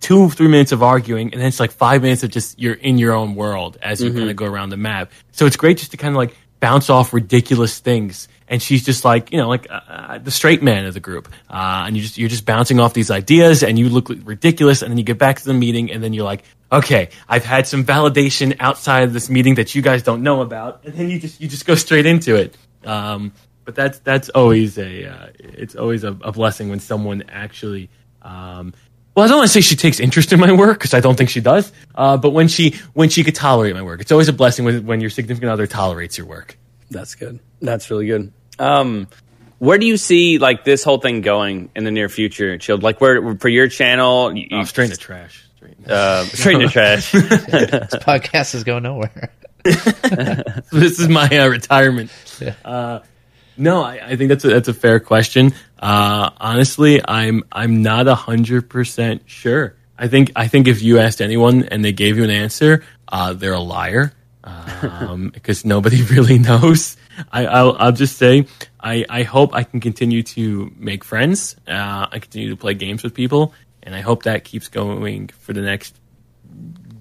two 0.00 0.30
three 0.30 0.48
minutes 0.48 0.72
of 0.72 0.82
arguing, 0.82 1.30
and 1.32 1.42
then 1.42 1.48
it's 1.48 1.60
like 1.60 1.72
five 1.72 2.00
minutes 2.00 2.22
of 2.22 2.30
just 2.30 2.58
you're 2.58 2.72
in 2.72 2.96
your 2.96 3.12
own 3.12 3.34
world 3.34 3.76
as 3.82 4.02
you 4.02 4.14
kind 4.14 4.30
of 4.30 4.36
go 4.36 4.46
around 4.46 4.70
the 4.70 4.78
map. 4.78 5.12
So 5.32 5.44
it's 5.44 5.56
great 5.56 5.76
just 5.76 5.90
to 5.90 5.98
kind 5.98 6.14
of 6.14 6.16
like 6.16 6.34
bounce 6.60 6.88
off 6.88 7.12
ridiculous 7.12 7.80
things. 7.80 8.28
And 8.46 8.62
she's 8.62 8.84
just 8.84 9.04
like 9.04 9.32
you 9.32 9.38
know 9.38 9.48
like 9.48 9.66
uh, 9.70 9.80
uh, 9.88 10.18
the 10.18 10.30
straight 10.30 10.62
man 10.62 10.84
of 10.84 10.92
the 10.92 11.00
group, 11.00 11.28
uh, 11.48 11.84
and 11.86 11.96
you 11.96 12.02
just 12.02 12.18
you're 12.18 12.28
just 12.28 12.44
bouncing 12.44 12.78
off 12.78 12.92
these 12.92 13.10
ideas, 13.10 13.62
and 13.62 13.78
you 13.78 13.88
look 13.88 14.10
ridiculous, 14.24 14.82
and 14.82 14.90
then 14.90 14.98
you 14.98 15.04
get 15.04 15.18
back 15.18 15.38
to 15.40 15.44
the 15.46 15.54
meeting, 15.54 15.90
and 15.90 16.02
then 16.04 16.12
you're 16.12 16.26
like, 16.26 16.44
okay, 16.70 17.08
I've 17.26 17.44
had 17.44 17.66
some 17.66 17.84
validation 17.84 18.56
outside 18.60 19.04
of 19.04 19.12
this 19.14 19.30
meeting 19.30 19.54
that 19.54 19.74
you 19.74 19.80
guys 19.80 20.02
don't 20.02 20.22
know 20.22 20.42
about, 20.42 20.84
and 20.84 20.94
then 20.94 21.08
you 21.08 21.18
just 21.18 21.40
you 21.40 21.48
just 21.48 21.64
go 21.64 21.74
straight 21.74 22.04
into 22.04 22.36
it. 22.36 22.56
Um, 22.84 23.32
but 23.64 23.74
that's 23.74 23.98
that's 24.00 24.28
always 24.30 24.78
a 24.78 25.10
uh, 25.10 25.28
it's 25.38 25.74
always 25.74 26.04
a, 26.04 26.10
a 26.20 26.32
blessing 26.32 26.68
when 26.68 26.80
someone 26.80 27.24
actually 27.28 27.88
um, 28.22 28.74
well 29.14 29.24
i 29.24 29.28
don't 29.28 29.38
want 29.38 29.48
to 29.48 29.52
say 29.52 29.60
she 29.60 29.76
takes 29.76 30.00
interest 30.00 30.32
in 30.32 30.40
my 30.40 30.52
work 30.52 30.78
because 30.78 30.94
i 30.94 31.00
don't 31.00 31.16
think 31.16 31.30
she 31.30 31.40
does. 31.40 31.72
Uh, 31.94 32.16
but 32.16 32.30
when 32.30 32.48
she 32.48 32.76
when 32.92 33.08
she 33.08 33.24
could 33.24 33.34
tolerate 33.34 33.74
my 33.74 33.82
work 33.82 34.00
it's 34.00 34.12
always 34.12 34.28
a 34.28 34.32
blessing 34.32 34.64
when, 34.64 34.86
when 34.86 35.00
your 35.00 35.10
significant 35.10 35.50
other 35.50 35.66
tolerates 35.66 36.18
your 36.18 36.26
work 36.26 36.58
That's 36.94 37.14
good. 37.14 37.40
That's 37.60 37.90
really 37.90 38.06
good. 38.06 38.32
Um, 38.58 39.08
where 39.58 39.76
do 39.78 39.86
you 39.86 39.96
see 39.96 40.38
like 40.38 40.64
this 40.64 40.82
whole 40.84 40.98
thing 40.98 41.20
going 41.20 41.70
in 41.76 41.84
the 41.84 41.90
near 41.90 42.08
future, 42.08 42.56
Chilled? 42.58 42.82
Like 42.82 43.00
where 43.00 43.36
for 43.36 43.48
your 43.48 43.68
channel? 43.68 44.34
You, 44.36 44.48
oh, 44.52 44.64
straight 44.64 44.86
into 44.90 44.96
trash 44.96 45.44
straight 45.56 45.76
into- 45.78 45.94
uh, 45.94 46.24
straight 46.24 46.54
into 46.56 46.68
trash. 46.68 47.12
This 47.12 47.94
podcast 48.02 48.54
is 48.54 48.64
going 48.64 48.82
nowhere. 48.84 49.30
this 49.64 50.98
is 51.00 51.08
my 51.08 51.26
uh, 51.26 51.48
retirement 51.48 52.10
Yeah. 52.40 52.54
uh, 52.64 53.00
No, 53.56 53.82
I, 53.82 54.08
I 54.08 54.16
think 54.16 54.28
that's 54.28 54.44
a, 54.44 54.48
that's 54.48 54.68
a 54.68 54.74
fair 54.74 55.00
question. 55.00 55.54
Uh, 55.78 56.30
honestly, 56.38 57.00
I'm 57.06 57.44
I'm 57.52 57.82
not 57.82 58.06
a 58.08 58.14
hundred 58.14 58.68
percent 58.68 59.22
sure. 59.26 59.76
I 59.98 60.08
think 60.08 60.32
I 60.36 60.48
think 60.48 60.68
if 60.68 60.82
you 60.82 60.98
asked 60.98 61.20
anyone 61.22 61.64
and 61.64 61.84
they 61.84 61.92
gave 61.92 62.16
you 62.18 62.24
an 62.24 62.30
answer, 62.30 62.84
uh, 63.08 63.32
they're 63.32 63.52
a 63.54 63.60
liar 63.60 64.12
um, 64.44 65.30
because 65.30 65.64
nobody 65.64 66.02
really 66.14 66.38
knows. 66.38 66.96
I, 67.32 67.46
I'll, 67.46 67.76
I'll 67.78 67.92
just 67.92 68.16
say 68.16 68.46
I, 68.80 69.04
I 69.08 69.22
hope 69.22 69.54
I 69.54 69.64
can 69.64 69.80
continue 69.80 70.22
to 70.22 70.72
make 70.76 71.04
friends. 71.04 71.56
Uh, 71.66 72.06
I 72.10 72.18
continue 72.18 72.50
to 72.50 72.56
play 72.56 72.74
games 72.74 73.02
with 73.02 73.14
people, 73.14 73.54
and 73.82 73.94
I 73.94 74.00
hope 74.00 74.24
that 74.24 74.44
keeps 74.44 74.68
going 74.68 75.28
for 75.28 75.52
the 75.52 75.62
next 75.62 75.98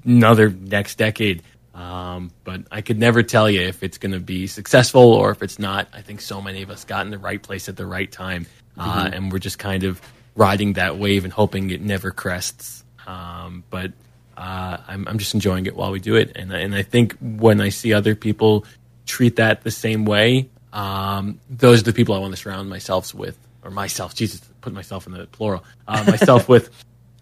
another 0.05 0.49
next 0.49 0.97
decade. 0.97 1.43
Um, 1.73 2.31
but 2.43 2.61
I 2.71 2.81
could 2.81 2.99
never 2.99 3.23
tell 3.23 3.49
you 3.49 3.61
if 3.61 3.81
it's 3.81 3.97
going 3.97 4.11
to 4.11 4.19
be 4.19 4.45
successful 4.45 5.01
or 5.01 5.31
if 5.31 5.41
it's 5.41 5.57
not. 5.57 5.87
I 5.91 6.01
think 6.01 6.21
so 6.21 6.39
many 6.39 6.61
of 6.61 6.69
us 6.69 6.85
got 6.85 7.05
in 7.05 7.11
the 7.11 7.17
right 7.17 7.41
place 7.41 7.67
at 7.67 7.75
the 7.75 7.85
right 7.85 8.11
time, 8.11 8.45
uh, 8.77 9.09
and 9.11 9.31
we're 9.31 9.39
just 9.39 9.57
kind 9.57 9.83
of 9.83 9.99
riding 10.35 10.73
that 10.73 10.97
wave 10.97 11.23
and 11.23 11.33
hoping 11.33 11.71
it 11.71 11.81
never 11.81 12.11
crests. 12.11 12.83
Um, 13.07 13.63
but 13.69 13.91
uh, 14.37 14.77
I'm, 14.87 15.07
I'm 15.07 15.17
just 15.17 15.33
enjoying 15.33 15.65
it 15.65 15.75
while 15.75 15.91
we 15.91 15.99
do 15.99 16.15
it, 16.15 16.31
and 16.35 16.51
and 16.51 16.73
I 16.75 16.81
think 16.83 17.15
when 17.19 17.61
I 17.61 17.69
see 17.69 17.93
other 17.93 18.15
people 18.15 18.65
treat 19.05 19.35
that 19.35 19.63
the 19.63 19.71
same 19.71 20.05
way, 20.05 20.49
um, 20.71 21.39
those 21.49 21.81
are 21.81 21.83
the 21.83 21.93
people 21.93 22.15
I 22.15 22.19
want 22.19 22.33
to 22.33 22.37
surround 22.37 22.69
myself 22.69 23.13
with, 23.13 23.37
or 23.63 23.71
myself. 23.71 24.15
Jesus, 24.15 24.41
put 24.61 24.73
myself 24.73 25.05
in 25.07 25.13
the 25.13 25.27
plural. 25.27 25.63
Uh, 25.87 26.03
myself 26.07 26.49
with. 26.49 26.69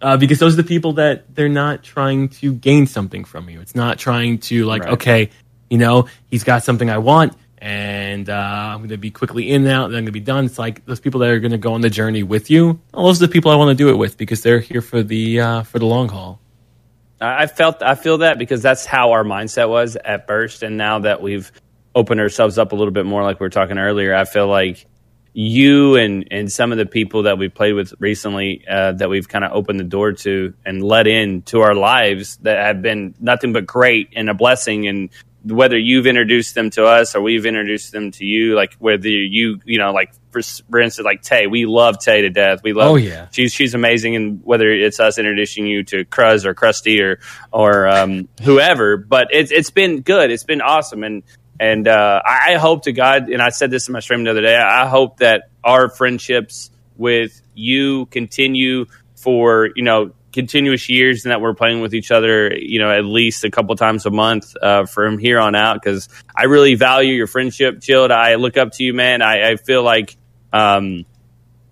Uh, 0.01 0.18
because 0.18 0.39
those 0.39 0.53
are 0.53 0.57
the 0.57 0.68
people 0.68 0.93
that 0.93 1.36
they're 1.36 1.47
not 1.47 1.84
trying 1.84 2.28
to 2.28 2.53
gain 2.53 2.88
something 2.88 3.24
from 3.24 3.47
you. 3.49 3.62
It's 3.62 3.76
not 3.76 3.99
trying 3.99 4.39
to 4.39 4.66
like, 4.66 4.84
Right. 4.84 4.93
okay, 4.93 5.30
you 5.70 5.78
know, 5.78 6.07
he's 6.26 6.43
got 6.43 6.64
something 6.64 6.89
I 6.89 6.97
want, 6.97 7.34
and 7.59 8.28
uh, 8.28 8.34
I'm 8.34 8.80
going 8.80 8.89
to 8.89 8.97
be 8.97 9.12
quickly 9.12 9.51
in 9.51 9.62
and 9.62 9.72
out. 9.72 9.89
Then 9.89 9.97
I'm 9.99 10.03
going 10.03 10.05
to 10.07 10.12
be 10.12 10.20
done. 10.20 10.45
It's 10.45 10.57
like 10.57 10.84
those 10.86 10.99
people 10.99 11.20
that 11.20 11.30
are 11.30 11.39
going 11.39 11.51
to 11.51 11.59
go 11.59 11.74
on 11.74 11.82
the 11.82 11.89
journey 11.91 12.24
with 12.24 12.49
you. 12.49 12.80
Well, 12.93 13.05
those 13.05 13.22
are 13.22 13.28
the 13.28 13.32
people 13.32 13.51
I 13.51 13.55
want 13.55 13.70
to 13.70 13.84
do 13.84 13.89
it 13.89 13.95
with 13.97 14.18
because 14.18 14.41
they're 14.41 14.59
here 14.59 14.82
for 14.82 15.03
the 15.03 15.39
uh, 15.39 15.64
for 15.64 15.78
the 15.78 15.86
long 15.86 16.09
haul. 16.09 16.39
I 17.22 17.47
felt 17.47 17.84
I 17.84 17.95
feel 17.95 18.19
that 18.19 18.39
because 18.39 18.61
that's 18.61 18.86
how 18.86 19.11
our 19.11 19.24
mindset 19.24 19.69
was 19.69 19.95
at 19.95 20.28
first, 20.28 20.63
and 20.63 20.78
now 20.78 20.99
that 20.99 21.22
we've 21.22 21.51
opened 21.93 22.19
ourselves 22.19 22.57
up 22.57 22.72
a 22.72 22.76
little 22.76 22.93
bit 22.93 23.05
more, 23.05 23.24
like 23.24 23.39
we 23.39 23.45
were 23.45 23.49
talking 23.49 23.78
earlier, 23.78 24.15
I 24.15 24.26
feel 24.26 24.47
like 24.47 24.88
you 25.34 25.95
and 25.95 26.28
and 26.32 26.51
some 26.51 26.72
of 26.72 26.78
the 26.78 26.86
people 26.86 27.24
that 27.24 27.38
we've 27.38 27.53
played 27.53 27.74
with 27.74 27.93
recently 27.99 28.65
uh, 28.67 28.93
that 28.93 29.09
we've 29.09 29.30
kind 29.30 29.45
of 29.45 29.51
opened 29.53 29.80
the 29.80 29.86
door 29.86 30.11
to 30.11 30.53
and 30.65 30.84
let 30.84 31.07
in 31.07 31.43
to 31.43 31.61
our 31.61 31.76
lives 31.76 32.38
that 32.38 32.57
have 32.57 32.82
been 32.82 33.13
nothing 33.19 33.53
but 33.53 33.65
great 33.65 34.09
and 34.15 34.30
a 34.30 34.34
blessing 34.34 34.88
and 34.88 35.09
whether 35.44 35.78
you've 35.78 36.06
introduced 36.06 36.54
them 36.54 36.70
to 36.70 36.86
us 36.86 37.16
or 37.16 37.22
we've 37.22 37.46
introduced 37.48 37.92
them 37.92 38.12
to 38.12 38.26
you 38.26 38.54
like 38.56 38.76
whether 38.76 39.10
you 39.10 39.60
you 39.66 39.80
know 39.80 39.92
like 39.92 40.14
for, 40.30 40.42
for 40.70 40.80
instance 40.80 41.04
like 41.04 41.24
tay 41.24 41.48
we 41.48 41.66
love 41.66 41.98
tay 42.00 42.22
to 42.22 42.30
death. 42.30 42.62
We 42.64 42.74
love 42.74 42.92
Oh, 42.92 42.96
yeah. 42.96 43.28
she's 43.32 43.52
she's 43.52 43.74
amazing 43.74 44.16
and 44.16 44.42
whether 44.44 44.70
it's 44.70 45.00
us 45.00 45.18
introducing 45.18 45.66
you 45.66 45.84
to 45.86 46.06
Cruz 46.06 46.46
or 46.46 46.54
Krusty 46.54 47.02
or 47.02 47.20
or 47.52 47.88
um, 47.88 48.28
whoever 48.44 48.98
but 48.98 49.30
it's 49.32 49.52
it's 49.52 49.72
been 49.72 50.02
good. 50.02 50.30
It's 50.30 50.44
been 50.44 50.62
awesome. 50.62 51.04
And 51.04 51.24
and 51.60 51.88
uh, 51.88 52.22
I 52.24 52.54
I 52.54 52.58
hope 52.58 52.84
to 52.84 52.92
God 52.92 53.30
and 53.30 53.42
I 53.42 53.50
said 53.50 53.72
this 53.72 53.88
in 53.88 53.94
my 53.94 54.00
stream 54.00 54.24
the 54.24 54.32
other 54.32 54.42
day 54.42 54.56
I 54.56 54.88
hope 54.88 55.18
that 55.18 55.50
our 55.64 55.89
friendships 55.89 56.70
with 56.98 57.42
you 57.56 58.06
continue 58.08 58.86
for 59.16 59.70
you 59.76 59.84
know 59.84 60.12
continuous 60.32 60.90
years 60.90 61.26
and 61.26 61.32
that 61.32 61.42
we're 61.42 61.54
playing 61.54 61.82
with 61.82 61.94
each 61.94 62.12
other 62.12 62.56
you 62.56 62.80
know 62.80 62.90
at 62.90 63.04
least 63.04 63.44
a 63.44 63.52
couple 63.52 63.76
times 63.76 64.06
a 64.06 64.10
month 64.10 64.56
uh, 64.62 64.86
from 64.86 65.18
here 65.18 65.40
on 65.40 65.56
out 65.56 65.82
because 65.82 66.08
I 66.36 66.46
really 66.46 66.76
value 66.76 67.14
your 67.14 67.28
friendship 67.28 67.82
chilled 67.82 68.12
I 68.12 68.36
look 68.36 68.58
up 68.58 68.72
to 68.74 68.84
you 68.84 68.94
man 68.94 69.22
I, 69.22 69.52
I 69.52 69.56
feel 69.58 69.84
like 69.84 70.16
um, 70.54 71.06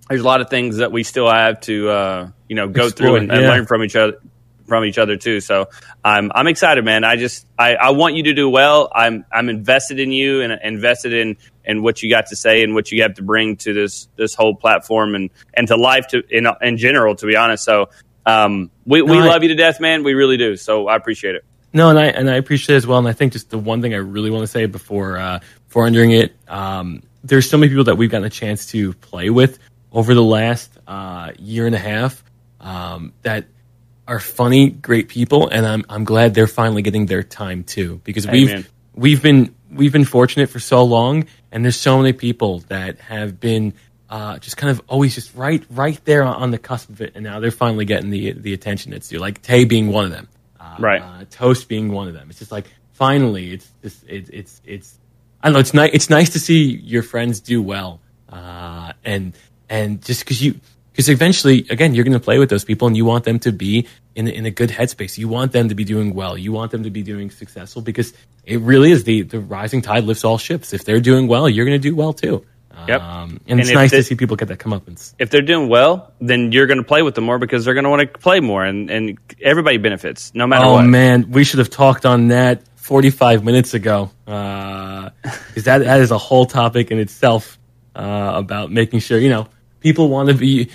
there's 0.09 0.21
a 0.21 0.25
lot 0.25 0.41
of 0.41 0.49
things 0.49 0.77
that 0.77 0.91
we 0.91 1.03
still 1.03 1.29
have 1.29 1.59
to 1.61 1.89
uh, 1.89 2.29
you 2.47 2.55
know 2.55 2.67
go 2.67 2.89
through 2.89 3.15
and, 3.15 3.31
and 3.31 3.41
yeah. 3.41 3.49
learn 3.49 3.65
from 3.65 3.83
each 3.83 3.95
other 3.95 4.17
from 4.69 4.85
each 4.85 4.97
other 4.97 5.17
too. 5.17 5.41
So 5.41 5.67
I'm 6.03 6.31
I'm 6.33 6.47
excited, 6.47 6.85
man. 6.85 7.03
I 7.03 7.17
just 7.17 7.45
I, 7.57 7.75
I 7.75 7.89
want 7.89 8.15
you 8.15 8.23
to 8.23 8.33
do 8.33 8.49
well. 8.49 8.89
I'm 8.93 9.25
I'm 9.31 9.49
invested 9.49 9.99
in 9.99 10.11
you 10.11 10.41
and 10.41 10.57
invested 10.63 11.11
in 11.11 11.37
in 11.65 11.83
what 11.83 12.01
you 12.01 12.09
got 12.09 12.27
to 12.27 12.35
say 12.37 12.63
and 12.63 12.73
what 12.73 12.91
you 12.91 13.01
have 13.01 13.15
to 13.15 13.23
bring 13.23 13.57
to 13.57 13.73
this 13.73 14.07
this 14.15 14.33
whole 14.33 14.55
platform 14.55 15.15
and 15.15 15.29
and 15.53 15.67
to 15.67 15.75
life 15.75 16.07
to 16.07 16.23
in 16.29 16.47
in 16.61 16.77
general. 16.77 17.15
To 17.15 17.25
be 17.25 17.35
honest, 17.35 17.65
so 17.65 17.89
um, 18.29 18.71
we 18.85 19.01
we 19.01 19.17
No, 19.17 19.23
I- 19.23 19.27
love 19.27 19.43
you 19.43 19.49
to 19.49 19.55
death, 19.55 19.79
man. 19.79 20.03
We 20.03 20.13
really 20.13 20.37
do. 20.37 20.55
So 20.55 20.87
I 20.87 20.95
appreciate 20.95 21.35
it. 21.35 21.45
No, 21.71 21.89
and 21.89 21.99
I 21.99 22.05
and 22.05 22.29
I 22.29 22.35
appreciate 22.35 22.75
it 22.75 22.77
as 22.77 22.87
well. 22.87 22.97
And 22.97 23.07
I 23.07 23.13
think 23.13 23.33
just 23.33 23.49
the 23.49 23.57
one 23.57 23.81
thing 23.81 23.93
I 23.93 23.97
really 23.97 24.31
want 24.31 24.43
to 24.43 24.47
say 24.47 24.65
before 24.65 25.17
uh, 25.17 25.39
before 25.67 25.85
entering 25.85 26.11
it, 26.11 26.35
um, 26.47 27.03
there's 27.23 27.49
so 27.49 27.57
many 27.57 27.69
people 27.69 27.83
that 27.85 27.95
we've 27.95 28.09
gotten 28.09 28.25
a 28.25 28.29
chance 28.29 28.65
to 28.67 28.93
play 28.93 29.29
with 29.29 29.59
over 29.91 30.13
the 30.13 30.23
last 30.23 30.71
uh, 30.87 31.31
year 31.37 31.67
and 31.67 31.75
a 31.75 31.79
half 31.79 32.23
um, 32.59 33.13
that 33.21 33.45
are 34.07 34.19
funny, 34.19 34.69
great 34.71 35.09
people, 35.09 35.47
and 35.47 35.65
I'm 35.65 35.85
I'm 35.89 36.03
glad 36.03 36.33
they're 36.33 36.47
finally 36.47 36.81
getting 36.81 37.05
their 37.05 37.21
time 37.23 37.63
too 37.63 38.01
because 38.03 38.25
we've 38.25 38.49
Amen. 38.49 38.65
we've 38.95 39.21
been 39.21 39.53
we've 39.71 39.93
been 39.93 40.05
fortunate 40.05 40.49
for 40.49 40.59
so 40.59 40.83
long, 40.83 41.27
and 41.51 41.63
there's 41.63 41.79
so 41.79 41.97
many 41.97 42.13
people 42.13 42.59
that 42.69 42.99
have 42.99 43.39
been 43.39 43.73
uh, 44.09 44.39
just 44.39 44.57
kind 44.57 44.71
of 44.71 44.81
always 44.87 45.13
just 45.15 45.35
right 45.35 45.63
right 45.69 46.03
there 46.05 46.23
on, 46.23 46.51
the 46.51 46.57
cusp 46.57 46.89
of 46.89 47.01
it, 47.01 47.13
and 47.15 47.23
now 47.23 47.39
they're 47.39 47.51
finally 47.51 47.85
getting 47.85 48.09
the 48.09 48.33
the 48.33 48.53
attention 48.53 48.91
it's 48.93 49.07
due. 49.09 49.19
Like 49.19 49.41
Tay 49.41 49.65
being 49.65 49.91
one 49.91 50.05
of 50.05 50.11
them, 50.11 50.27
uh, 50.59 50.75
Right. 50.79 51.01
Uh, 51.01 51.25
Toast 51.29 51.67
being 51.67 51.91
one 51.91 52.07
of 52.07 52.13
them. 52.13 52.29
It's 52.29 52.39
just 52.39 52.51
like 52.51 52.65
finally, 52.93 53.53
it's 53.53 53.69
just 53.83 54.03
it's 54.07 54.29
it's 54.29 54.61
it's 54.65 54.99
I 55.41 55.47
don't 55.47 55.53
know. 55.53 55.59
It's 55.59 55.73
nice. 55.73 55.91
It's 55.93 56.09
nice 56.09 56.29
to 56.31 56.39
see 56.39 56.63
your 56.63 57.03
friends 57.03 57.39
do 57.39 57.61
well, 57.61 58.01
uh, 58.29 58.93
and 59.05 59.33
and 59.69 60.03
just 60.03 60.21
because 60.21 60.41
you 60.43 60.59
because 60.91 61.07
eventually, 61.07 61.65
again, 61.69 61.93
you're 61.93 62.03
going 62.03 62.13
to 62.13 62.19
play 62.19 62.39
with 62.39 62.49
those 62.49 62.65
people, 62.65 62.87
and 62.87 62.97
you 62.97 63.05
want 63.05 63.23
them 63.23 63.39
to 63.39 63.51
be 63.51 63.87
in 64.15 64.27
a- 64.27 64.31
in 64.31 64.45
a 64.45 64.51
good 64.51 64.69
headspace. 64.69 65.17
You 65.17 65.29
want 65.29 65.51
them 65.53 65.69
to 65.69 65.75
be 65.75 65.85
doing 65.85 66.13
well. 66.13 66.37
You 66.37 66.51
want 66.51 66.71
them 66.71 66.83
to 66.83 66.89
be 66.89 67.03
doing 67.03 67.29
successful 67.29 67.81
because 67.81 68.11
it 68.43 68.59
really 68.59 68.91
is 68.91 69.03
the 69.05 69.21
the 69.21 69.39
rising 69.39 69.81
tide 69.81 70.03
lifts 70.03 70.25
all 70.25 70.37
ships. 70.37 70.73
If 70.73 70.83
they're 70.83 70.99
doing 70.99 71.27
well, 71.27 71.47
you're 71.47 71.65
going 71.65 71.79
to 71.79 71.89
do 71.89 71.95
well 71.95 72.11
too. 72.11 72.43
Yep. 72.89 73.01
Um, 73.01 73.29
and, 73.29 73.41
And 73.47 73.59
it's 73.61 73.71
nice 73.71 73.91
thi- 73.91 73.97
to 73.97 74.03
see 74.03 74.15
people 74.15 74.35
get 74.35 74.47
that 74.49 74.59
comeuppance. 74.59 75.13
If 75.19 75.29
they're 75.29 75.41
doing 75.41 75.69
well, 75.69 76.11
then 76.19 76.51
you're 76.51 76.67
going 76.67 76.77
to 76.79 76.83
play 76.83 77.01
with 77.01 77.15
them 77.15 77.23
more 77.25 77.37
because 77.39 77.63
they're 77.65 77.73
going 77.73 77.83
to 77.85 77.89
want 77.89 78.01
to 78.01 78.19
play 78.19 78.39
more, 78.39 78.63
and 78.65 78.89
and 78.89 79.17
everybody 79.41 79.77
benefits 79.77 80.31
no 80.33 80.45
matter 80.47 80.65
Oh 80.65 80.73
what. 80.73 80.85
man, 80.85 81.31
we 81.31 81.43
should 81.43 81.59
have 81.59 81.69
talked 81.69 82.05
on 82.05 82.29
that 82.29 82.61
45 82.75 83.43
minutes 83.43 83.73
ago. 83.73 84.09
Because 84.25 85.63
that 85.65 85.79
that 85.79 85.99
is 86.01 86.11
a 86.11 86.17
whole 86.17 86.45
topic 86.45 86.91
in 86.91 86.99
itself 86.99 87.57
uh, 87.95 88.31
about 88.35 88.71
making 88.71 88.99
sure 88.99 89.17
you 89.19 89.29
know 89.29 89.47
people 89.81 90.09
want 90.09 90.29
to 90.29 90.35
be 90.35 90.69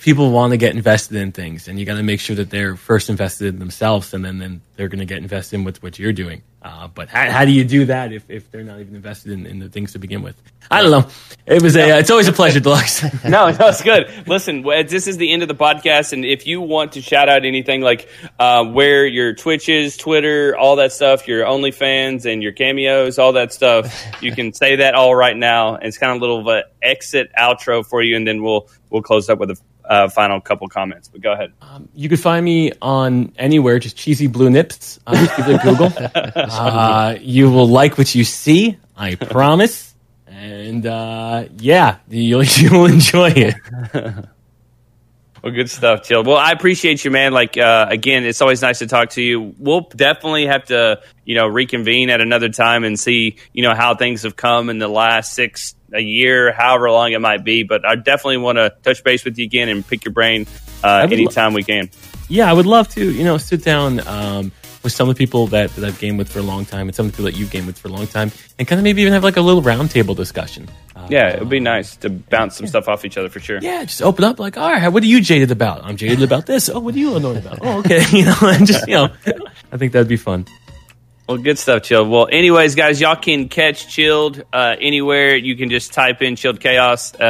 people 0.00 0.30
want 0.30 0.50
to 0.52 0.56
get 0.58 0.74
invested 0.74 1.16
in 1.16 1.32
things, 1.32 1.68
and 1.68 1.78
you 1.78 1.86
got 1.86 1.96
to 1.96 2.02
make 2.02 2.20
sure 2.20 2.36
that 2.36 2.50
they're 2.50 2.76
first 2.76 3.08
invested 3.10 3.48
in 3.48 3.58
themselves, 3.58 4.12
and 4.14 4.24
then 4.24 4.38
then 4.38 4.60
they're 4.76 4.88
going 4.88 4.98
to 5.00 5.06
get 5.06 5.18
invested 5.18 5.56
in 5.56 5.64
with 5.64 5.82
what 5.82 5.98
you're 5.98 6.12
doing. 6.12 6.42
Uh, 6.64 6.88
but 6.88 7.10
how, 7.10 7.30
how 7.30 7.44
do 7.44 7.52
you 7.52 7.62
do 7.62 7.84
that 7.84 8.10
if, 8.10 8.30
if 8.30 8.50
they're 8.50 8.64
not 8.64 8.80
even 8.80 8.96
invested 8.96 9.32
in, 9.32 9.44
in 9.44 9.58
the 9.58 9.68
things 9.68 9.92
to 9.92 9.98
begin 9.98 10.22
with? 10.22 10.34
I 10.70 10.80
don't 10.80 10.90
know. 10.90 11.06
It 11.44 11.62
was 11.62 11.76
a. 11.76 11.98
It's 11.98 12.10
always 12.10 12.26
a 12.26 12.32
pleasure, 12.32 12.58
Deluxe. 12.58 13.02
no, 13.24 13.50
no, 13.50 13.68
it's 13.68 13.82
good. 13.82 14.08
Listen, 14.26 14.62
this 14.62 15.06
is 15.06 15.18
the 15.18 15.30
end 15.30 15.42
of 15.42 15.48
the 15.48 15.54
podcast, 15.54 16.14
and 16.14 16.24
if 16.24 16.46
you 16.46 16.62
want 16.62 16.92
to 16.92 17.02
shout 17.02 17.28
out 17.28 17.44
anything 17.44 17.82
like 17.82 18.08
uh, 18.38 18.64
where 18.64 19.04
your 19.04 19.34
Twitch 19.34 19.68
is, 19.68 19.98
Twitter, 19.98 20.56
all 20.56 20.76
that 20.76 20.92
stuff, 20.92 21.28
your 21.28 21.44
OnlyFans 21.44 22.24
and 22.24 22.42
your 22.42 22.52
cameos, 22.52 23.18
all 23.18 23.34
that 23.34 23.52
stuff, 23.52 24.22
you 24.22 24.32
can 24.32 24.54
say 24.54 24.76
that 24.76 24.94
all 24.94 25.14
right 25.14 25.36
now. 25.36 25.74
It's 25.74 25.98
kind 25.98 26.12
of 26.12 26.16
a 26.16 26.20
little 26.20 26.40
of 26.40 26.46
an 26.46 26.62
exit 26.82 27.30
outro 27.38 27.84
for 27.84 28.02
you, 28.02 28.16
and 28.16 28.26
then 28.26 28.42
we'll 28.42 28.70
we'll 28.88 29.02
close 29.02 29.28
up 29.28 29.38
with 29.38 29.50
a 29.50 29.60
uh, 29.88 30.08
final 30.08 30.40
couple 30.40 30.68
comments. 30.68 31.08
But 31.08 31.20
go 31.20 31.32
ahead. 31.32 31.52
You 31.94 32.08
can 32.08 32.18
find 32.18 32.44
me 32.44 32.72
on 32.82 33.32
anywhere, 33.36 33.78
just 33.78 33.96
cheesy 33.96 34.26
blue 34.26 34.50
nips. 34.50 35.00
Uh, 35.06 35.14
just 35.14 35.36
give 35.36 35.48
it 35.48 35.54
a 35.54 35.58
Google. 35.58 35.92
uh, 36.34 37.16
you 37.20 37.50
will 37.50 37.68
like 37.68 37.98
what 37.98 38.14
you 38.14 38.24
see, 38.24 38.78
I 38.96 39.14
promise. 39.14 39.94
And 40.26 40.86
uh, 40.86 41.46
yeah, 41.58 41.98
you'll 42.08 42.44
you'll 42.56 42.86
enjoy 42.86 43.30
it. 43.30 43.54
Well, 45.44 45.52
good 45.52 45.68
stuff, 45.68 46.04
Chill. 46.04 46.24
Well, 46.24 46.38
I 46.38 46.52
appreciate 46.52 47.04
you, 47.04 47.10
man. 47.10 47.34
Like 47.34 47.58
uh, 47.58 47.86
again, 47.90 48.24
it's 48.24 48.40
always 48.40 48.62
nice 48.62 48.78
to 48.78 48.86
talk 48.86 49.10
to 49.10 49.22
you. 49.22 49.54
We'll 49.58 49.82
definitely 49.82 50.46
have 50.46 50.64
to, 50.66 51.02
you 51.26 51.34
know, 51.34 51.46
reconvene 51.46 52.08
at 52.08 52.22
another 52.22 52.48
time 52.48 52.82
and 52.82 52.98
see, 52.98 53.36
you 53.52 53.62
know, 53.62 53.74
how 53.74 53.94
things 53.94 54.22
have 54.22 54.36
come 54.36 54.70
in 54.70 54.78
the 54.78 54.88
last 54.88 55.34
six 55.34 55.74
a 55.92 56.00
year, 56.00 56.50
however 56.50 56.90
long 56.90 57.12
it 57.12 57.20
might 57.20 57.44
be. 57.44 57.62
But 57.62 57.84
I 57.84 57.94
definitely 57.94 58.38
want 58.38 58.56
to 58.56 58.72
touch 58.82 59.04
base 59.04 59.22
with 59.26 59.36
you 59.36 59.44
again 59.44 59.68
and 59.68 59.86
pick 59.86 60.06
your 60.06 60.14
brain 60.14 60.46
uh, 60.82 61.00
would 61.02 61.10
lo- 61.10 61.24
anytime 61.24 61.52
we 61.52 61.62
can. 61.62 61.90
Yeah, 62.30 62.50
I 62.50 62.54
would 62.54 62.64
love 62.64 62.88
to, 62.94 63.12
you 63.12 63.24
know, 63.24 63.36
sit 63.36 63.62
down 63.62 64.00
um, 64.08 64.50
with 64.82 64.94
some 64.94 65.10
of 65.10 65.14
the 65.14 65.18
people 65.18 65.48
that, 65.48 65.68
that 65.76 65.84
I've 65.84 65.98
gamed 65.98 66.16
with 66.16 66.32
for 66.32 66.38
a 66.38 66.42
long 66.42 66.64
time, 66.64 66.88
and 66.88 66.94
some 66.94 67.04
of 67.04 67.12
the 67.12 67.16
people 67.16 67.30
that 67.30 67.38
you've 67.38 67.50
gamed 67.50 67.66
with 67.66 67.78
for 67.78 67.88
a 67.88 67.92
long 67.92 68.06
time, 68.06 68.32
and 68.58 68.66
kind 68.66 68.78
of 68.78 68.82
maybe 68.82 69.02
even 69.02 69.12
have 69.12 69.24
like 69.24 69.36
a 69.36 69.42
little 69.42 69.62
roundtable 69.62 70.16
discussion. 70.16 70.70
Yeah, 71.08 71.28
it 71.28 71.40
would 71.40 71.48
be 71.48 71.60
nice 71.60 71.96
to 71.98 72.10
bounce 72.10 72.56
some 72.56 72.66
stuff 72.66 72.88
off 72.88 73.04
each 73.04 73.16
other 73.18 73.28
for 73.28 73.40
sure. 73.40 73.58
yeah, 73.60 73.84
just 73.84 74.02
open 74.02 74.24
up 74.24 74.38
like, 74.38 74.56
all 74.56 74.70
right, 74.70 74.88
what 74.88 75.02
are 75.02 75.06
you 75.06 75.20
jaded 75.20 75.50
about? 75.50 75.84
I'm 75.84 75.96
jaded 75.96 76.22
about 76.22 76.46
this. 76.46 76.68
Oh, 76.68 76.80
what 76.80 76.94
are 76.94 76.98
you 76.98 77.16
annoyed 77.16 77.38
about? 77.38 77.58
Oh, 77.62 77.78
okay, 77.80 78.04
you 78.10 78.24
know, 78.24 78.36
and 78.42 78.66
just 78.66 78.86
you 78.88 78.94
know, 78.94 79.08
I 79.72 79.76
think 79.76 79.92
that'd 79.92 80.08
be 80.08 80.16
fun. 80.16 80.46
Well, 81.26 81.38
good 81.38 81.58
stuff, 81.58 81.84
Chilled. 81.84 82.10
Well, 82.10 82.28
anyways, 82.30 82.74
guys, 82.74 83.00
y'all 83.00 83.16
can 83.16 83.48
catch 83.48 83.88
Chilled 83.88 84.44
uh, 84.52 84.76
anywhere. 84.78 85.36
You 85.36 85.56
can 85.56 85.70
just 85.70 85.94
type 85.94 86.20
in 86.20 86.36
Chilled 86.36 86.60
Chaos 86.60 87.12
because 87.12 87.22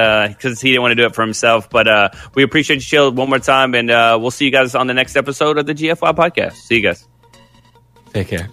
uh, 0.45 0.61
he 0.61 0.71
didn't 0.71 0.83
want 0.83 0.91
to 0.91 0.97
do 0.97 1.07
it 1.07 1.15
for 1.15 1.23
himself. 1.23 1.71
But 1.71 1.87
uh, 1.87 2.09
we 2.35 2.43
appreciate 2.43 2.77
you, 2.77 2.83
Chilled, 2.83 3.17
one 3.17 3.29
more 3.29 3.39
time. 3.39 3.73
And 3.77 3.93
uh, 3.93 4.19
we'll 4.21 4.33
see 4.33 4.47
you 4.47 4.51
guys 4.51 4.75
on 4.75 4.89
the 4.89 4.95
next 4.95 5.15
episode 5.15 5.59
of 5.59 5.67
the 5.67 5.75
GFY 5.75 6.13
podcast. 6.17 6.55
See 6.55 6.75
you 6.77 6.83
guys. 6.83 7.07
Take 8.13 8.27
care. 8.27 8.49